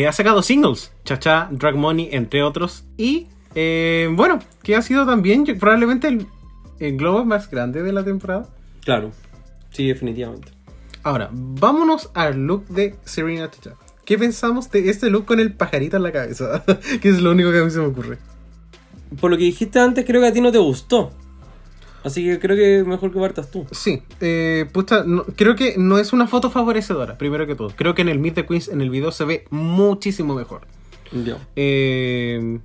Ha 0.06 0.12
sacado 0.12 0.42
singles, 0.42 0.92
Chacha, 1.04 1.48
Drag 1.50 1.76
Money, 1.76 2.10
entre 2.12 2.42
otros. 2.42 2.84
Y 2.98 3.28
eh, 3.56 4.08
bueno, 4.12 4.38
que 4.62 4.76
ha 4.76 4.82
sido 4.82 5.04
también 5.06 5.44
yo- 5.44 5.58
probablemente 5.58 6.06
el, 6.08 6.26
el 6.78 6.96
globo 6.96 7.24
más 7.24 7.50
grande 7.50 7.82
de 7.82 7.92
la 7.92 8.04
temporada. 8.04 8.46
Claro. 8.84 9.10
Sí, 9.70 9.88
definitivamente. 9.88 10.52
Ahora, 11.02 11.28
vámonos 11.32 12.10
al 12.14 12.46
look 12.46 12.66
de 12.68 12.94
Serena 13.04 13.50
Chacha. 13.50 13.72
¿Qué 14.04 14.16
pensamos 14.18 14.70
de 14.70 14.88
este 14.88 15.10
look 15.10 15.24
con 15.24 15.40
el 15.40 15.52
pajarito 15.52 15.96
en 15.96 16.02
la 16.04 16.12
cabeza? 16.12 16.62
que 17.00 17.08
es 17.08 17.20
lo 17.20 17.32
único 17.32 17.50
que 17.50 17.58
a 17.58 17.64
mí 17.64 17.70
se 17.70 17.78
me 17.80 17.86
ocurre. 17.86 18.18
Por 19.20 19.30
lo 19.30 19.36
que 19.36 19.44
dijiste 19.44 19.78
antes, 19.80 20.04
creo 20.04 20.20
que 20.20 20.28
a 20.28 20.32
ti 20.32 20.40
no 20.40 20.52
te 20.52 20.58
gustó. 20.58 21.10
Así 22.04 22.24
que 22.24 22.38
creo 22.38 22.56
que 22.56 22.88
mejor 22.88 23.12
que 23.12 23.18
partas 23.18 23.50
tú. 23.50 23.66
Sí, 23.72 24.02
eh, 24.20 24.66
puta, 24.72 25.02
no- 25.04 25.24
creo 25.36 25.56
que 25.56 25.74
no 25.76 25.98
es 25.98 26.12
una 26.12 26.28
foto 26.28 26.50
favorecedora, 26.50 27.18
primero 27.18 27.46
que 27.48 27.56
todo. 27.56 27.72
Creo 27.74 27.94
que 27.96 28.02
en 28.02 28.08
el 28.08 28.18
Meet 28.20 28.34
the 28.34 28.46
Queens, 28.46 28.68
en 28.68 28.80
el 28.80 28.90
video, 28.90 29.10
se 29.10 29.24
ve 29.24 29.44
muchísimo 29.50 30.34
mejor. 30.34 30.62
Ya. 31.12 31.36
Eh, 31.56 32.60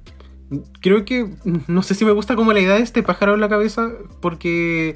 creo 0.81 1.05
que 1.05 1.29
no 1.67 1.81
sé 1.83 1.95
si 1.95 2.05
me 2.05 2.11
gusta 2.11 2.35
como 2.35 2.53
la 2.53 2.59
idea 2.59 2.75
de 2.75 2.81
este 2.81 3.03
pájaro 3.03 3.33
en 3.35 3.41
la 3.41 3.49
cabeza, 3.49 3.89
porque 4.21 4.95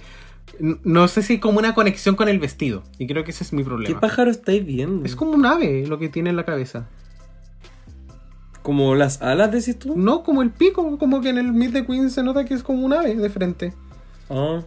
no 0.83 1.07
sé 1.07 1.21
si 1.21 1.33
hay 1.33 1.39
como 1.39 1.59
una 1.59 1.73
conexión 1.73 2.15
con 2.15 2.27
el 2.29 2.39
vestido. 2.39 2.83
Y 2.97 3.07
creo 3.07 3.23
que 3.23 3.31
ese 3.31 3.43
es 3.43 3.53
mi 3.53 3.63
¿Qué 3.63 3.65
problema. 3.69 3.99
pájaro 3.99 4.31
estáis 4.31 4.65
viendo? 4.65 5.05
Es 5.05 5.15
como 5.15 5.31
un 5.31 5.45
ave 5.45 5.85
lo 5.87 5.97
que 5.99 6.09
tiene 6.09 6.29
en 6.29 6.35
la 6.35 6.45
cabeza. 6.45 6.87
como 8.61 8.95
las 8.95 9.21
alas, 9.21 9.51
decís 9.51 9.77
tú. 9.77 9.95
No 9.95 10.23
como 10.23 10.41
el 10.41 10.49
pico, 10.51 10.97
como 10.97 11.21
que 11.21 11.29
en 11.29 11.37
el 11.37 11.53
Meet 11.53 11.71
the 11.73 11.85
Queens 11.85 12.13
se 12.13 12.23
nota 12.23 12.45
que 12.45 12.53
es 12.55 12.63
como 12.63 12.83
un 12.85 12.93
ave 12.93 13.15
de 13.15 13.29
frente. 13.29 13.73
Ah, 14.29 14.61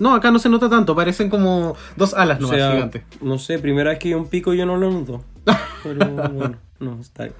No, 0.00 0.14
acá 0.14 0.30
no 0.32 0.38
se 0.40 0.48
nota 0.48 0.68
tanto, 0.68 0.94
parecen 0.96 1.28
como 1.30 1.76
dos 1.96 2.14
alas 2.14 2.38
o 2.38 2.42
nomás 2.42 2.56
sea, 2.56 2.72
gigantes. 2.72 3.02
no 3.20 3.38
sé, 3.38 3.58
primera 3.60 3.90
vez 3.90 3.98
que 4.00 4.14
un 4.16 4.26
pico 4.28 4.54
yo 4.54 4.66
no 4.66 4.76
lo 4.76 4.90
noto. 4.90 5.24
Pero 5.84 6.06
bueno, 6.08 6.56
no, 6.80 7.00
está 7.00 7.24
bien. 7.24 7.34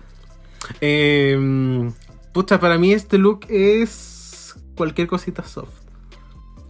Eh, 0.80 1.91
puta, 2.39 2.61
para 2.61 2.78
mí 2.78 2.93
este 2.93 3.18
look 3.18 3.47
es 3.49 4.55
cualquier 4.76 5.09
cosita 5.09 5.43
soft. 5.43 5.70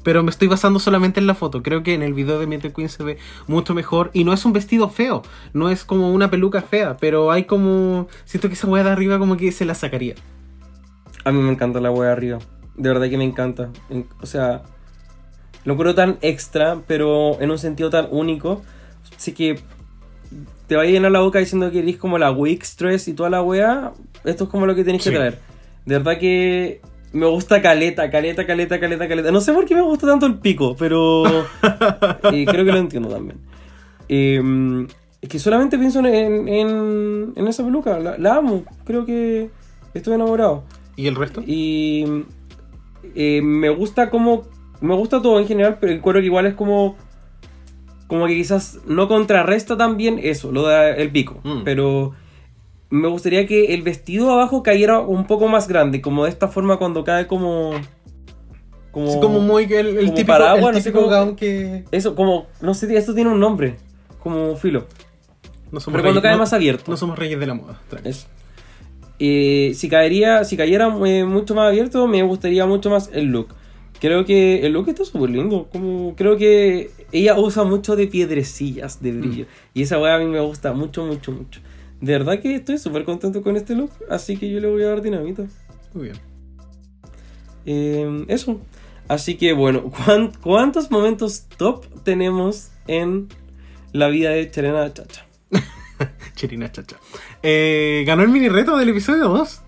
Pero 0.02 0.22
me 0.22 0.30
estoy 0.30 0.48
basando 0.48 0.78
solamente 0.78 1.20
en 1.20 1.26
la 1.26 1.34
foto. 1.34 1.62
Creo 1.62 1.82
que 1.82 1.92
en 1.92 2.02
el 2.02 2.14
video 2.14 2.38
de 2.38 2.46
the 2.58 2.72
Queen 2.72 2.88
se 2.88 3.02
ve 3.04 3.18
mucho 3.46 3.74
mejor. 3.74 4.10
Y 4.14 4.24
no 4.24 4.32
es 4.32 4.46
un 4.46 4.54
vestido 4.54 4.88
feo. 4.88 5.20
No 5.52 5.68
es 5.68 5.84
como 5.84 6.10
una 6.10 6.30
peluca 6.30 6.62
fea. 6.62 6.96
Pero 6.96 7.30
hay 7.30 7.44
como. 7.44 8.08
Siento 8.24 8.48
que 8.48 8.54
esa 8.54 8.66
hueá 8.66 8.82
de 8.82 8.88
arriba 8.88 9.18
como 9.18 9.36
que 9.36 9.52
se 9.52 9.66
la 9.66 9.74
sacaría. 9.74 10.14
A 11.24 11.32
mí 11.32 11.42
me 11.42 11.52
encanta 11.52 11.80
la 11.80 11.90
wea 11.90 12.12
arriba. 12.12 12.38
De 12.76 12.88
verdad 12.88 13.10
que 13.10 13.18
me 13.18 13.24
encanta. 13.24 13.68
En- 13.90 14.06
O 14.22 14.26
sea, 14.26 14.62
lo 15.66 15.76
creo 15.76 15.94
tan 15.94 16.16
extra, 16.22 16.80
pero 16.86 17.38
en 17.42 17.50
un 17.50 17.58
sentido 17.58 17.90
tan 17.90 18.08
único. 18.10 18.62
Así 19.14 19.32
que 19.32 19.60
te 20.66 20.76
va 20.76 20.82
a 20.84 20.86
llenar 20.86 21.10
la 21.12 21.20
boca 21.20 21.40
diciendo 21.40 21.70
que 21.70 21.80
eres 21.80 21.98
como 21.98 22.16
la 22.16 22.30
weak 22.30 22.62
stress 22.62 23.06
y 23.08 23.12
toda 23.12 23.28
la 23.28 23.42
wea. 23.42 23.92
Esto 24.24 24.44
es 24.44 24.50
como 24.50 24.64
lo 24.64 24.74
que 24.74 24.84
tenéis 24.84 25.02
Sí. 25.04 25.10
que 25.10 25.16
traer. 25.16 25.47
De 25.88 25.96
verdad 25.96 26.18
que 26.18 26.82
me 27.14 27.24
gusta 27.24 27.62
caleta, 27.62 28.10
caleta, 28.10 28.46
caleta, 28.46 28.78
caleta, 28.78 29.08
caleta. 29.08 29.32
No 29.32 29.40
sé 29.40 29.54
por 29.54 29.64
qué 29.64 29.74
me 29.74 29.80
gusta 29.80 30.06
tanto 30.06 30.26
el 30.26 30.34
pico, 30.38 30.76
pero 30.78 31.24
eh, 32.30 32.44
creo 32.44 32.62
que 32.66 32.72
lo 32.72 32.76
entiendo 32.76 33.08
también. 33.08 33.38
Eh, 34.06 34.86
es 35.22 35.28
que 35.30 35.38
solamente 35.38 35.78
pienso 35.78 36.00
en, 36.00 36.46
en, 36.46 37.32
en 37.34 37.48
esa 37.48 37.64
peluca. 37.64 37.98
La, 37.98 38.18
la 38.18 38.34
amo. 38.34 38.64
Creo 38.84 39.06
que 39.06 39.48
estoy 39.94 40.12
enamorado. 40.12 40.64
¿Y 40.94 41.06
el 41.06 41.16
resto? 41.16 41.42
Y 41.46 42.04
eh, 43.14 43.40
me 43.40 43.70
gusta 43.70 44.10
como. 44.10 44.42
Me 44.82 44.94
gusta 44.94 45.22
todo 45.22 45.40
en 45.40 45.46
general, 45.46 45.78
pero 45.80 45.94
encuentro 45.94 46.20
que 46.20 46.26
igual 46.26 46.44
es 46.44 46.54
como. 46.54 46.96
Como 48.08 48.26
que 48.26 48.34
quizás 48.34 48.80
no 48.86 49.08
contrarresta 49.08 49.78
tan 49.78 49.96
bien 49.96 50.20
eso, 50.22 50.52
lo 50.52 50.66
del 50.66 51.10
pico. 51.10 51.40
Mm. 51.44 51.62
Pero 51.64 52.12
me 52.90 53.08
gustaría 53.08 53.46
que 53.46 53.74
el 53.74 53.82
vestido 53.82 54.30
abajo 54.30 54.62
cayera 54.62 54.98
un 55.00 55.26
poco 55.26 55.48
más 55.48 55.68
grande, 55.68 56.00
como 56.00 56.24
de 56.24 56.30
esta 56.30 56.48
forma 56.48 56.76
cuando 56.78 57.04
cae 57.04 57.26
como. 57.26 57.72
Como, 58.90 59.08
Es 59.10 59.16
como 59.16 59.40
muy 59.40 59.64
el, 59.64 59.72
el 59.86 59.96
como 59.98 60.14
típico, 60.14 60.26
paraguas, 60.26 60.68
el 60.68 60.72
no 60.74 60.78
sé 60.80 60.90
típico 60.90 61.04
cómo- 61.04 61.14
gown 61.16 61.36
que. 61.36 61.84
Eso, 61.92 62.14
como. 62.14 62.46
No 62.62 62.72
sé, 62.74 62.96
esto 62.96 63.14
tiene 63.14 63.30
un 63.30 63.38
nombre. 63.40 63.76
Como 64.22 64.56
filo. 64.56 64.86
No 65.70 65.80
somos 65.80 65.96
Pero 65.98 66.04
cuando 66.04 66.20
reyes- 66.20 66.22
cae 66.22 66.32
no- 66.32 66.38
más 66.38 66.52
abierto. 66.54 66.84
No 66.90 66.96
somos 66.96 67.18
reyes 67.18 67.38
de 67.38 67.46
la 67.46 67.54
moda. 67.54 67.80
Eh, 69.20 69.72
si 69.74 69.88
caería, 69.88 70.44
si 70.44 70.56
cayera 70.56 70.94
eh, 71.06 71.24
mucho 71.24 71.54
más 71.54 71.68
abierto, 71.68 72.06
me 72.06 72.22
gustaría 72.22 72.66
mucho 72.66 72.88
más 72.90 73.10
el 73.12 73.26
look. 73.26 73.48
Creo 74.00 74.24
que 74.24 74.64
el 74.64 74.72
look 74.72 74.88
está 74.88 75.04
súper 75.04 75.30
lindo. 75.30 75.68
Como, 75.72 76.14
creo 76.14 76.36
que 76.36 76.90
ella 77.10 77.36
usa 77.38 77.64
mucho 77.64 77.96
de 77.96 78.06
piedrecillas 78.06 79.02
de 79.02 79.12
brillo. 79.12 79.46
Y 79.74 79.82
esa 79.82 79.98
weá 79.98 80.14
a 80.14 80.18
mí 80.18 80.26
me 80.26 80.40
gusta 80.40 80.72
mucho, 80.72 81.04
mucho, 81.04 81.32
mucho. 81.32 81.60
De 82.00 82.12
verdad 82.12 82.40
que 82.40 82.54
estoy 82.54 82.78
súper 82.78 83.04
contento 83.04 83.42
con 83.42 83.56
este 83.56 83.74
look. 83.74 83.90
Así 84.08 84.36
que 84.36 84.50
yo 84.50 84.60
le 84.60 84.68
voy 84.68 84.82
a 84.84 84.88
dar 84.88 85.02
dinamita. 85.02 85.44
Muy 85.94 86.04
bien. 86.04 86.16
Eh, 87.66 88.24
eso. 88.28 88.60
Así 89.08 89.36
que 89.36 89.52
bueno, 89.52 89.84
¿cuán- 90.06 90.32
¿cuántos 90.42 90.90
momentos 90.90 91.46
top 91.56 91.84
tenemos 92.04 92.70
en 92.86 93.28
la 93.92 94.08
vida 94.08 94.30
de 94.30 94.50
Cherena 94.50 94.92
Chacha? 94.92 95.24
Chirina 96.34 96.70
chacha. 96.70 96.96
Eh, 97.42 98.04
ganó 98.06 98.22
el 98.22 98.28
mini 98.28 98.48
reto 98.48 98.76
del 98.76 98.90
episodio 98.90 99.28
2. 99.28 99.62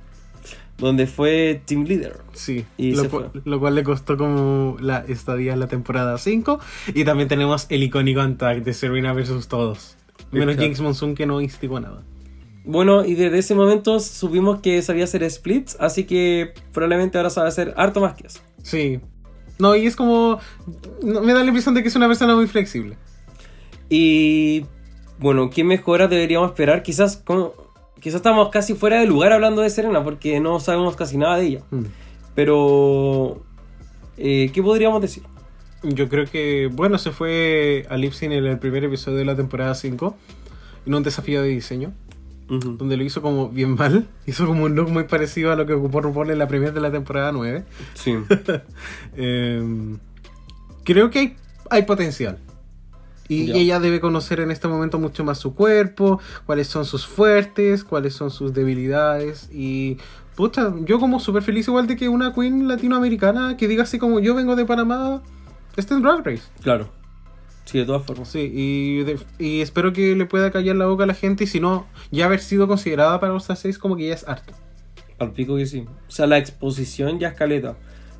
Donde 0.79 1.07
fue 1.07 1.61
Team 1.67 1.85
Leader. 1.85 2.19
Sí, 2.33 2.65
Y 2.79 2.93
lo, 2.95 3.11
cual, 3.11 3.31
fue. 3.33 3.43
lo 3.45 3.61
cual 3.61 3.75
le 3.75 3.83
costó 3.83 4.17
como 4.17 4.77
la 4.81 5.01
estadía 5.09 5.53
en 5.53 5.61
la 5.61 5.67
temporada 5.67 6.17
5. 6.17 6.59
Y 6.95 7.05
también 7.05 7.29
tenemos 7.29 7.67
el 7.71 7.83
icónico 7.83 8.27
tag 8.37 8.63
de 8.63 8.73
Serena 8.73 9.13
versus 9.13 9.49
todos. 9.49 9.97
Menos. 10.31 10.57
Jinx 10.57 10.81
Monsoon 10.81 11.15
que 11.17 11.27
no 11.27 11.41
instigó 11.41 11.81
nada. 11.81 12.03
Bueno, 12.65 13.05
y 13.05 13.15
desde 13.15 13.39
ese 13.39 13.55
momento 13.55 14.01
supimos 14.01 14.61
que 14.61 14.83
sabía 14.83 15.05
hacer 15.05 15.29
splits, 15.31 15.77
así 15.81 16.05
que 16.05 16.53
probablemente 16.73 17.19
ahora 17.19 17.31
sabe 17.31 17.49
hacer 17.49 17.75
harto 17.77 18.01
más 18.01 18.15
que 18.15 18.27
eso. 18.27 18.41
Sí. 18.63 19.01
No, 19.59 19.77
y 19.77 19.87
es 19.87 19.97
como. 19.97 20.39
me 21.03 21.33
da 21.33 21.41
la 21.41 21.47
impresión 21.47 21.75
de 21.75 21.83
que 21.83 21.89
es 21.89 21.97
una 21.97 22.07
persona 22.07 22.35
muy 22.35 22.47
flexible. 22.47 22.97
Y 23.89 24.65
bueno, 25.19 25.51
¿qué 25.51 25.65
mejoras 25.65 26.09
deberíamos 26.09 26.51
esperar? 26.51 26.83
Quizás 26.83 27.17
como, 27.17 27.53
quizás 28.01 28.17
estamos 28.17 28.49
casi 28.51 28.75
fuera 28.75 29.01
de 29.01 29.07
lugar 29.07 29.33
hablando 29.33 29.63
de 29.63 29.71
Serena 29.71 30.03
porque 30.03 30.41
no 30.41 30.61
sabemos 30.61 30.97
casi 30.97 31.17
nada 31.19 31.37
de 31.37 31.47
ella. 31.47 31.63
Mm. 31.71 31.85
Pero, 32.35 33.43
eh, 34.17 34.51
¿qué 34.53 34.63
podríamos 34.63 35.03
decir? 35.03 35.25
Yo 35.83 36.09
creo 36.09 36.27
que, 36.27 36.71
bueno, 36.73 36.99
se 36.99 37.11
fue 37.11 37.87
a 37.89 37.97
Lipsin 37.97 38.33
en 38.33 38.47
el 38.47 38.59
primer 38.59 38.85
episodio 38.85 39.19
de 39.19 39.25
la 39.25 39.37
temporada 39.37 39.75
5. 39.75 40.17
En 40.87 40.95
un 40.95 41.03
desafío 41.03 41.43
de 41.43 41.49
diseño. 41.49 41.93
Donde 42.51 42.97
lo 42.97 43.05
hizo 43.05 43.23
como 43.23 43.49
bien 43.49 43.77
mal. 43.77 44.09
Hizo 44.27 44.45
como 44.45 44.65
un 44.65 44.75
look 44.75 44.91
muy 44.91 45.05
parecido 45.05 45.53
a 45.53 45.57
lo 45.57 45.67
que 45.67 45.73
ocupó 45.73 46.01
RuPaul 46.01 46.31
en 46.31 46.39
la 46.39 46.49
primera 46.49 46.73
de 46.73 46.81
la 46.81 46.91
temporada 46.91 47.33
9. 47.33 47.65
Sí. 47.95 48.15
Eh, 49.17 49.63
creo 50.85 51.11
que 51.11 51.19
hay, 51.19 51.37
hay 51.71 51.83
potencial. 51.83 52.39
Y 53.29 53.53
ella 53.53 53.79
debe 53.79 54.01
conocer 54.01 54.41
en 54.41 54.51
este 54.51 54.67
momento 54.67 54.99
mucho 54.99 55.23
más 55.23 55.39
su 55.39 55.55
cuerpo, 55.55 56.21
cuáles 56.47 56.67
son 56.67 56.85
sus 56.85 57.07
fuertes, 57.07 57.85
cuáles 57.85 58.15
son 58.15 58.33
sus 58.33 58.53
debilidades. 58.53 59.49
Y, 59.53 59.99
puta, 60.35 60.75
yo 60.81 60.99
como 60.99 61.21
súper 61.21 61.45
feliz 61.45 61.69
igual 61.69 61.87
de 61.87 61.95
que 61.95 62.09
una 62.09 62.35
queen 62.35 62.67
latinoamericana 62.67 63.57
que 63.57 63.69
diga 63.69 63.85
así 63.85 64.01
como 64.01 64.19
yo 64.19 64.35
vengo 64.35 64.57
de 64.57 64.65
Panamá, 64.65 65.23
esté 65.77 65.95
en 65.95 66.03
Drag 66.03 66.27
Race. 66.27 66.43
Claro. 66.61 66.91
Sí, 67.65 67.79
de 67.79 67.85
todas 67.85 68.05
formas. 68.05 68.29
Sí, 68.29 68.51
y, 68.53 69.03
de- 69.05 69.19
y 69.39 69.61
espero 69.61 69.93
que 69.93 70.17
le 70.17 70.27
pueda 70.27 70.51
callar 70.51 70.77
la 70.77 70.87
boca 70.87 71.05
a 71.05 71.07
la 71.07 71.15
gente 71.15 71.45
y 71.45 71.47
si 71.47 71.61
no, 71.61 71.87
ya 72.11 72.25
haber 72.27 72.41
sido 72.41 72.67
considerada 72.67 73.21
para 73.21 73.33
All 73.33 73.39
Stars 73.41 73.61
6 73.61 73.79
como 73.79 73.97
que 73.97 74.09
ya 74.09 74.15
es 74.15 74.27
harto. 74.29 74.53
Al 75.19 75.33
pico 75.33 75.57
que 75.57 75.67
sí. 75.67 75.85
O 76.09 76.11
sea, 76.11 76.27
la 76.27 76.39
exposición 76.39 77.19
ya 77.21 77.29
es 77.29 77.35
caleta. 77.35 77.77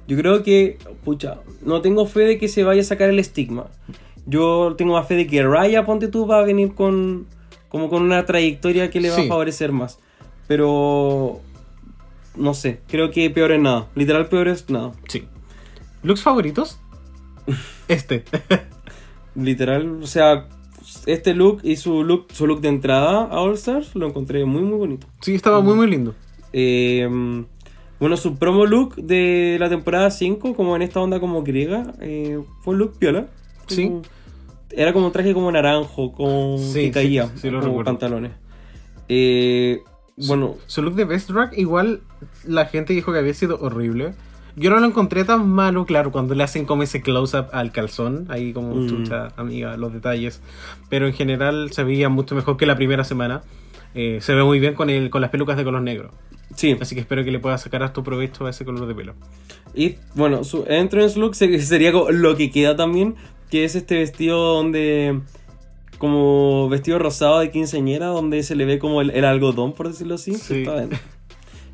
Yo 0.07 0.17
creo 0.17 0.43
que, 0.43 0.79
pucha, 1.05 1.39
no 1.63 1.81
tengo 1.81 2.07
fe 2.07 2.21
de 2.21 2.39
que 2.39 2.49
se 2.49 2.63
vaya 2.63 2.81
a 2.83 2.85
sacar 2.85 3.09
el 3.09 3.19
estigma. 3.19 3.67
Yo 4.27 4.75
tengo 4.77 4.93
más 4.95 5.09
fe 5.09 5.15
de 5.15 5.27
que 5.27 5.43
Raya, 5.43 5.85
ponte 5.85 6.09
tú, 6.09 6.27
va 6.27 6.41
a 6.41 6.45
venir 6.45 6.75
con 6.75 7.27
como 7.69 7.89
con 7.89 8.03
una 8.03 8.27
trayectoria 8.27 8.91
que 8.91 9.01
le 9.01 9.11
va 9.11 9.17
Sí. 9.17 9.23
a 9.27 9.29
favorecer 9.29 9.71
más. 9.73 9.99
Pero, 10.49 11.41
no 12.37 12.53
sé, 12.55 12.81
creo 12.89 13.11
que 13.13 13.31
peor 13.31 13.53
es 13.53 13.61
nada. 13.61 13.87
Literal, 13.95 14.29
peor 14.29 14.49
es 14.49 14.69
nada. 14.69 14.93
Sí. 15.09 15.27
¿Looks 16.03 16.23
favoritos? 16.23 16.79
Este. 17.89 18.25
Literal, 19.35 20.03
o 20.03 20.07
sea, 20.07 20.47
este 21.07 21.35
look 21.35 21.61
y 21.63 21.77
su 21.77 22.03
look, 22.05 22.27
su 22.33 22.47
look 22.47 22.61
de 22.61 22.69
entrada 22.69 23.25
a 23.25 23.41
All 23.41 23.55
Stars 23.55 23.95
lo 23.95 24.07
encontré 24.07 24.45
muy, 24.45 24.63
muy 24.63 24.77
bonito. 24.79 25.07
Sí, 25.21 25.35
estaba 25.35 25.61
muy, 25.61 25.75
muy 25.75 25.89
lindo. 25.89 26.15
Eh, 26.53 27.09
bueno, 28.01 28.17
su 28.17 28.37
promo 28.39 28.67
look 28.67 28.97
de 28.97 29.57
la 29.61 29.69
temporada 29.69 30.11
5, 30.11 30.55
como 30.55 30.75
en 30.75 30.83
esta 30.83 31.01
onda 31.01 31.21
como 31.21 31.43
griega, 31.43 31.93
eh, 32.01 32.41
fue 32.63 32.73
un 32.75 32.79
look 32.81 32.99
piola. 32.99 33.27
Sí. 33.67 33.85
Como- 33.89 34.03
Era 34.73 34.93
como 34.93 35.07
un 35.07 35.13
traje 35.13 35.35
como 35.35 35.51
naranjo, 35.51 36.13
con 36.13 36.59
Sí, 36.61 36.85
que 36.85 36.91
caía, 36.93 37.29
sí, 37.37 37.51
lo 37.51 37.59
como 37.59 37.71
recuerdo. 37.73 37.85
pantalones. 37.91 38.33
Eh, 39.09 39.81
bueno, 40.29 40.55
Su 40.67 40.81
look 40.83 40.95
de 40.95 41.05
Best 41.05 41.31
Drag, 41.31 41.59
igual 41.59 42.03
la 42.47 42.67
gente 42.67 42.93
dijo 42.93 43.13
que 43.13 43.19
había 43.19 43.35
sido 43.35 43.59
horrible. 43.61 44.15
Yo 44.57 44.71
no 44.71 44.81
lo 44.81 44.87
encontré 44.87 45.25
tan 45.25 45.49
malo, 45.49 45.87
claro, 45.87 46.11
cuando 46.13 46.35
le 46.35 46.43
hacen 46.43 46.65
como 46.67 46.83
ese 46.83 47.03
close-up 47.03 47.47
al 47.53 47.73
calzón, 47.73 48.27
ahí 48.31 48.53
como 48.53 48.75
Mm. 48.75 48.89
chucha, 48.89 49.29
amiga, 49.37 49.77
los 49.77 49.93
detalles. 49.93 50.41
Pero 50.89 51.07
en 51.07 51.13
general 51.15 51.71
se 51.73 51.85
veía 51.85 52.09
mucho 52.09 52.35
mejor 52.35 52.57
que 52.57 52.67
la 52.67 52.77
primera 52.77 53.05
semana. 53.05 53.43
Eh, 53.95 54.19
se 54.21 54.35
ve 54.35 54.45
muy 54.45 54.61
bien 54.61 54.75
con, 54.75 54.89
el, 54.91 55.11
con 55.11 55.21
las 55.21 55.31
pelucas 55.31 55.57
de 55.57 55.65
color 55.65 55.83
negro. 55.83 56.11
sí. 56.55 56.77
Así 56.81 56.95
que 56.95 57.01
espero 57.01 57.25
que 57.25 57.31
le 57.31 57.39
pueda 57.39 57.59
sacar 57.59 57.83
harto 57.83 58.03
provecho 58.05 58.47
a 58.47 58.51
ese 58.51 58.65
color 58.65 58.87
de 58.87 58.95
pelo. 58.95 59.15
Y 59.75 59.97
bueno, 60.15 60.43
su 60.45 60.65
entrance 60.69 61.19
look 61.19 61.35
se- 61.37 61.61
sería 61.63 61.93
lo 61.93 62.37
que 62.37 62.51
queda 62.51 62.77
también, 62.77 63.15
que 63.51 63.65
es 63.65 63.75
este 63.77 63.97
vestido 63.99 64.55
donde. 64.55 65.21
Como 65.99 66.69
vestido 66.71 66.99
rosado 66.99 67.41
de 67.41 67.51
quinceañera, 67.51 68.07
donde 68.07 68.43
se 68.43 68.55
le 68.55 68.65
ve 68.65 68.79
como 68.79 69.03
el, 69.03 69.11
el 69.11 69.25
algodón, 69.27 69.75
por 69.75 69.87
decirlo 69.89 70.15
así. 70.15 70.35
Sí. 70.35 70.61
está 70.61 70.77
dentro. 70.77 70.99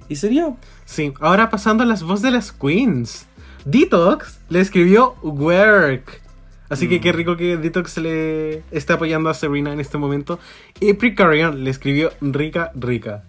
Y 0.09 0.17
sería 0.17 0.55
Sí, 0.87 1.13
ahora 1.21 1.51
pasando 1.51 1.83
a 1.83 1.87
las 1.87 2.03
voces 2.03 2.23
de 2.23 2.31
las 2.31 2.53
queens. 2.53 3.27
Detox 3.67 4.41
le 4.49 4.61
escribió 4.61 5.17
Work. 5.23 6.23
Así 6.69 6.89
que 6.89 7.01
qué 7.01 7.13
rico 7.13 7.37
que 7.37 7.57
Detox 7.57 7.99
le 7.99 8.63
esté 8.71 8.93
apoyando 8.93 9.29
a 9.29 9.35
Serena 9.35 9.73
en 9.73 9.81
este 9.81 9.99
momento. 9.99 10.39
Y 10.81 10.95
Precarion 10.95 11.63
le 11.63 11.71
escribió 11.71 12.13
Rica 12.21 12.71
Rica. 12.75 13.25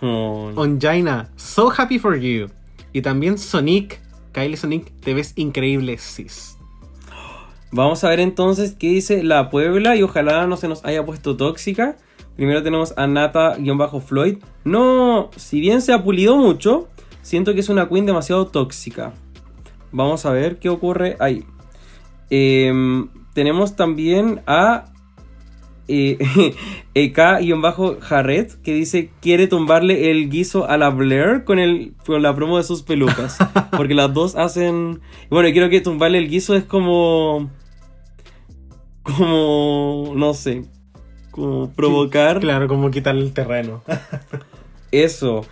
Oh, 0.00 0.52
Onjaina, 0.54 1.30
so 1.36 1.72
happy 1.76 1.98
for 1.98 2.18
you. 2.18 2.48
Y 2.92 3.02
también 3.02 3.38
Sonic, 3.38 4.00
Kylie 4.32 4.56
Sonic, 4.56 4.92
te 5.00 5.14
ves 5.14 5.32
increíble, 5.36 5.96
sis. 5.98 6.58
Vamos 7.70 8.04
a 8.04 8.10
ver 8.10 8.20
entonces 8.20 8.76
qué 8.78 8.88
dice 8.88 9.22
la 9.22 9.48
Puebla 9.48 9.96
y 9.96 10.02
ojalá 10.02 10.46
no 10.46 10.58
se 10.58 10.68
nos 10.68 10.84
haya 10.84 11.04
puesto 11.06 11.36
tóxica. 11.36 11.96
Primero 12.36 12.62
tenemos 12.62 12.94
a 12.96 13.06
Nata-Floyd. 13.06 14.38
No, 14.64 15.30
si 15.36 15.60
bien 15.60 15.82
se 15.82 15.92
ha 15.92 16.02
pulido 16.02 16.36
mucho, 16.36 16.88
siento 17.20 17.54
que 17.54 17.60
es 17.60 17.68
una 17.68 17.88
queen 17.88 18.06
demasiado 18.06 18.46
tóxica. 18.46 19.12
Vamos 19.90 20.24
a 20.24 20.30
ver 20.30 20.58
qué 20.58 20.68
ocurre 20.68 21.16
ahí. 21.20 21.44
Em, 22.30 23.10
tenemos 23.34 23.76
también 23.76 24.40
a 24.46 24.86
eh, 25.88 26.16
EK-Jarret 26.94 28.62
que 28.62 28.72
dice 28.72 29.10
quiere 29.20 29.46
tumbarle 29.48 30.10
el 30.10 30.30
guiso 30.30 30.66
a 30.68 30.78
la 30.78 30.88
Blair 30.88 31.44
con, 31.44 31.58
el, 31.58 31.94
con 32.06 32.22
la 32.22 32.34
promo 32.34 32.56
de 32.56 32.64
sus 32.64 32.82
pelucas. 32.82 33.36
Porque 33.76 33.94
las 33.94 34.12
dos 34.14 34.36
hacen... 34.36 35.00
Bueno, 35.28 35.50
creo 35.52 35.68
que 35.68 35.82
tumbarle 35.82 36.18
el 36.18 36.28
guiso 36.28 36.54
es 36.54 36.64
como... 36.64 37.50
Como... 39.02 40.14
No 40.16 40.32
sé. 40.32 40.64
Como 41.32 41.70
provocar 41.70 42.38
Claro, 42.38 42.68
como 42.68 42.90
quitar 42.92 43.16
el 43.16 43.32
terreno. 43.32 43.82
eso. 44.92 45.44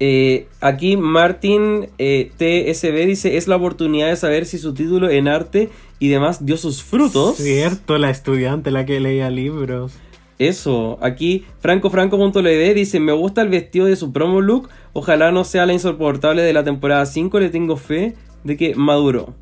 Eh, 0.00 0.46
aquí 0.60 0.96
Martin 0.96 1.88
eh, 1.98 2.30
TSB 2.36 3.06
dice 3.06 3.36
es 3.36 3.48
la 3.48 3.56
oportunidad 3.56 4.08
de 4.08 4.16
saber 4.16 4.46
si 4.46 4.58
su 4.58 4.72
título 4.72 5.10
en 5.10 5.26
arte 5.26 5.70
y 5.98 6.08
demás 6.08 6.44
dio 6.44 6.56
sus 6.56 6.82
frutos. 6.82 7.36
Cierto, 7.36 7.98
la 7.98 8.10
estudiante, 8.10 8.70
la 8.70 8.86
que 8.86 9.00
leía 9.00 9.30
libros. 9.30 9.94
Eso, 10.38 10.98
aquí 11.02 11.44
francofranco.led 11.58 12.74
dice, 12.74 13.00
me 13.00 13.12
gusta 13.12 13.42
el 13.42 13.48
vestido 13.48 13.86
de 13.86 13.96
su 13.96 14.12
promo 14.12 14.40
look, 14.40 14.68
ojalá 14.92 15.32
no 15.32 15.42
sea 15.42 15.66
la 15.66 15.72
insoportable 15.72 16.42
de 16.42 16.52
la 16.52 16.62
temporada 16.62 17.04
5, 17.06 17.40
le 17.40 17.50
tengo 17.50 17.76
fe 17.76 18.14
de 18.44 18.56
que 18.56 18.76
maduró. 18.76 19.34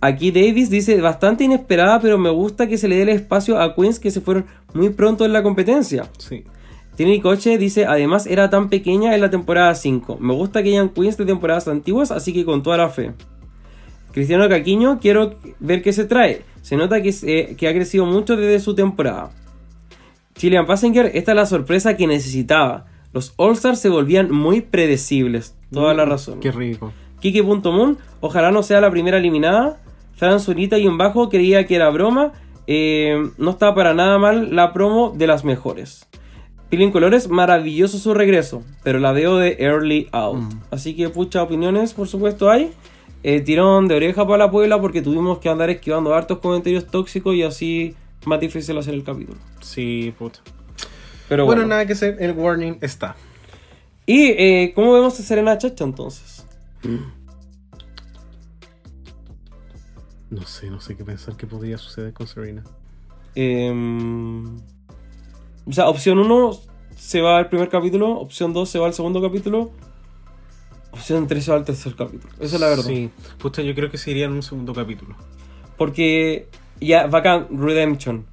Aquí 0.00 0.30
Davis 0.30 0.68
dice, 0.70 1.00
bastante 1.00 1.44
inesperada, 1.44 2.00
pero 2.00 2.18
me 2.18 2.30
gusta 2.30 2.66
que 2.68 2.78
se 2.78 2.86
le 2.88 2.96
dé 2.96 3.02
el 3.02 3.08
espacio 3.08 3.60
a 3.60 3.74
queens 3.74 3.98
que 3.98 4.10
se 4.10 4.20
fueron 4.20 4.44
muy 4.74 4.90
pronto 4.90 5.24
en 5.24 5.32
la 5.32 5.42
competencia. 5.42 6.08
Sí. 6.18 6.44
Trini 6.96 7.20
Coche 7.20 7.58
dice, 7.58 7.86
además 7.86 8.26
era 8.26 8.48
tan 8.50 8.68
pequeña 8.68 9.14
en 9.14 9.20
la 9.20 9.30
temporada 9.30 9.74
5, 9.74 10.18
me 10.20 10.32
gusta 10.34 10.62
que 10.62 10.70
hayan 10.70 10.90
queens 10.90 11.16
de 11.16 11.24
temporadas 11.26 11.66
antiguas, 11.68 12.10
así 12.10 12.32
que 12.32 12.44
con 12.44 12.62
toda 12.62 12.76
la 12.78 12.88
fe. 12.88 13.12
Cristiano 14.12 14.48
Caquiño, 14.48 14.98
quiero 15.00 15.34
ver 15.60 15.82
qué 15.82 15.92
se 15.92 16.04
trae. 16.06 16.42
Se 16.62 16.76
nota 16.76 17.02
que, 17.02 17.12
se- 17.12 17.54
que 17.56 17.68
ha 17.68 17.72
crecido 17.74 18.06
mucho 18.06 18.36
desde 18.36 18.60
su 18.60 18.74
temporada. 18.74 19.30
Chilean 20.36 20.66
Passenger, 20.66 21.10
esta 21.14 21.32
es 21.32 21.36
la 21.36 21.46
sorpresa 21.46 21.96
que 21.96 22.06
necesitaba. 22.06 22.86
Los 23.12 23.32
All-Stars 23.36 23.78
se 23.80 23.88
volvían 23.88 24.30
muy 24.30 24.60
predecibles. 24.62 25.54
Toda 25.72 25.94
la 25.94 26.04
razón. 26.04 26.38
Mm, 26.38 26.40
Qué 26.40 26.52
rico. 26.52 26.92
Kiki.moon, 27.20 27.98
ojalá 28.20 28.50
no 28.50 28.62
sea 28.62 28.80
la 28.80 28.90
primera 28.90 29.18
eliminada. 29.18 29.80
Fran 30.16 30.40
Zurita 30.40 30.78
y 30.78 30.86
un 30.86 30.98
bajo 30.98 31.28
creía 31.28 31.66
que 31.66 31.76
era 31.76 31.90
broma. 31.90 32.32
Eh, 32.66 33.30
no 33.38 33.50
estaba 33.50 33.74
para 33.74 33.94
nada 33.94 34.18
mal 34.18 34.54
la 34.56 34.72
promo 34.72 35.12
de 35.16 35.26
las 35.26 35.44
mejores. 35.44 36.06
Pilín 36.68 36.90
Colores, 36.90 37.28
maravilloso 37.28 37.96
su 37.98 38.12
regreso, 38.12 38.64
pero 38.82 38.98
la 38.98 39.12
veo 39.12 39.36
de 39.36 39.56
early 39.60 40.08
out. 40.10 40.36
Mm. 40.36 40.60
Así 40.72 40.96
que 40.96 41.08
pucha 41.10 41.42
opiniones, 41.42 41.94
por 41.94 42.08
supuesto, 42.08 42.50
hay. 42.50 42.72
Eh, 43.22 43.40
tirón 43.40 43.88
de 43.88 43.94
oreja 43.96 44.24
para 44.26 44.38
la 44.38 44.50
Puebla 44.50 44.80
porque 44.80 45.02
tuvimos 45.02 45.38
que 45.38 45.48
andar 45.48 45.70
esquivando 45.70 46.14
hartos 46.14 46.38
comentarios 46.38 46.86
tóxicos 46.86 47.34
y 47.34 47.42
así 47.42 47.94
más 48.24 48.40
difícil 48.40 48.76
hacer 48.78 48.94
el 48.94 49.04
capítulo. 49.04 49.38
Sí, 49.60 50.12
puta. 50.18 50.40
Pero 51.28 51.44
Bueno, 51.44 51.62
bueno. 51.62 51.68
nada 51.70 51.86
que 51.86 51.92
hacer, 51.94 52.16
el 52.20 52.32
warning 52.32 52.78
está. 52.80 53.16
¿Y 54.04 54.26
eh, 54.28 54.72
cómo 54.74 54.92
vemos 54.92 55.18
a 55.18 55.22
Serena 55.22 55.58
Chacha 55.58 55.84
entonces? 55.84 56.46
No 60.30 60.42
sé, 60.42 60.70
no 60.70 60.80
sé 60.80 60.96
qué 60.96 61.04
pensar 61.04 61.36
que 61.36 61.46
podría 61.46 61.78
suceder 61.78 62.12
con 62.12 62.26
Serena. 62.26 62.64
Em, 63.34 64.56
o 65.66 65.72
sea, 65.72 65.88
opción 65.88 66.18
1 66.18 66.60
se 66.96 67.20
va 67.20 67.38
al 67.38 67.48
primer 67.48 67.68
capítulo, 67.68 68.18
opción 68.18 68.52
2 68.52 68.68
se 68.68 68.78
va 68.78 68.86
al 68.86 68.94
segundo 68.94 69.20
capítulo, 69.20 69.70
opción 70.90 71.26
3 71.26 71.44
se 71.44 71.50
va 71.50 71.58
al 71.58 71.64
tercer 71.64 71.94
capítulo. 71.94 72.32
Esa 72.40 72.56
es 72.56 72.60
la 72.60 72.68
verdad. 72.68 72.84
Sí, 72.84 73.10
puta, 73.38 73.62
yo 73.62 73.74
creo 73.74 73.90
que 73.90 73.98
se 73.98 74.10
iría 74.10 74.24
en 74.24 74.32
un 74.32 74.42
segundo 74.42 74.72
capítulo. 74.72 75.16
Porque 75.76 76.48
ya, 76.80 77.06
bacán, 77.06 77.48
Redemption. 77.50 78.26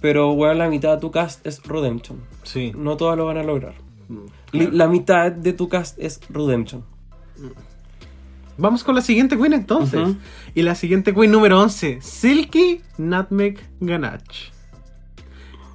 Pero, 0.00 0.34
bueno, 0.34 0.54
la 0.54 0.68
mitad 0.68 0.94
de 0.94 1.00
tu 1.00 1.10
cast 1.10 1.46
es 1.46 1.62
Redemption. 1.62 2.20
Sí. 2.42 2.72
No 2.76 2.96
todas 2.96 3.16
lo 3.16 3.24
van 3.24 3.38
a 3.38 3.42
lograr. 3.42 3.74
Mm, 4.08 4.18
claro. 4.50 4.70
La 4.72 4.86
mitad 4.86 5.32
de 5.32 5.52
tu 5.54 5.68
cast 5.68 5.98
es 5.98 6.20
Redemption. 6.28 6.84
Vamos 8.56 8.84
con 8.84 8.94
la 8.94 9.00
siguiente 9.00 9.36
queen 9.36 9.52
entonces. 9.52 10.00
Y 10.54 10.62
la 10.62 10.74
siguiente 10.74 11.12
queen 11.14 11.30
número 11.30 11.60
11, 11.60 11.98
Silky 12.00 12.80
Nutmeg 12.98 13.60
Ganache. 13.80 14.52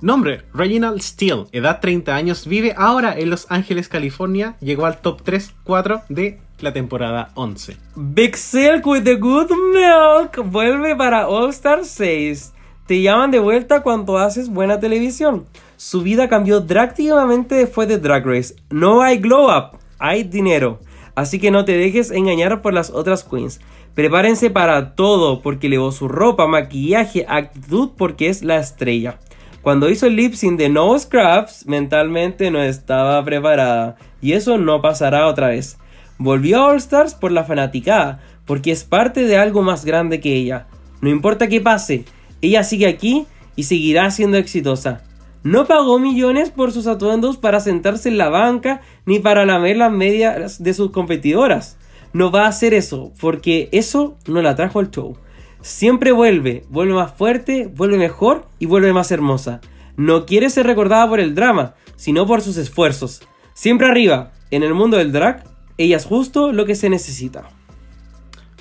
Nombre, 0.02 0.44
Reginald 0.54 1.02
Steele, 1.02 1.48
edad 1.52 1.82
30 1.82 2.16
años, 2.16 2.48
vive 2.48 2.74
ahora 2.78 3.20
en 3.20 3.30
Los 3.30 3.48
Ángeles, 3.50 3.90
California. 3.90 4.56
Llegó 4.62 4.86
al 4.86 5.02
top 5.02 5.24
3-4 5.24 6.04
de 6.08 6.40
la 6.62 6.72
temporada 6.72 7.32
11. 7.36 7.76
Big 7.98 8.38
Silk 8.38 8.86
with 8.88 9.04
the 9.04 9.16
Good 9.16 9.50
Milk 9.74 10.50
vuelve 10.50 10.96
para 10.96 11.28
All 11.28 11.50
Star 11.50 11.84
6. 11.84 12.54
Te 12.88 13.02
llaman 13.02 13.30
de 13.32 13.40
vuelta 13.40 13.82
cuando 13.82 14.18
haces 14.18 14.50
buena 14.50 14.80
televisión. 14.80 15.46
Su 15.76 16.02
vida 16.02 16.30
cambió 16.30 16.62
drásticamente 16.62 17.56
después 17.56 17.88
de 17.90 17.98
Drag 17.98 18.26
Race. 18.26 18.56
No 18.70 19.02
hay 19.02 19.18
glow 19.18 19.50
up, 19.50 19.78
hay 19.98 20.24
dinero. 20.24 20.80
Así 21.20 21.38
que 21.38 21.52
no 21.52 21.66
te 21.66 21.74
dejes 21.78 22.12
engañar 22.12 22.62
por 22.62 22.74
las 22.74 22.92
otras 22.92 23.26
queens. 23.26 23.60
Prepárense 23.94 24.52
para 24.52 24.96
todo 24.96 25.42
porque 25.42 25.68
elevó 25.68 25.92
su 25.92 26.08
ropa, 26.08 26.48
maquillaje, 26.48 27.26
actitud 27.28 27.90
porque 27.98 28.30
es 28.30 28.42
la 28.42 28.56
estrella. 28.56 29.20
Cuando 29.62 29.90
hizo 29.90 30.08
el 30.08 30.16
lip 30.16 30.34
sync 30.36 30.58
de 30.58 30.70
No 30.70 30.98
Scraps, 30.98 31.66
mentalmente 31.68 32.52
no 32.52 32.64
estaba 32.64 33.22
preparada. 33.26 33.98
Y 34.22 34.32
eso 34.32 34.58
no 34.58 34.82
pasará 34.82 35.28
otra 35.28 35.50
vez. 35.50 35.78
Volvió 36.18 36.60
a 36.60 36.68
All 36.68 36.78
Stars 36.78 37.16
por 37.16 37.34
la 37.34 37.44
fanaticada, 37.44 38.22
porque 38.46 38.72
es 38.72 38.86
parte 38.86 39.26
de 39.26 39.36
algo 39.36 39.62
más 39.62 39.84
grande 39.84 40.22
que 40.22 40.34
ella. 40.34 40.68
No 41.02 41.10
importa 41.10 41.50
qué 41.50 41.60
pase, 41.60 42.06
Ella 42.42 42.64
sigue 42.64 42.88
aquí 42.88 43.26
y 43.58 43.64
seguirá 43.64 44.10
siendo 44.12 44.38
exitosa. 44.38 45.02
No 45.44 45.66
pagó 45.66 46.00
millones 46.00 46.52
por 46.52 46.72
sus 46.72 46.86
atuendos 46.88 47.38
para 47.38 47.62
sentarse 47.62 48.10
en 48.10 48.18
la 48.18 48.30
banca 48.30 48.82
ni 49.06 49.20
para 49.20 49.46
lamer 49.46 49.78
las 49.78 49.92
medias 49.92 50.62
de 50.62 50.74
sus 50.74 50.92
competidoras. 50.92 51.78
No 52.12 52.32
va 52.32 52.46
a 52.46 52.50
hacer 52.50 52.74
eso, 52.74 53.14
porque 53.22 53.70
eso 53.72 54.18
no 54.28 54.42
la 54.42 54.56
trajo 54.56 54.80
al 54.80 54.92
show. 54.92 55.18
Siempre 55.62 56.12
vuelve, 56.12 56.64
vuelve 56.70 56.94
más 56.94 57.14
fuerte, 57.14 57.72
vuelve 57.74 57.98
mejor 57.98 58.48
y 58.60 58.66
vuelve 58.66 58.92
más 58.92 59.12
hermosa. 59.12 59.62
No 59.96 60.26
quiere 60.26 60.50
ser 60.50 60.66
recordada 60.66 61.08
por 61.08 61.20
el 61.20 61.36
drama, 61.36 61.76
sino 61.96 62.26
por 62.26 62.42
sus 62.42 62.58
esfuerzos. 62.58 63.22
Siempre 63.54 63.88
arriba, 63.88 64.32
en 64.52 64.64
el 64.64 64.74
mundo 64.74 64.98
del 64.98 65.12
drag, 65.12 65.44
ella 65.78 65.98
es 65.98 66.06
justo 66.06 66.52
lo 66.52 66.66
que 66.66 66.76
se 66.76 66.90
necesita. 66.90 67.50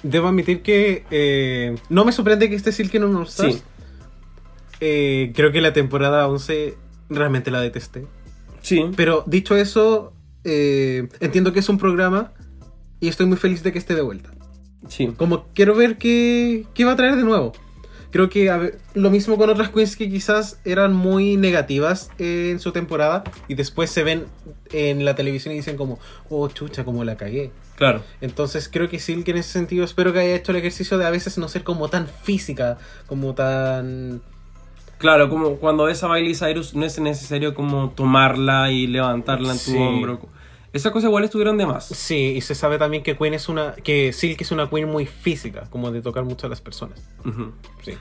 Debo 0.02 0.28
admitir 0.28 0.62
que 0.62 1.04
eh, 1.10 1.76
no 1.88 2.04
me 2.04 2.12
sorprende 2.12 2.48
que 2.48 2.56
esté 2.56 2.70
Silk 2.70 2.94
en 2.94 3.04
un 3.04 3.16
All 3.16 3.26
Stars. 3.26 3.54
Sí. 3.54 3.62
Eh, 4.80 5.32
creo 5.34 5.52
que 5.52 5.60
la 5.60 5.72
temporada 5.72 6.28
11 6.28 6.76
realmente 7.08 7.50
la 7.50 7.60
detesté. 7.60 8.06
Sí. 8.62 8.84
Pero 8.96 9.24
dicho 9.26 9.56
eso, 9.56 10.12
eh, 10.44 11.08
entiendo 11.20 11.52
que 11.52 11.60
es 11.60 11.68
un 11.68 11.78
programa 11.78 12.32
y 13.00 13.08
estoy 13.08 13.26
muy 13.26 13.36
feliz 13.36 13.62
de 13.62 13.72
que 13.72 13.78
esté 13.78 13.94
de 13.94 14.02
vuelta. 14.02 14.30
Sí. 14.88 15.12
Como 15.16 15.46
quiero 15.54 15.74
ver 15.74 15.98
qué, 15.98 16.66
qué 16.74 16.84
va 16.84 16.92
a 16.92 16.96
traer 16.96 17.16
de 17.16 17.24
nuevo. 17.24 17.52
Creo 18.10 18.30
que 18.30 18.50
a 18.50 18.56
ver, 18.56 18.78
lo 18.94 19.10
mismo 19.10 19.36
con 19.36 19.50
otras 19.50 19.68
queens 19.68 19.94
que 19.94 20.08
quizás 20.08 20.60
eran 20.64 20.94
muy 20.94 21.36
negativas 21.36 22.10
en 22.18 22.58
su 22.58 22.72
temporada 22.72 23.22
y 23.48 23.54
después 23.54 23.90
se 23.90 24.02
ven 24.02 24.24
en 24.72 25.04
la 25.04 25.14
televisión 25.14 25.52
y 25.52 25.58
dicen 25.58 25.76
como, 25.76 25.98
oh 26.30 26.48
chucha, 26.48 26.84
como 26.84 27.04
la 27.04 27.16
cagué. 27.18 27.50
Claro. 27.76 28.02
Entonces 28.22 28.68
creo 28.72 28.88
que 28.88 28.98
Silk 28.98 29.28
en 29.28 29.36
ese 29.36 29.50
sentido 29.50 29.84
espero 29.84 30.12
que 30.12 30.20
haya 30.20 30.34
hecho 30.34 30.52
el 30.52 30.58
ejercicio 30.58 30.96
de 30.96 31.04
a 31.04 31.10
veces 31.10 31.36
no 31.36 31.48
ser 31.48 31.64
como 31.64 31.88
tan 31.88 32.08
física, 32.08 32.78
como 33.06 33.34
tan... 33.34 34.22
Claro, 34.98 35.28
como 35.28 35.56
cuando 35.56 35.84
ves 35.84 36.02
a 36.02 36.08
Miley 36.08 36.34
Cyrus 36.34 36.74
no 36.74 36.84
es 36.84 36.98
necesario 36.98 37.54
como 37.54 37.90
tomarla 37.90 38.70
y 38.72 38.86
levantarla 38.86 39.52
en 39.52 39.58
tu 39.58 39.70
Sí. 39.70 39.76
hombro. 39.76 40.20
Esas 40.72 40.92
cosas 40.92 41.08
igual 41.08 41.24
estuvieron 41.24 41.56
de 41.56 41.66
más. 41.66 41.86
Sí, 41.86 42.34
y 42.36 42.40
se 42.42 42.54
sabe 42.54 42.78
también 42.78 43.02
que 43.02 43.16
Queen 43.16 43.32
es 43.34 43.48
una... 43.48 43.72
que 43.74 44.12
Silk 44.12 44.40
es 44.42 44.50
una 44.50 44.68
queen 44.68 44.88
muy 44.88 45.06
física, 45.06 45.64
como 45.70 45.90
de 45.90 46.02
tocar 46.02 46.24
mucho 46.24 46.46
a 46.46 46.50
las 46.50 46.60
personas. 46.60 47.00
Sí. 47.82 47.92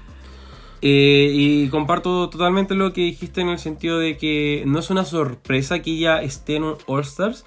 Eh, 0.82 1.32
y 1.34 1.70
comparto 1.70 2.30
totalmente 2.30 2.76
lo 2.76 2.94
que 2.94 3.02
dijiste 3.02 3.42
en 3.42 3.50
el 3.50 3.58
sentido 3.58 3.98
de 4.00 4.18
que 4.18 4.64
no 4.68 4.80
es 4.80 4.90
una 4.90 5.06
sorpresa 5.06 5.80
que 5.82 5.92
ella 5.92 6.22
esté 6.22 6.58
en 6.58 6.64
un 6.66 6.76
All 6.88 7.02
Stars, 7.02 7.46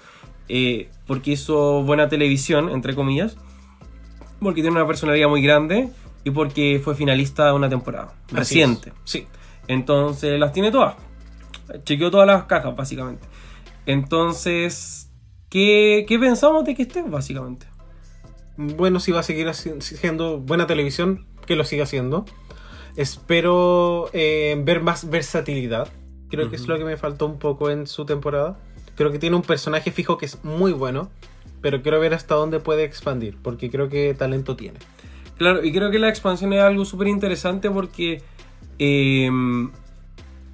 eh, 0.49 0.89
porque 1.07 1.31
hizo 1.31 1.83
buena 1.83 2.09
televisión, 2.09 2.69
entre 2.69 2.93
comillas, 2.95 3.37
porque 4.41 4.61
tiene 4.61 4.75
una 4.75 4.87
personalidad 4.87 5.29
muy 5.29 5.41
grande 5.41 5.89
y 6.23 6.31
porque 6.31 6.81
fue 6.83 6.95
finalista 6.95 7.45
de 7.45 7.53
una 7.53 7.69
temporada 7.69 8.13
Así 8.27 8.35
reciente. 8.35 8.89
es. 8.89 8.95
Sí. 9.05 9.27
Entonces 9.71 10.37
las 10.37 10.51
tiene 10.51 10.69
todas. 10.69 10.95
Chequeó 11.85 12.11
todas 12.11 12.27
las 12.27 12.43
cajas, 12.43 12.75
básicamente. 12.75 13.25
Entonces, 13.85 15.09
¿qué, 15.47 16.03
qué 16.09 16.19
pensamos 16.19 16.65
de 16.65 16.75
que 16.75 16.81
esté, 16.81 17.03
básicamente? 17.03 17.67
Bueno, 18.57 18.99
si 18.99 19.13
va 19.13 19.21
a 19.21 19.23
seguir 19.23 19.49
siendo 19.53 20.39
buena 20.39 20.67
televisión, 20.67 21.25
que 21.45 21.55
lo 21.55 21.63
siga 21.63 21.85
haciendo. 21.85 22.25
Espero 22.97 24.09
eh, 24.11 24.61
ver 24.61 24.83
más 24.83 25.09
versatilidad. 25.09 25.87
Creo 26.29 26.49
que 26.49 26.57
es 26.57 26.67
lo 26.67 26.77
que 26.77 26.83
me 26.83 26.97
faltó 26.97 27.25
un 27.25 27.39
poco 27.39 27.69
en 27.69 27.87
su 27.87 28.05
temporada. 28.05 28.59
Creo 28.95 29.13
que 29.13 29.19
tiene 29.19 29.37
un 29.37 29.41
personaje 29.41 29.91
fijo 29.91 30.17
que 30.17 30.25
es 30.25 30.43
muy 30.43 30.73
bueno, 30.73 31.09
pero 31.61 31.81
quiero 31.81 31.97
ver 32.01 32.13
hasta 32.13 32.35
dónde 32.35 32.59
puede 32.59 32.83
expandir, 32.83 33.37
porque 33.41 33.69
creo 33.69 33.87
que 33.87 34.13
talento 34.15 34.57
tiene. 34.57 34.79
Claro, 35.37 35.63
y 35.63 35.71
creo 35.71 35.91
que 35.91 35.97
la 35.97 36.09
expansión 36.09 36.51
es 36.51 36.61
algo 36.61 36.83
súper 36.83 37.07
interesante 37.07 37.71
porque 37.71 38.21
eh, 38.83 39.29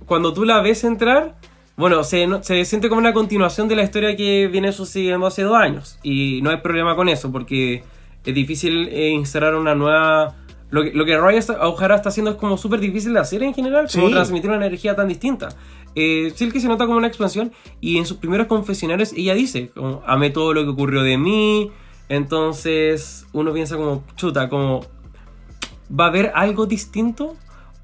cuando 0.05 0.33
tú 0.33 0.43
la 0.43 0.61
ves 0.61 0.83
entrar, 0.83 1.35
bueno, 1.77 2.03
se, 2.03 2.27
se 2.41 2.65
siente 2.65 2.89
como 2.89 2.99
una 2.99 3.13
continuación 3.13 3.67
de 3.67 3.75
la 3.77 3.83
historia 3.83 4.15
que 4.17 4.47
viene 4.47 4.71
sucediendo 4.73 5.25
hace 5.27 5.43
dos 5.43 5.55
años. 5.55 5.97
Y 6.03 6.41
no 6.41 6.49
hay 6.49 6.57
problema 6.57 6.95
con 6.95 7.07
eso 7.07 7.31
porque 7.31 7.83
es 8.25 8.35
difícil 8.35 8.89
eh, 8.89 9.09
instalar 9.09 9.55
una 9.55 9.75
nueva... 9.75 10.35
Lo 10.69 10.83
que, 10.83 10.91
lo 10.91 11.05
que 11.05 11.17
Raya 11.17 11.39
O'Hara 11.61 11.95
está 11.95 12.09
haciendo 12.09 12.31
es 12.31 12.37
como 12.37 12.57
súper 12.57 12.81
difícil 12.81 13.13
de 13.13 13.21
hacer 13.21 13.41
en 13.41 13.53
general, 13.53 13.87
como 13.89 14.07
Sí. 14.07 14.13
transmitir 14.13 14.49
una 14.49 14.57
energía 14.65 14.95
tan 14.97 15.07
distinta. 15.07 15.47
Eh, 15.95 16.33
Silky 16.35 16.59
se 16.59 16.67
nota 16.67 16.85
como 16.85 16.97
una 16.97 17.07
expansión 17.07 17.53
y 17.79 17.97
en 17.97 18.05
sus 18.05 18.17
primeros 18.17 18.47
confesionarios 18.47 19.13
ella 19.13 19.33
dice, 19.33 19.69
como, 19.73 20.01
amé 20.05 20.29
todo 20.29 20.53
lo 20.53 20.63
que 20.63 20.69
ocurrió 20.69 21.03
de 21.03 21.17
mí, 21.17 21.71
entonces 22.09 23.25
uno 23.33 23.53
piensa 23.53 23.77
como, 23.77 24.03
chuta, 24.17 24.49
como, 24.49 24.81
¿va 25.89 26.05
a 26.05 26.07
haber 26.09 26.31
algo 26.35 26.65
distinto? 26.65 27.35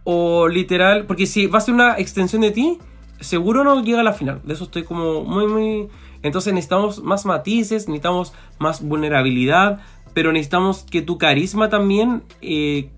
O 0.04 0.48
literal, 0.48 1.06
porque 1.06 1.26
si 1.26 1.48
va 1.48 1.60
a 1.60 1.62
ser 1.62 1.74
una 1.74 1.98
extensión 1.98 2.42
de 2.42 2.52
ti, 2.52 2.78
seguro 3.20 3.64
no 3.64 3.82
llega 3.84 4.02
a 4.02 4.04
la 4.04 4.14
final. 4.14 4.42
De 4.44 4.54
eso 4.54 4.66
estoy 4.66 4.84
como 4.84 5.24
muy, 5.24 5.48
muy... 5.48 5.88
Entonces 6.22 6.54
necesitamos 6.54 7.04
más 7.04 7.26
matices, 7.26 7.88
necesitamos 7.88 8.34
más 8.60 8.82
vulnerabilidad, 8.82 9.82
pero 10.14 10.32
necesitamos 10.32 10.84
que 10.84 11.02
tu 11.02 11.18
carisma 11.18 11.70
también 11.70 12.24
eh, 12.42 12.92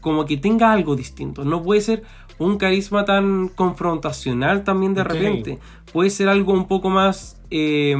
como 0.00 0.24
que 0.24 0.36
tenga 0.36 0.72
algo 0.72 0.96
distinto. 0.96 1.44
No 1.44 1.62
puede 1.62 1.80
ser 1.80 2.04
un 2.38 2.58
carisma 2.58 3.04
tan 3.04 3.48
confrontacional 3.48 4.64
también 4.64 4.94
de 4.94 5.04
repente. 5.04 5.58
Puede 5.92 6.10
ser 6.10 6.28
algo 6.28 6.52
un 6.52 6.66
poco 6.66 6.90
más 6.90 7.40
eh, 7.50 7.96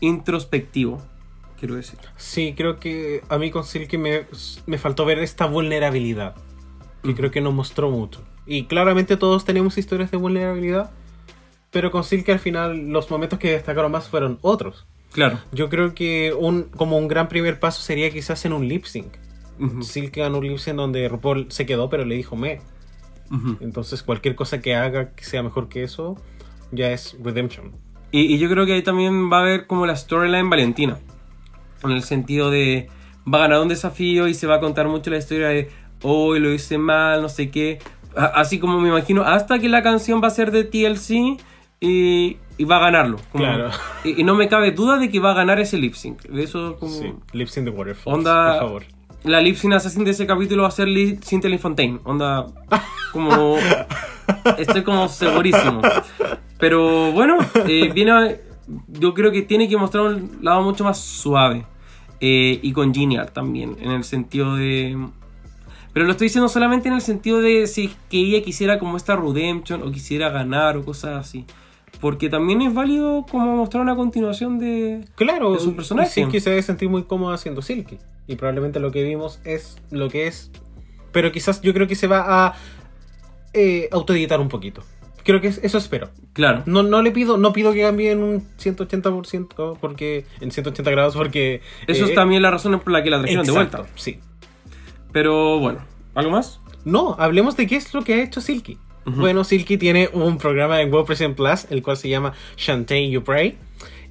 introspectivo, 0.00 1.00
quiero 1.58 1.76
decir. 1.76 1.98
Sí, 2.16 2.54
creo 2.56 2.78
que 2.78 3.22
a 3.28 3.38
mí 3.38 3.50
con 3.50 3.64
Silky 3.64 3.98
me, 3.98 4.26
me 4.66 4.78
faltó 4.78 5.04
ver 5.04 5.18
esta 5.18 5.46
vulnerabilidad, 5.46 6.34
que 7.02 7.14
creo 7.14 7.30
que 7.30 7.40
nos 7.40 7.54
mostró 7.54 7.90
mucho. 7.90 8.22
Y 8.46 8.64
claramente 8.64 9.16
todos 9.16 9.44
tenemos 9.44 9.78
historias 9.78 10.10
de 10.10 10.16
vulnerabilidad, 10.16 10.90
pero 11.70 11.90
con 11.90 12.04
Silky 12.04 12.32
al 12.32 12.38
final 12.38 12.88
los 12.88 13.10
momentos 13.10 13.38
que 13.38 13.52
destacaron 13.52 13.92
más 13.92 14.08
fueron 14.08 14.38
otros. 14.42 14.86
Claro. 15.12 15.38
Yo 15.52 15.68
creo 15.68 15.94
que 15.94 16.32
un, 16.32 16.64
como 16.64 16.96
un 16.96 17.08
gran 17.08 17.28
primer 17.28 17.60
paso 17.60 17.82
sería 17.82 18.10
quizás 18.10 18.44
en 18.44 18.52
un 18.52 18.66
lip 18.66 18.84
sync. 18.84 19.14
Ujú, 19.60 19.82
Silky 19.82 20.20
ganó 20.20 20.38
un 20.38 20.46
lip 20.46 20.58
sync 20.58 20.76
donde 20.76 21.08
RuPaul 21.08 21.46
se 21.50 21.66
quedó, 21.66 21.88
pero 21.90 22.04
le 22.04 22.14
dijo 22.14 22.36
me. 22.36 22.60
Entonces 23.60 24.02
cualquier 24.02 24.34
cosa 24.34 24.60
que 24.60 24.74
haga 24.74 25.14
que 25.14 25.24
sea 25.24 25.42
mejor 25.42 25.70
que 25.70 25.82
eso, 25.82 26.18
ya 26.70 26.92
es 26.92 27.16
redemption. 27.22 27.72
Y, 28.10 28.34
y 28.34 28.38
yo 28.38 28.50
creo 28.50 28.66
que 28.66 28.74
ahí 28.74 28.82
también 28.82 29.32
va 29.32 29.38
a 29.38 29.40
haber 29.40 29.66
como 29.66 29.86
la 29.86 29.96
storyline 29.96 30.50
Valentina. 30.50 30.98
En 31.82 31.92
el 31.92 32.02
sentido 32.02 32.50
de 32.50 32.90
va 33.26 33.38
a 33.38 33.42
ganar 33.42 33.60
un 33.60 33.68
desafío 33.68 34.28
y 34.28 34.34
se 34.34 34.46
va 34.46 34.56
a 34.56 34.60
contar 34.60 34.88
mucho 34.88 35.10
la 35.10 35.18
historia 35.18 35.48
de 35.48 35.70
hoy 36.02 36.40
lo 36.40 36.52
hice 36.52 36.78
mal, 36.78 37.22
no 37.22 37.28
sé 37.28 37.50
qué. 37.50 37.78
A- 38.16 38.26
Así 38.40 38.58
como 38.58 38.78
me 38.80 38.88
imagino, 38.88 39.22
hasta 39.22 39.58
que 39.58 39.68
la 39.68 39.82
canción 39.82 40.22
va 40.22 40.28
a 40.28 40.30
ser 40.30 40.50
de 40.50 40.64
TLC 40.64 41.40
y, 41.80 42.36
y 42.58 42.64
va 42.64 42.76
a 42.76 42.80
ganarlo. 42.80 43.18
Como- 43.32 43.44
Claro. 43.44 43.70
Y, 44.04 44.20
y 44.20 44.24
no 44.24 44.34
me 44.34 44.48
cabe 44.48 44.70
duda 44.72 44.98
de 44.98 45.08
que 45.10 45.18
va 45.20 45.32
a 45.32 45.34
ganar 45.34 45.58
ese 45.60 45.78
lip 45.78 45.94
sync. 45.94 46.22
De 46.22 46.42
eso 46.44 46.76
como. 46.78 46.92
Sí, 46.92 47.12
lip 47.32 47.48
sync 47.48 47.64
de 47.64 47.70
Waterfalls, 47.70 48.18
Onda- 48.18 48.58
por 48.58 48.66
favor. 48.68 48.82
La 49.24 49.40
lip 49.40 49.54
sync 49.56 49.74
assassin 49.74 50.04
de 50.04 50.10
ese 50.10 50.26
capítulo 50.26 50.62
va 50.62 50.68
a 50.68 50.72
ser 50.72 50.88
Li- 50.88 51.16
Cynthia 51.22 51.56
Fontaine. 51.58 52.00
Onda. 52.04 52.46
Como. 53.12 53.56
Estoy 54.58 54.82
como 54.82 55.08
segurísimo. 55.08 55.80
Pero 56.58 57.12
bueno, 57.12 57.38
eh, 57.66 57.90
viene. 57.94 58.40
Yo 58.88 59.12
creo 59.14 59.30
que 59.32 59.42
tiene 59.42 59.68
que 59.68 59.76
mostrar 59.76 60.04
un 60.04 60.38
lado 60.42 60.62
mucho 60.62 60.84
más 60.84 60.98
suave. 60.98 61.64
eh, 62.20 62.58
y 62.62 62.72
congenial 62.72 63.32
también. 63.32 63.76
En 63.80 63.90
el 63.92 64.04
sentido 64.04 64.54
de. 64.56 64.96
Pero 65.92 66.06
lo 66.06 66.12
estoy 66.12 66.26
diciendo 66.26 66.48
solamente 66.48 66.88
en 66.88 66.94
el 66.94 67.00
sentido 67.02 67.40
de 67.40 67.66
si 67.66 67.88
que 68.10 68.18
ella 68.18 68.42
quisiera 68.42 68.78
como 68.78 68.96
esta 68.96 69.14
redemption 69.16 69.82
o 69.82 69.90
quisiera 69.92 70.30
ganar 70.30 70.76
o 70.76 70.84
cosas 70.84 71.18
así. 71.18 71.44
Porque 72.00 72.28
también 72.30 72.62
es 72.62 72.72
válido 72.72 73.26
como 73.30 73.56
mostrar 73.56 73.82
una 73.82 73.94
continuación 73.94 74.58
de. 74.58 75.04
Claro, 75.14 75.54
Es 75.54 75.64
un 75.66 75.76
personaje. 75.76 76.08
Silky 76.10 76.40
se 76.40 76.50
debe 76.50 76.62
sentir 76.62 76.88
muy 76.88 77.04
cómodo 77.04 77.32
haciendo 77.32 77.60
Silky. 77.62 77.98
Y 78.26 78.36
probablemente 78.36 78.80
lo 78.80 78.90
que 78.90 79.02
vimos 79.04 79.40
es 79.44 79.76
lo 79.90 80.08
que 80.08 80.26
es. 80.26 80.50
Pero 81.12 81.30
quizás 81.30 81.60
yo 81.60 81.74
creo 81.74 81.86
que 81.86 81.94
se 81.94 82.06
va 82.06 82.46
a 82.46 82.54
eh, 83.52 83.88
autoeditar 83.92 84.40
un 84.40 84.48
poquito. 84.48 84.82
Creo 85.24 85.40
que 85.40 85.48
es- 85.48 85.60
eso 85.62 85.78
espero. 85.78 86.08
Claro. 86.32 86.62
No, 86.66 86.82
no 86.82 87.02
le 87.02 87.10
pido, 87.12 87.36
no 87.36 87.52
pido 87.52 87.72
que 87.74 87.82
cambie 87.82 88.10
en 88.10 88.22
un 88.22 88.42
180% 88.58 89.76
porque. 89.80 90.24
En 90.40 90.50
180 90.50 90.90
grados 90.90 91.14
porque. 91.14 91.60
Eso 91.86 92.06
eh, 92.06 92.08
es 92.08 92.14
también 92.14 92.42
la 92.42 92.50
razón 92.50 92.80
por 92.80 92.92
la 92.92 93.02
que 93.02 93.10
la 93.10 93.18
trajeron 93.20 93.44
de 93.46 93.52
vuelta. 93.52 93.84
Sí. 93.94 94.18
Pero 95.12 95.58
bueno, 95.58 95.80
¿algo 96.14 96.30
más? 96.30 96.60
No, 96.84 97.14
hablemos 97.18 97.56
de 97.56 97.66
qué 97.66 97.76
es 97.76 97.92
lo 97.94 98.02
que 98.02 98.14
ha 98.14 98.22
hecho 98.22 98.40
Silky. 98.40 98.78
Bueno, 99.04 99.42
Silky 99.44 99.78
tiene 99.78 100.08
un 100.12 100.38
programa 100.38 100.80
en 100.80 100.92
World 100.92 101.06
Present 101.08 101.36
Plus, 101.36 101.66
el 101.70 101.82
cual 101.82 101.96
se 101.96 102.08
llama 102.08 102.32
Shantae 102.56 103.10
You 103.10 103.22
Pray. 103.24 103.58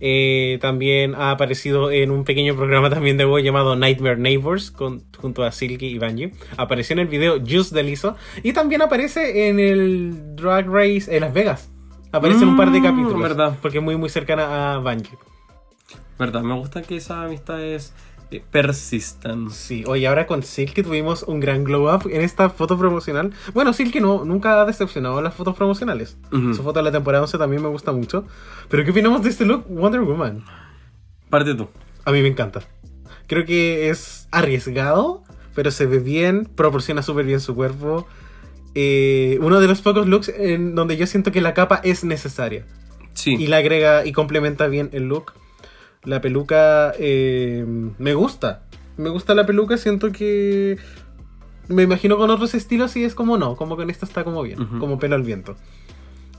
Eh, 0.01 0.57
también 0.61 1.13
ha 1.15 1.31
aparecido 1.31 1.91
en 1.91 2.11
un 2.11 2.23
pequeño 2.25 2.55
programa 2.55 2.89
también 2.89 3.17
de 3.17 3.23
voz 3.23 3.41
llamado 3.43 3.75
Nightmare 3.75 4.17
Neighbors 4.17 4.71
con, 4.71 5.03
junto 5.17 5.43
a 5.43 5.51
Silky 5.51 5.85
y 5.87 5.99
Bungie. 5.99 6.33
Apareció 6.57 6.93
en 6.93 6.99
el 6.99 7.07
video 7.07 7.39
Juice 7.39 7.73
de 7.73 7.83
Lizzo 7.83 8.15
y 8.43 8.51
también 8.53 8.81
aparece 8.81 9.47
en 9.47 9.59
el 9.59 10.35
Drag 10.35 10.67
Race 10.67 11.05
en 11.15 11.21
Las 11.21 11.33
Vegas. 11.33 11.71
Aparece 12.11 12.43
en 12.43 12.49
un 12.49 12.57
par 12.57 12.71
de 12.71 12.79
Mm, 12.81 12.83
capítulos. 12.83 13.21
verdad. 13.21 13.57
Porque 13.61 13.77
es 13.77 13.83
muy 13.83 13.95
muy 13.95 14.09
cercana 14.09 14.73
a 14.73 14.77
Bungie. 14.79 15.17
Verdad, 16.19 16.41
me 16.41 16.53
gusta 16.55 16.81
que 16.81 16.97
esas 16.97 17.25
amistades 17.25 17.93
eh, 18.31 18.41
persistan. 18.49 19.51
Sí, 19.51 19.83
oye, 19.85 20.07
ahora 20.07 20.25
con 20.25 20.41
Silky 20.41 20.83
tuvimos 20.83 21.23
un 21.23 21.39
gran 21.41 21.63
glow 21.63 21.93
up 21.93 22.09
en 22.09 22.21
esta 22.21 22.49
foto 22.49 22.77
promocional. 22.77 23.33
Bueno, 23.53 23.73
Silky 23.73 23.99
no, 23.99 24.23
nunca 24.23 24.61
ha 24.61 24.65
decepcionado 24.65 25.17
en 25.17 25.25
las 25.25 25.35
fotos 25.35 25.55
promocionales. 25.55 26.17
Ujú. 26.31 26.53
Su 26.53 26.63
foto 26.63 26.79
de 26.79 26.83
la 26.83 26.91
temporada 26.91 27.23
11 27.23 27.37
también 27.37 27.61
me 27.61 27.67
gusta 27.67 27.91
mucho. 27.91 28.25
Pero 28.69 28.85
¿qué 28.85 28.91
opinamos 28.91 29.21
de 29.21 29.29
este 29.29 29.45
look 29.45 29.65
Wonder 29.67 30.01
Woman? 30.01 30.43
Parte 31.29 31.53
tú. 31.55 31.67
A 32.05 32.11
mí 32.11 32.21
me 32.21 32.29
encanta. 32.29 32.61
Creo 33.27 33.45
que 33.45 33.89
es 33.89 34.27
arriesgado, 34.31 35.23
pero 35.53 35.71
se 35.71 35.85
ve 35.85 35.99
bien, 35.99 36.45
proporciona 36.45 37.01
súper 37.01 37.25
bien 37.25 37.41
su 37.41 37.53
cuerpo. 37.53 38.07
Eh, 38.75 39.37
uno 39.41 39.59
de 39.59 39.67
los 39.67 39.81
pocos 39.81 40.07
looks 40.07 40.29
en 40.29 40.75
donde 40.75 40.95
yo 40.95 41.05
siento 41.05 41.31
que 41.31 41.41
la 41.41 41.53
capa 41.53 41.81
es 41.83 42.03
necesaria. 42.05 42.65
Sí. 43.13 43.35
Y 43.35 43.47
la 43.47 43.57
agrega 43.57 44.05
y 44.05 44.13
complementa 44.13 44.67
bien 44.67 44.89
el 44.93 45.03
look. 45.09 45.33
La 46.03 46.21
peluca 46.21 46.93
eh, 46.97 47.65
me 47.97 48.13
gusta. 48.13 48.63
Me 48.97 49.09
gusta 49.09 49.35
la 49.35 49.45
peluca, 49.45 49.77
siento 49.77 50.11
que... 50.11 50.77
Me 51.67 51.83
imagino 51.83 52.17
con 52.17 52.29
otros 52.29 52.53
estilos 52.53 52.95
y 52.97 53.03
es 53.03 53.15
como 53.15 53.37
no, 53.37 53.55
como 53.55 53.77
con 53.77 53.89
esta 53.89 54.05
está 54.05 54.23
como 54.23 54.41
bien, 54.41 54.65
como 54.79 54.99
pelo 54.99 55.15
al 55.15 55.23
viento. 55.23 55.55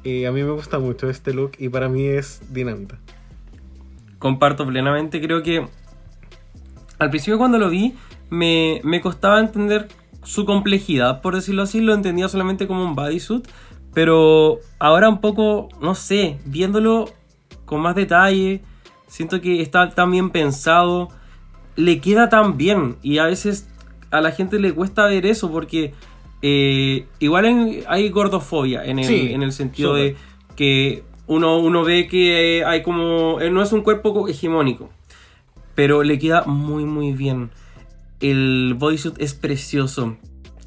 Eh, 0.04 0.26
a 0.26 0.32
mí 0.32 0.42
me 0.42 0.50
gusta 0.50 0.78
mucho 0.78 1.08
este 1.08 1.32
look 1.32 1.52
y 1.58 1.68
para 1.68 1.88
mí 1.88 2.04
es 2.06 2.42
dinamita. 2.52 2.98
comparto 4.18 4.66
plenamente. 4.66 5.22
Creo 5.22 5.42
que 5.42 5.66
al 6.98 7.10
principio 7.10 7.38
cuando 7.38 7.58
lo 7.58 7.70
vi 7.70 7.94
me, 8.30 8.80
me 8.84 9.00
costaba 9.00 9.40
entender 9.40 9.88
su 10.22 10.44
complejidad, 10.44 11.22
por 11.22 11.34
decirlo 11.34 11.62
así. 11.62 11.80
Lo 11.80 11.94
entendía 11.94 12.28
solamente 12.28 12.66
como 12.66 12.84
un 12.84 12.94
bodysuit. 12.94 13.48
Pero 13.94 14.58
ahora 14.78 15.08
un 15.08 15.20
poco, 15.20 15.68
no 15.80 15.94
sé, 15.94 16.40
viéndolo 16.46 17.10
con 17.64 17.80
más 17.80 17.94
detalle, 17.94 18.62
siento 19.12 19.42
que 19.42 19.60
está 19.60 19.90
tan 19.90 20.10
bien 20.10 20.30
pensado. 20.30 21.10
Le 21.76 22.00
queda 22.00 22.30
tan 22.30 22.56
bien. 22.56 22.96
Y 23.02 23.18
a 23.18 23.26
veces 23.26 23.68
a 24.10 24.22
la 24.22 24.32
gente 24.32 24.58
le 24.58 24.72
cuesta 24.72 25.04
ver 25.04 25.26
eso 25.26 25.50
porque 25.52 25.92
eh, 26.40 27.06
igual 27.18 27.84
hay 27.88 28.08
gordofobia 28.08 28.84
en 28.84 28.98
el, 28.98 29.04
Sí, 29.04 29.32
en 29.32 29.42
el 29.42 29.52
sentido 29.52 29.94
de 29.94 30.16
que 30.56 31.04
uno, 31.26 31.58
uno 31.58 31.84
ve 31.84 32.08
que 32.08 32.64
hay 32.64 32.82
como... 32.82 33.38
eh, 33.40 33.50
No 33.50 33.62
es 33.62 33.72
un 33.72 33.82
cuerpo 33.82 34.28
hegemónico, 34.28 34.88
pero 35.74 36.02
le 36.02 36.18
queda 36.18 36.44
muy 36.44 36.84
muy 36.84 37.12
bien. 37.12 37.50
El 38.20 38.74
bodysuit 38.78 39.20
es 39.20 39.34
precioso. 39.34 40.16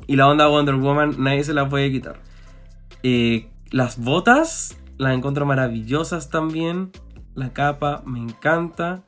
Y 0.08 0.18
la 0.18 0.28
onda 0.28 0.48
Wonder 0.48 0.76
Woman 0.76 1.16
nadie 1.18 1.44
se 1.44 1.54
la 1.54 1.68
puede 1.68 1.92
quitar. 1.92 2.20
Eh, 3.02 3.48
las 3.72 3.98
botas 3.98 4.78
las 4.98 5.16
encuentro 5.16 5.46
maravillosas 5.48 6.30
también. 6.30 6.92
La 7.36 7.54
capa 7.54 8.02
me 8.06 8.20
encanta. 8.20 9.02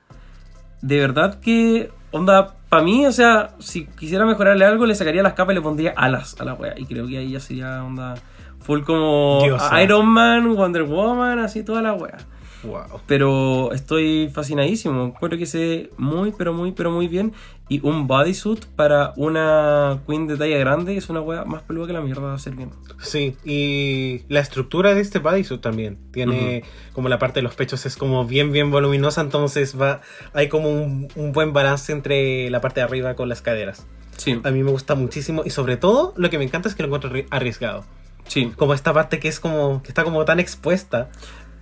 De 0.81 0.99
verdad 0.99 1.39
que, 1.39 1.91
onda, 2.11 2.55
para 2.69 2.83
mí, 2.83 3.05
o 3.05 3.11
sea, 3.11 3.55
si 3.59 3.85
quisiera 3.85 4.25
mejorarle 4.25 4.65
algo, 4.65 4.85
le 4.85 4.95
sacaría 4.95 5.23
las 5.23 5.33
capas 5.33 5.53
y 5.53 5.55
le 5.55 5.61
pondría 5.61 5.93
alas 5.95 6.35
a 6.39 6.45
la 6.45 6.53
wea. 6.53 6.73
Y 6.77 6.85
creo 6.85 7.07
que 7.07 7.17
ahí 7.17 7.31
ya 7.31 7.39
sería, 7.39 7.83
onda, 7.83 8.15
full 8.59 8.81
como 8.81 9.39
Diosa. 9.43 9.81
Iron 9.81 10.07
Man, 10.07 10.55
Wonder 10.55 10.83
Woman, 10.83 11.39
así 11.39 11.63
toda 11.63 11.81
la 11.81 11.93
wea. 11.93 12.17
Wow. 12.63 13.01
Pero 13.05 13.71
estoy 13.71 14.29
fascinadísimo. 14.33 15.05
Encuentro 15.05 15.37
que 15.37 15.45
se 15.45 15.91
muy, 15.97 16.31
pero 16.31 16.53
muy, 16.53 16.71
pero 16.71 16.91
muy 16.91 17.07
bien. 17.07 17.33
Y 17.69 17.85
un 17.85 18.07
bodysuit 18.07 18.65
para 18.65 19.13
una 19.17 19.99
queen 20.07 20.25
de 20.27 20.37
talla 20.37 20.57
grande 20.57 20.95
es 20.97 21.09
una 21.09 21.19
wea 21.21 21.43
más 21.45 21.63
peluda 21.63 21.87
que 21.87 21.93
la 21.93 22.01
mierda 22.01 22.21
va 22.21 22.33
a 22.33 22.39
ser 22.39 22.55
bien. 22.55 22.71
Sí, 23.01 23.35
y 23.45 24.21
la 24.29 24.39
estructura 24.39 24.93
de 24.95 25.01
este 25.01 25.19
bodysuit 25.19 25.61
también. 25.61 25.97
Tiene 26.11 26.63
como 26.93 27.09
la 27.09 27.19
parte 27.19 27.39
de 27.39 27.43
los 27.43 27.55
pechos 27.55 27.85
es 27.85 27.95
como 27.97 28.25
bien, 28.25 28.51
bien 28.51 28.71
voluminosa, 28.71 29.21
entonces 29.21 29.79
va 29.79 30.01
hay 30.33 30.47
como 30.47 30.69
un, 30.69 31.09
un 31.15 31.31
buen 31.33 31.51
balance 31.53 31.91
entre 31.91 32.49
la 32.49 32.61
parte 32.61 32.79
de 32.79 32.85
arriba 32.85 33.15
con 33.15 33.27
las 33.29 33.41
caderas. 33.41 33.85
Sí, 34.15 34.39
A 34.43 34.49
mí 34.49 34.63
me 34.63 34.71
gusta 34.71 34.95
muchísimo 34.95 35.43
y 35.45 35.51
sobre 35.51 35.77
todo 35.77 36.13
lo 36.17 36.29
que 36.31 36.37
me 36.39 36.43
encanta 36.45 36.69
es 36.69 36.73
que 36.75 36.81
lo 36.83 36.87
encuentro 36.87 37.11
arri- 37.11 37.27
arriesgado. 37.29 37.83
sí. 38.27 38.51
Como 38.55 38.73
esta 38.73 38.93
parte 38.93 39.19
que 39.19 39.27
es 39.27 39.39
como, 39.39 39.83
que 39.83 39.89
está 39.89 40.03
como 40.05 40.23
tan 40.25 40.39
expuesta. 40.39 41.09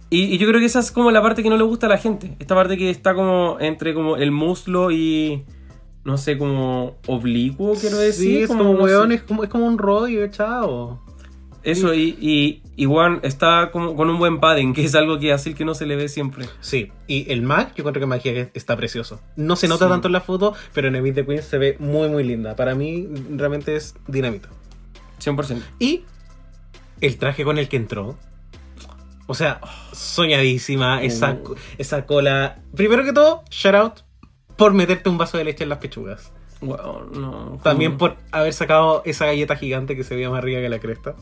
Y, 0.10 0.24
y 0.26 0.38
yo 0.38 0.48
creo 0.48 0.60
que 0.60 0.66
esa 0.68 0.80
es 0.80 0.92
como 0.92 1.12
la 1.12 1.22
parte 1.22 1.44
que 1.44 1.50
no 1.50 1.58
le 1.58 1.64
gusta 1.64 1.88
a 1.88 1.90
la 1.90 1.98
gente. 1.98 2.36
Esta 2.40 2.56
parte 2.56 2.78
que 2.78 2.90
está 2.90 3.14
como 3.16 3.58
entre 3.60 3.94
como 3.94 4.18
el 4.18 4.32
muslo 4.32 4.92
y... 4.92 5.44
No 6.04 6.18
sé, 6.20 6.38
como 6.38 6.98
oblicuo, 7.08 7.74
quiero 7.74 7.98
decir. 7.98 8.30
Sí, 8.38 8.38
es 8.44 8.48
como, 8.48 8.64
no 8.64 8.72
weón, 8.74 9.12
es 9.12 9.24
como, 9.24 9.44
es 9.44 9.50
como 9.50 9.66
un 9.66 9.80
rollo, 9.80 10.28
chao. 10.28 11.02
Eso, 11.64 11.96
y, 11.96 12.16
y 12.22 12.62
igual 12.76 13.22
está 13.24 13.72
como 13.72 13.96
con 13.96 14.08
un 14.12 14.20
buen 14.20 14.40
padding, 14.40 14.76
que 14.76 14.86
es 14.86 14.94
algo 14.94 15.18
que 15.18 15.34
así 15.34 15.56
que 15.56 15.66
no 15.66 15.74
se 15.74 15.88
le 15.88 15.96
ve 15.96 16.08
siempre. 16.08 16.46
Sí, 16.62 16.92
y 17.08 17.32
el 17.32 17.42
Mac, 17.42 17.70
yo 17.70 17.82
encuentro 17.82 18.00
que 18.00 18.06
magia 18.06 18.52
está 18.54 18.78
precioso. 18.78 19.20
No 19.36 19.56
se 19.56 19.68
nota 19.68 19.86
Sí. 19.86 19.92
tanto 19.92 20.08
en 20.08 20.12
la 20.14 20.22
foto, 20.22 20.54
pero 20.76 20.90
en 20.90 20.96
Evit 20.96 21.16
the 21.16 21.26
Queen 21.26 21.42
se 21.42 21.58
ve 21.58 21.76
muy, 21.80 22.08
muy 22.08 22.24
linda. 22.24 22.56
Para 22.56 22.76
mí, 22.76 23.08
realmente 23.32 23.76
es 23.76 23.96
dinamita. 24.08 24.50
100%. 25.20 25.64
Y 25.80 26.04
el 27.02 27.18
traje 27.18 27.44
con 27.44 27.58
el 27.58 27.68
que 27.68 27.78
entró. 27.78 28.16
O 29.28 29.34
sea, 29.34 29.60
soñadísima, 29.92 31.02
esa, 31.04 31.38
esa 31.78 32.06
cola. 32.06 32.60
Primero 32.76 33.04
que 33.04 33.14
todo, 33.14 33.44
shout 33.50 33.76
out 33.76 33.94
por 34.56 34.74
meterte 34.74 35.10
un 35.10 35.18
vaso 35.18 35.38
de 35.38 35.44
leche 35.46 35.64
en 35.64 35.70
las 35.70 35.80
pechugas. 35.80 36.32
Wow, 36.62 37.10
no. 37.14 37.60
También 37.64 37.98
por 37.98 38.16
haber 38.32 38.54
sacado 38.54 39.02
esa 39.06 39.26
galleta 39.26 39.56
gigante 39.56 39.96
que 39.96 40.04
se 40.04 40.16
veía 40.16 40.30
más 40.30 40.44
rica 40.44 40.62
que 40.62 40.70
la 40.70 40.80
cresta. 40.80 41.16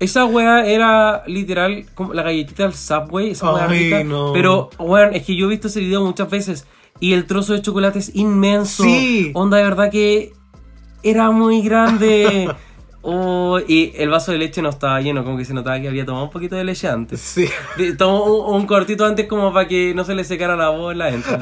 Esa 0.00 0.24
wea 0.24 0.66
era 0.66 1.24
literal 1.26 1.84
como 1.94 2.14
la 2.14 2.22
galletita 2.22 2.62
del 2.64 2.74
Subway, 2.74 3.30
esa 3.30 3.52
wea 3.52 3.66
Ay, 3.68 3.78
rica. 3.84 4.04
no. 4.04 4.32
Pero, 4.32 4.70
weón, 4.78 5.14
es 5.14 5.24
que 5.24 5.36
yo 5.36 5.46
he 5.46 5.48
visto 5.50 5.68
ese 5.68 5.80
video 5.80 6.02
muchas 6.04 6.30
veces 6.30 6.66
y 7.00 7.12
el 7.12 7.26
trozo 7.26 7.52
de 7.52 7.62
chocolate 7.62 7.98
es 7.98 8.14
inmenso. 8.14 8.84
Sí. 8.84 9.30
Onda, 9.34 9.58
de 9.58 9.64
verdad 9.64 9.90
que 9.90 10.32
era 11.02 11.30
muy 11.30 11.62
grande. 11.62 12.48
Oh, 13.04 13.58
y 13.66 13.92
el 13.96 14.10
vaso 14.10 14.30
de 14.30 14.38
leche 14.38 14.62
no 14.62 14.68
estaba 14.68 15.00
lleno, 15.00 15.24
como 15.24 15.36
que 15.36 15.44
se 15.44 15.52
notaba 15.52 15.80
que 15.80 15.88
había 15.88 16.06
tomado 16.06 16.24
un 16.24 16.30
poquito 16.30 16.54
de 16.54 16.62
leche 16.62 16.88
antes. 16.88 17.20
Sí. 17.20 17.48
Tomó 17.98 18.24
un, 18.24 18.60
un 18.60 18.66
cortito 18.66 19.04
antes 19.04 19.26
como 19.26 19.52
para 19.52 19.66
que 19.66 19.92
no 19.92 20.04
se 20.04 20.14
le 20.14 20.22
secara 20.22 20.54
la 20.54 20.68
voz 20.68 20.92
en 20.92 20.98
la. 20.98 21.40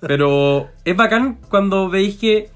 Pero 0.00 0.68
es 0.84 0.96
bacán 0.96 1.40
cuando 1.48 1.88
veis 1.88 2.16
que 2.18 2.50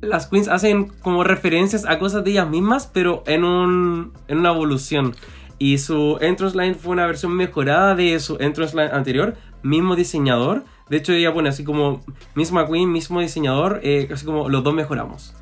las 0.00 0.26
queens 0.26 0.48
hacen 0.48 0.88
como 1.02 1.22
referencias 1.22 1.84
a 1.84 1.98
cosas 1.98 2.24
de 2.24 2.30
ellas 2.30 2.48
mismas, 2.48 2.86
pero 2.86 3.22
en, 3.26 3.44
un, 3.44 4.12
en 4.28 4.38
una 4.38 4.50
evolución. 4.50 5.14
Y 5.58 5.78
su 5.78 6.18
entrance 6.20 6.56
line 6.56 6.74
fue 6.74 6.92
una 6.92 7.06
versión 7.06 7.34
mejorada 7.34 7.94
de 7.94 8.18
su 8.20 8.36
entrance 8.40 8.76
line 8.76 8.90
anterior, 8.92 9.36
mismo 9.62 9.96
diseñador. 9.96 10.64
De 10.88 10.96
hecho, 10.96 11.12
ella 11.12 11.34
pone 11.34 11.48
así 11.48 11.64
como 11.64 12.00
misma 12.34 12.66
queen, 12.66 12.90
mismo 12.90 13.20
diseñador, 13.20 13.80
eh, 13.82 14.06
casi 14.08 14.24
como 14.24 14.48
los 14.48 14.62
dos 14.62 14.72
mejoramos. 14.72 15.34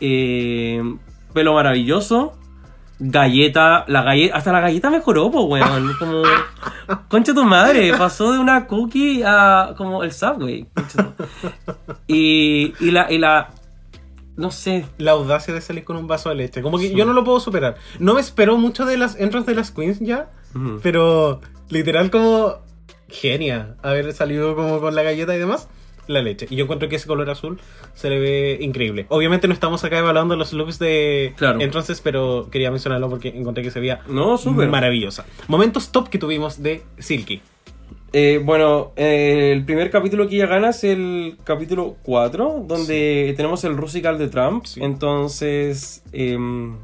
Eh, 0.00 0.80
pelo 1.34 1.54
maravilloso, 1.54 2.38
galleta, 2.98 3.84
la 3.88 4.02
galleta, 4.02 4.36
hasta 4.36 4.52
la 4.52 4.60
galleta 4.60 4.90
mejoró, 4.90 5.30
pues, 5.30 5.44
weón. 5.46 5.92
Como, 5.98 6.22
concha 7.08 7.34
tu 7.34 7.44
madre, 7.44 7.92
pasó 7.96 8.32
de 8.32 8.38
una 8.38 8.66
cookie 8.66 9.22
a 9.24 9.74
como 9.76 10.02
el 10.02 10.12
Subway. 10.12 10.66
Y, 12.06 12.72
y 12.80 12.90
la, 12.90 13.10
y 13.10 13.18
la, 13.18 13.50
no 14.36 14.50
sé, 14.50 14.86
La 14.98 15.12
audacia 15.12 15.54
de 15.54 15.60
salir 15.60 15.84
con 15.84 15.96
un 15.96 16.06
vaso 16.06 16.28
de 16.28 16.36
leche. 16.36 16.62
Como 16.62 16.78
que 16.78 16.94
yo 16.94 17.04
no 17.04 17.12
lo 17.12 17.24
puedo 17.24 17.40
superar. 17.40 17.76
No 17.98 18.14
me 18.14 18.20
esperó 18.20 18.56
mucho 18.56 18.84
de 18.84 18.96
las 18.96 19.16
entras 19.16 19.46
de 19.46 19.54
las 19.54 19.70
queens 19.70 20.00
ya. 20.00 20.30
Pero 20.82 21.40
literal 21.68 22.10
como 22.12 22.58
genia 23.08 23.76
haber 23.82 24.12
salido 24.12 24.54
como 24.54 24.80
con 24.80 24.94
la 24.94 25.02
galleta 25.02 25.34
y 25.34 25.38
demás. 25.38 25.68
La 26.06 26.20
leche. 26.22 26.46
Y 26.50 26.56
yo 26.56 26.64
encuentro 26.64 26.88
que 26.88 26.96
ese 26.96 27.06
color 27.06 27.28
azul 27.30 27.58
se 27.94 28.10
le 28.10 28.18
ve 28.18 28.58
increíble. 28.60 29.06
Obviamente 29.08 29.48
no 29.48 29.54
estamos 29.54 29.84
acá 29.84 29.98
evaluando 29.98 30.36
los 30.36 30.52
looks 30.52 30.78
de 30.78 31.32
Claro. 31.36 31.60
entonces, 31.60 32.00
pero 32.02 32.48
quería 32.50 32.70
mencionarlo 32.70 33.08
porque 33.08 33.28
encontré 33.28 33.62
que 33.62 33.70
se 33.70 33.80
veía 33.80 34.00
no, 34.08 34.36
súper. 34.36 34.68
maravillosa. 34.68 35.24
Momentos 35.48 35.90
top 35.92 36.08
que 36.08 36.18
tuvimos 36.18 36.62
de 36.62 36.82
Silky. 36.98 37.40
Eh, 38.12 38.40
bueno, 38.44 38.92
eh, 38.94 39.50
el 39.52 39.64
primer 39.64 39.90
capítulo 39.90 40.28
que 40.28 40.36
ella 40.36 40.46
gana 40.46 40.68
es 40.70 40.84
el 40.84 41.36
capítulo 41.42 41.96
4, 42.04 42.64
donde 42.68 43.34
tenemos 43.36 43.64
el 43.64 43.76
Rusical 43.76 44.18
de 44.18 44.28
Trump. 44.28 44.66
Sí. 44.66 44.80
Entonces, 44.84 46.02
em, 46.12 46.76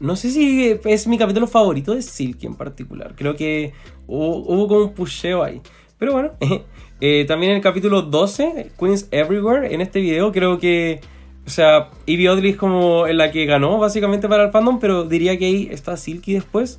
no 0.00 0.16
sé 0.16 0.30
si 0.30 0.78
es 0.84 1.06
mi 1.06 1.18
capítulo 1.18 1.46
favorito 1.46 1.94
de 1.94 2.00
Silky 2.00 2.46
en 2.46 2.54
particular. 2.54 3.12
Creo 3.14 3.36
que 3.36 3.74
hubo, 4.06 4.36
hubo 4.38 4.68
como 4.68 4.80
un 4.84 4.94
pusheo 4.94 5.42
ahí. 5.42 5.60
Pero 5.98 6.12
bueno, 6.12 6.30
eh, 7.00 7.24
también 7.26 7.52
en 7.52 7.56
el 7.56 7.62
capítulo 7.62 8.02
12, 8.02 8.72
Queens 8.78 9.08
Everywhere, 9.10 9.74
en 9.74 9.80
este 9.80 10.00
video 10.00 10.32
creo 10.32 10.58
que... 10.58 11.00
O 11.46 11.50
sea, 11.50 11.88
Evie 12.06 12.28
Oddly 12.28 12.50
es 12.50 12.56
como 12.56 13.06
en 13.06 13.16
la 13.16 13.32
que 13.32 13.44
ganó 13.44 13.78
básicamente 13.78 14.28
para 14.28 14.44
el 14.44 14.50
fandom, 14.52 14.78
pero 14.78 15.04
diría 15.04 15.36
que 15.38 15.46
ahí 15.46 15.68
está 15.72 15.96
Silky 15.96 16.34
después. 16.34 16.78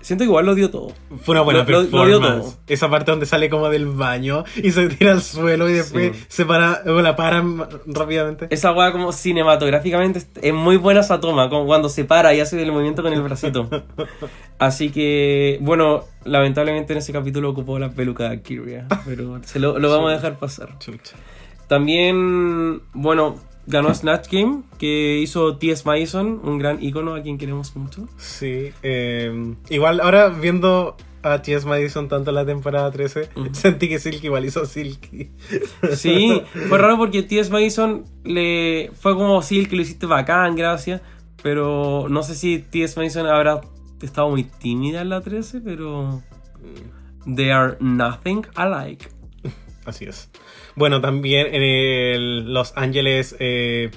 Siento 0.00 0.22
que 0.22 0.28
igual 0.28 0.46
lo 0.46 0.54
dio 0.54 0.70
todo. 0.70 0.92
Fue 1.22 1.34
una 1.34 1.42
buena 1.42 1.62
Lo- 1.64 1.66
lo- 1.66 1.82
lo 1.82 1.82
dio 2.06 2.20
performance. 2.20 2.44
todo. 2.54 2.54
Esa 2.68 2.88
parte 2.88 3.10
donde 3.10 3.26
sale 3.26 3.50
como 3.50 3.68
del 3.68 3.86
baño 3.86 4.44
y 4.56 4.70
se 4.72 4.88
tira 4.88 5.12
al 5.12 5.20
suelo 5.22 5.68
y 5.68 5.74
después 5.74 6.16
Sí. 6.16 6.24
se 6.28 6.46
para, 6.46 6.82
o 6.86 7.02
la 7.02 7.16
paran 7.16 7.62
rápidamente. 7.86 8.46
Esa 8.50 8.72
weá 8.72 8.92
como 8.92 9.12
cinematográficamente 9.12 10.20
es- 10.20 10.28
es 10.40 10.54
muy 10.54 10.78
buena 10.78 11.00
esa 11.00 11.20
toma, 11.20 11.50
como 11.50 11.66
cuando 11.66 11.88
se 11.90 12.04
para 12.06 12.32
y 12.34 12.40
hace 12.40 12.60
el 12.62 12.72
movimiento 12.72 13.02
con 13.02 13.12
el 13.12 13.20
bracito. 13.22 13.68
Así 14.58 14.90
que, 14.90 15.58
bueno, 15.60 16.04
lamentablemente 16.24 16.92
en 16.94 16.98
ese 17.00 17.12
capítulo 17.12 17.50
ocupó 17.50 17.78
la 17.78 17.90
peluca 17.90 18.28
de 18.30 18.40
Kyria, 18.42 18.86
pero 19.06 19.40
se 19.44 19.58
lo, 19.58 19.78
lo 19.78 19.90
vamos 19.90 20.10
a 20.10 20.14
dejar 20.14 20.38
pasar. 20.38 20.78
Chucha. 20.78 21.16
También, 21.68 22.82
bueno, 22.92 23.36
ganó 23.70 23.94
Snatch 23.94 24.28
Game, 24.30 24.62
que 24.78 25.18
hizo 25.18 25.56
T.S. 25.56 25.84
Madison, 25.86 26.40
un 26.44 26.58
gran 26.58 26.82
ícono 26.82 27.14
a 27.14 27.22
quien 27.22 27.38
queremos 27.38 27.74
mucho. 27.76 28.08
Sí, 28.18 28.72
eh, 28.82 29.54
igual 29.68 30.00
ahora 30.00 30.28
viendo 30.28 30.96
a 31.22 31.42
T.S. 31.42 31.66
Madison 31.66 32.08
tanto 32.08 32.30
en 32.30 32.36
la 32.36 32.46
temporada 32.46 32.90
13, 32.90 33.30
Ujú. 33.36 33.48
sentí 33.52 33.88
que 33.88 33.98
Silky 33.98 34.26
igual 34.26 34.44
hizo 34.44 34.64
Silky. 34.66 35.30
Sí, 35.94 36.42
fue 36.68 36.78
raro 36.78 36.98
porque 36.98 37.22
T.S. 37.22 37.50
Madison 37.50 38.04
le 38.24 38.90
fue 38.98 39.14
como 39.14 39.40
que 39.40 39.68
lo 39.76 39.82
hiciste 39.82 40.06
bacán, 40.06 40.56
gracias. 40.56 41.00
Pero 41.42 42.06
no 42.10 42.22
sé 42.22 42.34
si 42.34 42.58
T.S. 42.58 42.98
Madison 42.98 43.26
habrá 43.26 43.62
estado 44.02 44.28
muy 44.28 44.44
tímida 44.44 45.00
en 45.00 45.08
la 45.08 45.20
13, 45.20 45.60
pero. 45.60 46.22
They 47.24 47.50
are 47.50 47.76
nothing 47.80 48.46
alike. 48.54 49.08
Así 49.84 50.04
es. 50.04 50.30
Bueno, 50.76 51.00
también 51.00 51.48
en 51.54 51.62
el 51.62 52.52
Los 52.54 52.72
Angeles 52.76 53.36
eh, 53.38 53.90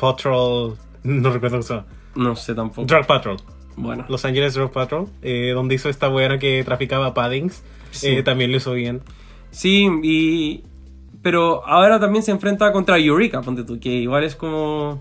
Patrol, 0.00 0.76
no 1.02 1.30
recuerdo 1.30 1.56
cómo 1.56 1.62
se 1.62 1.74
llama, 1.74 1.86
No 2.14 2.36
sé 2.36 2.54
tampoco. 2.54 2.86
Drug 2.86 3.06
Patrol. 3.06 3.36
Bueno, 3.76 4.04
Los 4.08 4.24
Angeles 4.24 4.54
Drug 4.54 4.70
Patrol, 4.70 5.08
eh, 5.22 5.52
donde 5.54 5.74
hizo 5.74 5.88
esta 5.88 6.08
buena 6.08 6.38
que 6.38 6.62
traficaba 6.64 7.14
paddings, 7.14 7.62
Sí. 7.90 8.08
eh, 8.08 8.22
también 8.22 8.50
lo 8.50 8.56
hizo 8.58 8.72
bien. 8.72 9.02
sí, 9.50 9.88
y. 10.02 10.64
Pero 11.22 11.64
ahora 11.66 12.00
también 12.00 12.24
se 12.24 12.32
enfrenta 12.32 12.72
contra 12.72 12.98
Eureka, 12.98 13.42
ponte 13.42 13.62
tú, 13.62 13.78
que 13.78 13.90
igual 13.90 14.24
es 14.24 14.34
como. 14.34 15.00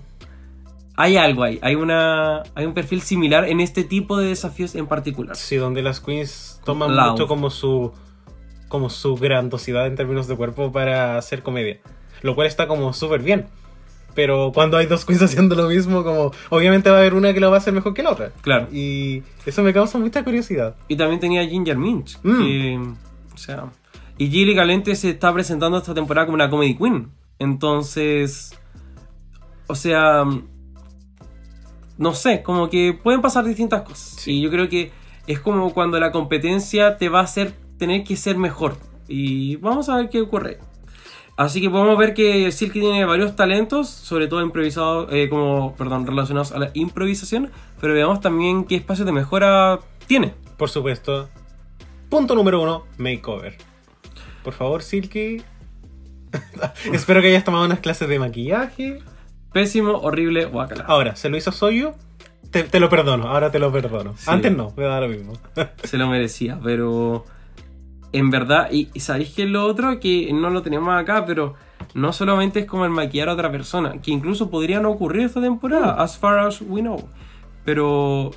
Hay 0.96 1.18
algo 1.18 1.42
ahí, 1.44 1.58
hay, 1.64 1.74
una, 1.74 2.44
hay 2.54 2.66
un 2.66 2.74
perfil 2.76 3.02
similar 3.02 3.46
en 3.50 3.60
este 3.60 3.84
tipo 3.84 4.18
de 4.20 4.28
desafíos 4.28 4.76
en 4.76 4.86
particular. 4.86 5.36
Sí, 5.36 5.56
donde 5.56 5.82
las 5.82 6.00
queens 6.00 6.62
toman 6.64 6.96
Loud. 6.96 7.12
mucho 7.12 7.28
como 7.28 7.50
su 7.50 7.92
como 8.72 8.90
su 8.90 9.18
grandosidad 9.18 9.86
en 9.86 9.98
términos 9.98 10.30
de 10.30 10.38
cuerpo 10.38 10.72
para 10.72 11.18
hacer 11.18 11.44
comedia, 11.44 11.82
lo 12.22 12.36
cual 12.36 12.48
está 12.48 12.68
como 12.68 12.94
súper 12.94 13.22
bien. 13.22 13.48
Pero 14.16 14.52
cuando 14.54 14.78
hay 14.78 14.86
dos 14.86 15.04
queens 15.04 15.22
haciendo 15.24 15.56
lo 15.56 15.68
mismo, 15.68 16.06
como 16.06 16.32
obviamente 16.50 16.90
va 16.90 16.96
a 16.96 17.00
haber 17.02 17.14
una 17.14 17.34
que 17.34 17.42
lo 17.42 17.50
va 17.50 17.58
a 17.58 17.60
hacer 17.60 17.74
mejor 17.74 17.94
que 17.94 18.02
la 18.02 18.12
otra. 18.12 18.32
Claro. 18.42 18.70
Y 18.72 19.24
eso 19.46 19.62
me 19.62 19.74
causa 19.74 20.00
mucha 20.00 20.24
curiosidad. 20.24 20.78
Y 20.88 20.96
también 20.96 21.20
tenía 21.20 21.46
Ginger 21.46 21.78
Minch. 21.78 22.18
Mm. 22.24 22.40
que, 22.40 22.80
o 23.34 23.38
sea. 23.38 23.66
Y 24.18 24.30
Gilly 24.30 24.54
Galente 24.54 24.96
se 24.96 25.10
está 25.10 25.34
presentando 25.34 25.78
esta 25.78 25.94
temporada 25.94 26.28
como 26.28 26.36
una 26.36 26.50
comedy 26.50 26.76
queen. 26.76 27.12
Entonces. 27.40 28.58
O 29.68 29.76
sea. 29.76 30.24
No 31.98 32.14
sé, 32.14 32.42
como 32.42 32.70
que 32.70 32.98
pueden 33.04 33.22
pasar 33.22 33.44
distintas 33.44 33.82
cosas. 33.82 34.26
Y 34.28 34.42
yo 34.42 34.50
creo 34.50 34.70
que 34.70 34.92
es 35.28 35.42
como 35.42 35.74
cuando 35.74 36.00
la 36.00 36.12
competencia 36.12 36.98
te 36.98 37.10
va 37.10 37.20
a 37.20 37.24
hacer 37.24 37.54
tener 37.82 38.04
que 38.04 38.16
ser 38.16 38.38
mejor. 38.38 38.78
Y 39.08 39.56
vamos 39.56 39.90
a 39.90 39.98
ver 39.98 40.10
qué 40.12 40.22
ocurre. 40.22 40.60
Así 41.36 41.60
que 41.62 41.68
podemos 41.68 41.98
ver 41.98 42.14
que 42.14 42.52
Silky 42.52 42.80
tiene 42.80 43.04
varios 43.06 43.36
talentos, 43.36 43.90
sobre 43.90 44.28
todo 44.28 44.44
improvisados, 44.44 45.12
eh, 45.12 45.30
como, 45.30 45.76
perdón, 45.76 46.06
relacionados 46.06 46.52
a 46.52 46.60
la 46.60 46.70
improvisación, 46.76 47.50
pero 47.80 47.96
veamos 47.96 48.22
también 48.22 48.66
qué 48.66 48.76
espacio 48.76 49.04
de 49.04 49.12
mejora 49.12 49.80
tiene. 50.06 50.36
Por 50.58 50.70
supuesto. 50.70 51.28
Punto 52.08 52.36
número 52.36 52.62
uno, 52.62 52.86
makeover. 53.00 53.58
Por 54.44 54.54
favor, 54.54 54.84
Silky. 54.84 55.42
Espero 56.94 57.20
que 57.20 57.30
hayas 57.30 57.44
tomado 57.44 57.66
unas 57.66 57.80
clases 57.80 58.08
de 58.08 58.20
maquillaje. 58.20 59.00
Pésimo, 59.52 59.94
horrible, 59.94 60.46
guacala. 60.46 60.84
Ahora, 60.84 61.16
¿se 61.16 61.30
lo 61.30 61.38
hizo 61.38 61.52
Soyu? 61.52 61.96
Te, 62.52 62.62
te 62.62 62.80
lo 62.80 62.90
perdono, 62.90 63.30
ahora 63.30 63.50
te 63.50 63.58
lo 63.58 63.72
perdono. 63.72 64.14
Sí. 64.18 64.26
Antes 64.28 64.56
no, 64.56 64.72
me 64.78 64.84
da 64.84 65.02
lo 65.02 65.08
mismo. 65.08 65.34
Se 65.84 65.98
lo 65.98 66.08
merecía, 66.08 66.60
pero 66.64 67.26
en 68.14 68.30
verdad, 68.30 68.70
y, 68.72 68.90
y 68.94 69.00
sabéis 69.00 69.34
que 69.34 69.46
lo 69.46 69.66
otro 69.66 70.00
que 70.00 70.32
no 70.34 70.50
lo 70.50 70.62
tenemos 70.62 70.94
acá, 70.94 71.26
pero 71.26 71.56
no 71.94 72.14
solamente 72.14 72.62
es 72.62 72.66
como 72.66 72.86
el 72.86 72.92
maquillar 72.92 73.30
a 73.30 73.34
otra 73.34 73.52
persona, 73.52 74.02
que 74.02 74.12
incluso 74.12 74.50
podría 74.50 74.80
no 74.80 74.90
ocurrir 74.92 75.24
esta 75.24 75.42
temporada, 75.42 76.02
as 76.02 76.18
far 76.18 76.40
as 76.40 76.62
we 76.62 76.82
know. 76.82 77.10
Pero 77.66 78.32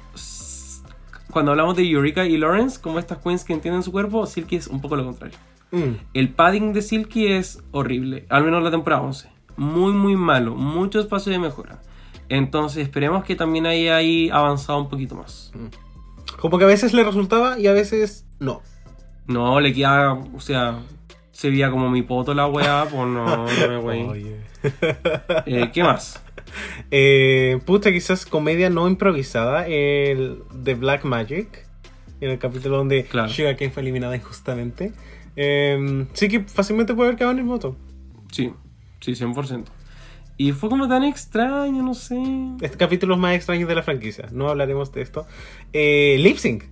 cuando 1.31 1.53
hablamos 1.53 1.77
de 1.77 1.89
Eureka 1.89 2.27
y 2.27 2.37
Lawrence, 2.37 2.81
como 2.81 2.99
estas 2.99 3.19
queens 3.19 3.45
que 3.45 3.53
entienden 3.53 3.83
su 3.83 3.93
cuerpo, 3.93 4.27
Silky 4.27 4.57
es 4.57 4.67
un 4.67 4.81
poco 4.81 4.97
lo 4.97 5.05
contrario. 5.05 5.37
Mm. 5.71 5.97
El 6.15 6.29
padding 6.31 6.73
de 6.73 6.83
Silky 6.83 7.27
es 7.27 7.63
horrible, 7.73 8.27
al 8.29 8.45
menos 8.45 8.63
la 8.63 8.71
temporada 8.71 9.03
11. 9.03 9.29
Muy, 9.57 9.93
muy 9.93 10.17
malo, 10.17 10.55
mucho 10.55 11.01
espacio 11.01 11.33
de 11.33 11.39
mejora. 11.39 11.81
Entonces 12.29 12.83
esperemos 12.83 13.25
que 13.25 13.37
también 13.37 13.67
haya 13.67 13.97
ahí 13.97 14.31
avanzado 14.31 14.81
un 14.81 14.89
poquito 14.89 15.15
más. 15.15 15.53
Como 16.41 16.59
que 16.59 16.65
a 16.65 16.69
veces 16.69 16.93
le 16.93 17.05
resultaba 17.05 17.59
y 17.59 17.67
a 17.67 17.73
veces 17.73 18.27
no. 18.39 18.63
No, 19.27 19.61
le 19.61 19.73
queda, 19.73 20.13
o 20.13 20.41
sea, 20.41 20.81
se 21.33 21.51
veía 21.51 21.71
como 21.71 21.91
mi 21.91 22.03
poto 22.03 22.35
la 22.35 22.47
weá, 22.47 22.85
pues 22.85 23.07
no, 23.07 23.47
no 23.47 23.69
me 23.69 23.79
wey. 23.79 24.03
Oye. 24.03 24.37
Eh, 25.47 25.71
¿Qué 25.73 25.83
más? 25.83 26.21
Eh, 26.91 27.59
puta, 27.65 27.91
quizás 27.91 28.27
comedia 28.27 28.71
no 28.71 28.87
improvisada. 28.87 29.67
El 29.67 30.43
de 30.53 30.75
Black 30.75 31.05
Magic. 31.05 31.67
En 32.21 32.31
el 32.31 32.39
capítulo 32.39 32.77
donde 32.77 33.05
Claro. 33.05 33.29
Sugar 33.29 33.57
Cane 33.57 33.71
fue 33.71 33.83
eliminada 33.83 34.15
injustamente. 34.15 34.93
Eh, 35.35 36.07
sí 36.13 36.29
que 36.29 36.41
fácilmente 36.45 36.95
puede 36.95 37.09
haber 37.09 37.19
quedado 37.19 37.33
en 37.33 37.41
el 37.41 37.45
voto. 37.45 37.77
Sí, 38.31 38.53
sí, 39.01 39.13
100%. 39.13 39.65
Y 40.37 40.53
fue 40.53 40.69
como 40.69 40.87
tan 40.87 41.03
extraño, 41.03 41.83
no 41.83 41.95
sé. 41.95 42.21
Este 42.61 42.77
capítulo 42.77 43.15
es 43.15 43.21
más 43.21 43.35
extraño 43.35 43.67
de 43.67 43.75
la 43.75 43.83
franquicia. 43.83 44.29
No 44.33 44.49
hablaremos 44.49 44.93
de 44.93 45.03
esto. 45.03 45.27
Eh, 45.73 46.17
lip 46.21 46.37
sync. 46.37 46.65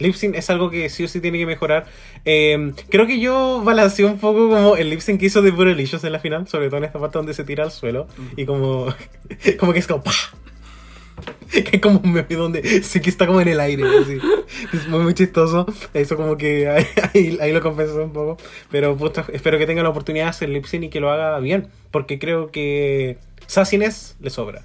Lip 0.00 0.14
sync 0.14 0.34
es 0.34 0.50
algo 0.50 0.70
que 0.70 0.88
sí 0.88 1.04
o 1.04 1.08
sí 1.08 1.20
tiene 1.20 1.38
que 1.38 1.46
mejorar. 1.46 1.86
Eh, 2.24 2.72
creo 2.88 3.06
que 3.06 3.20
yo 3.20 3.62
balanceé 3.64 4.04
un 4.04 4.18
poco 4.18 4.48
como 4.48 4.76
el 4.76 4.90
lip 4.90 5.00
sync 5.00 5.20
que 5.20 5.26
hizo 5.26 5.42
de 5.42 5.50
Burelicious 5.50 6.02
en 6.04 6.12
la 6.12 6.18
final, 6.18 6.48
sobre 6.48 6.68
todo 6.68 6.78
en 6.78 6.84
esta 6.84 6.98
parte 6.98 7.18
donde 7.18 7.34
se 7.34 7.44
tira 7.44 7.64
al 7.64 7.70
suelo. 7.70 8.08
Y 8.36 8.46
como, 8.46 8.86
como 9.58 9.72
que 9.72 9.78
es 9.78 9.86
como 9.86 10.02
¡pah! 10.02 10.12
Que 11.50 11.76
es 11.76 11.82
como 11.82 12.00
un 12.02 12.12
meme 12.12 12.34
donde 12.36 12.82
sí 12.82 13.00
que 13.00 13.10
está 13.10 13.26
como 13.26 13.40
en 13.40 13.48
el 13.48 13.60
aire. 13.60 13.82
así. 14.00 14.18
Es 14.72 14.88
muy, 14.88 15.00
muy 15.00 15.14
chistoso. 15.14 15.66
Eso 15.92 16.16
como 16.16 16.36
que 16.36 16.68
ahí, 16.70 16.86
ahí, 17.12 17.38
ahí 17.40 17.52
lo 17.52 17.60
compensó 17.60 18.02
un 18.02 18.12
poco. 18.12 18.36
Pero 18.70 18.96
puta, 18.96 19.26
espero 19.32 19.58
que 19.58 19.66
tenga 19.66 19.82
la 19.82 19.88
oportunidad 19.90 20.26
de 20.26 20.30
hacer 20.30 20.48
lip 20.48 20.64
sync 20.64 20.84
y 20.84 20.88
que 20.88 21.00
lo 21.00 21.10
haga 21.10 21.38
bien. 21.40 21.68
Porque 21.90 22.18
creo 22.18 22.50
que 22.50 23.18
Sassiness 23.46 24.16
le 24.20 24.30
sobra. 24.30 24.62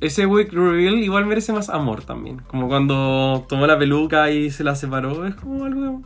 Ese 0.00 0.26
wig 0.26 0.52
reveal 0.52 0.98
igual 0.98 1.26
merece 1.26 1.52
más 1.52 1.68
amor 1.70 2.02
también. 2.04 2.40
Como 2.48 2.68
cuando 2.68 3.46
tomó 3.48 3.66
la 3.66 3.78
peluca 3.78 4.30
y 4.30 4.50
se 4.50 4.62
la 4.64 4.74
separó. 4.74 5.26
Es 5.26 5.34
como 5.36 5.64
algo. 5.64 6.02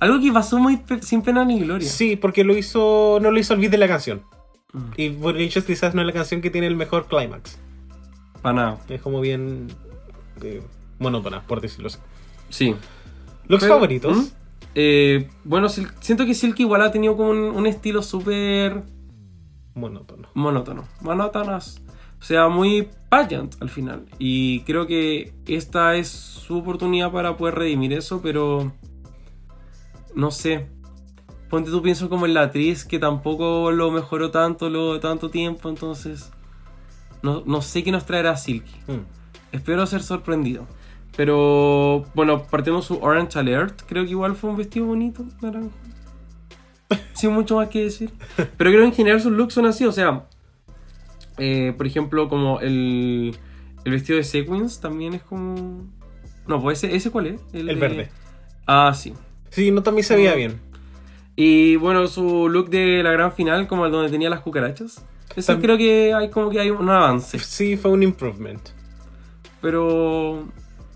Algo 0.00 0.20
que 0.20 0.32
pasó 0.32 0.58
muy 0.58 0.76
pe- 0.78 1.02
sin 1.02 1.22
pena 1.22 1.44
ni 1.44 1.60
gloria. 1.60 1.88
Sí, 1.88 2.16
porque 2.16 2.44
lo 2.44 2.56
hizo, 2.56 3.18
no 3.22 3.30
lo 3.30 3.38
hizo 3.38 3.54
el 3.54 3.60
beat 3.60 3.70
de 3.72 3.78
la 3.78 3.88
canción. 3.88 4.22
Mm. 4.72 4.78
Y 4.96 5.08
Borilicious 5.10 5.64
quizás 5.64 5.94
no 5.94 6.00
es 6.02 6.06
la 6.06 6.12
canción 6.12 6.40
que 6.40 6.50
tiene 6.50 6.66
el 6.66 6.76
mejor 6.76 7.06
climax. 7.06 7.58
Para 8.42 8.54
nada. 8.54 8.78
Es 8.88 9.00
como 9.02 9.20
bien 9.20 9.68
eh, 10.42 10.62
monótona, 10.98 11.42
por 11.42 11.60
decirlo 11.60 11.88
así. 11.88 11.98
Sí. 12.50 12.74
Pero- 13.48 13.60
favoritos. 13.60 14.16
¿Mm? 14.16 14.24
Eh, 14.74 15.28
bueno, 15.44 15.68
siento 15.68 16.24
que 16.24 16.32
Silky 16.34 16.62
igual 16.62 16.80
ha 16.82 16.90
tenido 16.90 17.14
como 17.16 17.30
un, 17.30 17.38
un 17.38 17.66
estilo 17.66 18.02
súper 18.02 18.82
Monótono. 19.74 20.28
monótono. 20.34 20.84
Monótonas. 21.02 21.81
O 22.22 22.24
sea, 22.24 22.48
muy 22.48 22.88
pageant 23.08 23.60
al 23.60 23.68
final. 23.68 24.06
Y 24.20 24.60
creo 24.60 24.86
que 24.86 25.34
esta 25.48 25.96
es 25.96 26.08
su 26.08 26.58
oportunidad 26.58 27.10
para 27.10 27.36
poder 27.36 27.56
redimir 27.56 27.92
eso, 27.92 28.22
pero. 28.22 28.72
No 30.14 30.30
sé. 30.30 30.68
Ponte 31.50 31.70
tú 31.70 31.82
pienso 31.82 32.08
como 32.08 32.26
en 32.26 32.34
la 32.34 32.42
actriz 32.42 32.84
que 32.84 33.00
tampoco 33.00 33.72
lo 33.72 33.90
mejoró 33.90 34.30
tanto 34.30 34.70
luego 34.70 34.94
de 34.94 35.00
tanto 35.00 35.30
tiempo, 35.30 35.68
entonces. 35.68 36.30
No, 37.22 37.42
no 37.44 37.60
sé 37.60 37.82
qué 37.82 37.90
nos 37.90 38.06
traerá 38.06 38.36
Silky. 38.36 38.72
Mm. 38.86 39.04
Espero 39.50 39.84
ser 39.86 40.04
sorprendido. 40.04 40.68
Pero 41.16 42.04
bueno, 42.14 42.44
partiendo 42.44 42.82
su 42.82 42.98
Orange 43.02 43.36
Alert, 43.36 43.82
creo 43.86 44.04
que 44.04 44.10
igual 44.10 44.36
fue 44.36 44.50
un 44.50 44.56
vestido 44.56 44.86
bonito, 44.86 45.24
naranjo. 45.40 45.76
Sin 47.14 47.32
mucho 47.32 47.56
más 47.56 47.68
que 47.68 47.82
decir. 47.82 48.12
Pero 48.36 48.70
creo 48.70 48.80
que 48.80 48.86
en 48.86 48.94
general 48.94 49.20
sus 49.20 49.32
looks 49.32 49.54
son 49.54 49.66
así, 49.66 49.84
o 49.84 49.92
sea, 49.92 50.28
eh, 51.44 51.72
por 51.76 51.86
ejemplo, 51.86 52.28
como 52.28 52.60
el, 52.60 53.36
el 53.84 53.92
vestido 53.92 54.16
de 54.16 54.24
Sequins 54.24 54.80
también 54.80 55.14
es 55.14 55.22
como. 55.22 55.86
No, 56.46 56.60
pues 56.62 56.82
ese, 56.84 56.94
¿ese 56.94 57.10
cuál 57.10 57.26
es? 57.26 57.40
El 57.52 57.66
de- 57.66 57.74
verde. 57.74 58.08
Ah, 58.66 58.92
sí. 58.94 59.12
Sí, 59.50 59.70
no 59.70 59.82
también 59.82 60.04
se 60.04 60.14
veía 60.16 60.34
bien. 60.34 60.60
Y 61.36 61.76
bueno, 61.76 62.06
su 62.08 62.48
look 62.48 62.68
de 62.70 63.02
la 63.02 63.10
gran 63.12 63.32
final, 63.32 63.66
como 63.66 63.86
el 63.86 63.92
donde 63.92 64.10
tenía 64.10 64.30
las 64.30 64.40
cucarachas. 64.40 65.04
Eso 65.34 65.58
creo 65.60 65.78
que 65.78 66.12
hay 66.14 66.28
como 66.30 66.50
que 66.50 66.60
hay 66.60 66.70
un 66.70 66.88
avance. 66.90 67.38
Sí, 67.38 67.76
fue 67.76 67.90
un 67.90 68.02
improvement. 68.02 68.60
Pero. 69.60 70.44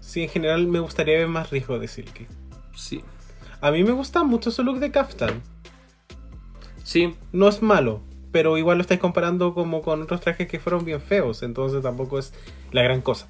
Sí, 0.01 0.23
en 0.23 0.29
general 0.29 0.67
me 0.67 0.79
gustaría 0.79 1.19
ver 1.19 1.29
más 1.29 1.51
riesgo 1.51 1.79
de 1.79 1.89
Silky. 1.89 2.27
Sí. 2.75 3.03
A 3.61 3.71
mí 3.71 3.83
me 3.83 3.93
gusta 3.93 4.23
mucho 4.25 4.51
su 4.51 4.63
look 4.63 4.79
de 4.79 4.91
Kaftan. 4.91 5.41
Sí, 6.85 7.15
No 7.33 7.49
es 7.49 7.63
malo, 7.63 8.01
pero 8.37 8.59
igual 8.59 8.77
lo 8.77 8.83
estáis 8.83 9.01
comparando 9.01 9.55
como 9.55 9.81
con 9.81 10.03
otros 10.03 10.21
trajes 10.21 10.47
que 10.47 10.61
fueron 10.61 10.85
bien 10.85 11.01
feos, 11.01 11.43
entonces 11.43 11.81
tampoco 11.83 12.19
es 12.19 12.35
la 12.71 12.83
gran 12.83 13.01
cosa. 13.01 13.29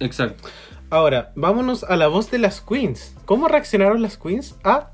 exacto. 0.00 0.48
Ahora, 0.90 1.30
vámonos 1.36 1.84
a 1.84 1.94
la 1.94 2.08
voz 2.08 2.28
de 2.32 2.38
las 2.40 2.60
queens. 2.60 3.14
¿Cómo 3.24 3.46
reaccionaron 3.46 4.02
las 4.02 4.16
queens 4.16 4.56
a 4.64 4.90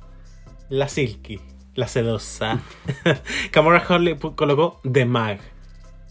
la 0.68 0.86
Silky? 0.88 1.40
la 1.76 1.88
sedosa. 1.88 2.60
Camora 3.52 3.82
Hall 3.88 4.18
colocó 4.36 4.80
The 4.82 5.06
Mag, 5.06 5.40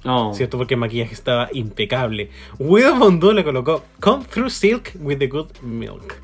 Oh. 0.03 0.33
¿cierto? 0.33 0.57
Porque 0.57 0.73
el 0.73 0.79
maquillaje 0.79 1.13
estaba 1.13 1.49
impecable. 1.53 2.31
Widow 2.57 2.95
Bondú 2.97 3.33
le 3.33 3.43
colocó 3.43 3.83
Come 3.99 4.25
Through 4.25 4.49
Silk 4.49 4.93
with 4.99 5.19
the 5.19 5.27
Good 5.27 5.59
Milk. 5.61 6.15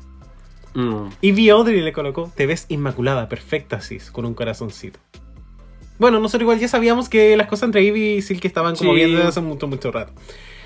Mm. 0.74 1.10
Y 1.20 1.30
V. 1.30 1.50
Audrey 1.52 1.80
le 1.80 1.92
colocó 1.92 2.28
Te 2.34 2.46
ves 2.46 2.66
inmaculada, 2.68 3.28
perfecta, 3.28 3.80
sis, 3.80 4.10
con 4.10 4.24
un 4.24 4.34
corazoncito. 4.34 4.98
Bueno, 6.00 6.18
nosotros 6.18 6.42
igual 6.42 6.58
ya 6.58 6.66
sabíamos 6.66 7.08
que 7.08 7.36
las 7.36 7.46
cosas 7.46 7.64
entre 7.68 7.84
Ivy 7.84 8.14
y 8.14 8.22
Silk 8.22 8.44
estaban 8.44 8.74
como 8.74 8.90
Sí. 8.90 8.96
bien 8.96 9.14
desde 9.14 9.28
hace 9.28 9.40
mucho, 9.40 9.68
mucho 9.68 9.92
rato. 9.92 10.12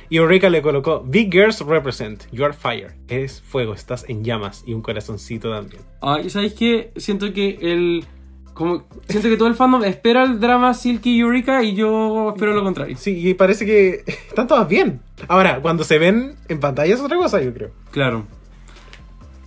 Y 0.08 0.18
Eureka 0.18 0.48
le 0.48 0.62
colocó 0.62 1.02
Big 1.04 1.30
Girls 1.32 1.60
Represent, 1.60 2.24
You 2.30 2.44
are 2.44 2.54
fire. 2.54 2.94
Eres 3.08 3.42
fuego, 3.42 3.74
estás 3.74 4.04
en 4.08 4.22
llamas. 4.22 4.62
Y 4.66 4.72
un 4.74 4.80
corazoncito 4.82 5.50
también. 5.50 5.82
Ay, 6.00 6.30
¿sabéis 6.30 6.54
qué? 6.54 6.92
Siento 6.96 7.32
que 7.32 7.58
el. 7.60 8.04
Como, 8.52 8.84
siento 9.08 9.28
que 9.28 9.36
todo 9.36 9.48
el 9.48 9.56
fandom 9.56 9.82
espera 9.82 10.22
el 10.22 10.38
drama 10.38 10.72
Silky 10.74 11.16
y 11.16 11.20
Eureka 11.20 11.64
y 11.64 11.74
yo 11.74 12.30
espero 12.34 12.52
lo 12.54 12.62
contrario. 12.62 12.96
Sí, 12.96 13.28
y 13.28 13.34
parece 13.34 13.66
que 13.66 14.04
están 14.28 14.46
todas 14.46 14.68
bien. 14.68 15.00
Ahora, 15.26 15.60
cuando 15.60 15.82
se 15.82 15.98
ven 15.98 16.36
en 16.48 16.60
pantalla 16.60 16.94
es 16.94 17.00
otra 17.00 17.16
cosa, 17.16 17.42
yo 17.42 17.52
creo. 17.52 17.70
Claro. 17.90 18.24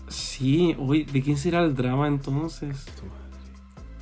Sí, 0.09 0.75
uy, 0.77 1.03
¿de 1.03 1.21
quién 1.21 1.37
será 1.37 1.63
el 1.63 1.75
drama 1.75 2.07
entonces? 2.07 2.85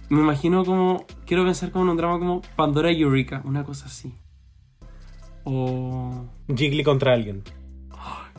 Me 0.09 0.19
imagino 0.19 0.65
como. 0.65 1.05
Quiero 1.25 1.43
pensar 1.43 1.71
como 1.71 1.85
en 1.85 1.91
un 1.91 1.97
drama 1.97 2.19
como 2.19 2.41
Pandora 2.55 2.91
y 2.91 3.01
Eureka, 3.01 3.41
una 3.45 3.63
cosa 3.63 3.87
así. 3.87 4.13
O. 5.43 6.25
Jiggly 6.47 6.83
contra 6.83 7.13
alguien. 7.13 7.43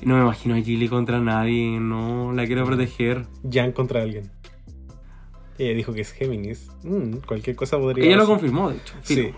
No 0.02 0.16
me 0.16 0.22
imagino 0.22 0.54
a 0.54 0.60
Gilly 0.60 0.88
contra 0.88 1.20
nadie, 1.20 1.80
no, 1.80 2.32
la 2.32 2.46
quiero 2.46 2.64
proteger. 2.64 3.26
Jan 3.50 3.72
contra 3.72 4.02
alguien. 4.02 4.30
Ella 5.58 5.74
dijo 5.74 5.94
que 5.94 6.02
es 6.02 6.12
Géminis. 6.12 6.70
Mm, 6.82 7.16
cualquier 7.26 7.56
cosa 7.56 7.78
podría 7.78 8.04
Ella 8.04 8.16
lo 8.18 8.26
confirmó, 8.26 8.68
de 8.68 8.76
hecho. 8.76 8.94
Sí. 9.02 9.32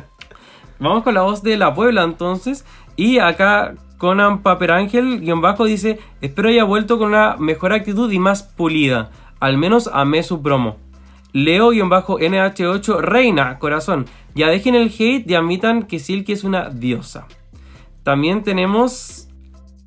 Vamos 0.78 1.02
con 1.02 1.14
la 1.14 1.22
voz 1.22 1.42
de 1.42 1.56
la 1.56 1.74
Puebla 1.74 2.02
entonces. 2.02 2.66
Y 2.96 3.18
acá 3.18 3.76
Conan 3.96 4.42
Paper 4.42 4.72
Ángel, 4.72 5.20
guion 5.20 5.40
bajo, 5.40 5.64
dice: 5.64 5.98
Espero 6.20 6.50
haya 6.50 6.64
vuelto 6.64 6.98
con 6.98 7.08
una 7.08 7.36
mejor 7.38 7.72
actitud 7.72 8.12
y 8.12 8.18
más 8.18 8.42
pulida. 8.42 9.10
Al 9.40 9.56
menos 9.56 9.88
amé 9.90 10.22
su 10.22 10.42
promo. 10.42 10.76
Leo, 11.32 11.70
guion 11.70 11.88
bajo 11.88 12.18
NH8, 12.18 13.00
Reina, 13.00 13.58
corazón. 13.58 14.06
Ya 14.34 14.48
dejen 14.48 14.74
el 14.74 14.86
hate 14.86 15.30
y 15.30 15.34
admitan 15.34 15.82
que 15.82 15.98
Silky 15.98 16.32
es 16.32 16.44
una 16.44 16.70
diosa. 16.70 17.26
También 18.02 18.42
tenemos 18.42 19.28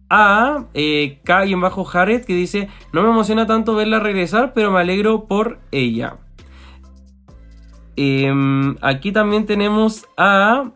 a 0.10 0.66
eh, 0.74 1.20
K-Jared 1.24 2.26
que 2.26 2.36
dice: 2.36 2.70
No 2.92 3.02
me 3.02 3.10
emociona 3.10 3.48
tanto 3.48 3.76
verla 3.76 4.00
regresar, 4.00 4.54
pero 4.54 4.72
me 4.72 4.80
alegro 4.80 5.26
por 5.26 5.60
ella. 5.72 6.18
Em, 7.96 8.76
aquí 8.82 9.12
también 9.12 9.46
tenemos 9.46 10.06
a 10.18 10.72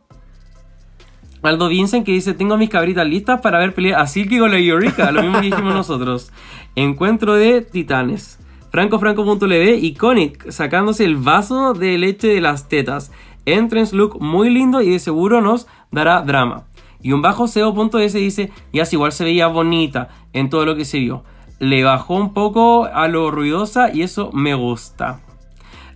Aldo 1.44 1.68
Vincent 1.68 2.06
que 2.06 2.14
dice: 2.14 2.34
Tengo 2.34 2.58
mis 2.58 2.70
cabritas 2.70 3.06
listas 3.06 3.42
para 3.42 3.60
ver 3.60 3.74
pelear 3.74 4.02
a 4.02 4.08
Silky 4.08 4.40
con 4.40 4.52
la 4.52 4.58
Eureka. 4.58 5.12
Lo 5.12 5.22
mismo 5.22 5.42
que 5.42 5.48
dijimos 5.48 5.74
nosotros. 5.74 6.32
Encuentro 6.76 7.36
de 7.36 7.62
titanes. 7.62 8.40
FrancoFranco.lv 8.76 9.80
Iconic 9.84 10.52
sacándose 10.52 11.06
el 11.06 11.16
vaso 11.16 11.74
de 11.74 11.98
leche 11.98 12.28
de 12.28 12.42
las 12.42 12.68
tetas. 12.68 13.10
Entrance 13.46 13.96
look 13.96 14.22
muy 14.22 14.50
lindo 14.50 14.82
y 14.82 14.90
de 14.90 15.00
seguro 15.00 15.40
nos 15.40 15.66
dará 15.92 16.22
drama. 16.24 16.66
Y 17.02 17.14
un 17.14 17.22
bajo 17.22 17.48
SEO.es 17.48 18.12
dice: 18.12 18.52
Ya 18.74 18.84
si 18.84 18.98
igual 18.98 19.14
se 19.14 19.24
veía 19.24 19.48
bonita 19.48 20.10
en 20.34 20.50
todo 20.50 20.66
lo 20.66 20.76
que 20.76 20.84
se 20.84 21.00
vio. 21.00 21.24
Le 21.60 21.86
bajó 21.86 22.16
un 22.16 22.34
poco 22.34 22.84
a 22.84 23.08
lo 23.08 23.32
ruidosa 23.32 23.94
y 23.94 24.02
eso 24.02 24.30
me 24.34 24.56
gusta. 24.56 25.22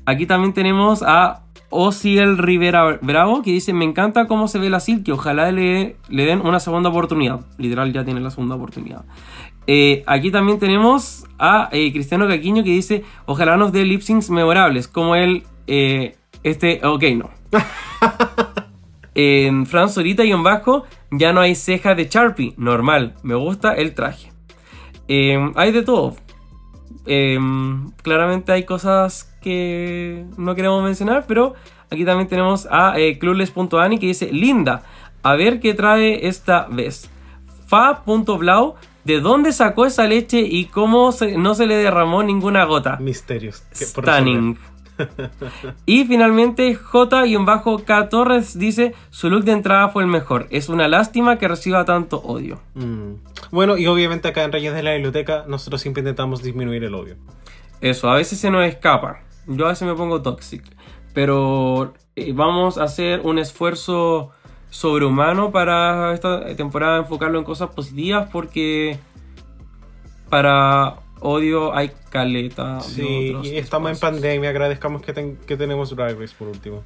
Aquí 0.05 0.25
también 0.25 0.53
tenemos 0.53 1.03
a 1.03 1.43
Ociel 1.71 2.37
Rivera 2.37 2.97
Bravo 3.01 3.41
que 3.41 3.51
dice: 3.51 3.73
Me 3.73 3.83
encanta 3.83 4.25
cómo 4.25 4.47
se 4.47 4.57
ve 4.57 4.69
la 4.69 4.79
Silky. 4.79 5.11
Ojalá 5.11 5.51
le, 5.51 5.97
le 6.07 6.25
den 6.25 6.39
una 6.39 6.61
segunda 6.61 6.87
oportunidad. 6.87 7.41
Literal, 7.57 7.91
ya 7.91 8.05
tiene 8.05 8.21
la 8.21 8.31
segunda 8.31 8.55
oportunidad. 8.55 9.03
Eh, 9.71 10.03
aquí 10.07 10.31
también 10.31 10.57
tenemos 10.57 11.27
a 11.37 11.69
eh, 11.71 11.93
Cristiano 11.93 12.27
Caquiño 12.27 12.63
que 12.63 12.71
dice: 12.71 13.03
Ojalá 13.27 13.55
nos 13.55 13.71
dé 13.71 13.85
lip 13.85 14.01
syncs 14.01 14.31
memorables. 14.31 14.87
Como 14.87 15.13
el. 15.13 15.43
eh, 15.67 16.15
este. 16.41 16.81
Ok, 16.83 17.03
no. 17.15 17.29
En 19.15 19.65
Fran 19.65 19.89
Sorita 19.89 20.23
y 20.23 20.31
en 20.31 20.43
bajo 20.43 20.85
ya 21.11 21.33
no 21.33 21.41
hay 21.41 21.53
ceja 21.53 21.93
de 21.93 22.05
Sharpie. 22.05 22.53
Normal, 22.57 23.15
me 23.21 23.35
gusta 23.35 23.73
el 23.73 23.93
traje. 23.93 24.31
Eh, 25.07 25.37
hay 25.55 25.71
de 25.71 25.83
todo. 25.83 26.15
Eh, 27.05 27.37
claramente 28.01 28.53
hay 28.53 28.63
cosas 28.63 29.35
que 29.41 30.25
no 30.37 30.55
queremos 30.55 30.83
mencionar, 30.83 31.25
pero 31.27 31.53
aquí 31.91 32.05
también 32.05 32.27
tenemos 32.27 32.67
a 32.71 32.95
clueless.ani 33.19 33.99
que 33.99 34.07
dice: 34.07 34.31
Linda, 34.31 34.83
a 35.21 35.35
ver 35.35 35.59
qué 35.59 35.75
trae 35.75 36.27
esta 36.27 36.65
vez. 36.71 37.11
Fa.blau, 37.67 38.75
¿de 39.09 39.21
dónde 39.21 39.53
sacó 39.53 39.87
esa 39.87 40.05
leche 40.05 40.39
y 40.41 40.65
cómo 40.65 41.11
se- 41.11 41.35
no 41.35 41.55
se 41.55 41.65
le 41.65 41.75
derramó 41.77 42.21
ninguna 42.21 42.65
gota? 42.65 42.97
Misterios. 42.97 43.63
Stunning. 43.73 44.55
y 45.85 46.05
finalmente 46.05 46.75
J-K 46.75 48.09
Torres 48.09 48.59
dice 48.59 48.93
su 49.09 49.29
look 49.29 49.45
de 49.45 49.53
entrada 49.53 49.89
fue 49.89 50.03
el 50.03 50.09
mejor. 50.09 50.45
Es 50.51 50.69
una 50.69 50.87
lástima 50.87 51.39
que 51.39 51.47
reciba 51.47 51.85
tanto 51.85 52.17
odio. 52.21 52.59
Mm. 52.75 53.13
Bueno, 53.49 53.77
y 53.77 53.87
obviamente 53.87 54.27
acá 54.27 54.43
en 54.43 54.51
Reyes 54.51 54.75
de 54.75 54.83
la 54.83 54.93
Biblioteca 54.93 55.45
nosotros 55.47 55.81
siempre 55.81 56.01
intentamos 56.01 56.43
disminuir 56.43 56.83
el 56.83 56.93
odio. 56.93 57.15
Eso, 57.81 58.09
a 58.11 58.15
veces 58.15 58.39
se 58.39 58.51
nos 58.51 58.63
escapa. 58.65 59.21
Yo 59.47 59.65
a 59.65 59.69
veces 59.69 59.87
me 59.87 59.95
pongo 59.95 60.21
toxic. 60.21 60.63
Pero 61.13 61.93
eh, 62.15 62.31
vamos 62.33 62.77
a 62.77 62.83
hacer 62.83 63.21
un 63.23 63.39
esfuerzo 63.39 64.31
sobrehumano 64.69 65.51
para 65.51 66.13
esta 66.13 66.55
temporada 66.55 66.99
enfocarlo 66.99 67.39
en 67.39 67.45
cosas 67.45 67.69
positivas 67.69 68.29
porque 68.31 68.97
para 70.29 70.95
odio 71.19 71.75
hay 71.75 71.91
caleta. 72.09 72.79
Sí, 72.81 73.35
y 73.43 73.57
estamos 73.57 73.91
en 73.91 73.97
pandemia, 73.99 74.49
agradezcamos 74.49 75.01
que, 75.01 75.13
ten- 75.13 75.37
que 75.47 75.57
tenemos 75.57 75.95
Drag 75.95 76.17
Race 76.19 76.35
por 76.37 76.47
último. 76.47 76.83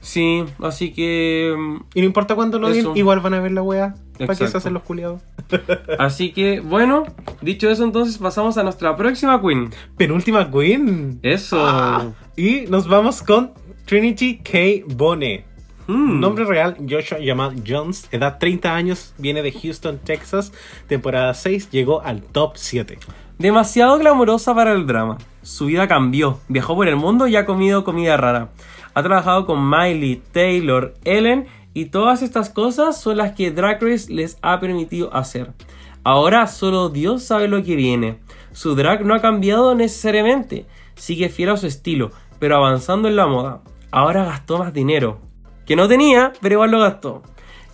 Sí, 0.00 0.44
así 0.62 0.92
que 0.92 1.54
mm, 1.58 1.76
Y 1.94 2.00
no 2.00 2.06
importa 2.06 2.36
cuándo 2.36 2.58
lo 2.60 2.68
den, 2.70 2.96
igual 2.96 3.18
van 3.20 3.34
a 3.34 3.40
ver 3.40 3.50
la 3.52 3.62
wea. 3.62 3.94
¿Para 4.18 4.34
qué 4.36 4.46
se 4.48 4.56
hacen 4.56 4.74
los 4.74 4.82
culiados? 4.82 5.22
Así 5.98 6.32
que, 6.32 6.58
bueno, 6.58 7.04
dicho 7.40 7.70
eso, 7.70 7.84
entonces 7.84 8.18
pasamos 8.18 8.58
a 8.58 8.64
nuestra 8.64 8.96
próxima 8.96 9.40
queen. 9.40 9.70
Penúltima 9.96 10.50
Queen. 10.50 11.20
Eso. 11.22 11.56
Ah, 11.64 12.10
y 12.36 12.62
nos 12.68 12.88
vamos 12.88 13.22
con 13.22 13.52
Trinity 13.86 14.38
K. 14.38 14.84
Bone. 14.92 15.44
Hmm. 15.90 16.20
Nombre 16.20 16.44
real, 16.44 16.76
Joshua 16.86 17.16
Jamal 17.24 17.62
Jones. 17.66 18.08
Edad 18.12 18.36
30 18.38 18.74
años, 18.74 19.14
viene 19.16 19.40
de 19.40 19.52
Houston, 19.52 19.98
Texas. 19.98 20.52
Temporada 20.86 21.32
6, 21.32 21.70
llegó 21.70 22.02
al 22.02 22.20
top 22.20 22.52
7. 22.56 22.98
Demasiado 23.38 23.96
glamurosa 23.96 24.54
para 24.54 24.72
el 24.72 24.86
drama. 24.86 25.16
Su 25.40 25.64
vida 25.64 25.88
cambió. 25.88 26.40
Viajó 26.48 26.74
por 26.74 26.88
el 26.88 26.96
mundo 26.96 27.26
y 27.26 27.36
ha 27.36 27.46
comido 27.46 27.84
comida 27.84 28.18
rara. 28.18 28.50
Ha 28.92 29.02
trabajado 29.02 29.46
con 29.46 29.70
Miley, 29.70 30.20
Taylor, 30.30 30.92
Ellen 31.04 31.46
y 31.72 31.86
todas 31.86 32.20
estas 32.20 32.50
cosas 32.50 33.00
son 33.00 33.16
las 33.16 33.32
que 33.32 33.50
Drag 33.50 33.82
Race 33.82 34.12
les 34.12 34.36
ha 34.42 34.60
permitido 34.60 35.14
hacer. 35.14 35.54
Ahora 36.04 36.48
solo 36.48 36.90
Dios 36.90 37.22
sabe 37.22 37.48
lo 37.48 37.62
que 37.62 37.76
viene. 37.76 38.18
Su 38.52 38.74
drag 38.74 39.06
no 39.06 39.14
ha 39.14 39.20
cambiado 39.20 39.74
necesariamente. 39.74 40.66
Sigue 40.96 41.30
fiel 41.30 41.48
a 41.48 41.56
su 41.56 41.66
estilo, 41.66 42.10
pero 42.38 42.56
avanzando 42.56 43.08
en 43.08 43.16
la 43.16 43.26
moda. 43.26 43.62
Ahora 43.90 44.24
gastó 44.24 44.58
más 44.58 44.74
dinero. 44.74 45.27
Que 45.68 45.76
no 45.76 45.86
tenía, 45.86 46.32
pero 46.40 46.54
igual 46.54 46.70
lo 46.70 46.80
gastó. 46.80 47.22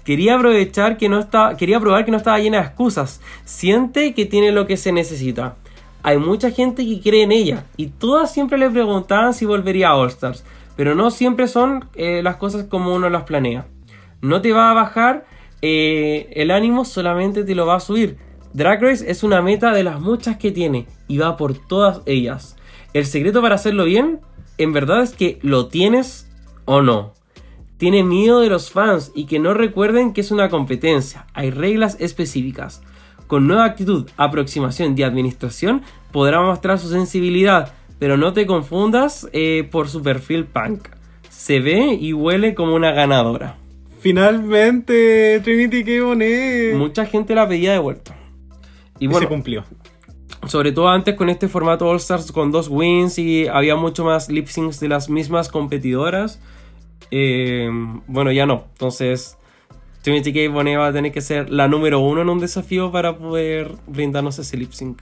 Quería 0.04 0.34
aprovechar 0.34 0.98
que 0.98 1.08
no 1.08 1.20
está, 1.20 1.56
quería 1.56 1.78
probar 1.78 2.04
que 2.04 2.10
no 2.10 2.16
estaba 2.16 2.40
llena 2.40 2.58
de 2.58 2.64
excusas. 2.64 3.22
Siente 3.44 4.12
que 4.14 4.26
tiene 4.26 4.50
lo 4.50 4.66
que 4.66 4.76
se 4.76 4.90
necesita. 4.90 5.54
Hay 6.02 6.18
mucha 6.18 6.50
gente 6.50 6.84
que 6.84 7.00
cree 7.00 7.22
en 7.22 7.30
ella 7.30 7.64
y 7.76 7.86
todas 7.86 8.32
siempre 8.32 8.58
le 8.58 8.68
preguntaban 8.68 9.32
si 9.32 9.46
volvería 9.46 9.90
a 9.90 9.96
All 9.96 10.08
Stars, 10.08 10.44
pero 10.76 10.94
no 10.96 11.12
siempre 11.12 11.46
son 11.46 11.88
eh, 11.94 12.20
las 12.22 12.36
cosas 12.36 12.64
como 12.64 12.92
uno 12.94 13.08
las 13.08 13.22
planea. 13.22 13.66
No 14.20 14.42
te 14.42 14.52
va 14.52 14.70
a 14.70 14.74
bajar 14.74 15.24
eh, 15.62 16.28
el 16.32 16.50
ánimo, 16.50 16.84
solamente 16.84 17.44
te 17.44 17.54
lo 17.54 17.64
va 17.64 17.76
a 17.76 17.80
subir. 17.80 18.18
Drag 18.52 18.82
Race 18.82 19.08
es 19.08 19.22
una 19.22 19.40
meta 19.40 19.72
de 19.72 19.84
las 19.84 20.00
muchas 20.00 20.36
que 20.36 20.50
tiene 20.50 20.86
y 21.06 21.18
va 21.18 21.36
por 21.36 21.56
todas 21.56 22.02
ellas. 22.06 22.56
El 22.92 23.06
secreto 23.06 23.40
para 23.40 23.54
hacerlo 23.54 23.84
bien, 23.84 24.20
en 24.58 24.72
verdad 24.72 25.00
es 25.02 25.14
que 25.14 25.38
lo 25.42 25.68
tienes 25.68 26.28
o 26.64 26.82
no. 26.82 27.14
Tiene 27.76 28.04
miedo 28.04 28.40
de 28.40 28.48
los 28.48 28.70
fans 28.70 29.12
y 29.14 29.26
que 29.26 29.38
no 29.38 29.52
recuerden 29.52 30.12
que 30.12 30.20
es 30.20 30.30
una 30.30 30.48
competencia. 30.48 31.26
Hay 31.34 31.50
reglas 31.50 31.96
específicas. 32.00 32.82
Con 33.26 33.46
nueva 33.46 33.64
actitud, 33.64 34.08
aproximación 34.16 34.96
y 34.96 35.02
administración 35.02 35.82
podrá 36.12 36.40
mostrar 36.40 36.78
su 36.78 36.88
sensibilidad, 36.88 37.72
pero 37.98 38.16
no 38.16 38.32
te 38.32 38.46
confundas 38.46 39.28
eh, 39.32 39.66
por 39.70 39.88
su 39.88 40.02
perfil 40.02 40.44
punk. 40.44 40.88
Se 41.30 41.60
ve 41.60 41.94
y 41.94 42.12
huele 42.12 42.54
como 42.54 42.74
una 42.74 42.92
ganadora. 42.92 43.56
Finalmente, 44.00 45.40
Trinity 45.42 45.82
K. 45.82 46.04
Bone. 46.04 46.74
Mucha 46.74 47.06
gente 47.06 47.34
la 47.34 47.48
pedía 47.48 47.72
de 47.72 47.78
vuelta. 47.78 48.14
Y 49.00 49.08
Y 49.08 49.14
se 49.14 49.26
cumplió. 49.26 49.64
Sobre 50.46 50.72
todo 50.72 50.88
antes 50.88 51.14
con 51.14 51.30
este 51.30 51.48
formato 51.48 51.88
All 51.88 51.96
Stars 51.96 52.30
con 52.30 52.52
dos 52.52 52.68
wins 52.68 53.18
y 53.18 53.48
había 53.48 53.76
mucho 53.76 54.04
más 54.04 54.28
lip 54.28 54.46
syncs 54.46 54.78
de 54.78 54.88
las 54.88 55.08
mismas 55.08 55.48
competidoras. 55.48 56.40
Eh, 57.16 57.70
bueno, 58.08 58.32
ya 58.32 58.44
no. 58.44 58.64
Entonces, 58.72 59.38
Trinity 60.02 60.32
K. 60.32 60.52
Bonet 60.52 60.76
va 60.76 60.88
a 60.88 60.92
tener 60.92 61.12
que 61.12 61.20
ser 61.20 61.48
la 61.48 61.68
número 61.68 62.00
uno 62.00 62.22
en 62.22 62.28
un 62.28 62.40
desafío 62.40 62.90
para 62.90 63.16
poder 63.16 63.70
brindarnos 63.86 64.36
ese 64.40 64.56
lip 64.56 64.72
sync. 64.72 65.00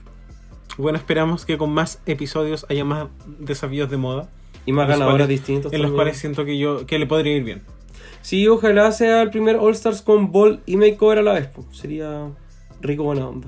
Bueno, 0.77 0.99
esperamos 0.99 1.43
que 1.43 1.57
con 1.57 1.73
más 1.73 2.03
episodios 2.05 2.67
haya 2.69 2.85
más 2.85 3.07
desafíos 3.39 3.89
de 3.89 3.97
moda. 3.97 4.29
Y 4.67 4.73
más 4.73 4.87
ganadores 4.87 5.27
distintos. 5.27 5.73
En 5.73 5.81
los 5.81 5.91
cuales 5.91 6.17
siento 6.17 6.45
que 6.45 6.59
yo 6.59 6.85
que 6.85 6.99
le 6.99 7.07
podría 7.07 7.35
ir 7.35 7.43
bien. 7.43 7.63
Sí, 8.21 8.47
ojalá 8.47 8.91
sea 8.91 9.23
el 9.23 9.31
primer 9.31 9.55
All 9.55 9.73
Stars 9.73 10.03
con 10.03 10.31
Ball 10.31 10.61
y 10.67 10.77
Makeover 10.77 11.17
a 11.17 11.21
la 11.23 11.33
vez. 11.33 11.47
pues. 11.47 11.65
Sería 11.71 12.29
rico 12.79 13.03
buena 13.03 13.27
onda. 13.27 13.47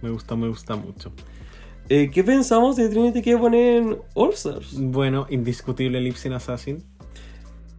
Me 0.00 0.08
gusta, 0.08 0.34
me 0.34 0.48
gusta 0.48 0.76
mucho. 0.76 1.12
Eh, 1.90 2.10
¿Qué 2.10 2.24
pensamos 2.24 2.76
de 2.76 2.88
Trinity 2.88 3.20
K. 3.20 3.36
Bonet 3.36 3.82
en 3.82 3.98
All 4.14 4.30
Stars? 4.30 4.80
Bueno, 4.80 5.26
indiscutible 5.28 6.00
Lipsin 6.00 6.32
Assassin. 6.32 6.82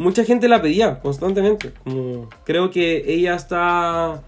Mucha 0.04 0.24
gente 0.24 0.48
la 0.48 0.62
pedía 0.62 1.00
constantemente. 1.00 1.74
Como 1.84 2.30
creo 2.46 2.70
que 2.70 3.04
ella 3.08 3.36
está 3.36 4.22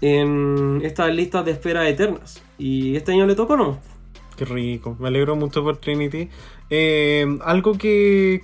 en 0.00 0.80
estas 0.82 1.14
listas 1.14 1.44
de 1.44 1.52
espera 1.52 1.88
eternas. 1.88 2.42
Y 2.58 2.96
este 2.96 3.12
año 3.12 3.26
le 3.26 3.34
tocó, 3.34 3.56
¿no? 3.56 3.78
Qué 4.36 4.44
rico. 4.44 4.96
Me 4.98 5.08
alegro 5.08 5.36
mucho 5.36 5.62
por 5.62 5.76
Trinity. 5.76 6.28
Eh, 6.70 7.26
algo 7.44 7.74
que 7.78 8.42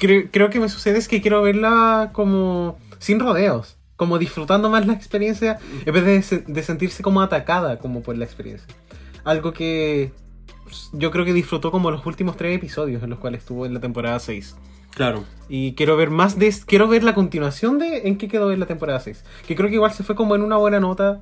cre- 0.00 0.28
creo 0.32 0.50
que 0.50 0.60
me 0.60 0.68
sucede 0.68 0.98
es 0.98 1.06
que 1.08 1.20
quiero 1.20 1.42
verla 1.42 2.10
como 2.12 2.78
sin 2.98 3.20
rodeos. 3.20 3.76
Como 3.96 4.18
disfrutando 4.18 4.70
más 4.70 4.86
la 4.86 4.92
experiencia 4.94 5.58
en 5.84 5.92
vez 5.92 6.30
de 6.46 6.62
sentirse 6.62 7.02
como 7.02 7.20
atacada 7.20 7.78
como 7.78 8.00
por 8.02 8.16
la 8.16 8.24
experiencia. 8.24 8.66
Algo 9.24 9.52
que 9.52 10.12
pues, 10.64 10.90
yo 10.92 11.10
creo 11.10 11.24
que 11.24 11.32
disfrutó 11.32 11.70
como 11.72 11.90
los 11.90 12.06
últimos 12.06 12.36
tres 12.36 12.56
episodios 12.56 13.02
en 13.02 13.10
los 13.10 13.18
cuales 13.18 13.40
estuvo 13.40 13.66
en 13.66 13.74
la 13.74 13.80
temporada 13.80 14.18
6. 14.20 14.56
Claro. 14.98 15.24
Y 15.48 15.72
quiero 15.72 15.96
ver 15.96 16.10
más 16.10 16.38
de... 16.38 16.54
Quiero 16.66 16.88
ver 16.88 17.02
la 17.04 17.14
continuación 17.14 17.78
de 17.78 18.06
en 18.08 18.18
qué 18.18 18.28
quedó 18.28 18.52
en 18.52 18.60
la 18.60 18.66
temporada 18.66 19.00
6. 19.00 19.24
Que 19.46 19.56
creo 19.56 19.70
que 19.70 19.76
igual 19.76 19.92
se 19.92 20.02
fue 20.04 20.14
como 20.14 20.34
en 20.34 20.42
una 20.42 20.58
buena 20.58 20.78
nota. 20.80 21.20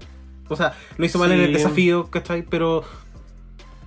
O 0.49 0.57
sea, 0.57 0.75
lo 0.97 1.05
hizo 1.07 1.19
mal 1.21 1.31
en 1.31 1.41
el 1.41 1.53
desafío, 1.53 2.11
¿cachai? 2.11 2.43
Pero... 2.43 2.83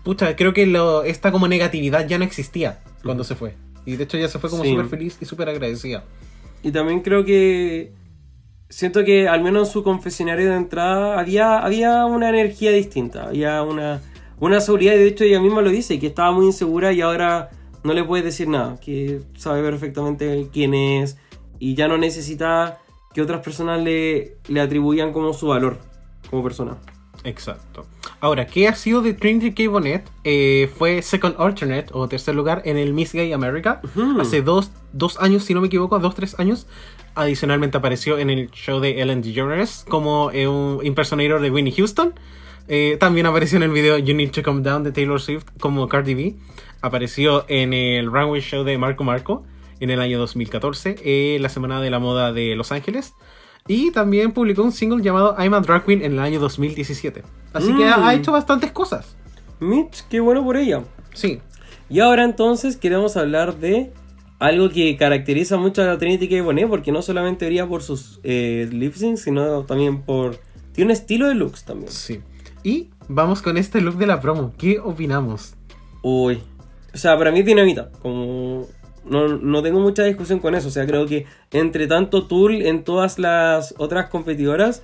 Pucha, 0.04 0.36
creo 0.38 0.54
que 0.54 0.66
lo, 0.66 1.04
esta 1.04 1.32
como 1.32 1.48
negatividad 1.50 2.08
ya 2.08 2.18
no 2.18 2.24
existía 2.24 2.80
cuando 3.04 3.26
se 3.26 3.36
fue. 3.36 3.56
Y 3.86 3.98
de 3.98 4.06
hecho 4.06 4.18
ya 4.18 4.30
se 4.30 4.40
fue 4.40 4.50
como 4.50 4.64
Sí. 4.64 4.70
súper 4.72 4.86
feliz 4.86 5.18
y 5.20 5.26
súper 5.26 5.50
agradecida. 5.50 6.06
Y 6.64 6.72
también 6.72 7.02
creo 7.02 7.26
que. 7.26 7.92
Siento 8.70 9.04
que 9.04 9.28
al 9.28 9.42
menos 9.42 9.68
en 9.68 9.74
su 9.74 9.84
confesionario 9.84 10.50
de 10.50 10.56
entrada 10.56 11.20
había, 11.20 11.58
había 11.60 12.06
una 12.06 12.30
energía 12.30 12.72
distinta. 12.72 13.24
Había 13.24 13.62
una, 13.64 14.02
una 14.40 14.62
seguridad. 14.62 14.94
Y 14.94 14.98
de 14.98 15.08
hecho 15.08 15.24
ella 15.24 15.42
misma 15.42 15.62
lo 15.62 15.70
dice, 15.70 16.00
que 16.00 16.08
estaba 16.08 16.32
muy 16.32 16.46
insegura 16.46 16.94
y 16.94 17.02
ahora 17.02 17.50
no 17.84 17.94
le 17.94 18.04
puedes 18.04 18.26
decir 18.26 18.48
nada. 18.48 18.80
Que 18.80 19.22
sabe 19.36 19.62
perfectamente 19.62 20.50
quién 20.52 20.74
es. 20.74 21.18
Y 21.60 21.76
ya 21.76 21.88
no 21.88 21.98
necesita 21.98 22.80
que 23.14 23.22
otras 23.22 23.42
personas 23.42 23.82
le, 23.82 24.38
le 24.48 24.62
atribuyan 24.62 25.12
como 25.14 25.34
su 25.34 25.48
valor 25.48 25.78
como 26.30 26.44
persona. 26.44 26.78
Exacto. 27.24 27.86
Ahora, 28.22 28.48
¿qué 28.48 28.68
ha 28.68 28.76
sido 28.76 29.02
de 29.02 29.14
Trinity 29.14 29.54
K. 29.54 29.70
Bonnet? 29.70 30.10
Eh, 30.24 30.70
fue 30.78 31.02
Second 31.02 31.36
Alternate 31.38 31.88
o 31.92 32.08
tercer 32.08 32.36
lugar 32.36 32.62
en 32.66 32.78
el 32.78 32.94
Miss 32.94 33.14
Gay 33.14 33.34
America. 33.34 33.82
Hace 34.20 34.42
dos, 34.42 34.72
dos 34.94 35.20
años, 35.20 35.44
si 35.44 35.54
no 35.54 35.62
me 35.62 35.68
equivoco, 35.68 36.00
dos, 36.00 36.16
tres 36.16 36.40
años. 36.40 36.68
Adicionalmente 37.16 37.78
apareció 37.78 38.18
en 38.20 38.30
el 38.30 38.50
show 38.52 38.80
de 38.80 39.02
Ellen 39.02 39.22
DeGeneres 39.22 39.86
como 39.90 40.32
eh, 40.32 40.48
un 40.48 40.80
impersonator 40.86 41.42
de 41.42 41.52
Winnie 41.52 41.74
Houston. 41.74 42.14
Eh, 42.68 42.98
también 43.00 43.26
apareció 43.26 43.58
en 43.58 43.64
el 43.64 43.72
video 43.72 43.98
You 43.98 44.14
Need 44.14 44.32
to 44.32 44.44
Come 44.44 44.62
Down 44.62 44.84
de 44.84 44.92
Taylor 44.92 45.20
Swift 45.20 45.46
como 45.60 45.88
Cardi 45.90 46.14
B. 46.14 46.36
Apareció 46.82 47.46
en 47.48 47.74
el 47.74 48.12
Runway 48.12 48.42
Show 48.42 48.64
de 48.64 48.78
Marco 48.78 49.04
Marco 49.04 49.44
en 49.80 49.90
el 49.90 50.00
año 50.02 50.20
2014, 50.20 50.96
eh, 51.04 51.38
la 51.42 51.50
Semana 51.50 51.82
de 51.82 51.90
la 51.90 52.00
Moda 52.00 52.32
de 52.34 52.56
Los 52.56 52.72
Ángeles. 52.72 53.14
Y 53.68 53.92
también 53.92 54.32
publicó 54.32 54.64
un 54.64 54.72
single 54.72 55.04
llamado 55.04 55.36
I'm 55.38 55.54
a 55.54 55.60
Drag 55.62 55.86
Queen 55.86 56.02
en 56.02 56.14
el 56.14 56.20
año 56.20 56.40
2017. 56.40 57.24
Así 57.54 57.74
que 57.76 57.86
ha, 57.88 57.98
Mm. 57.98 58.04
ha 58.04 58.14
hecho 58.14 58.32
bastantes 58.32 58.72
cosas. 58.72 59.16
Mitch, 59.60 60.04
qué 60.10 60.20
bueno 60.20 60.44
por 60.44 60.58
ella. 60.58 60.84
Sí. 61.14 61.40
Y 61.90 62.00
ahora 62.00 62.24
entonces 62.24 62.78
queremos 62.78 63.18
hablar 63.18 63.58
de 63.58 63.92
algo 64.40 64.70
que 64.70 64.96
caracteriza 64.96 65.58
mucho 65.58 65.82
a 65.84 65.98
Trinity 65.98 66.30
K. 66.30 66.42
Bonet, 66.42 66.70
porque 66.70 66.92
no 66.92 67.02
solamente 67.02 67.46
brilla 67.46 67.68
por 67.68 67.84
sus 67.84 68.20
eh, 68.24 68.70
lip 68.72 68.94
syncs, 68.96 69.22
sino 69.24 69.64
también 69.64 70.02
por... 70.04 70.38
Tiene 70.72 70.88
un 70.88 70.92
estilo 70.92 71.28
de 71.28 71.36
looks 71.36 71.66
también. 71.66 71.92
Sí. 71.92 72.22
Y 72.64 72.90
vamos 73.10 73.42
con 73.42 73.58
este 73.58 73.82
look 73.82 73.98
de 73.98 74.08
la 74.08 74.22
promo. 74.22 74.54
¿Qué 74.58 74.80
opinamos? 74.80 75.56
Uy. 76.02 76.42
O 76.94 76.98
sea, 76.98 77.18
para 77.18 77.32
mí 77.32 77.40
es 77.40 77.46
dinamita. 77.46 77.90
Como... 78.02 78.68
No, 79.06 79.28
no 79.28 79.64
tengo 79.64 79.80
mucha 79.80 80.04
discusión 80.04 80.40
con 80.40 80.56
eso. 80.56 80.68
O 80.68 80.72
sea, 80.72 80.86
creo 80.86 81.06
que 81.08 81.26
entre 81.52 81.88
tanto 81.88 82.28
Tool 82.28 82.62
en 82.62 82.84
todas 82.84 83.18
las 83.18 83.74
otras 83.78 84.10
competidoras, 84.10 84.84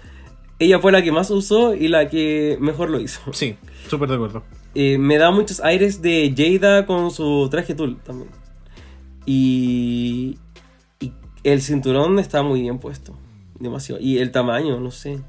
ella 0.58 0.80
fue 0.80 0.92
la 0.92 1.04
que 1.04 1.12
más 1.12 1.30
usó 1.32 1.76
y 1.76 1.88
la 1.88 2.08
que 2.10 2.58
mejor 2.60 2.90
lo 2.90 3.00
hizo. 3.00 3.22
Sí, 3.34 3.58
súper 3.88 4.10
de 4.10 4.16
acuerdo. 4.16 4.44
Eh, 4.74 4.98
me 4.98 5.18
da 5.18 5.32
muchos 5.32 5.60
aires 5.62 6.02
de 6.02 6.34
Jada 6.36 6.86
con 6.86 7.12
su 7.12 7.48
traje 7.50 7.76
Tool 7.76 7.98
también. 8.02 8.30
Y, 9.26 10.38
y 11.00 11.14
el 11.44 11.62
cinturón 11.62 12.20
está 12.20 12.42
muy 12.44 12.62
bien 12.62 12.80
puesto. 12.80 13.18
Demasiado. 13.60 14.02
Y 14.02 14.18
el 14.18 14.32
tamaño, 14.32 14.80
no 14.80 14.92
sé. 14.92 15.20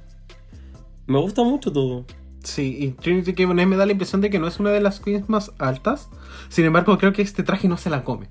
Me 1.06 1.20
gusta 1.20 1.42
mucho 1.42 1.72
todo. 1.72 2.04
Sí, 2.46 2.76
y 2.78 2.90
Trinity 2.92 3.34
K. 3.34 3.44
Bonet 3.44 3.66
me 3.66 3.76
da 3.76 3.86
la 3.86 3.92
impresión 3.92 4.20
de 4.20 4.30
que 4.30 4.38
no 4.38 4.46
es 4.46 4.60
una 4.60 4.70
de 4.70 4.80
las 4.80 5.00
queens 5.00 5.28
más 5.28 5.52
altas. 5.58 6.08
Sin 6.48 6.64
embargo, 6.64 6.96
creo 6.96 7.12
que 7.12 7.20
este 7.20 7.42
traje 7.42 7.66
no 7.66 7.76
se 7.76 7.90
la 7.90 8.04
come. 8.04 8.28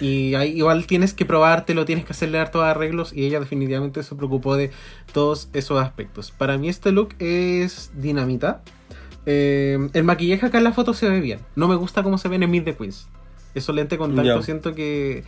Y 0.00 0.34
ahí 0.34 0.50
igual 0.58 0.86
tienes 0.86 1.14
que 1.14 1.24
probártelo, 1.24 1.84
tienes 1.84 2.04
que 2.04 2.12
hacerle 2.12 2.38
hartos 2.38 2.62
arreglos 2.64 3.12
y 3.12 3.24
ella 3.24 3.40
definitivamente 3.40 4.02
se 4.02 4.14
preocupó 4.14 4.56
de 4.56 4.72
todos 5.12 5.48
esos 5.52 5.80
aspectos. 5.80 6.32
Para 6.32 6.58
mí 6.58 6.68
este 6.68 6.92
look 6.92 7.14
es 7.18 7.92
dinamita. 7.94 8.62
Eh, 9.24 9.78
el 9.94 10.04
maquillaje 10.04 10.44
acá 10.44 10.58
en 10.58 10.64
la 10.64 10.72
foto 10.72 10.92
se 10.92 11.08
ve 11.08 11.20
bien. 11.20 11.38
No 11.56 11.68
me 11.68 11.76
gusta 11.76 12.02
cómo 12.02 12.18
se 12.18 12.28
ven 12.28 12.42
en 12.42 12.50
Meet 12.50 12.64
the 12.64 12.74
Queens. 12.74 13.08
Esos 13.54 13.74
lentes 13.74 13.98
con 13.98 14.14
contacto 14.14 14.42
siento 14.42 14.74
que, 14.74 15.24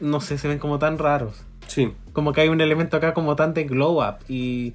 no 0.00 0.20
sé, 0.20 0.36
se 0.36 0.48
ven 0.48 0.58
como 0.58 0.78
tan 0.78 0.98
raros. 0.98 1.44
Sí. 1.66 1.92
Como 2.12 2.32
que 2.32 2.42
hay 2.42 2.48
un 2.48 2.60
elemento 2.60 2.96
acá 2.96 3.14
como 3.14 3.36
tan 3.36 3.54
de 3.54 3.64
glow 3.64 4.02
up 4.02 4.16
y 4.28 4.74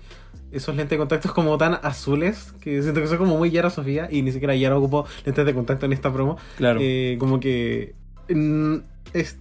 esos 0.51 0.75
lentes 0.75 0.91
de 0.91 0.97
contacto 0.97 1.33
como 1.33 1.57
tan 1.57 1.79
azules 1.83 2.53
que 2.61 2.81
siento 2.81 3.01
que 3.01 3.07
son 3.07 3.17
como 3.17 3.37
muy 3.37 3.51
Yara 3.51 3.69
Sofía 3.69 4.07
y 4.09 4.21
ni 4.21 4.31
siquiera 4.31 4.55
Yara 4.55 4.77
ocupó 4.77 5.05
lentes 5.25 5.45
de 5.45 5.53
contacto 5.53 5.85
en 5.85 5.93
esta 5.93 6.11
promo. 6.11 6.37
Claro. 6.57 6.79
Eh, 6.81 7.17
como 7.19 7.39
que 7.39 7.95
mm, 8.29 8.75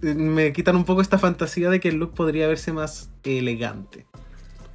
me 0.03 0.53
quitan 0.53 0.75
un 0.75 0.85
poco 0.85 1.01
esta 1.01 1.17
fantasía 1.17 1.69
de 1.69 1.79
que 1.79 1.89
el 1.89 1.95
look 1.95 2.13
podría 2.13 2.47
verse 2.47 2.73
más 2.73 3.09
elegante. 3.23 4.05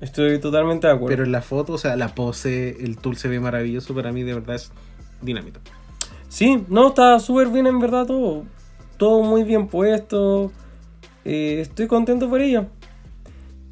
Estoy 0.01 0.41
totalmente 0.41 0.89
de 0.89 0.95
acuerdo. 0.95 1.13
Pero 1.13 1.25
en 1.25 1.33
la 1.33 1.43
foto, 1.43 1.75
o 1.75 1.79
sea, 1.79 1.95
la 1.95 2.09
pose, 2.09 2.77
el 2.81 2.97
tool 2.97 3.17
se 3.17 3.29
ve 3.29 3.39
maravilloso. 3.39 3.95
Para 3.95 4.11
mí, 4.11 4.25
de 4.25 4.35
verdad, 4.35 4.57
es 4.57 4.73
dinamita. 5.21 5.61
Sí, 6.29 6.65
no, 6.69 6.89
está 6.89 7.21
súper 7.21 7.49
bien 7.49 7.69
en 7.69 7.79
verdad 7.79 8.07
todo. 8.07 8.45
Todo 8.97 9.23
muy 9.23 9.45
bien 9.45 9.69
puesto. 9.69 10.51
Eh, 11.25 11.61
estoy 11.61 11.87
contento 11.87 12.29
por 12.29 12.41
ello. 12.41 12.67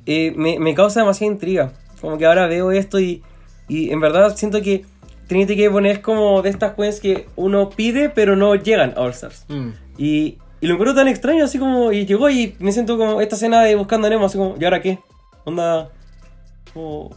Eh, 0.06 0.32
me, 0.36 0.58
me 0.58 0.74
causa 0.74 1.00
demasiada 1.00 1.32
intriga. 1.32 1.72
Como 2.00 2.18
que 2.18 2.26
ahora 2.26 2.46
veo 2.46 2.72
esto 2.72 2.98
y, 2.98 3.22
y 3.68 3.90
en 3.90 4.00
verdad 4.00 4.34
siento 4.36 4.62
que 4.62 4.84
Trinity. 5.28 5.68
Bonet 5.68 5.92
es 5.92 5.98
como 6.00 6.42
de 6.42 6.50
estas 6.50 6.74
queens 6.74 7.00
que 7.00 7.28
uno 7.36 7.70
pide 7.70 8.08
pero 8.08 8.34
no 8.34 8.54
llegan 8.56 8.94
a 8.96 9.00
All 9.00 9.10
Stars. 9.10 9.46
Y, 9.96 10.38
y 10.60 10.66
lo 10.66 10.74
encuentro 10.74 10.94
tan 10.94 11.08
extraño, 11.08 11.44
así 11.44 11.58
como. 11.58 11.92
Y 11.92 12.06
llegó 12.06 12.28
y 12.30 12.56
me 12.58 12.72
siento 12.72 12.98
como 12.98 13.20
esta 13.20 13.36
escena 13.36 13.62
de 13.62 13.76
Buscando 13.76 14.08
a 14.08 14.10
Nemo, 14.10 14.26
así 14.26 14.38
como, 14.38 14.56
¿y 14.58 14.64
ahora 14.64 14.82
qué? 14.82 14.98
Onda. 15.44 15.90
Como. 16.74 17.10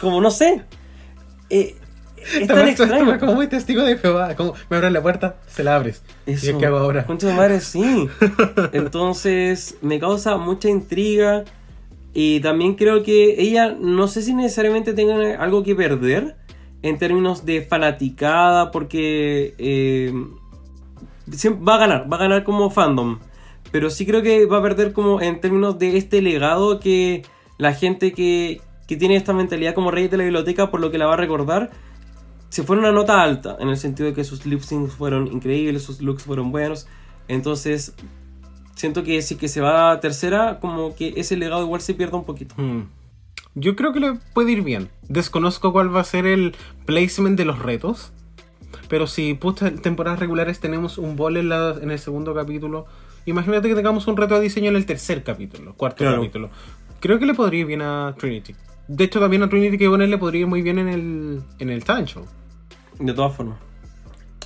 Como 0.00 0.20
no 0.20 0.30
sé. 0.30 0.62
Eh, 1.48 1.76
es 2.34 2.46
tan 2.46 2.56
Además, 2.56 2.70
esto 2.70 2.82
extraño. 2.84 3.12
es 3.12 3.18
como 3.18 3.34
muy 3.34 3.46
testigo 3.46 3.82
de 3.82 3.98
Jehová. 3.98 4.34
Como 4.34 4.54
me 4.68 4.76
abres 4.76 4.92
la 4.92 5.02
puerta, 5.02 5.36
se 5.46 5.62
la 5.64 5.76
abres. 5.76 6.02
¿Y 6.26 6.32
Eso. 6.32 6.58
qué 6.58 6.66
hago 6.66 6.78
ahora? 6.78 7.06
Concha 7.06 7.28
de 7.28 7.34
madre, 7.34 7.60
sí. 7.60 8.08
Entonces, 8.72 9.76
me 9.82 9.98
causa 9.98 10.36
mucha 10.36 10.68
intriga. 10.68 11.44
Y 12.12 12.40
también 12.40 12.74
creo 12.74 13.02
que 13.02 13.40
ella, 13.42 13.76
no 13.78 14.08
sé 14.08 14.22
si 14.22 14.34
necesariamente 14.34 14.94
tenga 14.94 15.36
algo 15.42 15.62
que 15.62 15.74
perder 15.74 16.36
en 16.82 16.98
términos 16.98 17.44
de 17.44 17.62
fanaticada, 17.62 18.70
porque 18.70 19.54
eh, 19.58 20.12
va 21.66 21.74
a 21.74 21.78
ganar, 21.78 22.10
va 22.10 22.16
a 22.16 22.20
ganar 22.20 22.44
como 22.44 22.70
fandom. 22.70 23.18
Pero 23.72 23.90
sí 23.90 24.06
creo 24.06 24.22
que 24.22 24.46
va 24.46 24.58
a 24.58 24.62
perder 24.62 24.92
como 24.92 25.20
en 25.20 25.40
términos 25.40 25.78
de 25.78 25.96
este 25.96 26.22
legado 26.22 26.80
que 26.80 27.22
la 27.58 27.74
gente 27.74 28.12
que, 28.12 28.60
que 28.86 28.96
tiene 28.96 29.16
esta 29.16 29.32
mentalidad 29.32 29.74
como 29.74 29.90
rey 29.90 30.08
de 30.08 30.16
la 30.16 30.24
biblioteca, 30.24 30.70
por 30.70 30.80
lo 30.80 30.90
que 30.90 30.98
la 30.98 31.06
va 31.06 31.14
a 31.14 31.18
recordar, 31.18 31.70
se 32.56 32.62
fue 32.62 32.76
en 32.76 32.80
una 32.80 32.92
nota 32.92 33.22
alta, 33.22 33.56
en 33.60 33.68
el 33.68 33.76
sentido 33.76 34.08
de 34.08 34.14
que 34.14 34.24
sus 34.24 34.46
lip 34.46 34.60
syncs 34.62 34.94
fueron 34.94 35.26
increíbles, 35.26 35.82
sus 35.82 36.00
looks 36.00 36.22
fueron 36.24 36.52
buenos. 36.52 36.86
Entonces, 37.28 37.94
siento 38.74 39.02
que 39.04 39.20
si 39.20 39.36
que 39.36 39.48
se 39.48 39.60
va 39.60 39.92
a 39.92 40.00
tercera, 40.00 40.58
como 40.58 40.94
que 40.94 41.12
ese 41.18 41.36
legado 41.36 41.62
igual 41.62 41.82
se 41.82 41.92
pierde 41.92 42.16
un 42.16 42.24
poquito. 42.24 42.54
Hmm. 42.56 42.84
Yo 43.54 43.76
creo 43.76 43.92
que 43.92 44.00
le 44.00 44.14
puede 44.32 44.52
ir 44.52 44.62
bien. 44.62 44.88
Desconozco 45.06 45.70
cuál 45.72 45.94
va 45.94 46.00
a 46.00 46.04
ser 46.04 46.24
el 46.26 46.54
placement 46.86 47.36
de 47.36 47.44
los 47.44 47.58
retos. 47.58 48.12
Pero 48.88 49.06
si 49.06 49.34
puta, 49.34 49.68
en 49.68 49.78
temporadas 49.82 50.18
regulares 50.18 50.58
tenemos 50.58 50.96
un 50.96 51.14
bol 51.16 51.36
en, 51.36 51.50
la- 51.50 51.76
en 51.80 51.90
el 51.90 51.98
segundo 51.98 52.34
capítulo, 52.34 52.86
imagínate 53.26 53.68
que 53.68 53.74
tengamos 53.74 54.06
un 54.06 54.16
reto 54.16 54.34
de 54.36 54.40
diseño 54.40 54.70
en 54.70 54.76
el 54.76 54.86
tercer 54.86 55.22
capítulo, 55.24 55.74
cuarto 55.74 55.98
Claro. 55.98 56.16
capítulo. 56.22 56.48
Creo 57.00 57.18
que 57.18 57.26
le 57.26 57.34
podría 57.34 57.60
ir 57.60 57.66
bien 57.66 57.82
a 57.82 58.14
Trinity. 58.18 58.54
De 58.88 59.04
hecho, 59.04 59.20
también 59.20 59.42
a 59.42 59.48
Trinity 59.50 59.76
que 59.76 59.88
le 59.88 60.18
podría 60.18 60.40
ir 60.42 60.46
muy 60.46 60.62
bien 60.62 60.78
en 60.78 60.88
el, 60.88 61.42
en 61.58 61.70
el 61.70 61.84
talent 61.84 62.08
show. 62.08 62.24
De 62.98 63.12
todas 63.12 63.34
formas. 63.34 63.58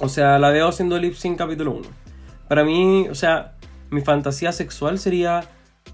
O 0.01 0.09
sea, 0.09 0.39
la 0.39 0.51
veo 0.51 0.69
haciendo 0.69 0.99
lip 0.99 1.15
sync 1.15 1.39
capítulo 1.39 1.73
1. 1.73 1.89
Para 2.49 2.65
mí, 2.65 3.07
o 3.09 3.15
sea, 3.15 3.57
mi 3.91 4.01
fantasía 4.01 4.53
sexual 4.53 4.99
sería 4.99 5.45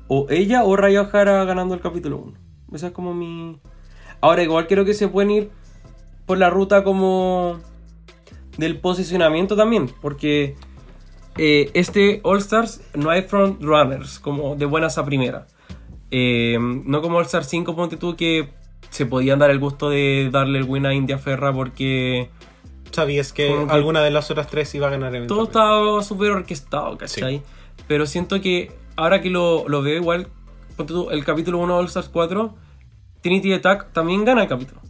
o 0.08 0.26
ella 0.30 0.64
o 0.64 0.76
Raya 0.76 1.02
O'Hara 1.02 1.44
ganando 1.44 1.74
el 1.74 1.80
capítulo 1.80 2.18
1. 2.18 2.32
Esa 2.72 2.88
es 2.88 2.92
como 2.92 3.14
mi. 3.14 3.58
Ahora, 4.20 4.42
igual 4.42 4.66
creo 4.66 4.84
que 4.84 4.94
se 4.94 5.08
pueden 5.08 5.30
ir 5.30 5.50
por 6.24 6.38
la 6.38 6.50
ruta 6.50 6.84
como 6.84 7.58
del 8.58 8.78
posicionamiento 8.80 9.56
también, 9.56 9.90
porque 10.00 10.56
eh, 11.36 11.70
este 11.74 12.20
All 12.22 12.38
Stars 12.38 12.82
no 12.94 13.10
hay 13.10 13.22
front 13.22 13.62
runners 13.62 14.18
como 14.18 14.56
de 14.56 14.66
buenas 14.66 14.98
a 14.98 15.04
primera. 15.04 15.46
Eh, 16.10 16.58
no 16.60 17.02
como 17.02 17.18
All 17.18 17.24
Stars 17.24 17.48
5, 17.48 17.76
ponte 17.76 17.96
tú 17.96 18.16
que 18.16 18.48
se 18.90 19.06
podían 19.06 19.38
dar 19.38 19.50
el 19.50 19.58
gusto 19.58 19.90
de 19.90 20.30
darle 20.32 20.58
el 20.58 20.64
win 20.64 20.86
a 20.86 20.94
India 20.94 21.18
Ferra 21.18 21.52
porque 21.52 22.30
¿Sabías 22.92 23.32
que 23.32 23.46
que- 23.48 23.66
alguna 23.72 24.00
de 24.02 24.10
las 24.10 24.30
otras 24.30 24.46
tres 24.48 24.74
iba 24.74 24.86
a 24.86 24.90
ganar 24.90 25.26
todo 25.26 25.44
estaba 25.44 26.02
súper 26.02 26.30
orquestado, 26.30 26.96
¿cachai? 26.96 27.42
Pero 27.88 28.06
siento 28.06 28.40
que 28.40 28.72
ahora 28.96 29.20
que 29.20 29.30
lo, 29.30 29.68
lo 29.68 29.82
veo 29.82 29.96
igual, 29.96 30.28
el 31.10 31.24
capítulo 31.24 31.58
1 31.58 31.74
de 31.74 31.78
All 31.80 31.86
Stars 31.86 32.08
4, 32.08 32.54
Trinity 33.22 33.52
Attack 33.52 33.92
también 33.92 34.24
gana 34.24 34.42
el 34.42 34.48
capítulo. 34.48 34.80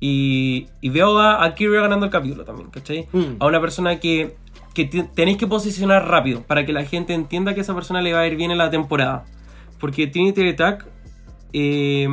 Y, 0.00 0.66
y 0.80 0.88
veo 0.90 1.18
a, 1.18 1.44
a 1.44 1.54
Kira 1.54 1.80
ganando 1.80 2.06
el 2.06 2.12
capítulo 2.12 2.44
también, 2.44 2.70
¿cachai? 2.70 3.08
Mm. 3.12 3.36
A 3.40 3.46
una 3.46 3.60
persona 3.60 4.00
que, 4.00 4.36
que 4.74 4.84
te- 4.84 5.04
tenéis 5.04 5.38
que 5.38 5.46
posicionar 5.46 6.06
rápido 6.08 6.42
para 6.42 6.66
que 6.66 6.72
la 6.72 6.84
gente 6.84 7.14
entienda 7.14 7.54
que 7.54 7.60
esa 7.60 7.74
persona 7.74 8.02
le 8.02 8.12
va 8.12 8.20
a 8.20 8.26
ir 8.26 8.36
bien 8.36 8.50
en 8.50 8.58
la 8.58 8.70
temporada. 8.70 9.24
Porque 9.80 10.06
Trinity 10.06 10.48
Attack 10.48 10.86
eh, 11.52 12.08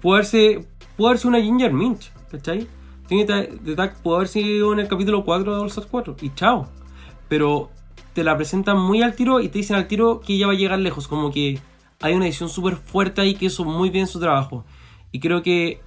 puede, 0.00 0.16
haberse, 0.18 0.66
puede 0.96 1.10
haberse 1.10 1.28
una 1.28 1.40
Ginger 1.40 1.72
Minch, 1.72 2.12
¿cachai? 2.30 2.66
Trinity 3.06 3.32
Attack 3.72 3.96
puede 4.02 4.16
haber 4.16 4.28
sido 4.28 4.72
en 4.72 4.80
el 4.80 4.88
capítulo 4.88 5.24
4 5.24 5.54
de 5.54 5.60
All 5.60 5.68
Stars 5.68 5.88
4 5.90 6.16
y 6.22 6.34
chao. 6.34 6.68
Pero 7.28 7.70
te 8.12 8.24
la 8.24 8.36
presentan 8.36 8.78
muy 8.78 9.02
al 9.02 9.14
tiro 9.14 9.40
y 9.40 9.48
te 9.48 9.58
dicen 9.58 9.76
al 9.76 9.88
tiro 9.88 10.20
que 10.20 10.34
ella 10.34 10.46
va 10.46 10.52
a 10.52 10.56
llegar 10.56 10.78
lejos. 10.78 11.08
Como 11.08 11.30
que 11.30 11.58
hay 12.00 12.14
una 12.14 12.26
edición 12.26 12.48
súper 12.48 12.76
fuerte 12.76 13.20
ahí 13.20 13.34
que 13.34 13.46
hizo 13.46 13.64
muy 13.64 13.90
bien 13.90 14.06
su 14.06 14.20
trabajo. 14.20 14.64
Y 15.12 15.20
creo 15.20 15.42
que 15.42 15.80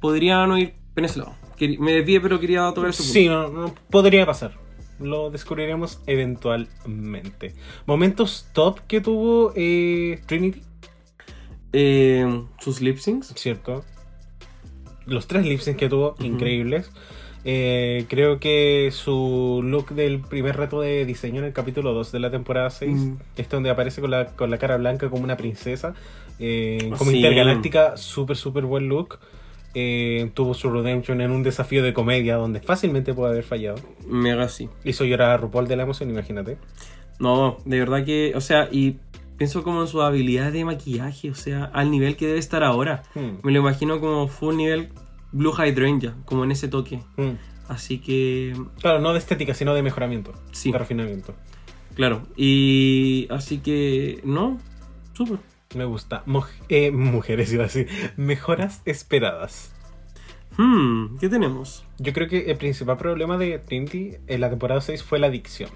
podría 0.00 0.46
no 0.46 0.58
ir 0.58 0.74
en 0.96 1.04
ese 1.04 1.18
lado. 1.20 1.34
Me 1.78 1.92
desvié, 1.92 2.20
pero 2.20 2.40
quería 2.40 2.60
tocar 2.74 2.90
punto. 2.90 3.02
Sí, 3.02 3.28
no, 3.28 3.48
no, 3.48 3.74
podría 3.90 4.26
pasar. 4.26 4.52
Lo 5.00 5.30
descubriremos 5.30 6.00
eventualmente. 6.06 7.54
Momentos 7.86 8.48
top 8.52 8.80
que 8.86 9.00
tuvo 9.00 9.52
eh, 9.56 10.20
Trinity, 10.26 10.62
Eh, 11.72 12.44
sus 12.60 12.80
lip 12.80 12.98
syncs. 12.98 13.32
¿cierto? 13.34 13.84
Los 15.06 15.26
tres 15.26 15.44
lip 15.46 15.60
que 15.76 15.88
tuvo, 15.88 16.14
increíbles. 16.20 16.90
Eh, 17.46 18.06
creo 18.08 18.40
que 18.40 18.88
su 18.90 19.60
look 19.62 19.90
del 19.90 20.20
primer 20.20 20.56
reto 20.56 20.80
de 20.80 21.04
diseño 21.04 21.40
en 21.40 21.44
el 21.46 21.52
capítulo 21.52 21.92
2 21.92 22.10
de 22.10 22.18
la 22.20 22.30
temporada 22.30 22.70
6, 22.70 22.92
Mm. 22.98 23.16
este 23.36 23.56
donde 23.56 23.68
aparece 23.70 24.00
con 24.00 24.10
la, 24.10 24.28
con 24.28 24.50
la 24.50 24.56
cara 24.56 24.78
blanca 24.78 25.10
como 25.10 25.24
una 25.24 25.36
princesa, 25.36 25.94
eh, 26.38 26.90
como 26.98 27.10
Sí. 27.10 27.18
intergaláctica, 27.18 27.96
súper, 27.98 28.36
súper 28.36 28.64
buen 28.64 28.88
look. 28.88 29.18
Eh, 29.74 30.30
tuvo 30.34 30.54
su 30.54 30.70
redemption 30.70 31.20
en 31.20 31.32
un 31.32 31.42
desafío 31.42 31.82
de 31.82 31.92
comedia 31.92 32.36
donde 32.36 32.60
fácilmente 32.60 33.12
puede 33.12 33.32
haber 33.32 33.44
fallado. 33.44 33.76
Mega 34.06 34.48
sí. 34.48 34.68
Hizo 34.84 35.04
llorar 35.04 35.30
a 35.32 35.36
RuPaul 35.36 35.66
de 35.68 35.76
la 35.76 35.82
emoción, 35.82 36.08
imagínate. 36.10 36.56
No, 37.18 37.58
de 37.64 37.78
verdad 37.80 38.04
que, 38.04 38.32
o 38.36 38.40
sea, 38.40 38.68
y 38.72 38.96
pienso 39.36 39.62
como 39.62 39.82
en 39.82 39.88
su 39.88 40.02
habilidad 40.02 40.52
de 40.52 40.64
maquillaje, 40.64 41.30
o 41.30 41.34
sea, 41.34 41.64
al 41.66 41.90
nivel 41.90 42.16
que 42.16 42.26
debe 42.26 42.38
estar 42.38 42.62
ahora. 42.62 43.02
Hmm. 43.14 43.38
Me 43.42 43.52
lo 43.52 43.60
imagino 43.60 44.00
como 44.00 44.28
full 44.28 44.56
nivel 44.56 44.90
Blue 45.32 45.52
Hydrangea, 45.52 46.14
como 46.24 46.44
en 46.44 46.52
ese 46.52 46.68
toque. 46.68 47.00
Mm. 47.16 47.32
Así 47.68 47.98
que, 47.98 48.54
Claro, 48.80 49.00
no 49.00 49.12
de 49.12 49.18
estética, 49.18 49.52
sino 49.52 49.74
de 49.74 49.82
mejoramiento. 49.82 50.32
Sí. 50.52 50.70
De 50.70 50.78
refinamiento. 50.78 51.34
claro. 51.94 52.22
Y 52.36 53.26
así 53.30 53.58
que, 53.58 54.20
no, 54.24 54.60
súper. 55.12 55.38
Me 55.74 55.84
gusta. 55.84 56.22
Eh, 56.68 56.92
mujeres, 56.92 57.52
iba 57.52 57.64
a 57.64 57.66
decir. 57.66 57.88
Mejoras 58.16 58.80
esperadas. 58.84 59.72
Hmm, 60.56 61.16
¿qué 61.18 61.28
tenemos? 61.28 61.84
Yo 61.98 62.12
creo 62.12 62.28
que 62.28 62.50
el 62.50 62.56
principal 62.56 62.96
problema 62.96 63.38
de 63.38 63.58
Trinity 63.58 64.12
en 64.28 64.40
la 64.40 64.50
temporada 64.50 64.80
6 64.80 65.02
fue 65.02 65.18
la 65.18 65.30
dicción. 65.30 65.70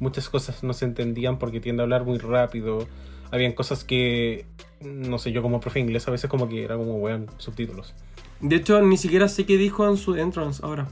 Muchas 0.00 0.28
cosas 0.28 0.64
no 0.64 0.72
se 0.72 0.86
entendían 0.86 1.38
porque 1.38 1.60
tiende 1.60 1.82
a 1.82 1.84
hablar 1.84 2.04
muy 2.04 2.18
rápido. 2.18 2.88
Habían 3.30 3.52
cosas 3.52 3.84
que, 3.84 4.46
no 4.80 5.18
sé, 5.18 5.30
yo 5.30 5.42
como 5.42 5.60
profe 5.60 5.78
de 5.78 5.84
inglés 5.84 6.08
a 6.08 6.10
veces 6.10 6.28
como 6.28 6.48
que 6.48 6.64
era 6.64 6.76
como, 6.76 6.96
weón, 6.96 7.26
subtítulos. 7.36 7.94
De 8.40 8.56
hecho, 8.56 8.80
ni 8.82 8.96
siquiera 8.96 9.28
sé 9.28 9.46
qué 9.46 9.56
dijo 9.56 9.86
en 9.88 9.96
su 9.96 10.16
entrance 10.16 10.60
ahora. 10.64 10.88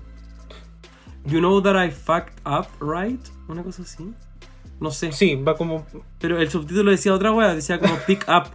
You 1.24 1.40
know 1.40 1.60
that 1.62 1.74
I 1.84 1.90
fucked 1.90 2.34
up, 2.46 2.66
right? 2.80 3.20
Una 3.48 3.62
cosa 3.62 3.82
así. 3.82 4.12
No 4.80 4.90
sé. 4.90 5.10
Sí, 5.12 5.34
va 5.34 5.56
como, 5.56 5.84
Pero 6.20 6.38
el 6.38 6.48
subtítulo 6.50 6.90
decía 6.90 7.12
otra 7.12 7.32
wea, 7.32 7.54
decía 7.54 7.80
como 7.80 7.94
pick 8.06 8.26
up. 8.28 8.50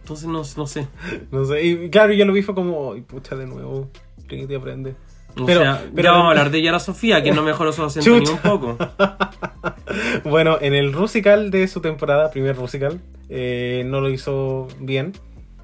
Entonces 0.00 0.26
no, 0.26 0.42
no 0.56 0.66
sé. 0.66 0.88
no 1.30 1.44
sé. 1.44 1.62
Y 1.64 1.90
claro, 1.90 2.12
yo 2.12 2.24
lo 2.24 2.32
vi 2.32 2.42
fue 2.42 2.54
como, 2.54 2.92
"Ay, 2.94 3.02
pucha, 3.02 3.36
de 3.36 3.46
nuevo, 3.46 3.90
Trinity 4.26 4.54
aprende. 4.54 4.96
O 5.38 5.46
Pero- 5.46 5.60
sea, 5.60 5.82
pero- 5.94 6.04
ya 6.04 6.10
vamos 6.12 6.26
a 6.26 6.30
hablar 6.30 6.50
de 6.52 6.62
Yara 6.62 6.80
Sofía, 6.80 7.22
que 7.22 7.32
no 7.32 7.42
mejoró 7.42 7.72
su 7.72 7.82
acento 7.84 8.10
ni 8.18 8.28
un 8.28 8.38
poco. 8.38 8.76
Bueno, 10.24 10.58
en 10.60 10.74
el 10.74 10.92
Rusical 10.92 11.50
de 11.50 11.66
su 11.68 11.80
temporada, 11.80 12.30
primer 12.30 12.56
Rusical, 12.56 13.00
eh, 13.28 13.82
no 13.86 14.00
lo 14.00 14.08
hizo 14.10 14.68
bien. 14.78 15.12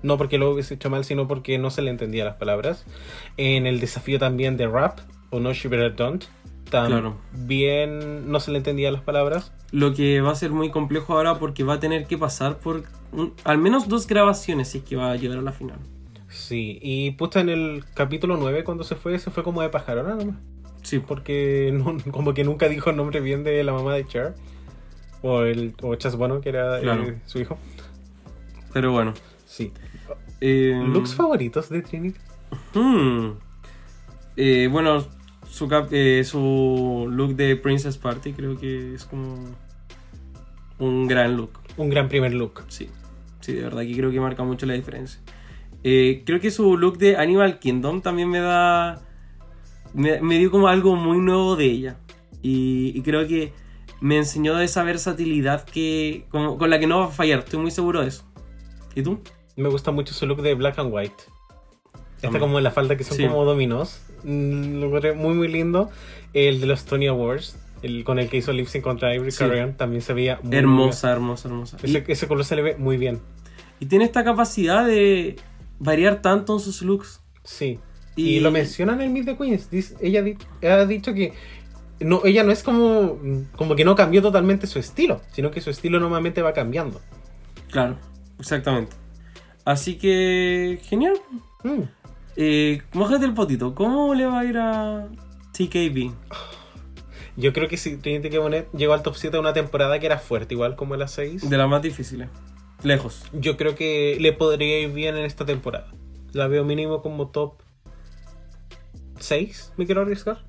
No 0.02 0.18
porque 0.18 0.38
lo 0.38 0.50
hubiese 0.50 0.74
hecho 0.74 0.90
mal, 0.90 1.04
sino 1.04 1.26
porque 1.26 1.58
no 1.58 1.70
se 1.70 1.82
le 1.82 1.90
entendía 1.90 2.24
las 2.24 2.36
palabras. 2.36 2.84
En 3.36 3.66
el 3.66 3.80
desafío 3.80 4.18
también 4.18 4.56
de 4.56 4.66
rap, 4.68 4.98
o 5.30 5.40
no 5.40 5.52
she 5.52 5.68
better 5.68 5.94
don't, 5.96 6.24
también 6.70 8.30
no 8.30 8.40
se 8.40 8.50
le 8.50 8.58
entendía 8.58 8.90
las 8.90 9.02
palabras. 9.02 9.52
Lo 9.72 9.94
que 9.94 10.20
va 10.20 10.32
a 10.32 10.34
ser 10.34 10.50
muy 10.50 10.70
complejo 10.70 11.14
ahora 11.14 11.38
porque 11.38 11.64
va 11.64 11.74
a 11.74 11.80
tener 11.80 12.06
que 12.06 12.18
pasar 12.18 12.58
por 12.58 12.84
un- 13.12 13.32
al 13.44 13.58
menos 13.58 13.88
dos 13.88 14.06
grabaciones 14.06 14.68
si 14.68 14.78
es 14.78 14.84
que 14.84 14.96
va 14.96 15.10
a 15.12 15.16
llegar 15.16 15.38
a 15.38 15.42
la 15.42 15.52
final. 15.52 15.78
Sí, 16.46 16.78
y 16.80 17.10
puesta 17.12 17.40
en 17.40 17.48
el 17.48 17.84
capítulo 17.94 18.36
9 18.36 18.62
cuando 18.62 18.84
se 18.84 18.94
fue, 18.94 19.18
se 19.18 19.30
fue 19.32 19.42
como 19.42 19.62
de 19.62 19.68
pajarona 19.68 20.14
nomás. 20.14 20.36
Sí, 20.82 21.00
Porque 21.00 21.70
no- 21.74 21.96
como 22.12 22.34
que 22.34 22.44
nunca 22.44 22.68
dijo 22.68 22.90
el 22.90 22.96
nombre 22.96 23.20
bien 23.20 23.42
de 23.42 23.64
la 23.64 23.72
mamá 23.72 23.94
de 23.94 24.06
Cher. 24.06 24.34
O 25.22 25.42
el 25.42 25.74
o 25.82 25.94
Chas 25.96 26.14
Bono, 26.14 26.40
que 26.40 26.50
era 26.50 26.78
eh, 26.80 27.18
su 27.26 27.40
hijo. 27.40 27.58
pero 28.72 28.92
bueno. 28.92 29.12
Sí. 29.44 29.72
Eh, 30.40 30.80
¿Looks 30.86 31.14
favoritos 31.16 31.68
de 31.68 31.82
Trinity? 31.82 32.18
hmm. 32.74 33.30
Eh, 34.36 34.68
bueno, 34.70 35.04
su, 35.48 35.66
cap- 35.66 35.88
eh, 35.90 36.22
su 36.24 37.08
look 37.10 37.34
de 37.34 37.56
Princess 37.56 37.96
Party 37.98 38.34
creo 38.34 38.56
que 38.58 38.94
es 38.94 39.04
como 39.04 39.36
un 40.78 41.08
gran 41.08 41.36
look. 41.36 41.50
Un 41.76 41.88
gran 41.90 42.08
primer 42.08 42.34
look. 42.34 42.62
Sí, 42.68 42.88
sí, 43.40 43.54
de 43.54 43.62
verdad 43.62 43.82
que 43.82 43.96
creo 43.96 44.10
que 44.12 44.20
marca 44.20 44.44
mucho 44.44 44.66
la 44.66 44.74
diferencia. 44.74 45.20
Eh, 45.84 46.22
creo 46.26 46.40
que 46.40 46.50
su 46.50 46.76
look 46.76 46.98
de 46.98 47.16
Animal 47.16 47.58
Kingdom 47.58 48.00
también 48.02 48.28
me 48.28 48.40
da. 48.40 49.02
Me, 49.94 50.20
me 50.20 50.38
dio 50.38 50.50
como 50.50 50.68
algo 50.68 50.96
muy 50.96 51.18
nuevo 51.18 51.56
de 51.56 51.64
ella. 51.66 51.96
Y, 52.42 52.92
y 52.94 53.02
creo 53.02 53.26
que 53.26 53.52
me 54.00 54.16
enseñó 54.18 54.58
esa 54.60 54.82
versatilidad 54.82 55.64
que 55.64 56.26
con, 56.28 56.58
con 56.58 56.70
la 56.70 56.78
que 56.78 56.86
no 56.86 56.98
va 57.00 57.06
a 57.06 57.10
fallar, 57.10 57.40
estoy 57.40 57.60
muy 57.60 57.70
seguro 57.70 58.02
de 58.02 58.08
eso. 58.08 58.24
¿Y 58.94 59.02
tú? 59.02 59.20
Me 59.56 59.68
gusta 59.68 59.90
mucho 59.90 60.12
su 60.12 60.26
look 60.26 60.42
de 60.42 60.54
black 60.54 60.78
and 60.78 60.92
white. 60.92 61.14
Está 62.20 62.38
como 62.38 62.58
en 62.58 62.64
la 62.64 62.70
falda 62.70 62.96
que 62.96 63.04
son 63.04 63.16
Sí. 63.16 63.26
como 63.26 63.44
dominos. 63.44 64.00
Mm, 64.24 64.80
Lo 64.80 65.14
muy 65.14 65.34
muy 65.34 65.48
lindo. 65.48 65.90
El 66.32 66.60
de 66.60 66.66
los 66.66 66.84
Tony 66.84 67.06
Awards, 67.06 67.56
el 67.82 68.04
con 68.04 68.18
el 68.18 68.28
que 68.28 68.36
hizo 68.38 68.52
lip 68.52 68.66
sync 68.66 68.82
contra 68.82 69.14
Ivory 69.14 69.30
Sí. 69.30 69.38
Carrion, 69.38 69.74
también 69.76 70.02
se 70.02 70.12
veía 70.12 70.38
muy 70.42 70.56
hermosa, 70.56 71.12
hermosa, 71.12 71.48
hermosa. 71.48 71.78
bien. 71.82 71.96
Ese, 72.02 72.12
ese 72.12 72.28
color 72.28 72.44
se 72.44 72.56
le 72.56 72.62
ve 72.62 72.76
muy 72.76 72.96
bien. 72.96 73.20
Y, 73.80 73.84
y 73.84 73.88
tiene 73.88 74.04
esta 74.04 74.24
capacidad 74.24 74.84
de 74.86 75.36
variar 75.78 76.22
tanto 76.22 76.54
en 76.54 76.60
sus 76.60 76.82
looks. 76.82 77.20
Sí. 77.44 77.78
Y, 78.16 78.36
Y- 78.36 78.40
lo 78.40 78.50
mencionan 78.50 79.00
en 79.00 79.12
Meet 79.12 79.26
the 79.26 79.36
Queens. 79.36 79.70
Dice- 79.70 79.96
ella 80.00 80.24
ha 80.62 80.86
dicho 80.86 81.12
que 81.14 81.32
no, 82.00 82.22
ella 82.24 82.44
no 82.44 82.52
es 82.52 82.62
como, 82.62 83.18
como 83.56 83.74
que 83.76 83.84
no 83.84 83.94
cambió 83.94 84.22
totalmente 84.22 84.66
su 84.66 84.78
estilo, 84.78 85.20
sino 85.32 85.50
que 85.50 85.60
su 85.60 85.70
estilo 85.70 85.98
normalmente 86.00 86.42
va 86.42 86.52
cambiando. 86.52 87.00
Claro, 87.70 87.96
exactamente. 88.38 88.94
Así 89.64 89.96
que, 89.96 90.78
genial. 90.84 91.14
Mm. 91.64 91.82
Eh, 92.36 92.82
mójate 92.92 93.24
el 93.24 93.34
potito, 93.34 93.74
¿cómo 93.74 94.14
le 94.14 94.26
va 94.26 94.40
a 94.40 94.44
ir 94.44 94.58
a 94.58 95.08
TKB? 95.52 96.12
Yo 97.38 97.52
creo 97.52 97.68
que 97.68 97.76
si 97.76 97.96
Trinity 97.96 98.30
K. 98.30 98.38
Bonet 98.38 98.68
llegó 98.72 98.94
al 98.94 99.02
top 99.02 99.14
7 99.16 99.36
de 99.36 99.40
una 99.40 99.52
temporada 99.52 99.98
que 99.98 100.06
era 100.06 100.18
fuerte, 100.18 100.54
igual 100.54 100.74
como 100.76 100.96
la 100.96 101.08
6. 101.08 101.48
De 101.48 101.56
las 101.58 101.68
más 101.68 101.82
difíciles. 101.82 102.28
Lejos. 102.82 103.24
Yo 103.32 103.56
creo 103.56 103.74
que 103.74 104.16
le 104.20 104.32
podría 104.32 104.80
ir 104.80 104.92
bien 104.92 105.16
en 105.16 105.24
esta 105.24 105.44
temporada. 105.44 105.92
La 106.32 106.46
veo 106.46 106.64
mínimo 106.64 107.02
como 107.02 107.28
top 107.28 107.54
6, 109.18 109.72
me 109.76 109.86
quiero 109.86 110.02
arriesgar. 110.02 110.44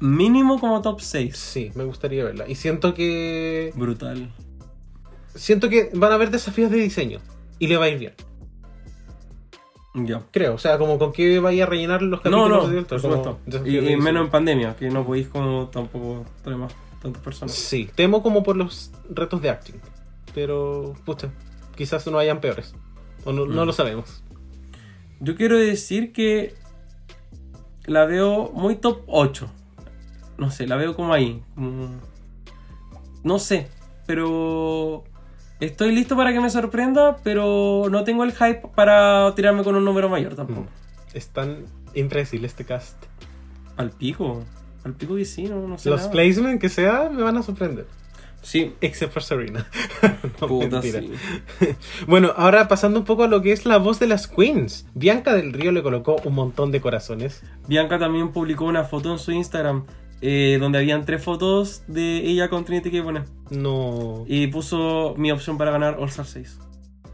Mínimo 0.00 0.58
como 0.60 0.82
top 0.82 1.00
6. 1.00 1.36
Sí, 1.36 1.72
me 1.74 1.84
gustaría 1.84 2.24
verla. 2.24 2.48
Y 2.48 2.54
siento 2.56 2.94
que. 2.94 3.72
Brutal. 3.74 4.30
Siento 5.34 5.68
que 5.68 5.90
van 5.94 6.12
a 6.12 6.14
haber 6.16 6.30
desafíos 6.30 6.70
de 6.70 6.78
diseño. 6.78 7.20
Y 7.58 7.68
le 7.68 7.76
va 7.76 7.86
a 7.86 7.88
ir 7.88 7.98
bien. 7.98 8.14
Ya. 9.94 10.22
Creo. 10.32 10.54
O 10.54 10.58
sea, 10.58 10.76
como 10.78 10.98
con 10.98 11.12
qué 11.12 11.38
vaya 11.38 11.64
a 11.64 11.66
rellenar 11.66 12.02
los 12.02 12.18
No, 12.18 12.22
capítulos 12.22 12.68
no, 12.68 12.74
de 12.74 12.82
por 12.82 13.00
supuesto. 13.00 13.38
Y, 13.64 13.78
y 13.78 13.96
menos 13.96 14.24
en 14.24 14.30
pandemia, 14.30 14.76
que 14.76 14.90
no 14.90 15.06
podéis 15.06 15.28
como 15.28 15.68
tampoco 15.68 16.24
traer 16.42 16.58
más 16.58 16.74
tantas 17.00 17.22
personas. 17.22 17.54
Sí, 17.54 17.88
temo 17.94 18.22
como 18.22 18.42
por 18.42 18.56
los 18.56 18.90
retos 19.08 19.40
de 19.40 19.50
acting. 19.50 19.76
Pero, 20.34 20.94
pucha, 21.04 21.30
quizás 21.76 22.06
no 22.06 22.18
hayan 22.18 22.40
peores. 22.40 22.74
O 23.24 23.32
no, 23.32 23.46
no 23.46 23.62
Mm. 23.62 23.66
lo 23.66 23.72
sabemos. 23.72 24.22
Yo 25.20 25.36
quiero 25.36 25.56
decir 25.56 26.12
que 26.12 26.54
la 27.86 28.04
veo 28.04 28.50
muy 28.52 28.76
top 28.76 29.02
8. 29.06 29.48
No 30.36 30.50
sé, 30.50 30.66
la 30.66 30.76
veo 30.76 30.94
como 30.96 31.14
ahí. 31.14 31.42
No 33.22 33.38
sé, 33.38 33.68
pero 34.06 35.04
estoy 35.60 35.94
listo 35.94 36.16
para 36.16 36.32
que 36.32 36.40
me 36.40 36.50
sorprenda, 36.50 37.16
pero 37.22 37.86
no 37.90 38.04
tengo 38.04 38.24
el 38.24 38.32
hype 38.32 38.68
para 38.74 39.32
tirarme 39.34 39.62
con 39.64 39.76
un 39.76 39.84
número 39.84 40.08
mayor 40.08 40.34
tampoco. 40.34 40.62
Mm. 40.62 40.66
Es 41.16 41.28
tan 41.28 41.64
impredecible 41.94 42.46
este 42.48 42.64
cast. 42.64 42.96
Al 43.76 43.90
pico, 43.90 44.42
al 44.84 44.94
pico 44.94 45.14
que 45.16 45.24
sí, 45.24 45.44
no, 45.44 45.66
no 45.66 45.78
sé. 45.78 45.88
Los 45.88 46.00
nada. 46.00 46.10
placements 46.12 46.60
que 46.60 46.68
sea 46.68 47.08
me 47.08 47.22
van 47.22 47.36
a 47.36 47.42
sorprender. 47.42 47.86
Sí, 48.44 48.74
Except 48.80 49.12
for 49.12 49.22
Serena. 49.22 49.66
No, 50.40 50.46
puta, 50.48 50.82
sí. 50.82 51.12
Bueno, 52.06 52.32
ahora 52.36 52.68
pasando 52.68 52.98
un 52.98 53.04
poco 53.04 53.24
a 53.24 53.28
lo 53.28 53.40
que 53.40 53.52
es 53.52 53.64
la 53.64 53.78
voz 53.78 53.98
de 53.98 54.06
las 54.06 54.28
queens. 54.28 54.86
Bianca 54.94 55.34
del 55.34 55.52
Río 55.52 55.72
le 55.72 55.82
colocó 55.82 56.16
un 56.24 56.34
montón 56.34 56.70
de 56.70 56.80
corazones. 56.80 57.42
Bianca 57.66 57.98
también 57.98 58.32
publicó 58.32 58.66
una 58.66 58.84
foto 58.84 59.10
en 59.10 59.18
su 59.18 59.32
Instagram 59.32 59.86
eh, 60.20 60.58
donde 60.60 60.78
habían 60.78 61.04
tres 61.04 61.22
fotos 61.22 61.82
de 61.86 62.18
ella 62.18 62.48
con 62.48 62.64
Trinity 62.64 62.90
que 62.90 63.02
pone. 63.02 63.22
No, 63.50 64.24
Y 64.26 64.46
puso 64.48 65.14
mi 65.16 65.30
opción 65.32 65.56
para 65.58 65.70
ganar 65.70 65.96
All 65.98 66.08
Star 66.08 66.26
6. 66.26 66.60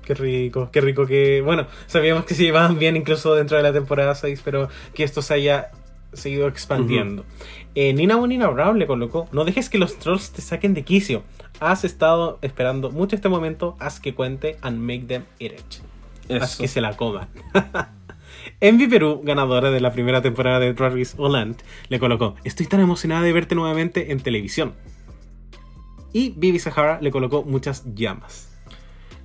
qué 0.04 0.14
rico, 0.14 0.70
qué 0.72 0.80
rico 0.80 1.06
que... 1.06 1.40
Bueno, 1.42 1.66
sabíamos 1.86 2.24
que 2.24 2.34
se 2.34 2.42
llevaban 2.42 2.78
bien 2.78 2.96
incluso 2.96 3.34
dentro 3.34 3.56
de 3.56 3.62
la 3.62 3.72
temporada 3.72 4.14
6, 4.14 4.42
pero 4.44 4.68
que 4.94 5.04
esto 5.04 5.22
se 5.22 5.34
haya 5.34 5.70
seguido 6.12 6.48
expandiendo. 6.48 7.24
Eh, 7.74 7.92
Nina 7.92 8.16
Bonina 8.16 8.48
Brown 8.48 8.78
le 8.78 8.86
colocó, 8.86 9.28
no 9.32 9.44
dejes 9.44 9.68
que 9.68 9.78
los 9.78 9.98
trolls 9.98 10.32
te 10.32 10.42
saquen 10.42 10.74
de 10.74 10.82
quicio. 10.82 11.22
Has 11.60 11.84
estado 11.84 12.38
esperando 12.42 12.90
mucho 12.90 13.16
este 13.16 13.28
momento, 13.28 13.76
haz 13.80 14.00
que 14.00 14.14
cuente 14.14 14.56
and 14.62 14.78
make 14.78 15.06
them 15.06 15.24
eat 15.38 15.52
it. 15.52 16.40
Haz 16.40 16.56
que 16.56 16.68
se 16.68 16.80
la 16.80 16.96
coman. 16.96 17.28
Envy 18.60 18.86
Perú, 18.86 19.20
ganadora 19.24 19.70
de 19.70 19.80
la 19.80 19.92
primera 19.92 20.22
temporada 20.22 20.60
de 20.60 20.72
Race 20.72 21.14
Holland, 21.16 21.56
le 21.88 21.98
colocó: 21.98 22.36
Estoy 22.44 22.66
tan 22.66 22.80
emocionada 22.80 23.22
de 23.22 23.32
verte 23.32 23.54
nuevamente 23.54 24.12
en 24.12 24.20
televisión. 24.20 24.74
Y 26.12 26.30
Bibi 26.36 26.58
Sahara 26.58 26.98
le 27.00 27.10
colocó 27.10 27.42
muchas 27.44 27.84
llamas. 27.94 28.48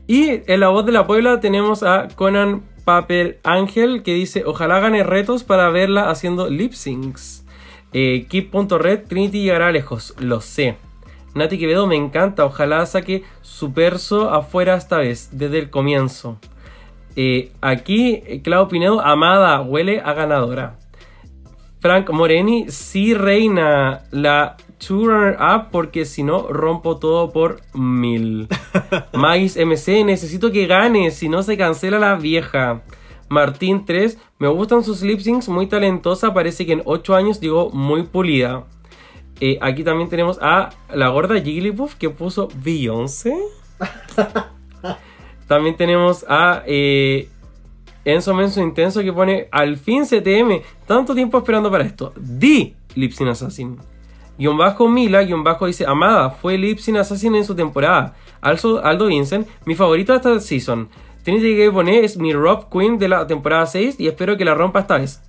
Y 0.07 0.41
en 0.51 0.59
la 0.59 0.69
voz 0.69 0.85
de 0.85 0.91
la 0.91 1.07
Puebla 1.07 1.39
tenemos 1.39 1.81
a 1.81 2.09
Conan 2.15 2.63
Paper 2.85 3.39
Ángel 3.43 4.03
que 4.03 4.13
dice: 4.13 4.43
Ojalá 4.45 4.79
gane 4.79 5.03
retos 5.03 5.43
para 5.43 5.69
verla 5.69 6.09
haciendo 6.09 6.49
lip 6.49 6.73
syncs. 6.73 7.45
Eh, 7.91 8.25
Keep.red, 8.29 9.07
Trinity 9.07 9.43
llegará 9.43 9.71
lejos, 9.71 10.13
lo 10.19 10.41
sé. 10.41 10.77
Nati 11.33 11.57
Quevedo 11.57 11.87
me 11.87 11.95
encanta, 11.95 12.45
ojalá 12.45 12.85
saque 12.85 13.23
su 13.41 13.73
perso 13.73 14.29
afuera 14.29 14.75
esta 14.75 14.99
vez, 14.99 15.29
desde 15.33 15.59
el 15.59 15.69
comienzo. 15.69 16.39
Eh, 17.17 17.51
aquí, 17.61 18.41
Clau 18.43 18.67
Pinedo, 18.67 19.01
amada, 19.01 19.61
huele 19.61 20.01
a 20.01 20.13
ganadora. 20.13 20.77
Frank 21.79 22.09
Moreni, 22.09 22.69
sí 22.69 23.13
reina 23.13 24.03
la 24.11 24.57
two 24.85 25.07
runner 25.07 25.37
up 25.39 25.69
porque 25.71 26.05
si 26.05 26.23
no 26.23 26.47
rompo 26.47 26.97
todo 26.97 27.31
por 27.31 27.61
mil. 27.73 28.47
Mais 29.13 29.57
MC, 29.57 30.03
necesito 30.03 30.51
que 30.51 30.67
gane, 30.67 31.11
si 31.11 31.29
no 31.29 31.43
se 31.43 31.57
cancela 31.57 31.99
la 31.99 32.15
vieja. 32.15 32.83
Martín 33.27 33.85
3, 33.85 34.19
me 34.37 34.47
gustan 34.47 34.83
sus 34.83 35.01
lip 35.01 35.19
syncs, 35.19 35.49
muy 35.49 35.67
talentosa, 35.67 36.33
parece 36.33 36.65
que 36.65 36.73
en 36.73 36.83
8 36.85 37.15
años 37.15 37.41
llegó 37.41 37.71
muy 37.71 38.03
pulida. 38.03 38.65
Eh, 39.39 39.57
aquí 39.61 39.83
también 39.83 40.09
tenemos 40.09 40.37
a 40.41 40.69
la 40.93 41.09
gorda 41.09 41.41
Jigglypuff 41.41 41.95
que 41.95 42.09
puso 42.09 42.47
Beyoncé. 42.63 43.35
También 45.47 45.75
tenemos 45.75 46.25
a 46.27 46.63
eh, 46.65 47.29
Enzo 48.03 48.33
Menso 48.33 48.61
Intenso 48.61 49.01
que 49.01 49.13
pone 49.13 49.47
al 49.51 49.77
fin 49.77 50.05
CTM. 50.05 50.61
Tanto 50.87 51.13
tiempo 51.13 51.37
esperando 51.37 51.69
para 51.69 51.83
esto. 51.83 52.13
Di 52.15 52.75
Lipsin 52.95 53.27
Assassin. 53.27 53.77
Guión 54.37 54.57
bajo 54.57 54.89
Mila, 54.89 55.23
guion 55.23 55.43
bajo 55.43 55.65
dice 55.65 55.85
Amada, 55.87 56.29
fue 56.29 56.57
Lipsin 56.57 56.97
Assassin 56.97 57.35
en 57.35 57.45
su 57.45 57.55
temporada. 57.55 58.15
Also, 58.41 58.83
Aldo 58.83 59.07
Vincent, 59.07 59.47
mi 59.65 59.75
favorito 59.75 60.11
de 60.11 60.17
esta 60.17 60.39
season. 60.39 60.89
Trinity 61.23 61.55
Gay 61.55 61.69
Bonet 61.69 62.03
es 62.03 62.17
mi 62.17 62.33
Rob 62.33 62.69
Queen 62.69 62.99
de 62.99 63.07
la 63.07 63.25
temporada 63.25 63.65
6 63.65 63.95
y 63.99 64.07
espero 64.07 64.37
que 64.37 64.45
la 64.45 64.53
rompa 64.53 64.81
esta 64.81 64.97
vez. 64.97 65.21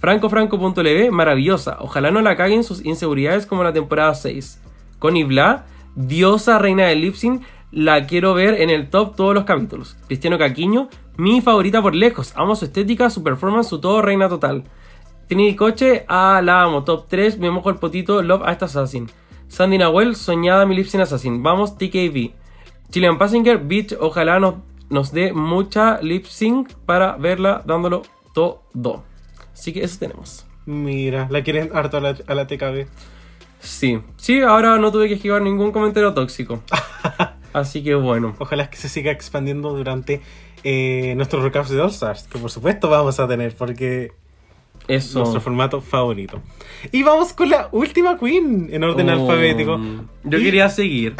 FrancoFranco.lv, 0.00 1.12
maravillosa. 1.12 1.76
Ojalá 1.80 2.10
no 2.10 2.20
la 2.22 2.36
caguen 2.36 2.64
sus 2.64 2.84
inseguridades 2.84 3.46
como 3.46 3.62
la 3.62 3.72
temporada 3.72 4.14
6. 4.14 4.60
Connie 4.98 5.24
Bla, 5.24 5.66
diosa 5.94 6.58
reina 6.58 6.86
del 6.86 7.02
Lipsin, 7.02 7.42
la 7.70 8.06
quiero 8.06 8.34
ver 8.34 8.60
en 8.60 8.70
el 8.70 8.88
top 8.88 9.14
todos 9.14 9.34
los 9.34 9.44
capítulos. 9.44 9.96
Cristiano 10.06 10.38
Caquiño, 10.38 10.88
mi 11.16 11.40
favorita 11.40 11.82
por 11.82 11.94
lejos. 11.94 12.32
Amo 12.34 12.56
su 12.56 12.64
estética, 12.64 13.10
su 13.10 13.22
performance, 13.22 13.68
su 13.68 13.80
todo 13.80 14.02
reina 14.02 14.28
total. 14.28 14.64
Trinity 15.28 15.56
Coche, 15.56 16.04
ah, 16.08 16.40
la 16.42 16.62
amo. 16.62 16.84
Top 16.84 17.06
3, 17.08 17.38
me 17.38 17.50
mojo 17.50 17.70
el 17.70 17.76
potito, 17.76 18.22
love 18.22 18.42
a 18.44 18.52
esta 18.52 18.66
assassin. 18.66 19.08
Sandy 19.48 19.78
Nahuel, 19.78 20.16
soñada 20.16 20.66
mi 20.66 20.74
Lipsin 20.74 21.00
Assassin. 21.00 21.42
Vamos, 21.42 21.76
TKV. 21.78 22.32
Chilean 22.90 23.18
Passenger, 23.18 23.58
bitch, 23.58 23.96
ojalá 23.98 24.38
nos, 24.38 24.56
nos 24.90 25.12
dé 25.12 25.32
mucha 25.32 26.00
lip 26.00 26.26
sync 26.26 26.72
para 26.86 27.16
verla 27.16 27.62
dándolo 27.66 28.02
todo. 28.32 29.04
Así 29.52 29.72
que 29.72 29.82
eso 29.82 29.98
tenemos. 29.98 30.46
Mira, 30.66 31.26
la 31.30 31.42
quieren 31.42 31.70
harto 31.74 31.98
a 31.98 32.00
la, 32.00 32.16
a 32.26 32.34
la 32.34 32.46
TKB. 32.46 32.86
Sí, 33.60 34.00
sí, 34.16 34.40
ahora 34.42 34.78
no 34.78 34.92
tuve 34.92 35.08
que 35.08 35.14
esquivar 35.14 35.40
ningún 35.40 35.72
comentario 35.72 36.12
tóxico. 36.12 36.62
Así 37.54 37.82
que 37.82 37.94
bueno. 37.94 38.34
Ojalá 38.38 38.68
que 38.68 38.76
se 38.76 38.88
siga 38.88 39.12
expandiendo 39.12 39.72
durante 39.74 40.20
eh, 40.64 41.14
nuestros 41.16 41.42
recaps 41.42 41.70
de 41.70 41.80
All 41.80 41.90
Stars, 41.90 42.24
que 42.24 42.38
por 42.38 42.50
supuesto 42.50 42.90
vamos 42.90 43.18
a 43.20 43.28
tener, 43.28 43.54
porque 43.54 44.12
Eso. 44.88 45.20
nuestro 45.20 45.40
formato 45.40 45.80
favorito. 45.80 46.40
Y 46.92 47.02
vamos 47.02 47.32
con 47.32 47.48
la 47.50 47.68
última 47.72 48.18
queen 48.18 48.68
en 48.70 48.84
orden 48.84 49.08
Oh, 49.08 49.12
alfabético. 49.12 49.80
Yo 50.24 50.38
Y 50.38 50.44
quería 50.44 50.68
seguir. 50.70 51.14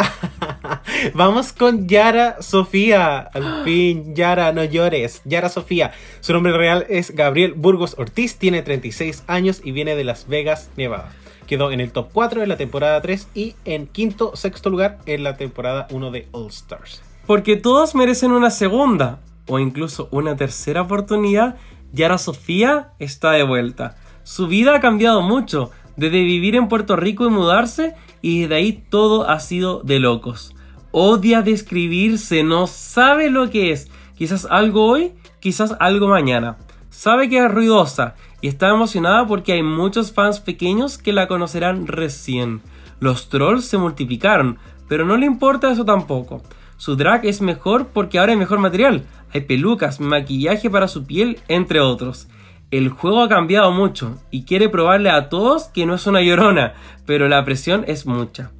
Vamos 1.15 1.53
con 1.53 1.89
Yara 1.89 2.41
Sofía. 2.43 3.19
Al 3.19 3.65
fin, 3.65 4.15
Yara, 4.15 4.53
no 4.53 4.65
llores. 4.65 5.23
Yara 5.25 5.49
Sofía. 5.49 5.93
Su 6.21 6.33
nombre 6.33 6.57
real 6.57 6.87
es 6.89 7.15
Gabriel 7.15 7.55
Burgos 7.55 7.95
Ortiz, 7.99 8.37
tiene 8.37 8.63
36 8.63 9.25
años 9.27 9.61
y 9.65 9.73
viene 9.73 9.97
de 9.97 10.05
Las 10.05 10.29
Vegas, 10.29 10.71
Nevada. 10.77 11.13
Quedó 11.47 11.71
en 11.73 11.81
el 11.81 11.91
top 11.93 12.09
4 12.13 12.41
de 12.41 12.47
la 12.47 12.57
temporada 12.57 13.01
3 13.03 13.29
y 13.35 13.55
en 13.65 13.87
quinto, 13.87 14.35
sexto 14.35 14.71
lugar 14.71 14.99
en 15.07 15.23
la 15.25 15.37
temporada 15.37 15.87
1 15.91 16.11
de 16.11 16.29
All 16.33 16.49
Stars. 16.49 17.03
Porque 17.27 17.57
todos 17.57 17.95
merecen 17.95 18.33
una 18.33 18.51
segunda 18.51 19.21
o 19.47 19.59
incluso 19.59 20.09
una 20.11 20.37
tercera 20.37 20.83
oportunidad. 20.83 21.57
Yara 21.95 22.19
Sofía 22.19 22.91
está 22.99 23.31
de 23.31 23.45
vuelta. 23.45 23.97
Su 24.25 24.49
vida 24.49 24.75
ha 24.75 24.81
cambiado 24.81 25.23
mucho, 25.23 25.71
desde 25.97 26.25
vivir 26.25 26.57
en 26.57 26.67
Puerto 26.69 26.97
Rico 26.97 27.25
y 27.25 27.31
mudarse, 27.31 27.95
y 28.21 28.43
desde 28.43 28.57
ahí 28.57 28.73
todo 28.91 29.29
ha 29.29 29.39
sido 29.39 29.81
de 29.83 30.01
locos. 30.01 30.55
Odia 30.91 31.43
describirse, 31.43 32.43
no 32.43 32.67
sabe 32.67 33.31
lo 33.31 33.49
que 33.49 33.71
es. 33.71 33.91
Quizás 34.17 34.47
algo 34.51 34.87
hoy, 34.87 35.13
quizás 35.41 35.77
algo 35.79 36.09
mañana. 36.09 36.57
Sabe 36.91 37.29
que 37.29 37.39
es 37.39 37.51
ruidosa 37.51 38.15
y 38.41 38.49
está 38.49 38.71
emocionada 38.71 39.27
porque 39.27 39.53
hay 39.53 39.63
muchos 39.63 40.13
fans 40.13 40.41
pequeños 40.41 40.99
que 40.99 41.13
la 41.13 41.29
conocerán 41.29 41.87
recién. 41.87 42.61
Los 42.99 43.29
trolls 43.29 43.67
se 43.67 43.79
multiplicaron, 43.79 44.59
pero 44.89 45.05
no 45.05 45.17
le 45.17 45.27
importa 45.27 45.71
eso 45.71 45.85
tampoco. 45.85 46.43
Su 46.77 46.97
drag 46.97 47.25
es 47.25 47.41
mejor 47.41 47.89
porque 47.89 48.19
ahora 48.19 48.33
hay 48.33 48.39
mejor 48.39 48.59
material. 48.59 49.05
Pelucas, 49.41 50.01
maquillaje 50.01 50.71
para 50.71 50.89
su 50.89 51.05
piel, 51.07 51.41
entre 51.49 51.81
otros. 51.81 52.29
El 52.71 52.89
juego 52.89 53.23
ha 53.23 53.29
cambiado 53.29 53.71
mucho 53.73 54.19
y 54.31 54.45
quiere 54.45 54.69
probarle 54.69 55.11
a 55.11 55.29
todos 55.29 55.65
que 55.65 55.87
no 55.87 55.95
es 55.95 56.07
una 56.07 56.23
llorona, 56.23 56.75
pero 57.07 57.29
la 57.29 57.45
presión 57.45 57.85
es 57.87 58.07
mucha. 58.07 58.53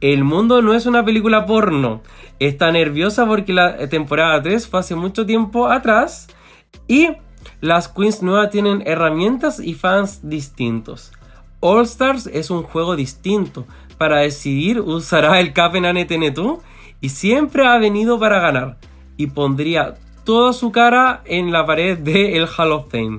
El 0.00 0.22
mundo 0.22 0.62
no 0.62 0.74
es 0.74 0.86
una 0.86 1.04
película 1.04 1.44
porno. 1.44 2.02
Está 2.38 2.70
nerviosa 2.70 3.26
porque 3.26 3.52
la 3.52 3.88
temporada 3.88 4.40
3 4.40 4.68
fue 4.68 4.80
hace 4.80 4.94
mucho 4.94 5.26
tiempo 5.26 5.68
atrás 5.68 6.28
y 6.86 7.08
las 7.60 7.88
queens 7.88 8.22
nuevas 8.22 8.50
tienen 8.50 8.82
herramientas 8.86 9.58
y 9.58 9.74
fans 9.74 10.20
distintos. 10.22 11.12
All 11.60 11.82
Stars 11.82 12.28
es 12.28 12.50
un 12.50 12.62
juego 12.62 12.94
distinto. 12.94 13.66
Para 13.98 14.18
decidir 14.18 14.80
usará 14.80 15.40
el 15.40 15.52
Capen 15.52 15.82
NTN2 15.82 16.60
y 17.00 17.08
siempre 17.08 17.66
ha 17.66 17.76
venido 17.78 18.20
para 18.20 18.38
ganar. 18.38 18.78
Y 19.16 19.26
pondría 19.26 19.96
toda 20.28 20.52
su 20.52 20.70
cara 20.72 21.22
en 21.24 21.52
la 21.52 21.64
pared 21.64 21.96
del 21.96 22.36
el 22.36 22.46
Hall 22.54 22.72
of 22.72 22.90
Fame. 22.90 23.18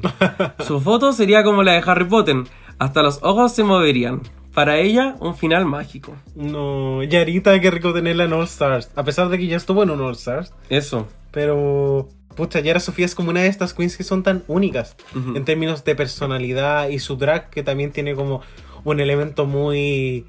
Su 0.68 0.80
foto 0.80 1.12
sería 1.12 1.44
como 1.44 1.64
la 1.64 1.72
de 1.72 1.82
Harry 1.84 2.06
Potter. 2.06 2.36
Hasta 2.78 3.02
los 3.02 3.18
ojos 3.24 3.52
se 3.52 3.64
moverían. 3.64 4.22
Para 4.54 4.78
ella, 4.78 5.16
un 5.20 5.36
final 5.36 5.66
mágico. 5.66 6.16
No, 6.36 7.02
Yarita, 7.02 7.60
qué 7.60 7.72
rico 7.72 7.94
tenerla 7.94 8.26
en 8.26 8.34
All 8.34 8.44
Stars. 8.44 8.92
A 8.96 9.04
pesar 9.04 9.30
de 9.30 9.40
que 9.40 9.48
ya 9.48 9.58
estuvo 9.58 9.82
en 9.82 9.90
un 9.90 10.02
All 10.02 10.12
Stars. 10.14 10.54
Eso. 10.70 11.08
Pero, 11.32 12.08
pucha, 12.36 12.60
Yara 12.60 12.80
Sofía 12.80 13.08
es 13.08 13.16
como 13.16 13.32
una 13.32 13.42
de 13.42 13.48
estas 13.48 13.74
queens 13.74 13.98
que 13.98 14.04
son 14.04 14.22
tan 14.22 14.44
únicas 14.48 14.96
en 15.34 15.44
términos 15.46 15.84
de 15.84 15.96
personalidad 15.96 16.90
y 16.90 17.00
su 17.00 17.16
drag 17.18 17.50
que 17.50 17.64
también 17.64 17.92
tiene 17.92 18.14
como 18.14 18.42
un 18.84 19.00
elemento 19.00 19.48
muy, 19.48 20.28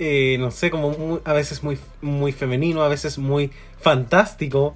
eh, 0.00 0.36
no 0.40 0.50
sé, 0.50 0.68
como 0.72 0.90
muy- 0.90 1.20
a 1.24 1.32
veces 1.32 1.62
muy, 1.62 1.78
muy 2.02 2.32
femenino, 2.32 2.82
a 2.82 2.88
veces 2.88 3.18
muy 3.18 3.52
fantástico. 3.80 4.74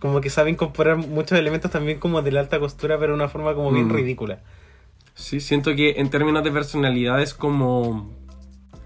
Como 0.00 0.20
que 0.20 0.30
sabe 0.30 0.50
incorporar 0.50 0.96
muchos 0.96 1.38
elementos 1.38 1.70
también 1.70 1.98
como 1.98 2.22
de 2.22 2.30
la 2.32 2.40
alta 2.40 2.60
costura, 2.60 2.98
pero 2.98 3.12
de 3.12 3.16
una 3.16 3.28
forma 3.28 3.54
como 3.54 3.72
bien 3.72 3.88
Mm. 3.88 3.92
ridícula. 3.92 4.38
Sí, 5.14 5.40
siento 5.40 5.74
que 5.74 5.94
en 5.98 6.10
términos 6.10 6.44
de 6.44 6.52
personalidad 6.52 7.20
es 7.20 7.34
como 7.34 8.10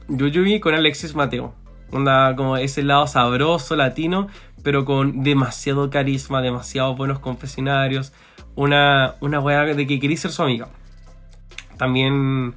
Yuyubi 0.08 0.60
con 0.60 0.74
Alexis 0.74 1.14
Mateo. 1.14 1.52
Onda 1.90 2.34
como 2.36 2.56
ese 2.56 2.82
lado 2.82 3.06
sabroso, 3.06 3.76
latino, 3.76 4.28
pero 4.62 4.86
con 4.86 5.22
demasiado 5.22 5.90
carisma, 5.90 6.40
demasiado 6.40 6.96
buenos 6.96 7.18
confesionarios. 7.18 8.12
Una, 8.54 9.14
una 9.20 9.40
weá 9.40 9.64
de 9.64 9.86
que 9.86 10.00
queréis 10.00 10.20
ser 10.20 10.30
su 10.30 10.42
amiga. 10.42 10.68
También, 11.76 12.54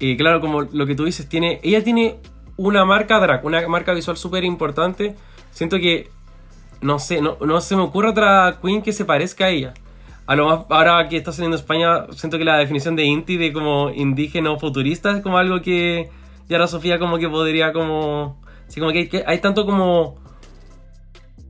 eh, 0.00 0.16
claro, 0.16 0.40
como 0.40 0.62
lo 0.62 0.86
que 0.86 0.94
tú 0.94 1.04
dices, 1.04 1.28
tiene, 1.28 1.60
ella 1.62 1.82
tiene 1.82 2.16
una 2.56 2.84
marca 2.84 3.18
drag, 3.18 3.44
una 3.44 3.66
marca 3.68 3.92
visual 3.94 4.16
súper 4.16 4.44
importante. 4.44 5.16
Siento 5.50 5.78
que, 5.78 6.10
no 6.82 6.98
sé, 6.98 7.20
no, 7.22 7.36
no 7.40 7.60
se 7.60 7.76
me 7.76 7.82
ocurre 7.82 8.10
otra 8.10 8.58
queen 8.60 8.82
que 8.82 8.92
se 8.92 9.04
parezca 9.04 9.46
a 9.46 9.48
ella. 9.48 9.74
A 10.26 10.36
lo 10.36 10.46
más, 10.46 10.66
ahora 10.68 11.08
que 11.08 11.16
está 11.16 11.32
saliendo 11.32 11.56
España, 11.56 12.06
siento 12.10 12.38
que 12.38 12.44
la 12.44 12.56
definición 12.58 12.94
de 12.94 13.04
Inti 13.04 13.36
de 13.36 13.52
como 13.52 13.90
indígena 13.90 14.50
o 14.50 14.58
futurista 14.58 15.10
es 15.16 15.22
como 15.22 15.38
algo 15.38 15.60
que 15.60 16.10
Yara 16.48 16.66
Sofía 16.66 16.98
como 16.98 17.18
que 17.18 17.28
podría 17.28 17.72
como... 17.72 18.40
Sí, 18.68 18.80
como 18.80 18.92
que 18.92 18.98
hay, 19.00 19.08
que 19.08 19.24
hay 19.26 19.38
tanto 19.38 19.66
como... 19.66 20.20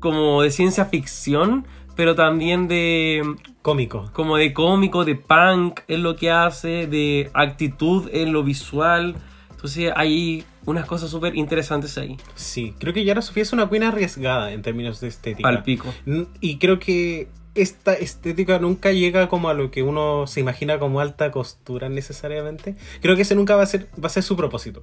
Como 0.00 0.42
de 0.42 0.50
ciencia 0.50 0.86
ficción, 0.86 1.66
pero 1.94 2.14
también 2.14 2.66
de... 2.66 3.22
Cómico. 3.60 4.10
Como 4.12 4.36
de 4.36 4.52
cómico, 4.52 5.04
de 5.04 5.14
punk 5.14 5.80
en 5.86 6.02
lo 6.02 6.16
que 6.16 6.30
hace, 6.30 6.86
de 6.86 7.30
actitud 7.34 8.09
en 8.12 8.32
lo 8.32 8.42
visual. 8.42 9.14
Entonces 9.50 9.92
hay 9.94 10.44
unas 10.64 10.86
cosas 10.86 11.10
súper 11.10 11.34
interesantes 11.36 11.98
ahí. 11.98 12.16
Sí, 12.34 12.74
creo 12.78 12.93
que 12.94 13.05
Yara 13.05 13.22
Sofía 13.22 13.43
es 13.43 13.52
una 13.52 13.68
queen 13.68 13.82
arriesgada 13.84 14.52
en 14.52 14.62
términos 14.62 15.01
de 15.01 15.09
estética. 15.09 15.48
Al 15.48 15.62
pico. 15.62 15.93
Y 16.40 16.59
creo 16.59 16.78
que 16.78 17.28
esta 17.55 17.93
estética 17.94 18.59
nunca 18.59 18.93
llega 18.93 19.28
como 19.28 19.48
a 19.51 19.55
lo 19.55 19.70
que 19.70 19.82
uno 19.82 20.26
se 20.26 20.40
imagina 20.40 20.78
como 20.78 21.01
alta 21.01 21.30
costura 21.30 21.89
necesariamente. 21.89 22.76
Creo 23.02 23.16
que 23.16 23.22
ese 23.22 23.34
nunca 23.34 23.56
va 23.56 23.62
a 23.62 23.66
ser, 23.66 23.89
va 24.02 24.06
a 24.06 24.10
ser 24.10 24.22
su 24.22 24.36
propósito. 24.36 24.82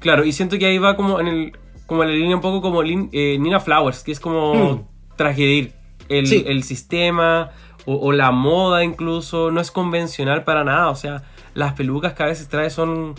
Claro, 0.00 0.24
y 0.24 0.32
siento 0.32 0.58
que 0.58 0.66
ahí 0.66 0.78
va 0.78 0.94
como 0.96 1.20
en 1.20 1.26
el 1.28 1.52
como 1.86 2.02
en 2.02 2.10
la 2.10 2.14
línea 2.16 2.36
un 2.36 2.42
poco 2.42 2.60
como 2.60 2.82
Lin- 2.82 3.08
eh, 3.12 3.38
Nina 3.40 3.60
Flowers, 3.60 4.02
que 4.04 4.12
es 4.12 4.20
como 4.20 4.54
Mm. 4.74 4.84
transgredir 5.16 5.72
el, 6.10 6.26
Sí. 6.26 6.44
el 6.46 6.62
sistema 6.62 7.50
o, 7.86 7.94
o 7.96 8.12
la 8.12 8.30
moda 8.30 8.84
incluso, 8.84 9.50
no 9.50 9.58
es 9.60 9.70
convencional 9.70 10.44
para 10.44 10.64
nada, 10.64 10.90
o 10.90 10.94
sea, 10.96 11.22
las 11.54 11.72
pelucas 11.72 12.12
que 12.12 12.22
a 12.22 12.26
veces 12.26 12.46
trae 12.48 12.68
son 12.68 13.14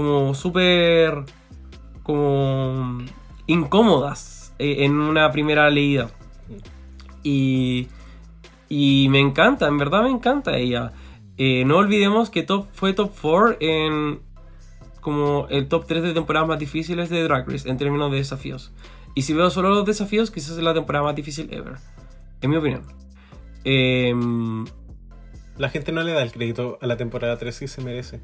como 0.00 0.32
súper 0.32 1.24
como 2.02 3.02
incómodas 3.46 4.54
eh, 4.58 4.84
en 4.84 4.92
una 4.94 5.30
primera 5.30 5.68
leída. 5.68 6.10
Y, 7.22 7.88
y 8.70 9.08
me 9.10 9.20
encanta, 9.20 9.68
en 9.68 9.76
verdad 9.76 10.02
me 10.04 10.10
encanta 10.10 10.56
ella. 10.56 10.92
Eh, 11.36 11.64
no 11.66 11.76
olvidemos 11.76 12.30
que 12.30 12.42
top, 12.42 12.66
fue 12.72 12.94
top 12.94 13.12
4 13.20 13.56
en 13.60 14.20
como 15.02 15.46
el 15.50 15.68
top 15.68 15.84
3 15.86 16.02
de 16.02 16.14
temporadas 16.14 16.48
más 16.48 16.58
difíciles 16.58 17.10
de 17.10 17.22
Drag 17.22 17.46
Race 17.46 17.68
en 17.68 17.76
términos 17.76 18.10
de 18.10 18.16
desafíos. 18.16 18.72
Y 19.14 19.22
si 19.22 19.34
veo 19.34 19.50
solo 19.50 19.68
los 19.68 19.84
desafíos, 19.84 20.30
quizás 20.30 20.56
es 20.56 20.62
la 20.62 20.72
temporada 20.72 21.04
más 21.04 21.14
difícil 21.14 21.52
ever. 21.52 21.74
En 22.40 22.48
mi 22.48 22.56
opinión. 22.56 22.82
Em, 23.64 24.64
La 25.58 25.68
gente 25.68 25.92
no 25.92 26.02
le 26.02 26.12
da 26.12 26.22
el 26.22 26.32
crédito 26.32 26.78
a 26.80 26.86
la 26.86 26.96
temporada 26.96 27.36
3 27.36 27.58
que 27.58 27.68
se 27.68 27.82
merece. 27.82 28.20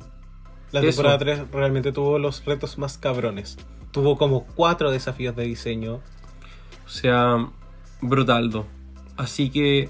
La 0.81 0.89
Eso. 0.89 1.03
temporada 1.03 1.19
3 1.19 1.51
realmente 1.53 1.93
tuvo 1.93 2.19
los 2.19 2.45
retos 2.45 2.77
más 2.79 2.99
cabrones. 2.99 3.57
Tuvo 3.93 4.17
como 4.19 4.45
cuatro 4.45 4.91
desafíos 4.91 5.35
de 5.37 5.45
diseño. 5.45 6.01
o 6.85 6.89
sea, 6.89 7.49
brutaldo. 8.01 8.67
Así 9.17 9.51
que 9.51 9.89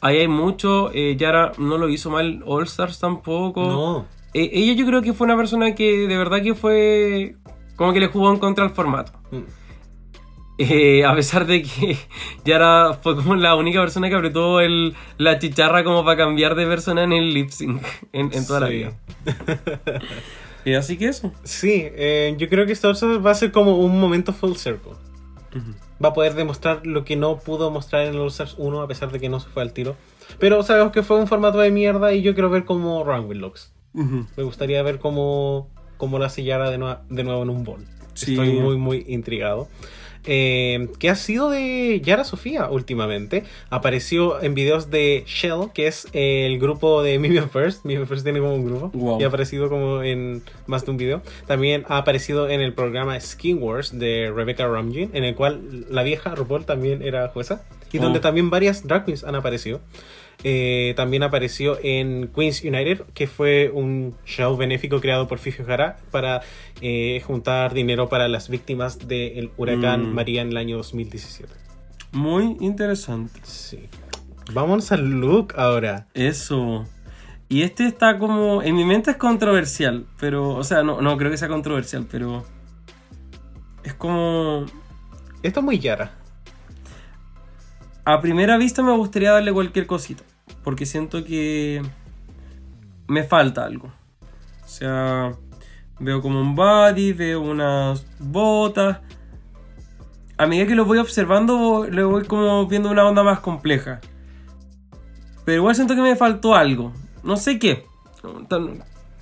ahí 0.00 0.18
hay 0.18 0.28
mucho. 0.28 0.90
Eh, 0.92 1.16
Yara 1.16 1.52
no 1.58 1.78
lo 1.78 1.88
hizo 1.88 2.10
mal. 2.10 2.42
All 2.46 2.64
Stars 2.64 2.98
tampoco. 2.98 3.62
No. 3.62 4.06
Eh, 4.34 4.50
ella 4.52 4.74
yo 4.74 4.86
creo 4.86 5.02
que 5.02 5.12
fue 5.12 5.24
una 5.24 5.36
persona 5.36 5.74
que 5.74 6.06
de 6.06 6.16
verdad 6.16 6.42
que 6.42 6.54
fue 6.54 7.36
como 7.76 7.92
que 7.92 8.00
le 8.00 8.08
jugó 8.08 8.30
en 8.30 8.38
contra 8.38 8.64
al 8.64 8.70
formato. 8.70 9.12
Mm. 9.30 9.38
Eh, 10.62 11.04
a 11.06 11.14
pesar 11.14 11.46
de 11.46 11.62
que 11.62 11.96
Yara 12.44 12.98
fue 13.02 13.16
como 13.16 13.34
la 13.34 13.54
única 13.54 13.80
persona 13.80 14.10
que 14.10 14.14
apretó 14.14 14.60
el, 14.60 14.94
la 15.16 15.38
chicharra 15.38 15.84
como 15.84 16.04
para 16.04 16.18
cambiar 16.18 16.54
de 16.54 16.66
persona 16.66 17.02
en 17.04 17.12
el 17.14 17.32
lip 17.32 17.48
sync 17.48 17.82
en, 18.12 18.30
en 18.34 18.46
toda 18.46 18.60
la 18.60 18.66
Sí. 18.68 18.72
vida. 18.74 18.92
Eh, 20.66 20.76
así 20.76 20.98
que 20.98 21.06
eso. 21.06 21.32
Sí, 21.42 21.84
eh, 21.86 22.34
yo 22.36 22.46
creo 22.50 22.66
que 22.66 22.74
Wars 22.82 23.02
va 23.24 23.30
a 23.30 23.34
ser 23.34 23.50
como 23.50 23.78
un 23.78 23.98
momento 23.98 24.34
full 24.34 24.52
circle. 24.56 24.92
Va 26.04 26.10
a 26.10 26.12
poder 26.12 26.34
demostrar 26.34 26.86
lo 26.86 27.02
que 27.02 27.16
no 27.16 27.38
pudo 27.38 27.70
mostrar 27.70 28.02
en 28.02 28.12
el 28.14 28.20
All 28.20 28.28
Stars 28.28 28.56
1 28.58 28.82
a 28.82 28.86
pesar 28.86 29.10
de 29.10 29.18
que 29.18 29.30
no 29.30 29.40
se 29.40 29.48
fue 29.48 29.62
al 29.62 29.72
tiro. 29.72 29.96
Pero 30.38 30.62
sabemos 30.62 30.92
que 30.92 31.02
fue 31.02 31.18
un 31.18 31.26
formato 31.26 31.56
de 31.58 31.70
mierda 31.70 32.12
y 32.12 32.20
yo 32.20 32.34
quiero 32.34 32.50
ver 32.50 32.66
cómo 32.66 33.02
Runway 33.04 33.38
looks. 33.38 33.72
Me 33.94 34.42
gustaría 34.42 34.82
ver 34.82 34.98
cómo, 34.98 35.70
cómo 35.96 36.18
la 36.18 36.28
sellara 36.28 36.68
de, 36.70 36.78
nue- 36.78 37.00
de 37.08 37.24
nuevo 37.24 37.42
en 37.42 37.48
un 37.48 37.64
bol. 37.64 37.86
Sí. 38.12 38.32
Estoy 38.32 38.52
muy, 38.52 38.76
muy 38.76 39.04
intrigado. 39.08 39.66
Eh, 40.26 40.88
¿Qué 40.98 41.08
ha 41.10 41.14
sido 41.14 41.50
de 41.50 42.00
Yara 42.04 42.24
Sofía 42.24 42.68
últimamente? 42.68 43.44
Apareció 43.70 44.42
en 44.42 44.54
videos 44.54 44.90
de 44.90 45.24
Shell, 45.26 45.70
que 45.72 45.86
es 45.86 46.06
el 46.12 46.58
grupo 46.58 47.02
de 47.02 47.18
Mimian 47.20 47.48
First. 47.50 47.84
Mimian 47.84 48.06
First 48.06 48.24
tiene 48.24 48.40
como 48.40 48.54
un 48.54 48.64
grupo. 48.66 48.90
Wow. 48.92 49.20
Y 49.20 49.24
ha 49.24 49.28
aparecido 49.28 49.68
como 49.68 50.02
en 50.02 50.42
más 50.66 50.84
de 50.84 50.90
un 50.90 50.96
video. 50.96 51.22
También 51.46 51.84
ha 51.88 51.96
aparecido 51.98 52.48
en 52.48 52.60
el 52.60 52.72
programa 52.74 53.18
Skin 53.18 53.62
Wars 53.62 53.98
de 53.98 54.32
Rebecca 54.34 54.66
Ramjin, 54.68 55.10
en 55.14 55.24
el 55.24 55.34
cual 55.34 55.86
la 55.90 56.02
vieja 56.02 56.34
RuPaul 56.34 56.64
también 56.66 57.02
era 57.02 57.28
jueza. 57.28 57.62
Y 57.92 57.98
Oh. 57.98 58.02
donde 58.02 58.20
también 58.20 58.50
varias 58.50 58.86
drag 58.86 59.04
queens 59.04 59.24
han 59.24 59.34
aparecido. 59.34 59.80
Eh, 60.42 60.94
también 60.96 61.22
apareció 61.22 61.78
en 61.82 62.28
Queens 62.34 62.62
United, 62.64 63.02
que 63.12 63.26
fue 63.26 63.70
un 63.72 64.16
show 64.24 64.56
benéfico 64.56 65.00
creado 65.00 65.28
por 65.28 65.38
Fifi 65.38 65.62
Jara 65.62 65.98
para 66.10 66.40
eh, 66.80 67.22
juntar 67.26 67.74
dinero 67.74 68.08
para 68.08 68.26
las 68.28 68.48
víctimas 68.48 69.06
del 69.06 69.50
huracán 69.56 70.10
Mm. 70.10 70.14
María 70.14 70.42
en 70.42 70.48
el 70.48 70.56
año 70.56 70.76
2017. 70.78 71.52
Muy 72.12 72.56
interesante. 72.60 73.40
Sí. 73.42 73.88
Vamos 74.52 74.90
al 74.92 75.20
look 75.20 75.54
ahora. 75.56 76.06
Eso. 76.14 76.86
Y 77.48 77.62
este 77.62 77.86
está 77.86 78.18
como. 78.18 78.62
En 78.62 78.74
mi 78.76 78.84
mente 78.84 79.10
es 79.12 79.16
controversial. 79.16 80.06
Pero. 80.18 80.50
O 80.50 80.64
sea, 80.64 80.82
no, 80.82 81.00
no 81.02 81.16
creo 81.16 81.30
que 81.30 81.36
sea 81.36 81.48
controversial, 81.48 82.06
pero. 82.10 82.44
Es 83.84 83.94
como. 83.94 84.64
Esto 85.42 85.60
es 85.60 85.64
muy 85.64 85.78
Yara. 85.78 86.12
A 88.04 88.20
primera 88.20 88.56
vista 88.56 88.82
me 88.82 88.96
gustaría 88.96 89.32
darle 89.32 89.52
cualquier 89.52 89.86
cosita. 89.86 90.24
Porque 90.62 90.86
siento 90.86 91.24
que. 91.24 91.82
Me 93.08 93.24
falta 93.24 93.64
algo. 93.64 93.92
O 94.64 94.68
sea. 94.68 95.32
Veo 95.98 96.22
como 96.22 96.40
un 96.40 96.54
body, 96.54 97.12
veo 97.12 97.42
unas 97.42 98.06
botas. 98.18 99.00
A 100.38 100.46
medida 100.46 100.66
que 100.66 100.74
lo 100.74 100.86
voy 100.86 100.96
observando, 100.96 101.86
le 101.90 102.02
voy 102.02 102.24
como 102.24 102.66
viendo 102.66 102.90
una 102.90 103.06
onda 103.06 103.22
más 103.22 103.40
compleja. 103.40 104.00
Pero 105.44 105.58
igual 105.58 105.74
siento 105.74 105.94
que 105.94 106.00
me 106.00 106.16
faltó 106.16 106.54
algo. 106.54 106.92
No 107.22 107.36
sé 107.36 107.58
qué. 107.58 107.84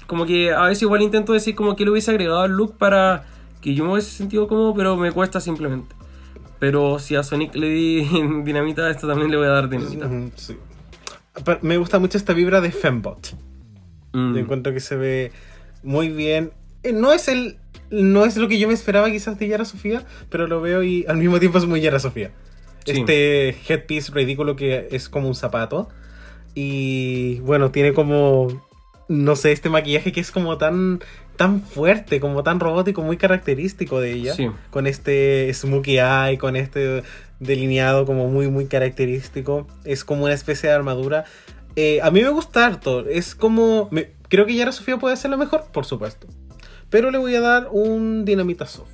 Como 0.06 0.24
que 0.24 0.52
a 0.52 0.62
veces 0.62 0.82
igual 0.82 1.02
intento 1.02 1.32
decir 1.32 1.56
como 1.56 1.74
que 1.74 1.84
le 1.84 1.90
hubiese 1.90 2.12
agregado 2.12 2.40
al 2.40 2.52
look 2.52 2.76
para 2.78 3.24
que 3.60 3.74
yo 3.74 3.84
me 3.84 3.92
hubiese 3.92 4.10
sentido 4.10 4.46
cómodo, 4.46 4.72
pero 4.74 4.96
me 4.96 5.10
cuesta 5.10 5.40
simplemente. 5.40 5.96
Pero 6.58 6.98
si 6.98 7.16
a 7.16 7.22
Sonic 7.22 7.54
le 7.54 7.68
di 7.68 8.00
dinamita, 8.44 8.88
esto 8.90 9.08
también 9.08 9.30
le 9.30 9.36
voy 9.36 9.46
a 9.46 9.50
dar 9.50 9.68
dinamita. 9.68 10.08
Sí. 10.36 10.56
Me 11.62 11.76
gusta 11.76 11.98
mucho 11.98 12.18
esta 12.18 12.32
vibra 12.32 12.60
de 12.60 12.70
Fembot. 12.70 13.34
Mm. 14.12 14.34
Yo 14.34 14.40
encuentro 14.40 14.72
que 14.72 14.80
se 14.80 14.96
ve 14.96 15.32
muy 15.82 16.08
bien. 16.08 16.52
Eh, 16.82 16.92
No 16.92 17.12
es 17.12 17.28
el. 17.28 17.58
No 17.90 18.24
es 18.24 18.36
lo 18.36 18.48
que 18.48 18.58
yo 18.58 18.68
me 18.68 18.74
esperaba 18.74 19.10
quizás 19.10 19.38
de 19.38 19.48
Yara 19.48 19.64
Sofía, 19.64 20.04
pero 20.28 20.46
lo 20.46 20.60
veo 20.60 20.82
y 20.82 21.06
al 21.08 21.16
mismo 21.16 21.38
tiempo 21.40 21.56
es 21.58 21.64
muy 21.64 21.80
Yara 21.80 21.98
Sofía. 21.98 22.30
Sí. 22.84 22.92
Este 22.92 23.56
headpiece 23.66 24.12
ridículo 24.12 24.56
que 24.56 24.88
es 24.90 25.08
como 25.08 25.28
un 25.28 25.34
zapato. 25.34 25.88
Y 26.54 27.40
bueno, 27.40 27.70
tiene 27.70 27.92
como. 27.92 28.66
No 29.08 29.36
sé, 29.36 29.52
este 29.52 29.70
maquillaje 29.70 30.12
que 30.12 30.20
es 30.20 30.30
como 30.30 30.58
tan. 30.58 31.00
Tan 31.38 31.62
fuerte, 31.62 32.20
como 32.20 32.42
tan 32.42 32.60
robótico, 32.60 33.00
muy 33.00 33.16
característico 33.16 33.98
de 34.00 34.12
ella. 34.12 34.34
Sí. 34.34 34.50
Con 34.70 34.86
este 34.86 35.50
smokey 35.54 35.98
eye, 35.98 36.36
con 36.36 36.56
este 36.56 37.02
delineado 37.40 38.04
como 38.04 38.28
muy, 38.28 38.48
muy 38.48 38.66
característico. 38.66 39.66
Es 39.84 40.04
como 40.04 40.24
una 40.26 40.34
especie 40.34 40.68
de 40.68 40.74
armadura. 40.74 41.24
Eh, 41.76 42.00
a 42.02 42.10
mí 42.10 42.20
me 42.22 42.28
gusta 42.28 42.66
harto. 42.66 43.06
Es 43.08 43.34
como... 43.34 43.88
me- 43.90 44.10
creo 44.28 44.44
que 44.44 44.54
Yara 44.54 44.72
Sofía 44.72 44.98
puede 44.98 45.14
la 45.30 45.36
mejor, 45.38 45.64
por 45.72 45.86
supuesto. 45.86 46.26
Pero 46.90 47.10
le 47.10 47.18
voy 47.18 47.34
a 47.36 47.40
dar 47.40 47.68
un 47.70 48.24
Dinamita 48.24 48.66
Soft. 48.66 48.90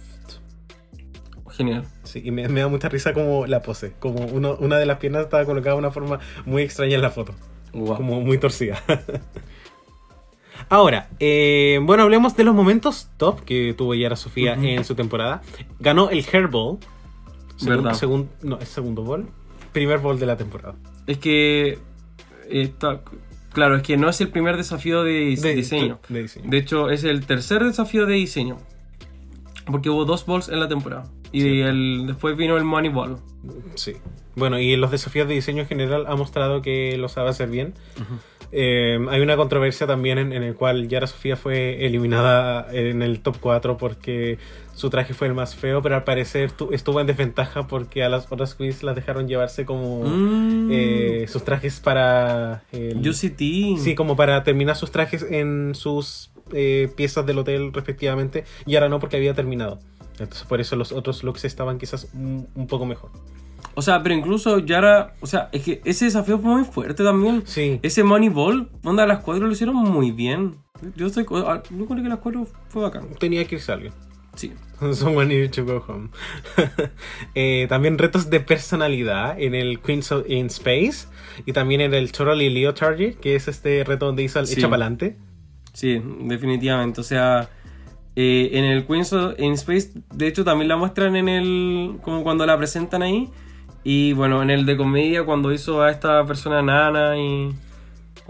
Genial. 1.51 1.85
Sí, 2.03 2.21
y 2.25 2.31
me, 2.31 2.49
me 2.49 2.61
da 2.61 2.69
mucha 2.69 2.89
risa 2.89 3.13
como 3.15 3.47
la 3.47 3.63
pose. 3.63 3.93
Como 4.01 4.27
uno- 4.27 4.57
una 4.61 4.77
de 4.79 4.87
las 4.87 4.99
piernas 4.99 5.23
estaba 5.25 5.45
colocada 5.45 5.75
de 5.75 5.79
una 5.79 5.91
forma 5.93 6.19
muy 6.45 6.63
extraña 6.63 6.97
en 6.97 7.03
la 7.03 7.11
foto. 7.11 7.35
Guau. 7.73 7.97
Como 7.97 8.21
muy 8.21 8.39
torcida. 8.39 8.83
Ahora, 10.69 11.09
eh, 11.21 11.79
bueno, 11.83 12.03
hablemos 12.05 12.37
de 12.37 12.45
los 12.45 12.55
momentos 12.55 13.09
top 13.17 13.41
que 13.45 13.75
tuvo 13.77 13.95
Yara 13.95 14.17
Sofía 14.17 14.55
en 14.55 14.85
su 14.85 14.95
temporada. 14.95 15.43
Ganó 15.81 16.11
el 16.11 16.25
Hair 16.31 16.49
Ball. 16.49 16.79
Segun- 17.59 18.29
no, 18.43 18.59
es 18.59 18.69
segundo 18.69 19.03
ball. 19.03 19.29
Primer 19.73 19.99
ball 19.99 20.19
de 20.19 20.27
la 20.27 20.37
temporada. 20.37 20.75
Es 21.07 21.19
que. 21.19 21.79
está- 22.51 23.03
claro, 23.53 23.77
es 23.77 23.83
que 23.83 23.97
no 23.97 24.09
es 24.09 24.21
el 24.21 24.29
primer 24.29 24.57
desafío 24.57 25.03
de, 25.05 25.37
De- 25.41 25.55
diseño. 25.55 26.01
de 26.09 26.23
diseño. 26.23 26.51
De 26.51 26.59
hecho, 26.59 26.91
es 26.91 27.05
el 27.05 27.25
tercer 27.27 27.63
desafío 27.65 28.07
de 28.07 28.15
diseño. 28.15 28.59
Porque 29.67 29.89
hubo 29.91 30.05
dos 30.05 30.27
balls 30.27 30.49
en 30.49 30.61
la 30.61 30.69
temporada. 30.69 31.05
Y 31.33 31.41
Sí. 31.41 31.61
el, 31.61 32.05
después 32.07 32.37
vino 32.37 32.57
el 32.57 32.65
Money 32.65 32.91
Ball. 32.91 33.17
Sí. 33.77 33.95
Bueno, 34.37 34.59
y 34.59 34.77
los 34.77 34.91
desafíos 34.91 35.27
de 35.29 35.35
diseño 35.35 35.63
en 35.63 35.69
general 35.69 36.05
ha 36.09 36.17
mostrado 36.17 36.61
que 36.61 36.97
lo 36.99 37.09
sabe 37.09 37.31
hacer 37.31 37.49
bien. 37.49 37.75
Eh, 38.57 38.99
hay 39.11 39.21
una 39.21 39.37
controversia 39.37 39.85
también 39.87 40.17
en, 40.19 40.33
en 40.33 40.45
el 40.45 40.55
cual 40.55 40.87
Yara 40.89 41.09
Sofía 41.09 41.35
fue 41.37 41.85
eliminada 41.87 42.69
en 42.73 43.03
el 43.03 43.19
top 43.19 43.37
4 43.41 43.77
porque 43.77 44.39
su 44.75 44.91
traje 44.91 45.13
fue 45.13 45.27
el 45.27 45.35
más 45.35 45.57
feo, 45.57 45.83
pero 45.83 45.97
al 45.97 46.05
parecer 46.05 46.53
tu- 46.53 46.73
estuvo 46.73 47.01
en 47.01 47.09
desventaja 47.09 47.67
porque 47.67 48.05
a 48.05 48.09
las 48.09 48.31
otras 48.31 48.55
queens 48.55 48.85
las 48.85 48.95
dejaron 48.95 49.27
llevarse 49.27 49.65
como 49.65 50.05
Mm. 50.05 50.69
eh, 50.71 51.27
sus 51.29 51.43
trajes 51.45 51.81
para... 51.81 52.63
el- 52.71 52.99
UCT. 53.09 53.77
Sí, 53.79 53.95
como 53.97 54.15
para 54.15 54.45
terminar 54.45 54.77
sus 54.77 54.93
trajes 54.93 55.25
en 55.29 55.75
sus 55.75 56.31
eh, 56.53 56.89
piezas 56.97 57.27
del 57.27 57.39
hotel 57.39 57.73
respectivamente, 57.73 58.45
y 58.67 58.77
ahora 58.77 58.89
no 58.89 59.01
porque 59.01 59.17
había 59.17 59.35
terminado. 59.35 59.81
Entonces 60.13 60.45
por 60.45 60.61
eso 60.61 60.77
los 60.77 60.93
otros 60.93 61.25
looks 61.25 61.45
estaban 61.45 61.79
quizás 61.79 62.09
un, 62.15 62.47
un 62.55 62.67
poco 62.69 62.87
mejor. 62.87 63.11
O 63.77 63.83
sea, 63.83 64.03
pero 64.03 64.15
incluso 64.15 64.59
Yara. 64.61 65.15
O 65.21 65.27
sea, 65.27 65.49
es 65.53 65.63
que 65.63 65.81
ese 65.85 66.05
desafío 66.07 66.39
fue 66.39 66.51
muy 66.51 66.65
fuerte 66.65 67.03
también. 67.05 67.43
Sí. 67.47 67.81
Ese 67.83 68.05
Money 68.05 68.29
Ball, 68.29 68.71
onda, 68.85 69.07
las 69.07 69.21
cuatro 69.21 69.47
lo 69.47 69.53
hicieron 69.53 69.77
muy 69.77 70.11
bien. 70.11 70.57
Yo 70.97 71.07
estoy. 71.07 71.25
ah, 71.47 71.63
Yo 71.71 71.87
creo 71.87 72.03
que 72.03 72.09
las 72.09 72.19
cuatro 72.19 72.47
fue 72.69 72.83
bacán. 72.83 73.09
Tenía 73.19 73.45
que 73.47 73.57
irse 73.57 73.73
alguien. 73.73 73.93
Sí. 74.37 74.53
Someone 74.93 75.27
needed 75.27 75.51
to 75.53 75.65
go 75.65 75.85
home. 75.87 76.09
Eh, 77.35 77.67
también 77.69 77.99
retos 77.99 78.31
de 78.31 78.41
personalidad 78.41 79.41
en 79.41 79.55
el 79.55 79.81
Queens 79.81 80.11
of- 80.13 80.29
in 80.29 80.47
Space 80.47 81.07
y 81.47 81.53
también 81.53 81.81
en 81.81 81.95
el 81.95 82.13
Totally 82.13 82.51
Leo 82.51 82.75
Target, 82.75 83.15
que 83.17 83.35
es 83.35 83.49
este 83.49 83.83
reto 83.85 84.07
donde 84.07 84.23
hizo 84.23 84.39
el 84.41 84.47
Sí. 84.47 84.55
echa 84.59 84.69
pa'lante. 84.69 85.17
Sí, 85.73 86.01
definitivamente. 86.23 87.01
O 87.01 87.05
sea, 87.05 87.49
eh, 88.17 88.51
en 88.53 88.65
el 88.65 88.87
Queens 88.87 89.13
of- 89.13 89.39
in 89.39 89.53
Space, 89.55 89.91
de 90.13 90.27
hecho, 90.29 90.45
también 90.45 90.69
la 90.69 90.77
muestran 90.77 91.17
en 91.17 91.29
el. 91.29 91.97
como 92.03 92.23
cuando 92.23 92.45
la 92.47 92.57
presentan 92.57 93.03
ahí. 93.03 93.31
Y 93.85 94.15
bueno, 94.15 94.43
en 94.43 94.51
el 94.51 94.65
de 94.67 94.77
comedia, 94.77 95.25
cuando 95.25 95.53
hizo 95.53 95.83
a 95.83 95.91
esta 95.91 96.25
persona 96.27 96.63
nana 96.63 97.19
y. 97.19 97.55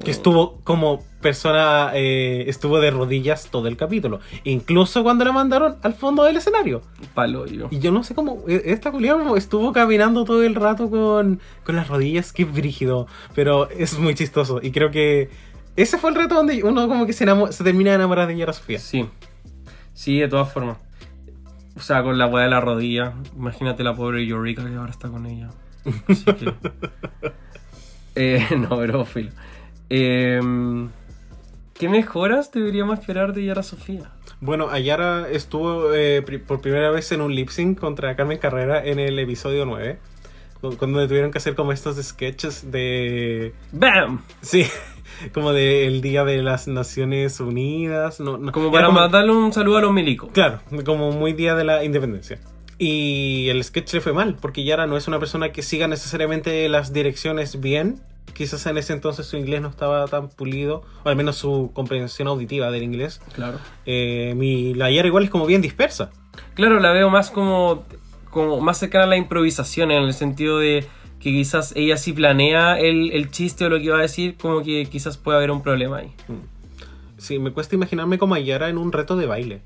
Que 0.05 0.11
estuvo 0.11 0.59
como 0.65 1.05
persona, 1.21 1.93
eh, 1.95 2.47
estuvo 2.49 2.81
de 2.81 2.91
rodillas 2.91 3.49
todo 3.53 3.69
el 3.69 3.77
capítulo. 3.77 4.19
Incluso 4.43 5.05
cuando 5.05 5.25
la 5.25 5.31
mandaron 5.31 5.77
al 5.83 5.95
fondo 5.95 6.25
del 6.25 6.37
escenario. 6.37 6.83
Palo 7.15 7.47
yo. 7.47 7.69
Y 7.71 7.79
yo 7.79 7.93
no 7.93 8.03
sé 8.03 8.13
cómo, 8.13 8.43
eh, 8.49 8.63
esta 8.65 8.91
culiada 8.91 9.23
estuvo 9.39 9.73
caminando 9.73 10.25
todo 10.25 10.43
el 10.43 10.57
rato 10.57 10.91
con, 10.91 11.39
con 11.65 11.77
las 11.77 11.87
rodillas, 11.87 12.33
qué 12.33 12.45
brígido. 12.45 13.07
Pero 13.37 13.71
es 13.71 13.97
muy 13.97 14.17
chistoso. 14.17 14.59
Y 14.61 14.73
creo 14.73 14.91
que 14.91 15.31
ese 15.77 15.97
fue 15.97 16.11
el 16.11 16.17
reto 16.17 16.35
donde 16.35 16.65
uno 16.65 16.89
como 16.89 17.07
que 17.07 17.13
se, 17.13 17.25
enamo- 17.25 17.53
se 17.53 17.63
termina 17.63 17.91
de 17.91 17.97
enamorar 17.97 18.27
de 18.27 18.37
Yara 18.37 18.53
Sofía. 18.53 18.81
Sí. 18.81 19.07
Sí, 19.93 20.19
de 20.19 20.27
todas 20.27 20.53
formas. 20.53 20.79
O 21.77 21.81
sea, 21.81 22.03
con 22.03 22.19
la 22.19 22.27
weá 22.27 22.45
de 22.45 22.51
la 22.51 22.61
rodilla. 22.61 23.15
Imagínate 23.37 23.83
la 23.83 23.95
pobre 23.95 24.23
Eureka 24.27 24.65
que 24.65 24.75
ahora 24.77 24.91
está 24.91 25.09
con 25.09 25.27
ella. 25.27 25.51
Así 26.09 26.25
que. 26.25 26.53
eh, 28.15 28.47
no, 28.59 28.77
pero 28.79 29.05
filo. 29.05 29.31
Eh, 29.91 30.41
¿Qué 31.75 31.89
mejoras 31.89 32.53
deberíamos 32.53 32.99
esperar 33.01 33.33
de 33.33 33.45
Yara 33.45 33.63
Sofía? 33.63 34.13
Bueno, 34.41 34.69
Ayara 34.71 35.29
estuvo 35.29 35.93
eh, 35.95 36.23
pri- 36.23 36.39
por 36.39 36.61
primera 36.61 36.91
vez 36.91 37.11
en 37.13 37.21
un 37.21 37.35
lip 37.35 37.49
sync 37.49 37.79
contra 37.79 38.15
Carmen 38.15 38.39
Carrera 38.39 38.85
en 38.85 38.99
el 39.01 39.19
episodio 39.19 39.65
9. 39.67 39.99
cu- 40.61 40.77
Cuando 40.77 41.07
tuvieron 41.09 41.33
que 41.33 41.39
hacer 41.39 41.55
como 41.57 41.73
estos 41.73 41.97
sketches 41.97 42.71
de. 42.71 43.55
¡Bam! 43.73 44.21
Sí, 44.41 44.67
como 45.33 45.53
del 45.53 46.01
Día 46.01 46.25
de 46.25 46.43
las 46.43 46.69
Naciones 46.69 47.41
Unidas. 47.41 48.21
No, 48.21 48.39
no, 48.39 48.53
Como 48.53 48.71
para 48.71 48.91
mandarle 48.91 49.33
un 49.33 49.53
saludo 49.53 49.79
a 49.79 49.81
los 49.81 49.93
milicos. 49.93 50.31
Claro, 50.33 50.61
como 50.85 51.13
muy 51.13 51.33
Día 51.33 51.55
de 51.55 51.65
la 51.65 51.85
Independencia. 51.85 52.39
Y 52.79 53.49
el 53.51 53.63
sketch 53.63 53.95
le 53.95 54.01
fue 54.01 54.13
mal, 54.13 54.37
porque 54.41 54.65
Yara 54.65 54.87
no 54.87 54.97
es 54.97 55.07
una 55.07 55.19
persona 55.19 55.53
que 55.53 55.63
siga 55.63 55.87
necesariamente 55.87 56.69
las 56.69 56.93
direcciones 56.93 57.61
bien. 57.61 58.01
Quizás 58.33 58.67
en 58.67 58.79
ese 58.79 58.93
entonces 58.93 59.27
su 59.27 59.37
inglés 59.37 59.63
no 59.63 59.69
estaba 59.69 60.07
tan 60.09 60.29
pulido, 60.29 60.83
o 61.05 61.09
al 61.09 61.15
menos 61.15 61.37
su 61.37 61.71
comprensión 61.73 62.27
auditiva 62.27 62.71
del 62.73 62.83
inglés. 62.83 63.21
Claro. 63.35 63.59
Eh, 63.87 64.35
mi, 64.37 64.75
la 64.75 64.91
Yara 64.91 65.07
igual 65.07 65.25
es 65.25 65.31
como 65.31 65.47
bien 65.47 65.63
dispersa. 65.63 66.11
Claro, 66.55 66.81
la 66.81 66.91
veo 66.91 67.11
más 67.11 67.31
como, 67.31 67.85
como 68.31 68.61
más 68.61 68.79
cercana 68.79 69.05
a 69.05 69.09
la 69.09 69.17
improvisación, 69.17 69.93
en 69.93 70.03
el 70.03 70.15
sentido 70.15 70.59
de 70.59 70.85
que 71.25 71.31
quizás 71.33 71.73
ella 71.75 71.97
sí 71.97 72.13
planea 72.13 72.79
el, 72.79 73.11
el 73.13 73.31
chiste 73.31 73.65
o 73.65 73.69
lo 73.71 73.79
que 73.79 73.85
iba 73.85 73.99
a 73.99 74.03
decir, 74.03 74.37
como 74.37 74.63
que 74.63 74.85
quizás 74.87 75.17
puede 75.17 75.39
haber 75.39 75.51
un 75.51 75.63
problema 75.63 75.97
ahí. 75.99 76.13
Sí, 77.17 77.39
me 77.39 77.51
cuesta 77.51 77.75
imaginarme 77.75 78.19
como 78.19 78.35
a 78.35 78.39
Yara 78.41 78.69
en 78.69 78.77
un 78.79 78.93
reto 78.93 79.17
de 79.17 79.27
baile. 79.27 79.63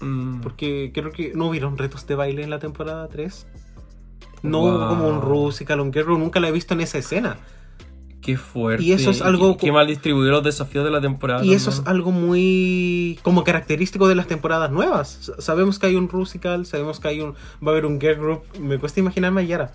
Mm, 0.00 0.40
Porque 0.40 0.90
creo 0.92 1.12
que 1.12 1.32
no 1.34 1.48
hubieron 1.48 1.78
retos 1.78 2.06
de 2.06 2.16
baile 2.16 2.42
en 2.42 2.50
la 2.50 2.58
temporada 2.58 3.06
3. 3.08 3.46
No 4.42 4.60
Wow. 4.60 4.68
hubo 4.76 4.88
como 4.88 5.08
un 5.08 5.20
Rusical, 5.22 5.80
un 5.80 5.90
Guerrero, 5.92 6.18
nunca 6.18 6.40
la 6.40 6.48
he 6.48 6.52
visto 6.52 6.74
en 6.74 6.80
esa 6.80 6.98
escena. 6.98 7.38
qué 8.20 8.36
fuerte. 8.36 8.82
Y 8.82 8.90
eso 8.90 9.10
es 9.12 9.22
algo 9.22 9.56
Qué, 9.56 9.66
qué 9.66 9.72
mal 9.72 9.86
distribuido 9.86 10.32
los 10.32 10.42
desafíos 10.42 10.84
de 10.84 10.90
la 10.90 11.00
temporada. 11.00 11.44
Y 11.44 11.54
eso 11.54 11.70
es 11.70 11.82
algo 11.86 12.10
muy 12.10 13.20
como 13.22 13.44
característico 13.44 14.08
de 14.08 14.16
las 14.16 14.26
temporadas 14.26 14.72
nuevas. 14.72 15.30
Sabemos 15.38 15.78
que 15.78 15.86
hay 15.86 15.94
un 15.94 16.08
Rusical, 16.08 16.66
sabemos 16.66 16.98
que 16.98 17.06
hay 17.06 17.20
un 17.20 17.34
va 17.64 17.68
a 17.68 17.70
haber 17.70 17.86
un 17.86 18.00
girl 18.00 18.16
group. 18.16 18.42
Me 18.60 18.78
cuesta 18.80 18.98
imaginarme 18.98 19.42
a 19.42 19.44
Yara. 19.44 19.72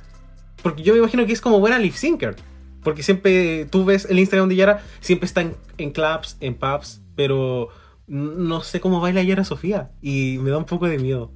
Porque 0.64 0.84
yo 0.84 0.94
me 0.94 1.00
imagino 1.00 1.26
que 1.26 1.34
es 1.34 1.42
como 1.42 1.60
buena 1.60 1.80
lip 1.80 1.94
syncer. 1.94 2.36
Porque 2.84 3.04
siempre 3.04 3.66
tú 3.66 3.86
ves 3.86 4.06
el 4.10 4.18
Instagram 4.20 4.50
de 4.50 4.56
Yara, 4.56 4.84
siempre 5.02 5.26
está 5.28 5.42
en, 5.42 5.56
en 5.78 5.92
clubs, 5.92 6.38
en 6.40 6.56
pubs, 6.56 7.02
pero 7.16 7.70
no 8.08 8.62
sé 8.62 8.80
cómo 8.80 9.00
baila 9.00 9.22
Yara 9.24 9.44
Sofía. 9.44 9.92
Y 10.02 10.38
me 10.40 10.50
da 10.50 10.58
un 10.58 10.66
poco 10.66 10.88
de 10.88 10.98
miedo. 10.98 11.32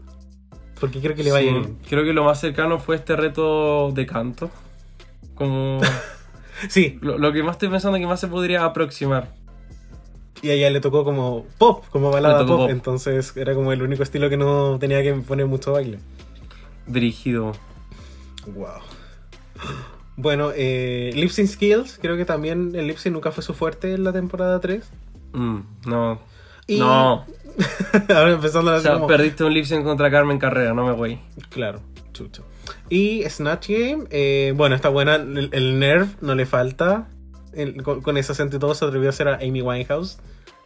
Porque 0.80 1.00
quiero 1.00 1.16
que 1.16 1.24
le 1.24 1.32
vaya 1.32 1.48
Sí, 1.52 1.54
bien. 1.54 1.78
Creo 1.88 2.04
que 2.04 2.14
lo 2.14 2.24
más 2.24 2.40
cercano 2.40 2.80
fue 2.80 2.96
este 2.96 3.16
reto 3.16 3.92
de 3.92 4.06
canto. 4.06 4.50
Como 5.36 5.80
Sí, 6.70 6.98
lo, 7.02 7.18
lo 7.18 7.32
que 7.32 7.44
más 7.44 7.56
estoy 7.56 7.70
pensando 7.70 7.98
que 8.00 8.08
más 8.08 8.20
se 8.20 8.28
podría 8.28 8.66
aproximar. 8.66 9.30
y 10.42 10.50
a 10.50 10.54
ella 10.54 10.70
le 10.70 10.80
tocó 10.82 11.04
como 11.04 11.46
pop, 11.58 11.86
como 11.92 12.12
balada 12.12 12.46
pop, 12.46 12.58
pop. 12.62 12.70
Entonces 12.70 13.36
era 13.38 13.54
como 13.54 13.72
el 13.72 13.82
único 13.82 14.04
estilo 14.04 14.30
que 14.30 14.38
no 14.38 14.78
tenía 14.80 15.02
que 15.04 15.14
poner 15.14 15.46
mucho 15.46 15.74
baile. 15.74 16.00
Dirigido. 16.88 17.52
Wow. 18.48 18.68
Bueno, 20.18 20.52
eh, 20.56 21.12
Lip 21.14 21.30
Sync 21.30 21.48
Skills, 21.50 22.00
creo 22.02 22.16
que 22.16 22.24
también 22.24 22.72
el 22.74 22.88
Lip 22.88 22.98
Sync 22.98 23.14
nunca 23.14 23.32
fue 23.32 23.44
su 23.44 23.54
fuerte 23.54 23.94
en 23.94 24.06
la 24.06 24.14
temporada 24.14 24.62
3. 24.62 24.82
Mm, 25.34 25.60
no. 25.88 26.22
Y- 26.68 26.80
No. 26.80 27.26
Ahora 28.10 28.32
empezando 28.32 28.72
a 28.72 28.76
O 28.76 28.78
hacer 28.78 28.84
sea, 28.92 28.94
como... 28.96 29.08
perdiste 29.08 29.44
un 29.44 29.54
lip 29.54 29.66
sync 29.66 29.84
contra 29.84 30.10
Carmen 30.12 30.40
Carrera, 30.40 30.74
no 30.74 30.86
me 30.86 30.92
voy. 30.94 31.20
Claro, 31.50 31.80
chucho. 32.14 32.44
Y 32.90 33.24
Snatch 33.30 33.70
Game, 33.70 34.06
eh, 34.10 34.54
bueno, 34.56 34.76
está 34.76 34.90
buena. 34.90 35.16
El, 35.16 35.50
el 35.52 35.80
Nerve 35.80 36.08
no 36.22 36.34
le 36.36 36.46
falta. 36.46 37.08
El- 37.54 37.82
con, 37.84 38.02
con 38.02 38.18
ese 38.18 38.32
acento 38.34 38.56
y 38.58 38.60
todo 38.60 38.74
se 38.74 38.84
atrevió 38.86 39.08
a 39.08 39.12
hacer 39.12 39.28
a 39.28 39.36
Amy 39.36 39.62
Winehouse. 39.62 40.18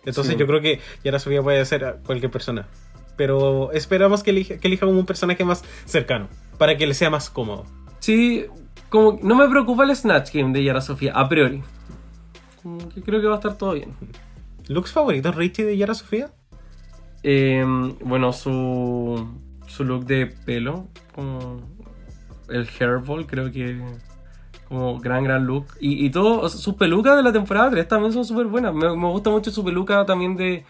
Entonces 0.06 0.34
Sí. 0.34 0.40
yo 0.40 0.48
creo 0.48 0.62
que 0.62 0.80
ya 1.04 1.12
la 1.12 1.20
subida 1.20 1.42
puede 1.44 1.64
ser 1.66 1.86
a 1.86 1.94
cualquier 1.94 2.32
persona. 2.32 2.68
Pero 3.18 3.72
esperamos 3.74 4.24
que 4.24 4.30
elija, 4.32 4.58
que 4.58 4.68
elija 4.68 4.86
como 4.86 5.00
un 5.00 5.06
personaje 5.06 5.44
más 5.44 5.64
cercano. 5.86 6.28
Para 6.58 6.78
que 6.78 6.88
le 6.88 6.94
sea 6.94 7.10
más 7.10 7.30
cómodo. 7.30 7.66
Sí, 8.00 8.46
como 8.90 9.20
no 9.22 9.36
me 9.36 9.48
preocupa 9.48 9.84
el 9.84 9.96
Snatch 9.96 10.34
Game 10.34 10.54
de 10.54 10.64
Yara 10.64 10.82
Sofía, 10.82 11.14
a 11.14 11.28
priori. 11.30 11.62
Como 12.62 12.90
que 12.90 13.02
creo 13.02 13.22
que 13.22 13.28
va 13.28 13.36
a 13.36 13.38
estar 13.38 13.58
todo 13.58 13.74
bien. 13.74 13.94
¿Looks 14.68 14.92
favoritos, 14.92 15.36
Richie, 15.36 15.66
de 15.66 15.78
Yara 15.78 15.94
Sofía? 15.94 16.32
Eh, 17.24 17.66
bueno, 18.04 18.34
su, 18.34 19.28
su 19.68 19.84
look 19.84 20.06
de 20.06 20.28
pelo, 20.28 20.88
como 21.14 21.62
el 22.50 22.68
hairball, 22.80 23.26
creo 23.26 23.52
que 23.52 23.80
como 24.68 25.00
gran, 25.00 25.24
gran 25.24 25.46
look. 25.46 25.66
Y, 25.80 26.06
y 26.06 26.10
todo, 26.12 26.42
o 26.42 26.50
sea, 26.50 26.60
sus 26.60 26.76
pelucas 26.76 27.18
de 27.18 27.24
la 27.24 27.34
temporada 27.34 27.72
3 27.72 27.88
también 27.88 28.14
son 28.14 28.24
súper 28.24 28.46
buenas. 28.46 28.74
Me, 28.74 28.96
me 28.96 29.08
gusta 29.08 29.30
mucho 29.30 29.52
su 29.52 29.64
peluca 29.64 30.06
también 30.06 30.36
de 30.36 30.64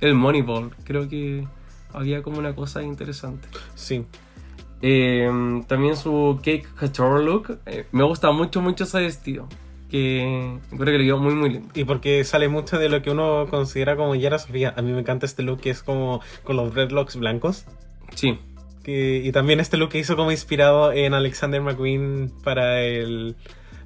el 0.00 0.14
Moneyball. 0.14 0.74
Creo 0.84 1.08
que 1.08 1.46
había 1.92 2.22
como 2.22 2.38
una 2.38 2.54
cosa 2.54 2.82
interesante. 2.82 3.48
Sí. 3.74 4.04
Eh, 4.82 5.30
también 5.66 5.96
su 5.96 6.38
Cake 6.42 6.66
Couture 6.78 7.24
look. 7.24 7.58
eh, 7.66 7.86
me 7.92 8.04
gusta 8.04 8.30
mucho, 8.32 8.60
mucho 8.60 8.84
ese 8.84 9.00
vestido. 9.00 9.48
Que 9.90 10.58
creo 10.70 10.84
que 10.86 10.98
le 10.98 11.04
quedó 11.04 11.18
muy, 11.18 11.34
muy 11.34 11.50
lindo. 11.50 11.68
Y 11.74 11.84
porque 11.84 12.24
sale 12.24 12.48
mucho 12.48 12.78
de 12.78 12.88
lo 12.88 13.00
que 13.02 13.10
uno 13.10 13.46
considera 13.48 13.96
como 13.96 14.14
Yara 14.14 14.38
Sofía. 14.38 14.74
A 14.76 14.82
mí 14.82 14.92
me 14.92 15.00
encanta 15.00 15.24
este 15.26 15.42
look 15.42 15.60
que 15.60 15.70
es 15.70 15.82
como 15.82 16.20
con 16.42 16.56
los 16.56 16.74
dreadlocks 16.74 17.16
blancos. 17.16 17.66
Sí. 18.14 18.38
Que- 18.82 19.22
y 19.24 19.30
también 19.32 19.60
este 19.60 19.76
look 19.76 19.90
que 19.90 19.98
hizo 19.98 20.16
como 20.16 20.30
inspirado 20.32 20.92
en 20.92 21.14
Alexander 21.14 21.60
McQueen 21.62 22.32
para 22.42 22.82
el 22.82 23.36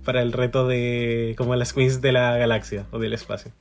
para 0.05 0.23
el 0.23 0.33
reto 0.33 0.67
de 0.67 1.35
como 1.37 1.55
las 1.57 1.75
queens 1.75 2.01
de 2.01 2.13
la 2.13 2.37
galaxia 2.39 2.87
o 2.93 2.99
del 2.99 3.13
espacio. 3.13 3.53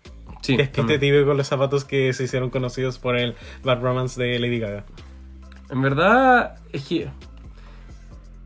Sí. 0.41 0.55
Que 0.55 0.63
es 0.63 0.69
que 0.69 0.81
este 0.81 0.97
típico 0.99 1.25
con 1.25 1.35
los 1.35 1.47
zapatos 1.47 1.83
que 1.83 2.13
se 2.13 2.23
hicieron 2.23 2.49
conocidos 2.49 2.97
por 2.99 3.17
el 3.17 3.35
Bad 3.63 3.81
Romance 3.81 4.21
de 4.21 4.39
Lady 4.39 4.59
Gaga. 4.59 4.85
En 5.69 5.81
verdad, 5.81 6.55
es 6.71 6.87
que. 6.87 7.09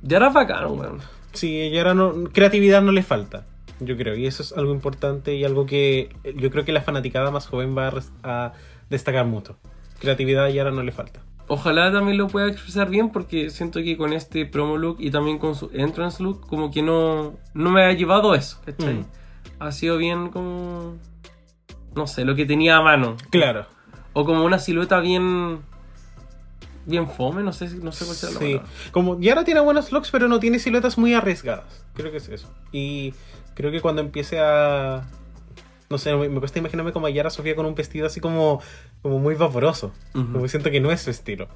Ya 0.02 0.18
era 0.18 0.30
bacán, 0.30 0.72
weón. 0.72 1.02
Sí, 1.34 1.78
ahora 1.78 1.94
no, 1.94 2.26
creatividad 2.32 2.82
no 2.82 2.92
le 2.92 3.04
falta, 3.04 3.46
yo 3.80 3.96
creo, 3.96 4.16
y 4.16 4.26
eso 4.28 4.44
es 4.44 4.52
algo 4.54 4.74
importante 4.74 5.36
y 5.36 5.46
algo 5.46 5.66
que 5.66 6.14
yo 6.36 6.52
creo 6.52 6.66
que 6.66 6.74
la 6.74 6.82
fanaticada 6.82 7.32
más 7.32 7.48
joven 7.48 7.76
va 7.78 7.94
a, 8.24 8.54
destacar 8.90 9.26
mucho. 9.26 9.58
Creatividad 10.00 10.50
y 10.50 10.60
ahora 10.60 10.72
no 10.72 10.84
le 10.84 10.92
falta. 10.92 11.22
Ojalá 11.48 11.92
también 11.92 12.18
lo 12.18 12.28
pueda 12.28 12.48
expresar 12.48 12.90
bien 12.90 13.10
porque 13.10 13.50
siento 13.50 13.82
que 13.82 13.96
con 13.96 14.14
este 14.14 14.46
promo 14.46 14.78
look 14.78 14.98
y 15.00 15.12
también 15.12 15.38
con 15.38 15.56
su 15.56 15.70
entrance 15.74 16.22
look 16.22 16.46
como 16.48 16.72
que 16.72 16.82
no, 16.82 17.36
no 17.54 17.72
me 17.72 17.86
ha 17.86 17.94
llevado 17.94 18.36
eso, 18.36 18.60
¿cachai? 18.66 18.96
Mm. 18.96 19.06
Ha 19.60 19.72
sido 19.72 19.98
bien 19.98 20.30
como... 20.30 20.98
No 21.96 22.08
sé, 22.08 22.26
lo 22.26 22.36
que 22.36 22.46
tenía 22.46 22.78
a 22.78 22.82
mano. 22.82 23.16
Claro. 23.30 23.66
O 24.14 24.26
como 24.26 24.44
una 24.44 24.60
silueta 24.60 25.00
bien... 25.00 25.60
Bien 26.86 27.08
fome, 27.08 27.44
no 27.44 27.54
sé, 27.54 27.70
no 27.76 27.92
sé 27.92 28.06
cuál 28.06 28.18
será 28.18 28.34
la 28.34 28.40
Sí, 28.40 28.46
palabra. 28.56 28.72
como 28.92 29.20
Yara 29.20 29.44
tiene 29.44 29.60
buenos 29.60 29.92
looks, 29.92 30.10
pero 30.12 30.28
no 30.28 30.40
tiene 30.40 30.60
siluetas 30.60 30.98
muy 30.98 31.14
arriesgadas. 31.14 31.86
Creo 31.94 32.12
que 32.12 32.18
es 32.18 32.30
eso. 32.30 32.52
Y 32.72 33.14
creo 33.54 33.72
que 33.72 33.82
cuando 33.82 34.02
empiece 34.02 34.40
a. 34.40 35.08
No 35.90 35.98
sé, 35.98 36.16
me, 36.16 36.30
me 36.30 36.40
cuesta 36.40 36.58
imaginarme 36.60 36.92
como 36.94 37.08
a 37.08 37.10
Yara 37.10 37.30
Sofía 37.30 37.56
con 37.56 37.66
un 37.66 37.76
vestido 37.76 38.08
así 38.08 38.20
como, 38.22 38.62
como 39.02 39.20
muy 39.20 39.36
vaporoso. 39.36 39.92
Ujú. 40.16 40.32
Como 40.34 40.48
siento 40.48 40.72
que 40.72 40.80
no 40.80 40.92
es 40.92 41.02
su 41.02 41.10
estilo. 41.12 41.48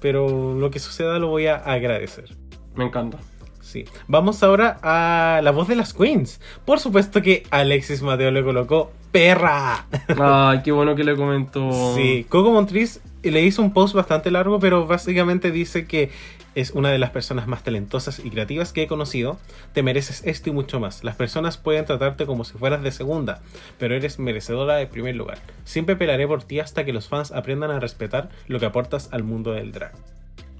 Pero 0.00 0.54
lo 0.54 0.70
que 0.70 0.78
suceda 0.78 1.18
lo 1.18 1.28
voy 1.28 1.46
a 1.46 1.56
agradecer. 1.56 2.36
Me 2.74 2.84
encanta. 2.84 3.18
Sí. 3.60 3.84
Vamos 4.08 4.42
ahora 4.42 4.78
a 4.82 5.40
la 5.42 5.50
voz 5.50 5.68
de 5.68 5.76
las 5.76 5.92
queens. 5.94 6.40
Por 6.64 6.80
supuesto 6.80 7.22
que 7.22 7.44
Alexis 7.50 8.02
Mateo 8.02 8.30
le 8.30 8.42
colocó 8.42 8.92
perra. 9.12 9.86
Ay, 10.20 10.62
qué 10.62 10.72
bueno 10.72 10.94
que 10.94 11.04
le 11.04 11.16
comentó. 11.16 11.94
Sí, 11.94 12.26
Coco 12.28 12.50
Montriz 12.50 13.00
le 13.22 13.42
hizo 13.42 13.62
un 13.62 13.72
post 13.72 13.94
bastante 13.94 14.30
largo, 14.30 14.58
pero 14.60 14.86
básicamente 14.86 15.50
dice 15.50 15.86
que 15.86 16.10
es 16.54 16.70
una 16.72 16.90
de 16.90 16.98
las 16.98 17.10
personas 17.10 17.46
más 17.46 17.62
talentosas 17.62 18.18
y 18.24 18.30
creativas 18.30 18.72
que 18.72 18.82
he 18.82 18.86
conocido. 18.86 19.38
Te 19.72 19.82
mereces 19.82 20.22
esto 20.24 20.50
y 20.50 20.52
mucho 20.52 20.80
más. 20.80 21.04
Las 21.04 21.16
personas 21.16 21.56
pueden 21.56 21.84
tratarte 21.84 22.26
como 22.26 22.44
si 22.44 22.54
fueras 22.58 22.82
de 22.82 22.90
segunda, 22.92 23.42
pero 23.78 23.94
eres 23.94 24.18
merecedora 24.18 24.76
de 24.76 24.86
primer 24.86 25.14
lugar. 25.16 25.38
Siempre 25.64 25.96
pelaré 25.96 26.26
por 26.26 26.42
ti 26.42 26.60
hasta 26.60 26.84
que 26.84 26.92
los 26.92 27.08
fans 27.08 27.30
aprendan 27.32 27.70
a 27.70 27.78
respetar 27.80 28.30
lo 28.48 28.58
que 28.58 28.66
aportas 28.66 29.08
al 29.12 29.22
mundo 29.22 29.52
del 29.52 29.72
drag. 29.72 29.92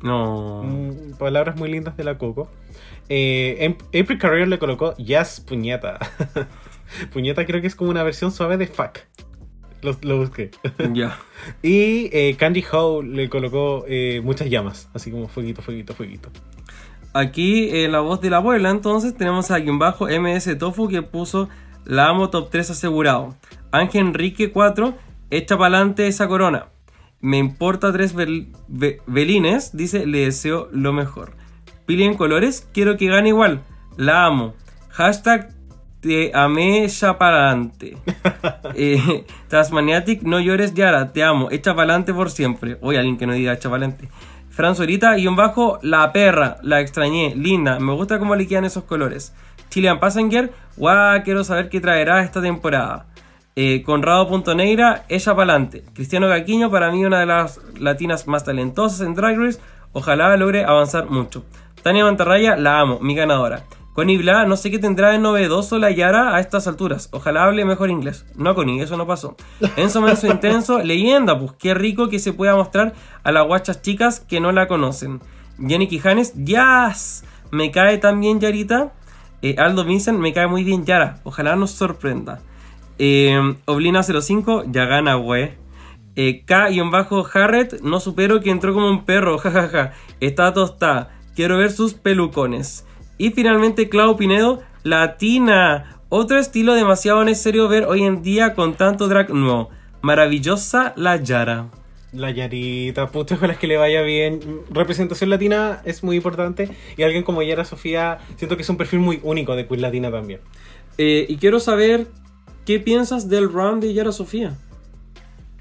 No. 0.02 0.62
Mm, 0.64 1.12
palabras 1.18 1.56
muy 1.56 1.70
lindas 1.70 1.96
de 1.96 2.04
la 2.04 2.16
Coco. 2.18 2.50
Eh, 3.08 3.56
em- 3.60 3.76
April 3.88 4.18
Carrier 4.18 4.48
le 4.48 4.58
colocó 4.58 4.96
Yes, 4.96 5.40
puñeta. 5.40 5.98
puñeta 7.12 7.44
creo 7.44 7.60
que 7.60 7.66
es 7.66 7.74
como 7.74 7.90
una 7.90 8.02
versión 8.02 8.32
suave 8.32 8.56
de 8.56 8.66
fuck. 8.66 9.00
Lo, 9.82 9.96
lo 10.02 10.18
busqué. 10.18 10.50
Ya. 10.92 11.18
Y 11.62 12.10
eh, 12.12 12.36
Candy 12.38 12.62
Howe 12.70 13.02
le 13.02 13.28
colocó 13.30 13.84
eh, 13.88 14.20
muchas 14.22 14.50
llamas, 14.50 14.90
así 14.92 15.10
como 15.10 15.26
fueguito, 15.28 15.62
fueguito, 15.62 15.94
fueguito. 15.94 16.28
Aquí 17.12 17.70
en 17.70 17.92
la 17.92 18.00
voz 18.00 18.20
de 18.20 18.30
la 18.30 18.36
abuela, 18.36 18.70
entonces 18.70 19.16
tenemos 19.16 19.50
a 19.50 19.60
quien 19.62 19.78
bajo 19.78 20.06
MS 20.06 20.56
Tofu 20.58 20.88
que 20.88 21.02
puso 21.02 21.48
la 21.84 22.08
amo 22.08 22.30
top 22.30 22.50
3 22.50 22.70
asegurado. 22.70 23.34
Ángel 23.72 24.08
Enrique 24.08 24.50
4, 24.52 24.94
echa 25.30 25.56
pa'lante 25.58 26.06
esa 26.06 26.28
corona. 26.28 26.66
Me 27.20 27.38
importa 27.38 27.92
tres 27.92 28.14
bel- 28.14 28.48
be- 28.68 29.00
belines, 29.06 29.76
dice, 29.76 30.06
le 30.06 30.20
deseo 30.20 30.68
lo 30.72 30.92
mejor. 30.92 31.32
Pili 31.86 32.04
en 32.04 32.14
colores, 32.16 32.68
quiero 32.72 32.96
que 32.96 33.06
gane 33.08 33.28
igual. 33.30 33.62
La 33.96 34.24
amo. 34.26 34.54
Hashtag 34.90 35.50
te 36.00 36.32
amé 36.34 36.88
ya 36.88 37.18
pa'lante. 37.18 37.96
Eh, 38.74 39.26
Tasmaniatic, 39.48 40.22
no 40.22 40.38
llores 40.40 40.74
Yara, 40.74 41.12
te 41.12 41.22
amo, 41.24 41.50
echa 41.50 41.74
pa'lante 41.74 42.14
por 42.14 42.30
siempre. 42.30 42.78
Oye, 42.80 42.98
alguien 42.98 43.18
que 43.18 43.26
no 43.26 43.34
diga 43.34 43.52
echa 43.52 43.68
pa'lante. 43.68 44.08
Franzorita, 44.50 45.14
guion 45.14 45.36
bajo, 45.36 45.78
la 45.82 46.12
perra, 46.12 46.58
la 46.62 46.80
extrañé, 46.80 47.34
linda, 47.34 47.78
me 47.80 47.92
gusta 47.92 48.18
cómo 48.18 48.36
le 48.36 48.46
quedan 48.46 48.64
esos 48.64 48.84
colores. 48.84 49.34
Chilean 49.68 50.00
Passenger, 50.00 50.52
guau, 50.76 51.22
quiero 51.24 51.44
saber 51.44 51.68
qué 51.68 51.80
traerá 51.80 52.22
esta 52.22 52.40
temporada. 52.40 53.06
Eh, 53.56 53.82
Conrado.neira, 53.82 55.04
ella 55.08 55.34
pa'lante. 55.34 55.84
Cristiano 55.92 56.28
Caquiño, 56.28 56.70
para 56.70 56.90
mí 56.90 57.04
una 57.04 57.20
de 57.20 57.26
las 57.26 57.60
latinas 57.78 58.26
más 58.26 58.44
talentosas 58.44 59.00
en 59.00 59.14
Drag 59.14 59.36
Race, 59.36 59.60
ojalá 59.92 60.36
logre 60.36 60.64
avanzar 60.64 61.10
mucho. 61.10 61.44
Tania 61.82 62.04
Mantarraya, 62.04 62.56
la 62.56 62.80
amo, 62.80 62.98
mi 63.00 63.14
ganadora. 63.14 63.64
Connie 64.00 64.16
Bla, 64.16 64.46
no 64.46 64.56
sé 64.56 64.70
qué 64.70 64.78
tendrá 64.78 65.10
de 65.10 65.18
novedoso 65.18 65.78
la 65.78 65.90
Yara 65.90 66.34
a 66.34 66.40
estas 66.40 66.66
alturas. 66.66 67.10
Ojalá 67.12 67.44
hable 67.44 67.66
mejor 67.66 67.90
inglés. 67.90 68.24
No, 68.34 68.54
Connie, 68.54 68.80
eso 68.80 68.96
no 68.96 69.06
pasó. 69.06 69.36
Enzo 69.76 70.00
Menso 70.00 70.26
Intenso, 70.26 70.78
leyenda, 70.82 71.38
pues 71.38 71.52
qué 71.58 71.74
rico 71.74 72.08
que 72.08 72.18
se 72.18 72.32
pueda 72.32 72.56
mostrar 72.56 72.94
a 73.24 73.30
las 73.30 73.46
guachas 73.46 73.82
chicas 73.82 74.20
que 74.20 74.40
no 74.40 74.52
la 74.52 74.68
conocen. 74.68 75.20
Jenny 75.58 75.86
Quijanes, 75.86 76.32
¡Yas! 76.34 77.24
Me 77.50 77.70
cae 77.70 77.98
también 77.98 78.40
Yarita. 78.40 78.94
Eh, 79.42 79.56
Aldo 79.58 79.84
Vincent, 79.84 80.18
me 80.18 80.32
cae 80.32 80.46
muy 80.46 80.64
bien 80.64 80.86
Yara. 80.86 81.18
Ojalá 81.24 81.54
nos 81.56 81.72
sorprenda. 81.72 82.40
Eh, 82.96 83.38
Oblina05, 83.66 84.72
ya 84.72 84.86
gana, 84.86 85.16
güey. 85.16 85.58
Eh, 86.16 86.46
K-Harret, 86.46 87.82
no 87.82 88.00
supero 88.00 88.40
que 88.40 88.48
entró 88.48 88.72
como 88.72 88.88
un 88.88 89.04
perro, 89.04 89.36
jajaja. 89.38 89.92
Está 90.20 90.54
tostada. 90.54 91.10
Quiero 91.36 91.58
ver 91.58 91.70
sus 91.70 91.92
pelucones. 91.92 92.86
Y 93.20 93.32
finalmente 93.32 93.90
Clau 93.90 94.16
Pinedo, 94.16 94.62
Latina. 94.82 96.00
Otro 96.08 96.38
estilo 96.38 96.72
demasiado 96.72 97.22
necesario 97.22 97.68
ver 97.68 97.84
hoy 97.84 98.02
en 98.02 98.22
día 98.22 98.54
con 98.54 98.76
tanto 98.76 99.08
drag 99.08 99.28
nuevo. 99.28 99.68
Maravillosa 100.00 100.94
la 100.96 101.16
Yara. 101.16 101.68
La 102.14 102.30
Yarita, 102.30 103.08
puta, 103.10 103.34
ojalá 103.34 103.58
que 103.58 103.66
le 103.66 103.76
vaya 103.76 104.00
bien. 104.00 104.62
Representación 104.70 105.28
latina 105.28 105.82
es 105.84 106.02
muy 106.02 106.16
importante. 106.16 106.70
Y 106.96 107.02
alguien 107.02 107.22
como 107.22 107.42
Yara 107.42 107.66
Sofía, 107.66 108.20
siento 108.36 108.56
que 108.56 108.62
es 108.62 108.68
un 108.70 108.78
perfil 108.78 109.00
muy 109.00 109.20
único 109.22 109.54
de 109.54 109.68
Queen 109.68 109.82
Latina 109.82 110.10
también. 110.10 110.40
Eh, 110.96 111.26
y 111.28 111.36
quiero 111.36 111.60
saber 111.60 112.06
qué 112.64 112.80
piensas 112.80 113.28
del 113.28 113.52
run 113.52 113.80
de 113.80 113.92
Yara 113.92 114.12
Sofía. 114.12 114.56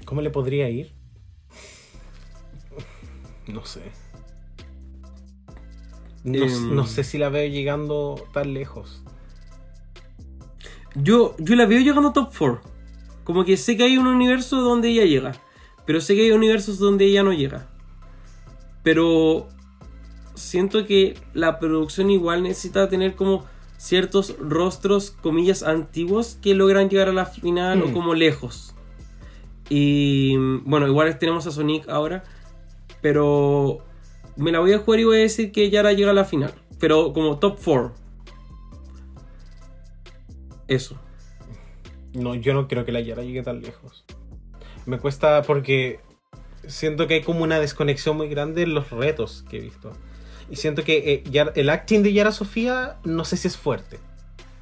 ¿Cómo 0.06 0.22
le 0.22 0.30
podría 0.30 0.70
ir? 0.70 0.94
No 3.48 3.66
sé. 3.66 3.82
No, 6.24 6.44
Em. 6.44 6.74
no 6.74 6.86
sé 6.86 7.02
si 7.04 7.18
la 7.18 7.28
veo 7.30 7.48
llegando 7.48 8.22
tan 8.32 8.52
lejos. 8.54 9.02
Yo, 10.94 11.34
yo 11.38 11.54
la 11.54 11.66
veo 11.66 11.80
llegando 11.80 12.08
a 12.08 12.12
top 12.12 12.30
4. 12.36 12.60
Como 13.24 13.44
que 13.44 13.56
sé 13.56 13.76
que 13.76 13.84
hay 13.84 13.96
un 13.96 14.06
universo 14.06 14.60
donde 14.60 14.88
ella 14.88 15.04
llega. 15.04 15.32
Pero 15.86 16.00
sé 16.00 16.14
que 16.14 16.22
hay 16.22 16.32
universos 16.32 16.78
donde 16.78 17.04
ella 17.06 17.22
no 17.22 17.32
llega. 17.32 17.68
Pero 18.82 19.48
siento 20.34 20.84
que 20.86 21.16
la 21.34 21.58
producción 21.58 22.10
igual 22.10 22.42
necesita 22.42 22.88
tener 22.88 23.14
como 23.14 23.44
ciertos 23.76 24.36
rostros, 24.40 25.10
comillas, 25.10 25.62
antiguos 25.62 26.36
que 26.42 26.54
logran 26.54 26.88
llegar 26.90 27.08
a 27.08 27.12
la 27.12 27.26
final 27.26 27.82
o 27.82 27.88
Mm. 27.88 27.92
como 27.92 28.14
lejos. 28.14 28.74
Y 29.68 30.36
bueno, 30.64 30.86
igual 30.88 31.18
tenemos 31.18 31.46
a 31.46 31.50
Sonic 31.50 31.88
ahora. 31.88 32.24
Pero 33.00 33.78
me 34.36 34.52
la 34.52 34.60
voy 34.60 34.72
a 34.72 34.78
jugar 34.78 35.00
y 35.00 35.04
voy 35.04 35.16
a 35.16 35.20
decir 35.20 35.52
que 35.52 35.70
Yara 35.70 35.92
llega 35.92 36.10
a 36.10 36.14
la 36.14 36.24
final. 36.24 36.54
Pero 36.78 37.12
como 37.12 37.38
top 37.38 37.58
4. 37.64 37.94
Eso. 40.68 40.96
No, 42.14 42.34
yo 42.34 42.54
no 42.54 42.68
creo 42.68 42.84
que 42.84 42.92
la 42.92 43.00
Yara 43.00 43.22
llegue 43.22 43.42
tan 43.42 43.60
lejos. 43.60 44.04
Me 44.86 44.98
cuesta 44.98 45.42
porque 45.42 46.00
siento 46.66 47.06
que 47.06 47.14
hay 47.14 47.22
como 47.22 47.42
una 47.42 47.60
desconexión 47.60 48.16
muy 48.16 48.28
grande 48.28 48.62
en 48.62 48.74
los 48.74 48.90
retos 48.90 49.44
que 49.48 49.58
he 49.58 49.60
visto. 49.60 49.92
Y 50.48 50.56
siento 50.56 50.82
que 50.84 51.12
eh, 51.12 51.22
Yara- 51.30 51.52
el 51.54 51.70
acting 51.70 52.02
de 52.02 52.12
Yara 52.12 52.32
Sofía 52.32 52.98
no 53.04 53.24
sé 53.24 53.36
si 53.36 53.48
es 53.48 53.56
fuerte. 53.56 53.98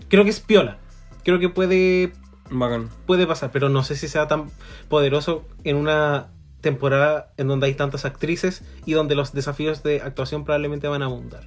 Creo 0.08 0.24
que 0.24 0.30
es 0.30 0.40
piola. 0.40 0.78
Creo 1.24 1.38
que 1.38 1.48
puede, 1.48 2.12
Bacán. 2.50 2.88
puede 3.06 3.26
pasar, 3.26 3.50
pero 3.52 3.68
no 3.68 3.82
sé 3.84 3.96
si 3.96 4.08
sea 4.08 4.28
tan 4.28 4.50
poderoso 4.88 5.46
en 5.64 5.76
una 5.76 6.28
temporada 6.60 7.32
en 7.36 7.48
donde 7.48 7.66
hay 7.66 7.74
tantas 7.74 8.04
actrices 8.04 8.64
y 8.84 8.92
donde 8.92 9.14
los 9.14 9.32
desafíos 9.32 9.82
de 9.82 10.00
actuación 10.00 10.44
probablemente 10.44 10.88
van 10.88 11.02
a 11.02 11.06
abundar. 11.06 11.44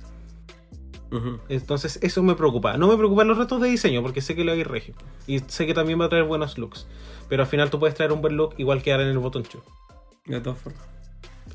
Entonces 1.50 2.00
eso 2.02 2.24
me 2.24 2.36
preocupa. 2.36 2.78
No 2.78 2.88
me 2.88 2.96
preocupan 2.96 3.28
los 3.28 3.38
retos 3.38 3.62
de 3.62 3.68
diseño 3.68 4.02
porque 4.02 4.22
sé 4.22 4.36
que 4.36 4.44
lo 4.44 4.54
hay 4.54 4.64
regio. 4.64 4.96
Y 5.28 5.40
sé 5.40 5.66
que 5.66 5.74
también 5.74 6.00
va 6.00 6.06
a 6.06 6.10
traer 6.10 6.24
buenos 6.24 6.58
looks. 6.58 6.88
Pero 7.28 7.44
al 7.44 7.50
final 7.50 7.70
tú 7.70 7.80
puedes 7.80 7.96
traer 7.96 8.14
un 8.14 8.22
buen 8.22 8.38
look 8.38 8.56
igual 8.58 8.82
que 8.82 8.92
ahora 8.92 9.04
en 9.04 9.10
el 9.10 9.20
botón 9.20 9.44
show. 9.44 9.62
De 10.26 10.40
todas 10.40 10.60
formas. 10.60 10.82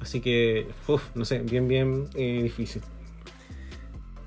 Así 0.01 0.21
que, 0.21 0.69
uff, 0.87 1.03
no 1.15 1.25
sé, 1.25 1.39
bien, 1.39 1.69
bien 1.69 2.09
eh, 2.15 2.43
difícil. 2.43 2.83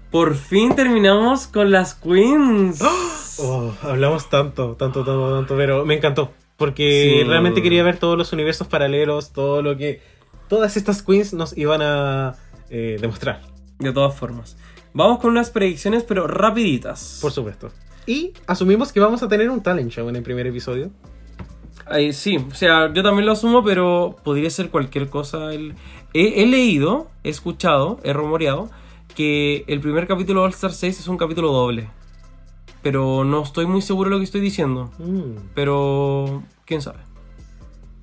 Por 0.09 0.33
fin 0.33 0.75
terminamos 0.75 1.47
con 1.47 1.71
las 1.71 1.95
queens. 1.95 2.83
Oh, 3.41 3.73
hablamos 3.83 4.29
tanto, 4.29 4.75
tanto, 4.75 5.05
tanto, 5.05 5.33
tanto, 5.33 5.55
pero 5.55 5.85
me 5.85 5.95
encantó. 5.95 6.33
Porque 6.59 7.21
Sí. 7.21 7.27
realmente 7.27 7.63
quería 7.63 7.81
ver 7.83 7.97
todos 7.97 8.15
los 8.17 8.31
universos 8.33 8.67
paralelos, 8.67 9.31
todo 9.33 9.63
lo 9.63 9.75
que 9.77 10.01
todas 10.47 10.77
estas 10.77 11.01
queens 11.01 11.33
nos 11.33 11.57
iban 11.57 11.81
a 11.81 12.35
eh, 12.69 12.97
demostrar, 13.01 13.41
De 13.79 13.91
todas 13.93 14.15
formas. 14.15 14.57
Vamos 14.93 15.19
con 15.19 15.31
unas 15.31 15.49
predicciones, 15.49 16.03
pero 16.03 16.27
rapiditas. 16.27 17.17
por 17.21 17.31
supuesto. 17.31 17.71
Y 18.05 18.33
asumimos 18.45 18.91
que 18.91 18.99
vamos 18.99 19.23
a 19.23 19.27
tener 19.27 19.49
un 19.49 19.63
talent 19.63 19.89
show 19.91 20.07
en 20.09 20.15
el 20.15 20.21
primer 20.23 20.45
episodio. 20.47 20.91
Ay, 21.87 22.13
sí, 22.13 22.37
o 22.37 22.53
sea, 22.53 22.91
yo 22.93 23.01
también 23.01 23.25
lo 23.25 23.31
asumo, 23.31 23.63
pero 23.63 24.15
podría 24.23 24.49
ser 24.51 24.69
cualquier 24.69 25.09
cosa. 25.09 25.51
El- 25.53 25.73
He, 26.13 26.41
he 26.43 26.45
leído, 26.47 27.07
he 27.23 27.29
escuchado, 27.29 27.99
he 28.03 28.13
rumoreado 28.13 28.69
que 29.15 29.63
el 29.67 29.79
primer 29.79 30.07
capítulo 30.07 30.41
de 30.41 30.45
All 30.47 30.51
Star 30.53 30.73
6 30.73 30.99
es 30.99 31.07
un 31.07 31.17
capítulo 31.17 31.51
doble. 31.51 31.87
Pero 32.81 33.23
no 33.23 33.43
estoy 33.43 33.65
muy 33.65 33.81
seguro 33.81 34.09
de 34.09 34.15
lo 34.15 34.19
que 34.19 34.25
estoy 34.25 34.41
diciendo. 34.41 34.91
Mm, 34.99 35.49
Pero, 35.53 36.43
quién 36.65 36.81
sabe. 36.81 36.99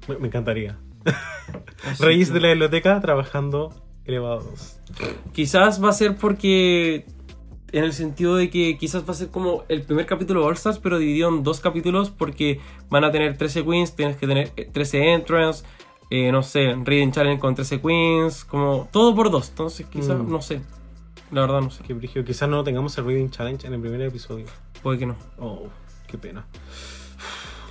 me, 0.09 0.19
me 0.19 0.27
encantaría. 0.29 0.79
Reyes 2.01 2.29
que- 2.29 2.35
de 2.35 2.41
la 2.41 2.49
biblioteca 2.49 3.01
trabajando 3.01 3.73
elevados. 4.05 4.79
Quizás 5.33 5.83
va 5.83 5.91
a 5.91 5.93
ser 5.93 6.17
porque. 6.17 7.07
En 7.73 7.83
el 7.83 7.93
sentido 7.93 8.37
de 8.37 8.49
que 8.49 8.79
quizás 8.79 9.07
va 9.07 9.11
a 9.11 9.15
ser 9.15 9.29
como 9.29 9.65
el 9.69 9.83
primer 9.83 10.07
capítulo 10.07 10.41
de 10.41 10.47
All 10.47 10.55
Stars, 10.55 10.79
pero 10.79 10.99
dividido 10.99 11.29
en 11.29 11.43
dos 11.43 11.59
capítulos 11.61 12.11
porque 12.11 12.61
van 12.91 13.03
a 13.03 13.11
tener 13.11 13.37
13 13.37 13.65
queens, 13.65 13.97
tienes 13.97 14.17
que 14.17 14.27
tener 14.29 14.53
eh, 14.57 14.71
13 14.73 15.13
entrants, 15.13 15.65
eh, 16.11 16.31
no 16.31 16.45
sé, 16.45 16.75
Reading 16.85 17.11
Challenge 17.11 17.41
con 17.41 17.57
13 17.57 17.81
queens, 17.81 18.45
como 18.45 18.89
todo 18.93 19.15
por 19.17 19.31
dos. 19.33 19.49
Entonces 19.49 19.85
quizás, 19.87 20.17
Mm. 20.17 20.31
no 20.31 20.41
sé. 20.41 20.63
La 21.33 21.41
verdad 21.41 21.61
no 21.61 21.71
sé. 21.71 21.83
Qué 21.85 21.93
brillo. 21.93 22.25
Quizás 22.25 22.49
no 22.49 22.63
tengamos 22.63 22.97
el 22.99 23.05
Reading 23.05 23.31
Challenge 23.31 23.67
en 23.67 23.75
el 23.75 23.81
primer 23.81 24.01
episodio. 24.01 24.47
Puede 24.83 24.99
que 24.99 25.07
no. 25.07 25.17
Oh, 25.39 25.69
qué 26.07 26.19
pena. 26.19 26.47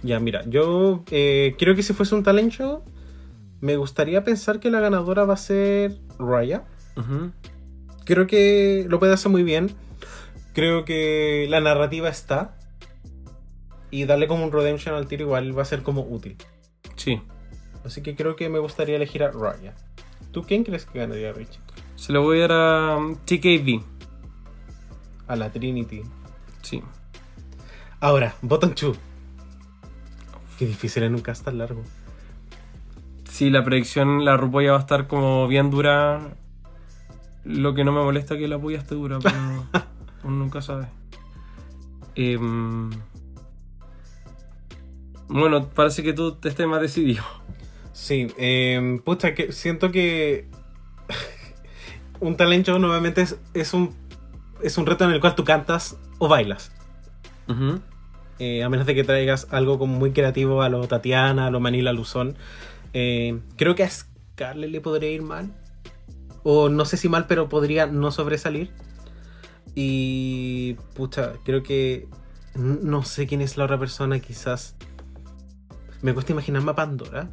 Ya, 0.04 0.20
mira, 0.20 0.44
yo 0.46 1.04
eh, 1.10 1.56
creo 1.58 1.74
que 1.74 1.82
si 1.82 1.94
fuese 1.94 2.14
un 2.14 2.22
talent 2.22 2.52
show, 2.52 2.84
me 3.60 3.76
gustaría 3.76 4.24
pensar 4.24 4.60
que 4.60 4.70
la 4.70 4.80
ganadora 4.80 5.26
va 5.26 5.34
a 5.34 5.38
ser 5.38 5.98
Raya. 6.20 6.66
Creo 8.04 8.28
que 8.28 8.86
lo 8.88 9.00
puede 9.00 9.14
hacer 9.14 9.32
muy 9.32 9.42
bien. 9.42 9.72
Creo 10.54 10.86
que 10.86 11.48
la 11.50 11.60
narrativa 11.60 12.08
está. 12.08 12.60
Y 13.90 14.06
darle 14.06 14.28
como 14.28 14.44
un 14.44 14.52
redemption 14.52 14.94
al 14.94 15.08
tiro 15.08 15.24
igual 15.24 15.58
va 15.58 15.64
a 15.64 15.66
ser 15.66 15.82
como 15.82 16.02
útil. 16.02 16.38
Sí. 16.96 17.22
Así 17.84 18.04
que 18.04 18.16
creo 18.16 18.36
que 18.36 18.48
me 18.50 18.60
gustaría 18.60 18.98
elegir 18.98 19.24
a 19.24 19.32
Raya. 19.32 19.74
¿Tú 20.32 20.44
quién 20.44 20.64
crees 20.64 20.86
que 20.86 21.00
ganaría, 21.00 21.34
Rich? 21.34 21.60
Se 21.96 22.12
lo 22.12 22.22
voy 22.22 22.40
a 22.40 22.48
dar 22.48 22.52
a 22.52 23.00
TKV. 23.26 23.82
A 25.28 25.36
la 25.36 25.50
Trinity. 25.52 26.04
Sí. 26.66 26.82
Ahora, 28.00 28.34
Bottom 28.42 28.74
2. 28.74 28.98
Qué 30.58 30.66
difícil 30.66 31.04
en 31.04 31.14
un 31.14 31.22
cast 31.22 31.46
tan 31.46 31.60
largo. 31.60 31.84
Sí, 33.30 33.52
la 33.52 33.64
predicción, 33.64 34.26
la 34.26 34.36
rupolla 34.36 34.72
va 34.72 34.78
a 34.78 34.80
estar 34.80 35.06
como 35.06 35.48
bien 35.48 35.70
dura. 35.70 36.34
Lo 37.44 37.76
que 37.76 37.84
no 37.84 37.92
me 37.92 38.02
molesta 38.02 38.34
es 38.34 38.40
que 38.40 38.48
la 38.48 38.58
polla 38.58 38.80
esté 38.80 38.96
dura, 38.96 39.20
pero 39.20 39.38
uno 40.24 40.38
nunca 40.38 40.64
sabe. 40.64 40.88
Em, 42.16 42.90
bueno, 45.28 45.70
parece 45.70 46.02
que 46.02 46.14
tú 46.14 46.32
te 46.34 46.50
estés 46.50 46.66
más 46.66 46.82
decidido. 46.82 47.24
Sí, 47.94 48.34
eh, 48.40 49.02
pucha, 49.06 49.36
que 49.36 49.52
siento 49.52 49.92
que 49.92 50.50
un 52.22 52.36
talent 52.36 52.66
show 52.66 52.80
nuevamente 52.80 53.22
es, 53.22 53.38
es 53.54 53.76
un 53.76 53.94
es 54.64 54.80
un 54.80 54.88
reto 54.88 55.04
en 55.06 55.12
el 55.12 55.20
cual 55.20 55.36
tú 55.36 55.44
cantas 55.44 55.98
o 56.18 56.28
bailas. 56.28 56.72
Eh, 58.40 58.64
a 58.64 58.70
menos 58.70 58.86
de 58.86 58.96
que 58.96 59.04
traigas 59.04 59.48
algo 59.52 59.80
como 59.80 59.98
muy 59.98 60.12
creativo 60.12 60.62
a 60.62 60.70
lo 60.70 60.88
Tatiana, 60.88 61.48
a 61.48 61.52
lo 61.52 61.60
Manila 61.60 61.94
Luzón. 61.94 62.36
Eh, 62.94 63.40
creo 63.56 63.76
que 63.76 63.84
a 63.84 63.90
Scarlett 63.90 64.72
le 64.72 64.82
podría 64.82 65.12
ir 65.12 65.22
mal. 65.22 65.54
O 66.44 66.70
no 66.70 66.86
sé 66.86 66.98
si 66.98 67.10
mal, 67.10 67.28
pero 67.28 67.50
podría 67.50 67.88
no 67.88 68.12
sobresalir. 68.12 68.72
Y 69.74 70.76
pucha, 70.94 71.34
creo 71.44 71.64
que 71.64 72.08
no 72.56 73.04
sé 73.04 73.28
quién 73.28 73.42
es 73.42 73.58
la 73.58 73.66
otra 73.66 73.80
persona, 73.80 74.20
quizás. 74.20 74.76
Me 76.02 76.14
cuesta 76.14 76.34
imaginarme 76.34 76.72
a 76.72 76.76
Pandora. 76.76 77.30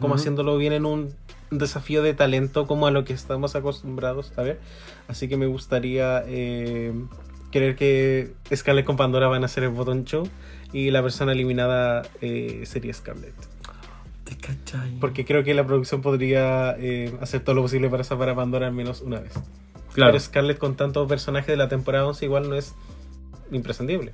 como 0.00 0.16
haciéndolo 0.16 0.56
bien 0.58 0.72
en 0.72 0.84
un 0.84 1.14
desafío 1.50 2.02
de 2.02 2.14
talento 2.14 2.66
como 2.66 2.86
a 2.86 2.90
lo 2.90 3.04
que 3.04 3.12
estamos 3.12 3.54
acostumbrados 3.56 4.32
a 4.36 4.42
ver. 4.42 4.60
Así 5.08 5.28
que 5.28 5.36
me 5.36 5.46
gustaría 5.46 6.22
eh, 6.26 6.92
creer 7.52 7.76
que 7.76 8.32
Scarlett 8.54 8.84
con 8.84 8.96
Pandora 8.96 9.28
van 9.28 9.42
a 9.42 9.46
hacer 9.46 9.64
el 9.64 9.70
botón 9.70 10.04
show 10.04 10.28
y 10.72 10.90
la 10.90 11.02
persona 11.02 11.32
eliminada 11.32 12.02
eh, 12.20 12.62
sería 12.66 12.92
Scarlett. 12.92 13.34
Te 14.24 14.36
cachai. 14.36 14.98
Porque 15.00 15.24
creo 15.24 15.44
que 15.44 15.54
la 15.54 15.64
producción 15.64 16.02
podría 16.02 16.74
eh, 16.78 17.16
hacer 17.20 17.42
todo 17.42 17.54
lo 17.54 17.62
posible 17.62 17.88
para 17.88 18.02
salvar 18.02 18.30
a 18.30 18.34
Pandora 18.34 18.66
al 18.66 18.72
menos 18.72 19.00
una 19.00 19.20
vez. 19.20 19.32
Claro. 19.92 20.12
Pero 20.12 20.20
Scarlett 20.20 20.58
con 20.58 20.76
tantos 20.76 21.08
personajes 21.08 21.48
de 21.48 21.56
la 21.56 21.68
temporada 21.68 22.06
11 22.06 22.24
igual 22.24 22.48
no 22.50 22.56
es 22.56 22.74
imprescindible. 23.52 24.12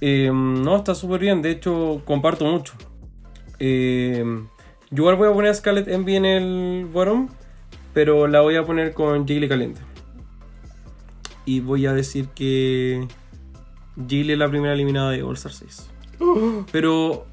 No, 0.00 0.76
está 0.76 0.94
súper 0.94 1.20
bien. 1.20 1.42
De 1.42 1.50
hecho, 1.50 2.00
comparto 2.06 2.46
mucho. 2.46 2.72
Em, 3.58 4.48
yo 4.90 5.02
igual 5.02 5.16
voy 5.16 5.28
a 5.28 5.32
poner 5.32 5.50
a 5.50 5.54
Scarlett 5.54 5.88
Envy 5.88 6.16
en 6.16 6.24
el 6.24 6.86
bottom, 6.86 7.28
pero 7.94 8.26
la 8.26 8.40
voy 8.40 8.56
a 8.56 8.64
poner 8.64 8.92
con 8.94 9.26
Jiggly 9.26 9.48
caliente. 9.48 9.80
Y 11.46 11.60
voy 11.60 11.86
a 11.86 11.92
decir 11.92 12.28
que 12.28 13.06
Jiggly 13.96 14.32
es 14.32 14.38
la 14.38 14.48
primera 14.48 14.74
eliminada 14.74 15.10
de 15.10 15.22
All 15.22 15.34
Star 15.34 15.52
6. 15.52 15.88
Pero 16.72 17.26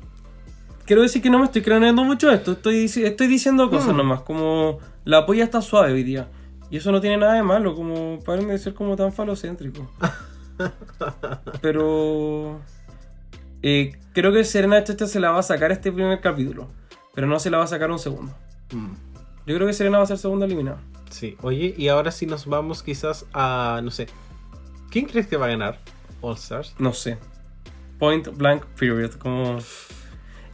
quiero 0.86 1.02
decir 1.02 1.22
que 1.22 1.30
no 1.30 1.40
me 1.40 1.46
estoy 1.46 1.62
craneando 1.62 2.04
mucho 2.04 2.32
esto. 2.32 2.54
Estoy 2.54 2.88
diciendo 3.28 3.70
cosas 3.70 3.94
Mm. 3.94 3.98
nomás. 3.98 4.22
Como 4.22 4.80
la 5.04 5.26
polla 5.26 5.44
está 5.44 5.62
suave 5.62 5.92
hoy 5.94 6.04
día. 6.04 6.30
Y 6.72 6.78
eso 6.78 6.92
no 6.92 7.00
tiene 7.02 7.18
nada 7.18 7.34
de 7.34 7.44
malo. 7.44 7.76
Como 7.76 8.20
paren 8.24 8.48
de 8.48 8.58
ser 8.58 8.74
como 8.74 8.96
tan 8.96 9.12
falocéntrico. 9.14 9.90
Pero 11.62 12.60
eh, 13.62 13.94
creo 14.14 14.32
que 14.32 14.44
Serena 14.44 14.84
Chacha 14.84 15.06
se 15.08 15.20
la 15.20 15.32
va 15.32 15.40
a 15.40 15.44
sacar 15.44 15.72
este 15.72 15.92
primer 15.92 16.20
capítulo. 16.22 16.68
Pero 17.18 17.26
no 17.26 17.40
se 17.40 17.50
la 17.50 17.58
va 17.58 17.64
a 17.64 17.68
sacar 17.68 17.90
un 17.90 17.98
segundo. 17.98 18.32
Yo 19.48 19.56
creo 19.56 19.66
que 19.66 19.74
Serena 19.74 19.98
va 19.98 20.04
a 20.04 20.06
ser 20.06 20.20
segunda 20.20 20.46
eliminada. 20.46 20.78
Sí, 21.10 21.36
oye, 21.42 21.74
y 21.76 21.88
ahora 21.88 22.12
sí 22.12 22.28
nos 22.28 22.46
vamos 22.46 22.84
quizás 22.84 23.26
a, 23.34 23.82
no 23.84 23.90
sé, 23.90 24.06
¿quién 24.92 25.08
crees 25.08 25.26
que 25.26 25.36
va 25.36 25.48
a 25.48 25.50
ganar 25.50 25.80
All 26.22 26.36
Stars? 26.36 26.76
No 26.78 26.94
sé. 26.94 27.18
Point 27.98 28.28
blank 28.38 28.66
period. 28.80 29.14
Como. 29.14 29.58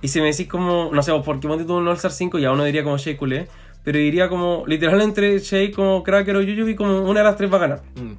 Y 0.02 0.08
si 0.08 0.22
me 0.22 0.28
decís 0.28 0.48
como. 0.48 0.90
No 0.94 1.04
sé, 1.04 1.12
porque 1.26 1.50
ponte 1.50 1.66
tú 1.66 1.76
un 1.76 1.86
All-Star 1.86 2.14
5, 2.14 2.40
ya 2.40 2.54
uno 2.54 2.64
diría 2.64 2.86
como 2.86 2.98
Shea 2.98 3.18
Coulee. 3.18 3.48
Pero 3.84 4.00
diría 4.00 4.30
como. 4.30 4.64
Literal 4.66 5.02
entre 5.02 5.40
Shea 5.40 5.70
como 5.74 6.02
Cracker 6.02 6.38
o 6.38 6.42
Yuyu 6.42 6.78
como 6.78 7.02
una 7.02 7.20
de 7.20 7.26
las 7.26 7.36
tres 7.36 7.52
va 7.52 7.58
a 7.58 7.60
ganar. 7.60 7.84
Mm. 7.96 8.14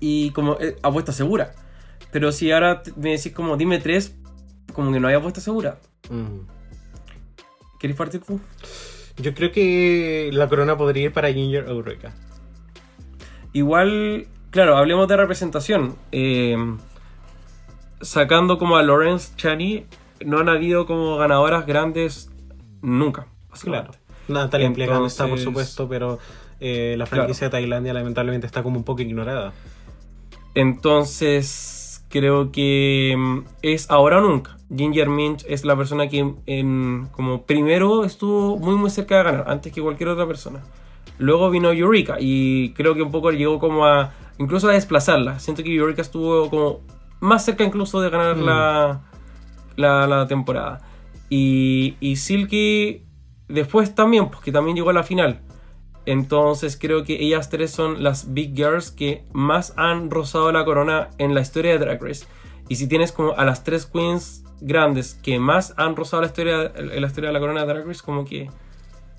Y 0.00 0.32
como 0.32 0.56
eh, 0.58 0.76
apuesta 0.82 1.12
segura. 1.12 1.54
Pero 2.10 2.32
si 2.32 2.50
ahora 2.50 2.82
me 2.96 3.10
decís 3.10 3.30
como 3.30 3.56
dime 3.56 3.78
tres, 3.78 4.16
como 4.72 4.90
que 4.90 4.98
no 4.98 5.06
hay 5.06 5.14
apuesta 5.14 5.40
segura. 5.40 5.78
Mm. 6.10 6.53
¿Querés 7.84 7.98
partir 7.98 8.22
tú? 8.22 8.40
Yo 9.18 9.34
creo 9.34 9.52
que 9.52 10.30
la 10.32 10.48
corona 10.48 10.74
podría 10.74 11.02
ir 11.04 11.12
para 11.12 11.30
Ginger 11.30 11.68
Eureka. 11.68 12.14
Igual, 13.52 14.26
claro, 14.48 14.78
hablemos 14.78 15.06
de 15.06 15.18
representación. 15.18 15.94
Eh, 16.10 16.56
sacando 18.00 18.56
como 18.56 18.78
a 18.78 18.82
Lawrence 18.82 19.34
Chani, 19.36 19.84
no 20.24 20.38
han 20.38 20.48
habido 20.48 20.86
como 20.86 21.18
ganadoras 21.18 21.66
grandes 21.66 22.30
nunca. 22.80 23.26
Claro. 23.60 23.90
Natalia 24.28 24.70
no 24.70 25.04
está, 25.04 25.24
por 25.24 25.38
Entonces- 25.38 25.44
supuesto, 25.44 25.86
pero 25.86 26.18
eh, 26.60 26.94
la 26.96 27.04
franquicia 27.04 27.48
de 27.48 27.50
Tailandia 27.50 27.92
lamentablemente 27.92 28.46
está 28.46 28.62
como 28.62 28.78
un 28.78 28.84
poco 28.84 29.02
ignorada. 29.02 29.52
Entonces, 30.54 32.02
creo 32.08 32.50
que 32.50 33.14
mm, 33.14 33.40
es 33.60 33.90
ahora 33.90 34.20
o 34.20 34.20
nunca. 34.22 34.56
Ginger 34.76 35.08
Minch 35.08 35.44
es 35.48 35.64
la 35.64 35.76
persona 35.76 36.08
que 36.08 36.34
en, 36.46 37.08
como 37.12 37.42
primero 37.42 38.04
estuvo 38.04 38.56
muy 38.58 38.76
muy 38.76 38.90
cerca 38.90 39.18
de 39.18 39.22
ganar, 39.24 39.44
antes 39.48 39.72
que 39.72 39.80
cualquier 39.82 40.10
otra 40.10 40.26
persona. 40.26 40.62
Luego 41.18 41.50
vino 41.50 41.70
Eureka 41.72 42.16
y 42.18 42.72
creo 42.74 42.94
que 42.94 43.02
un 43.02 43.10
poco 43.10 43.30
llegó 43.30 43.58
como 43.58 43.86
a 43.86 44.12
incluso 44.38 44.68
a 44.68 44.72
desplazarla. 44.72 45.38
Siento 45.38 45.62
que 45.62 45.74
Eureka 45.74 46.02
estuvo 46.02 46.50
como 46.50 46.80
más 47.20 47.44
cerca 47.44 47.64
incluso 47.64 48.00
de 48.00 48.10
ganar 48.10 48.36
Mm. 48.36 48.44
la, 48.44 49.00
la, 49.76 50.06
la 50.06 50.26
temporada. 50.26 50.80
Y, 51.30 51.96
y 52.00 52.16
Silky 52.16 53.02
después 53.48 53.94
también, 53.94 54.28
porque 54.30 54.52
también 54.52 54.76
llegó 54.76 54.90
a 54.90 54.92
la 54.92 55.02
final. 55.04 55.40
Entonces 56.06 56.76
creo 56.78 57.02
que 57.04 57.22
ellas 57.22 57.48
tres 57.48 57.70
son 57.70 58.02
las 58.02 58.34
big 58.34 58.54
girls 58.54 58.90
que 58.90 59.24
más 59.32 59.72
han 59.76 60.10
rozado 60.10 60.52
la 60.52 60.64
corona 60.64 61.08
en 61.18 61.34
la 61.34 61.40
historia 61.40 61.72
de 61.72 61.78
Drag 61.78 62.02
Race. 62.02 62.26
Y 62.68 62.76
si 62.76 62.86
tienes 62.86 63.12
como 63.12 63.32
a 63.36 63.44
las 63.44 63.62
tres 63.64 63.86
queens 63.86 64.42
grandes 64.60 65.14
que 65.22 65.38
más 65.38 65.74
han 65.76 65.96
rozado 65.96 66.22
la 66.22 66.28
historia, 66.28 66.72
la 66.76 67.06
historia 67.06 67.28
de 67.28 67.34
la 67.34 67.40
corona 67.40 67.60
de 67.60 67.66
Drag 67.66 67.86
Race, 67.86 68.00
como 68.04 68.24
que 68.24 68.50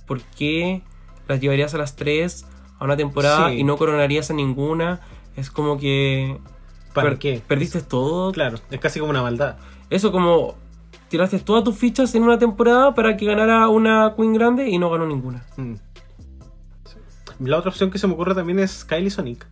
¿por 0.08 0.22
qué 0.22 0.82
las 1.28 1.40
llevarías 1.40 1.74
a 1.74 1.78
las 1.78 1.96
tres 1.96 2.46
a 2.80 2.86
una 2.86 2.98
temporada 2.98 3.50
Sí. 3.50 3.58
y 3.60 3.64
no 3.64 3.78
coronarías 3.78 4.32
a 4.32 4.34
ninguna? 4.34 5.02
Es 5.36 5.52
como 5.52 5.78
que 5.78 6.38
¿Para 6.94 7.10
per- 7.10 7.20
qué? 7.20 7.42
perdiste 7.48 7.82
todo. 7.82 8.32
Claro, 8.32 8.58
es 8.72 8.80
casi 8.80 9.00
como 9.00 9.10
una 9.12 9.22
maldad. 9.22 9.58
Eso 9.90 10.12
como 10.12 10.56
tiraste 11.10 11.38
todas 11.40 11.64
tus 11.64 11.76
fichas 11.78 12.16
en 12.16 12.24
una 12.24 12.40
temporada 12.40 12.96
para 12.96 13.16
que 13.16 13.26
ganara 13.26 13.68
una 13.68 14.14
queen 14.16 14.34
grande 14.34 14.70
y 14.70 14.78
no 14.80 14.90
ganó 14.90 15.06
ninguna. 15.06 15.46
Mm. 15.58 15.74
Sí. 16.86 16.98
La 17.40 17.58
otra 17.58 17.70
opción 17.70 17.92
que 17.92 17.98
se 18.00 18.08
me 18.08 18.14
ocurre 18.14 18.34
también 18.34 18.60
es 18.60 18.84
Kylie 18.86 19.12
Sonic. 19.12 19.46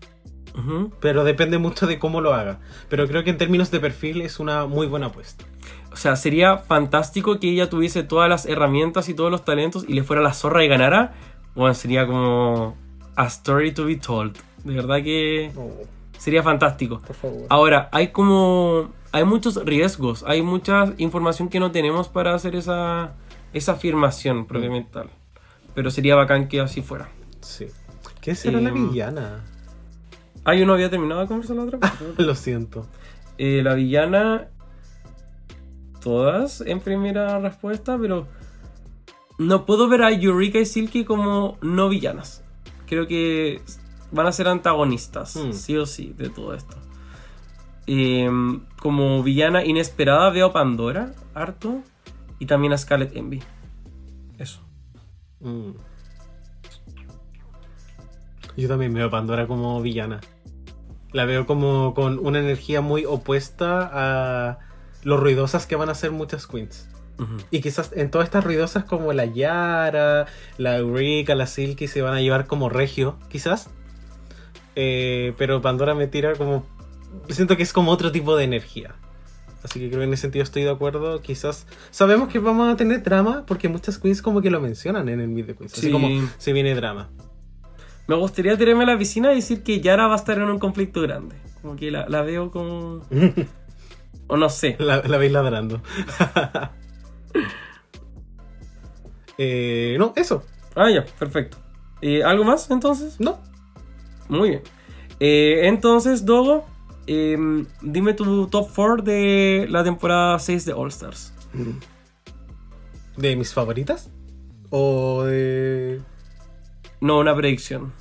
Ujú. 0.58 0.92
Pero 1.00 1.24
depende 1.24 1.58
mucho 1.58 1.88
de 1.88 1.98
cómo 2.00 2.22
lo 2.22 2.34
haga. 2.34 2.60
Pero 2.90 3.08
creo 3.08 3.24
que 3.24 3.30
en 3.32 3.38
términos 3.38 3.72
de 3.72 3.80
perfil 3.80 4.22
es 4.22 4.40
una 4.40 4.66
muy 4.66 4.88
buena 4.88 5.08
apuesta. 5.08 5.46
O 5.92 5.96
sea, 5.96 6.16
sería 6.16 6.58
fantástico 6.58 7.40
que 7.40 7.50
ella 7.50 7.70
tuviese 7.70 8.04
todas 8.04 8.30
las 8.30 8.46
herramientas 8.46 9.10
y 9.10 9.14
todos 9.14 9.32
los 9.32 9.46
talentos 9.46 9.86
y 9.88 9.94
le 9.94 10.04
fuera 10.04 10.22
la 10.22 10.34
zorra 10.34 10.64
y 10.64 10.68
ganara. 10.68 11.14
Bueno, 11.56 11.74
sería 11.74 12.06
como 12.08 12.76
a 13.16 13.26
story 13.28 13.72
to 13.74 13.86
be 13.86 13.96
told. 13.98 14.36
De 14.64 14.74
verdad 14.76 15.04
que 15.04 15.52
sería 16.18 16.42
fantástico. 16.44 17.02
por 17.06 17.16
favor. 17.16 17.42
Ahora, 17.50 17.90
hay 17.92 18.08
como. 18.10 18.92
Hay 19.12 19.26
muchos 19.26 19.64
riesgos, 19.64 20.24
hay 20.26 20.42
mucha 20.42 20.94
información 20.98 21.48
que 21.50 21.60
no 21.60 21.72
tenemos 21.72 22.08
para 22.08 22.34
hacer 22.34 22.56
esa, 22.56 23.14
esa 23.54 23.74
afirmación 23.74 24.48
propiamente 24.48 24.90
tal. 24.92 25.10
Pero 25.76 25.92
sería 25.92 26.16
bacán 26.16 26.48
que 26.48 26.60
así 26.62 26.82
fuera. 26.82 27.10
Sí. 27.42 27.68
¿Qué 28.22 28.34
será 28.34 28.60
la 28.60 28.70
Em, 28.70 28.90
villana? 28.90 29.44
Ah, 30.45 30.56
yo 30.56 30.65
no 30.65 30.74
había 30.74 30.90
terminado 30.90 31.22
de 31.22 31.28
conversar 31.28 31.56
la 31.56 31.64
otra. 31.64 31.80
Lo 32.18 32.36
siento. 32.36 32.88
Eh, 33.38 33.61
la 33.64 33.74
villana. 33.76 34.49
Todas 36.02 36.61
en 36.61 36.80
primera 36.82 37.40
respuesta, 37.40 37.98
pero. 37.99 38.28
No 39.40 39.65
puedo 39.65 39.88
ver 39.90 40.03
a 40.03 40.11
Eureka 40.11 40.60
y 40.60 40.65
Silky 40.65 41.06
como 41.06 41.57
no 41.61 41.90
villanas. 41.90 42.44
Creo 42.86 43.07
que 43.07 43.61
van 44.11 44.28
a 44.28 44.32
ser 44.32 44.48
antagonistas, 44.48 45.36
Hmm. 45.36 45.53
sí 45.53 45.76
o 45.76 45.86
sí, 45.88 46.14
de 46.15 46.30
todo 46.30 46.53
esto. 46.53 46.78
Eh, 47.88 48.30
como 48.80 49.24
villana 49.24 49.65
inesperada 49.65 50.30
veo 50.30 50.48
a 50.48 50.53
Pandora, 50.53 51.14
harto. 51.34 51.82
Y 52.40 52.45
también 52.45 52.74
a 52.74 52.78
Scarlet 52.78 53.15
Envy. 53.15 53.41
Eso. 54.38 54.60
Mm. 55.40 55.72
Yo 58.57 58.68
también 58.68 58.94
veo 58.94 59.07
a 59.07 59.10
Pandora 59.10 59.48
como 59.48 59.82
villana. 59.82 60.20
La 61.14 61.26
veo 61.26 61.45
como 61.45 61.94
con 61.94 62.19
una 62.19 62.40
energía 62.40 62.81
muy 62.81 63.06
opuesta 63.06 63.90
a 63.94 64.60
lo 65.03 65.18
ruidosas 65.18 65.65
que 65.68 65.76
van 65.76 65.90
a 65.90 65.95
ser 65.95 66.11
muchas 66.11 66.48
queens. 66.48 66.90
Y 67.52 67.61
quizás 67.61 67.91
en 67.95 68.10
todas 68.11 68.26
estas 68.26 68.44
ruidosas 68.44 68.84
como 68.84 69.14
la 69.14 69.26
Yara, 69.26 70.26
la 70.57 70.77
Eureka, 70.77 71.35
la 71.35 71.45
Silky 71.48 71.88
se 71.88 72.02
van 72.02 72.15
a 72.15 72.22
llevar 72.22 72.48
como 72.48 72.68
regio, 72.69 73.18
quizás. 73.30 73.69
Eh, 74.76 75.34
pero 75.38 75.61
Pandora 75.61 75.94
me 75.95 76.07
tira 76.07 76.34
como... 76.35 76.65
Siento 77.30 77.56
que 77.56 77.64
es 77.64 77.72
como 77.72 77.91
otro 77.91 78.11
tipo 78.11 78.35
de 78.35 78.44
energía. 78.44 78.95
Así 79.64 79.80
que 79.80 79.88
creo 79.88 79.99
que 80.02 80.06
en 80.07 80.14
ese 80.14 80.23
sentido 80.23 80.44
estoy 80.44 80.64
de 80.64 80.72
acuerdo. 80.72 81.22
Quizás 81.22 81.68
sabemos 81.91 82.27
que 82.30 82.40
vamos 82.40 82.73
a 82.73 82.76
tener 82.76 83.03
drama 83.03 83.44
porque 83.45 83.69
muchas 83.69 83.99
queens 83.99 84.22
como 84.22 84.41
que 84.41 84.49
lo 84.49 84.60
mencionan 84.60 85.07
en 85.07 85.22
el 85.22 85.30
Meet 85.30 85.45
the 85.48 85.56
Queens. 85.56 85.73
Así 85.73 85.81
Sí. 85.88 85.91
como 85.91 86.10
se 86.38 86.52
viene 86.52 86.73
drama. 86.76 87.10
Me 88.08 88.16
gustaría 88.16 88.58
tirarme 88.58 88.84
a 88.84 88.88
la 88.88 88.98
piscina 88.98 89.32
y 89.32 89.36
decir 89.36 89.64
que 89.64 89.80
Yara 89.80 90.08
va 90.08 90.14
a 90.14 90.18
estar 90.18 90.38
en 90.38 90.50
un 90.50 90.60
conflicto 90.60 91.02
grande. 91.02 91.36
Como 91.62 91.76
que 91.76 91.92
la, 91.92 92.08
la 92.10 92.22
veo 92.22 92.52
como. 92.52 93.02
O 94.28 94.38
no 94.38 94.50
sé. 94.50 94.78
La, 94.80 95.02
la 95.02 95.18
veis 95.18 95.32
ladrando. 95.32 95.82
Eh, 99.38 99.96
no, 99.98 100.14
eso. 100.16 100.44
Ah, 100.76 100.92
ya, 100.92 101.04
perfecto. 101.18 101.58
Eh, 102.02 102.24
¿Algo 102.24 102.44
más 102.44 102.70
entonces? 102.70 103.20
No. 103.20 103.40
Muy 104.30 104.50
bien. 104.50 104.62
Eh, 105.20 105.62
entonces, 105.64 106.24
Dogo, 106.24 106.66
em, 107.08 107.66
dime 107.82 108.14
tu 108.14 108.48
top 108.48 108.70
4 108.76 109.04
de 109.04 109.66
la 109.70 109.84
temporada 109.84 110.38
6 110.38 110.66
de 110.66 110.74
All 110.74 110.90
Stars. 110.90 111.34
¿De 113.18 113.36
mis 113.36 113.54
favoritas? 113.54 114.12
¿O 114.70 115.24
de.? 115.24 116.00
No, 117.04 117.20
una 117.20 117.36
predicción. 117.36 117.92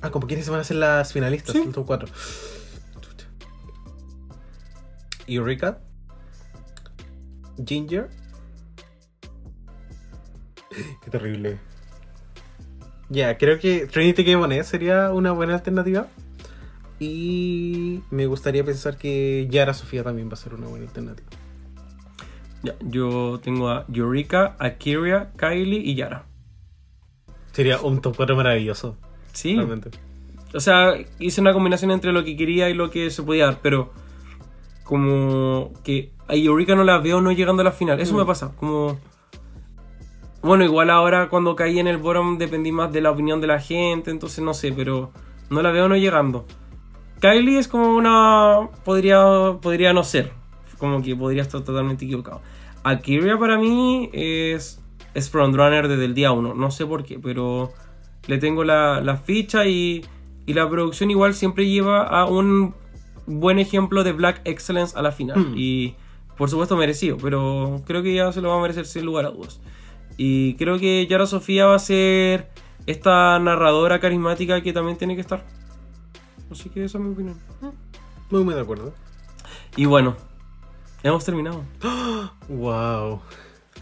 Ah, 0.00 0.10
como 0.10 0.28
quiénes 0.28 0.48
van 0.48 0.60
a 0.60 0.64
ser 0.64 0.76
las 0.76 1.12
finalistas, 1.12 1.56
Sí. 1.56 1.68
top 1.74 1.84
4. 1.84 2.08
Eureka. 5.26 5.80
Ginger. 7.66 8.08
Qué 11.02 11.10
terrible. 11.10 11.58
Ya, 13.08 13.36
creo 13.38 13.58
que 13.58 13.88
Trinity 13.88 14.24
K. 14.24 14.36
Bonet 14.36 14.64
sería 14.66 15.12
una 15.12 15.32
buena 15.32 15.54
alternativa. 15.54 16.06
Y 17.00 18.04
me 18.12 18.26
gustaría 18.26 18.62
pensar 18.62 18.98
que 18.98 19.48
Yara 19.50 19.74
Sofía 19.74 20.04
también 20.04 20.28
va 20.28 20.34
a 20.34 20.36
ser 20.36 20.54
una 20.54 20.68
buena 20.68 20.86
alternativa. 20.86 21.28
Ya, 22.62 22.76
yo 22.82 23.40
tengo 23.42 23.68
a 23.68 23.84
Eureka, 23.92 24.54
Akiria, 24.60 25.32
Kylie 25.36 25.80
y 25.80 25.96
Yara. 25.96 26.26
Sería 27.52 27.80
un 27.80 28.00
top 28.00 28.16
4 28.16 28.34
maravilloso. 28.36 28.96
Sí. 29.32 29.54
Realmente. 29.56 29.90
O 30.54 30.60
sea, 30.60 30.94
hice 31.18 31.40
una 31.40 31.52
combinación 31.52 31.90
entre 31.90 32.12
lo 32.12 32.24
que 32.24 32.36
quería 32.36 32.68
y 32.68 32.74
lo 32.74 32.90
que 32.90 33.10
se 33.10 33.22
podía 33.22 33.46
dar, 33.46 33.60
pero 33.62 33.92
como 34.84 35.72
que 35.84 36.12
a 36.28 36.34
Eureka 36.34 36.74
no 36.74 36.84
la 36.84 36.98
veo 36.98 37.20
no 37.20 37.32
llegando 37.32 37.62
a 37.62 37.64
la 37.64 37.72
final. 37.72 38.00
Eso 38.00 38.14
Mm. 38.14 38.18
me 38.18 38.24
pasa, 38.26 38.52
como... 38.56 38.98
Bueno, 40.42 40.64
igual 40.64 40.90
ahora 40.90 41.28
cuando 41.28 41.54
caí 41.54 41.78
en 41.78 41.86
el 41.86 41.98
bottom 41.98 42.36
dependí 42.36 42.72
más 42.72 42.92
de 42.92 43.00
la 43.00 43.12
opinión 43.12 43.40
de 43.40 43.46
la 43.46 43.60
gente, 43.60 44.10
entonces 44.10 44.42
no 44.42 44.54
sé, 44.54 44.72
pero 44.72 45.12
no 45.50 45.62
la 45.62 45.70
veo 45.70 45.88
no 45.88 45.96
llegando. 45.96 46.46
Kylie 47.20 47.58
es 47.58 47.68
como 47.68 47.94
una... 47.94 48.68
podría, 48.84 49.22
podría 49.62 49.92
no 49.92 50.02
ser, 50.02 50.32
como 50.78 51.00
que 51.00 51.14
podría 51.14 51.42
estar 51.42 51.60
totalmente 51.62 52.04
equivocado. 52.04 52.40
Akiria 52.82 53.38
para 53.38 53.56
mí 53.56 54.10
es, 54.12 54.81
es 55.14 55.30
frontrunner 55.30 55.88
desde 55.88 56.04
el 56.04 56.14
día 56.14 56.32
1, 56.32 56.54
no 56.54 56.70
sé 56.70 56.86
por 56.86 57.04
qué, 57.04 57.18
pero 57.18 57.72
le 58.26 58.38
tengo 58.38 58.64
la, 58.64 59.00
la 59.00 59.16
ficha 59.16 59.66
y, 59.66 60.04
y 60.46 60.54
la 60.54 60.68
producción 60.68 61.10
igual 61.10 61.34
siempre 61.34 61.68
lleva 61.68 62.02
a 62.06 62.26
un 62.26 62.74
buen 63.26 63.58
ejemplo 63.58 64.04
de 64.04 64.12
Black 64.12 64.40
Excellence 64.44 64.96
a 64.98 65.02
la 65.02 65.12
final. 65.12 65.38
Mm. 65.38 65.54
Y 65.56 65.94
por 66.36 66.50
supuesto 66.50 66.76
merecido, 66.76 67.18
pero 67.18 67.82
creo 67.86 68.02
que 68.02 68.14
ya 68.14 68.32
se 68.32 68.40
lo 68.40 68.48
va 68.48 68.58
a 68.58 68.62
merecer 68.62 68.86
sin 68.86 69.04
lugar 69.04 69.26
a 69.26 69.30
dudas. 69.30 69.60
Y 70.16 70.54
creo 70.54 70.78
que 70.78 71.06
Yara 71.06 71.26
Sofía 71.26 71.66
va 71.66 71.74
a 71.74 71.78
ser 71.78 72.50
esta 72.86 73.38
narradora 73.38 74.00
carismática 74.00 74.60
que 74.62 74.72
también 74.72 74.96
tiene 74.98 75.14
que 75.14 75.20
estar. 75.20 75.44
Así 76.50 76.68
que 76.68 76.84
esa 76.84 76.98
es 76.98 77.04
mi 77.04 77.12
opinión. 77.12 77.38
Muy, 78.30 78.44
muy 78.44 78.54
de 78.54 78.60
acuerdo. 78.60 78.92
Y 79.76 79.86
bueno, 79.86 80.16
hemos 81.02 81.24
terminado. 81.24 81.64
Wow. 82.48 83.20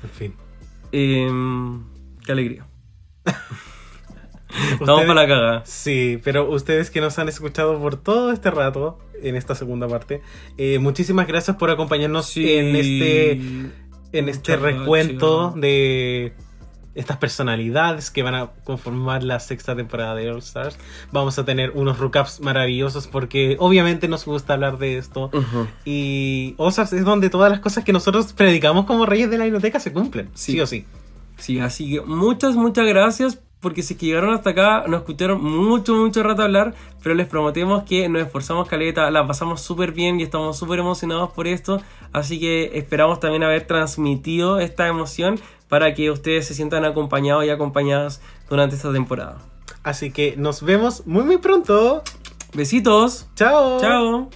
En 0.02 0.10
fin. 0.10 0.34
Em, 0.92 1.84
qué 2.24 2.32
alegría. 2.32 2.66
Estamos 4.72 5.02
para 5.02 5.14
la 5.14 5.28
cagada. 5.28 5.62
Sí, 5.64 6.20
pero 6.24 6.50
ustedes 6.50 6.90
que 6.90 7.00
nos 7.00 7.18
han 7.18 7.28
escuchado 7.28 7.78
por 7.78 7.96
todo 7.96 8.32
este 8.32 8.50
rato, 8.50 8.98
en 9.22 9.36
esta 9.36 9.54
segunda 9.54 9.86
parte, 9.88 10.22
eh, 10.58 10.78
muchísimas 10.78 11.26
gracias 11.26 11.56
por 11.56 11.70
acompañarnos 11.70 12.36
en 12.36 12.74
este, 12.74 13.32
en 13.32 14.28
este 14.28 14.56
Muchas 14.56 14.60
recuento 14.60 15.52
gracias. 15.52 15.60
de 15.60 16.32
estas 17.00 17.16
personalidades 17.16 18.10
que 18.10 18.22
van 18.22 18.34
a 18.34 18.50
conformar 18.64 19.22
la 19.22 19.40
sexta 19.40 19.74
temporada 19.74 20.14
de 20.14 20.30
All 20.30 20.38
Stars. 20.38 20.78
Vamos 21.12 21.38
a 21.38 21.44
tener 21.44 21.72
unos 21.74 21.98
recaps 21.98 22.40
maravillosos 22.40 23.06
porque 23.08 23.56
obviamente 23.58 24.06
nos 24.08 24.24
gusta 24.24 24.52
hablar 24.54 24.78
de 24.78 24.98
esto. 24.98 25.30
Ujú. 25.32 25.66
Y 25.84 26.54
All 26.58 26.68
Stars 26.70 26.92
es 26.92 27.04
donde 27.04 27.30
todas 27.30 27.50
las 27.50 27.60
cosas 27.60 27.84
que 27.84 27.92
nosotros 27.92 28.32
predicamos 28.32 28.84
como 28.86 29.06
reyes 29.06 29.30
de 29.30 29.38
la 29.38 29.44
biblioteca 29.44 29.80
se 29.80 29.92
cumplen, 29.92 30.30
sí, 30.34 30.52
Sí. 30.52 30.60
o 30.60 30.66
sí. 30.66 30.84
Sí, 31.38 31.58
así 31.58 31.90
que 31.92 32.00
muchas, 32.02 32.54
muchas 32.54 32.86
gracias. 32.86 33.38
Porque 33.60 33.82
si 33.82 33.92
es 33.92 34.00
que 34.00 34.06
llegaron 34.06 34.32
hasta 34.32 34.50
acá, 34.50 34.84
nos 34.88 35.00
escucharon 35.00 35.42
mucho, 35.44 35.94
mucho 35.94 36.22
rato 36.22 36.40
hablar, 36.42 36.74
pero 37.02 37.14
les 37.14 37.26
prometemos 37.26 37.82
que 37.82 38.08
nos 38.08 38.22
esforzamos 38.22 38.66
caleta, 38.66 39.10
la 39.10 39.26
pasamos 39.26 39.60
súper 39.60 39.92
bien 39.92 40.18
y 40.18 40.22
estamos 40.22 40.56
súper 40.58 40.78
emocionados 40.78 41.30
por 41.32 41.46
esto. 41.46 41.78
Así 42.10 42.40
que 42.40 42.70
esperamos 42.78 43.20
también 43.20 43.42
haber 43.42 43.66
transmitido 43.66 44.60
esta 44.60 44.86
emoción 44.88 45.38
para 45.70 45.94
que 45.94 46.10
ustedes 46.10 46.46
se 46.46 46.52
sientan 46.52 46.84
acompañados 46.84 47.46
y 47.46 47.50
acompañadas 47.50 48.20
durante 48.50 48.76
esta 48.76 48.92
temporada. 48.92 49.38
Así 49.82 50.10
que 50.10 50.34
nos 50.36 50.62
vemos 50.62 51.06
muy 51.06 51.24
muy 51.24 51.38
pronto. 51.38 52.02
Besitos. 52.52 53.28
Chao. 53.36 53.80
Chao. 53.80 54.28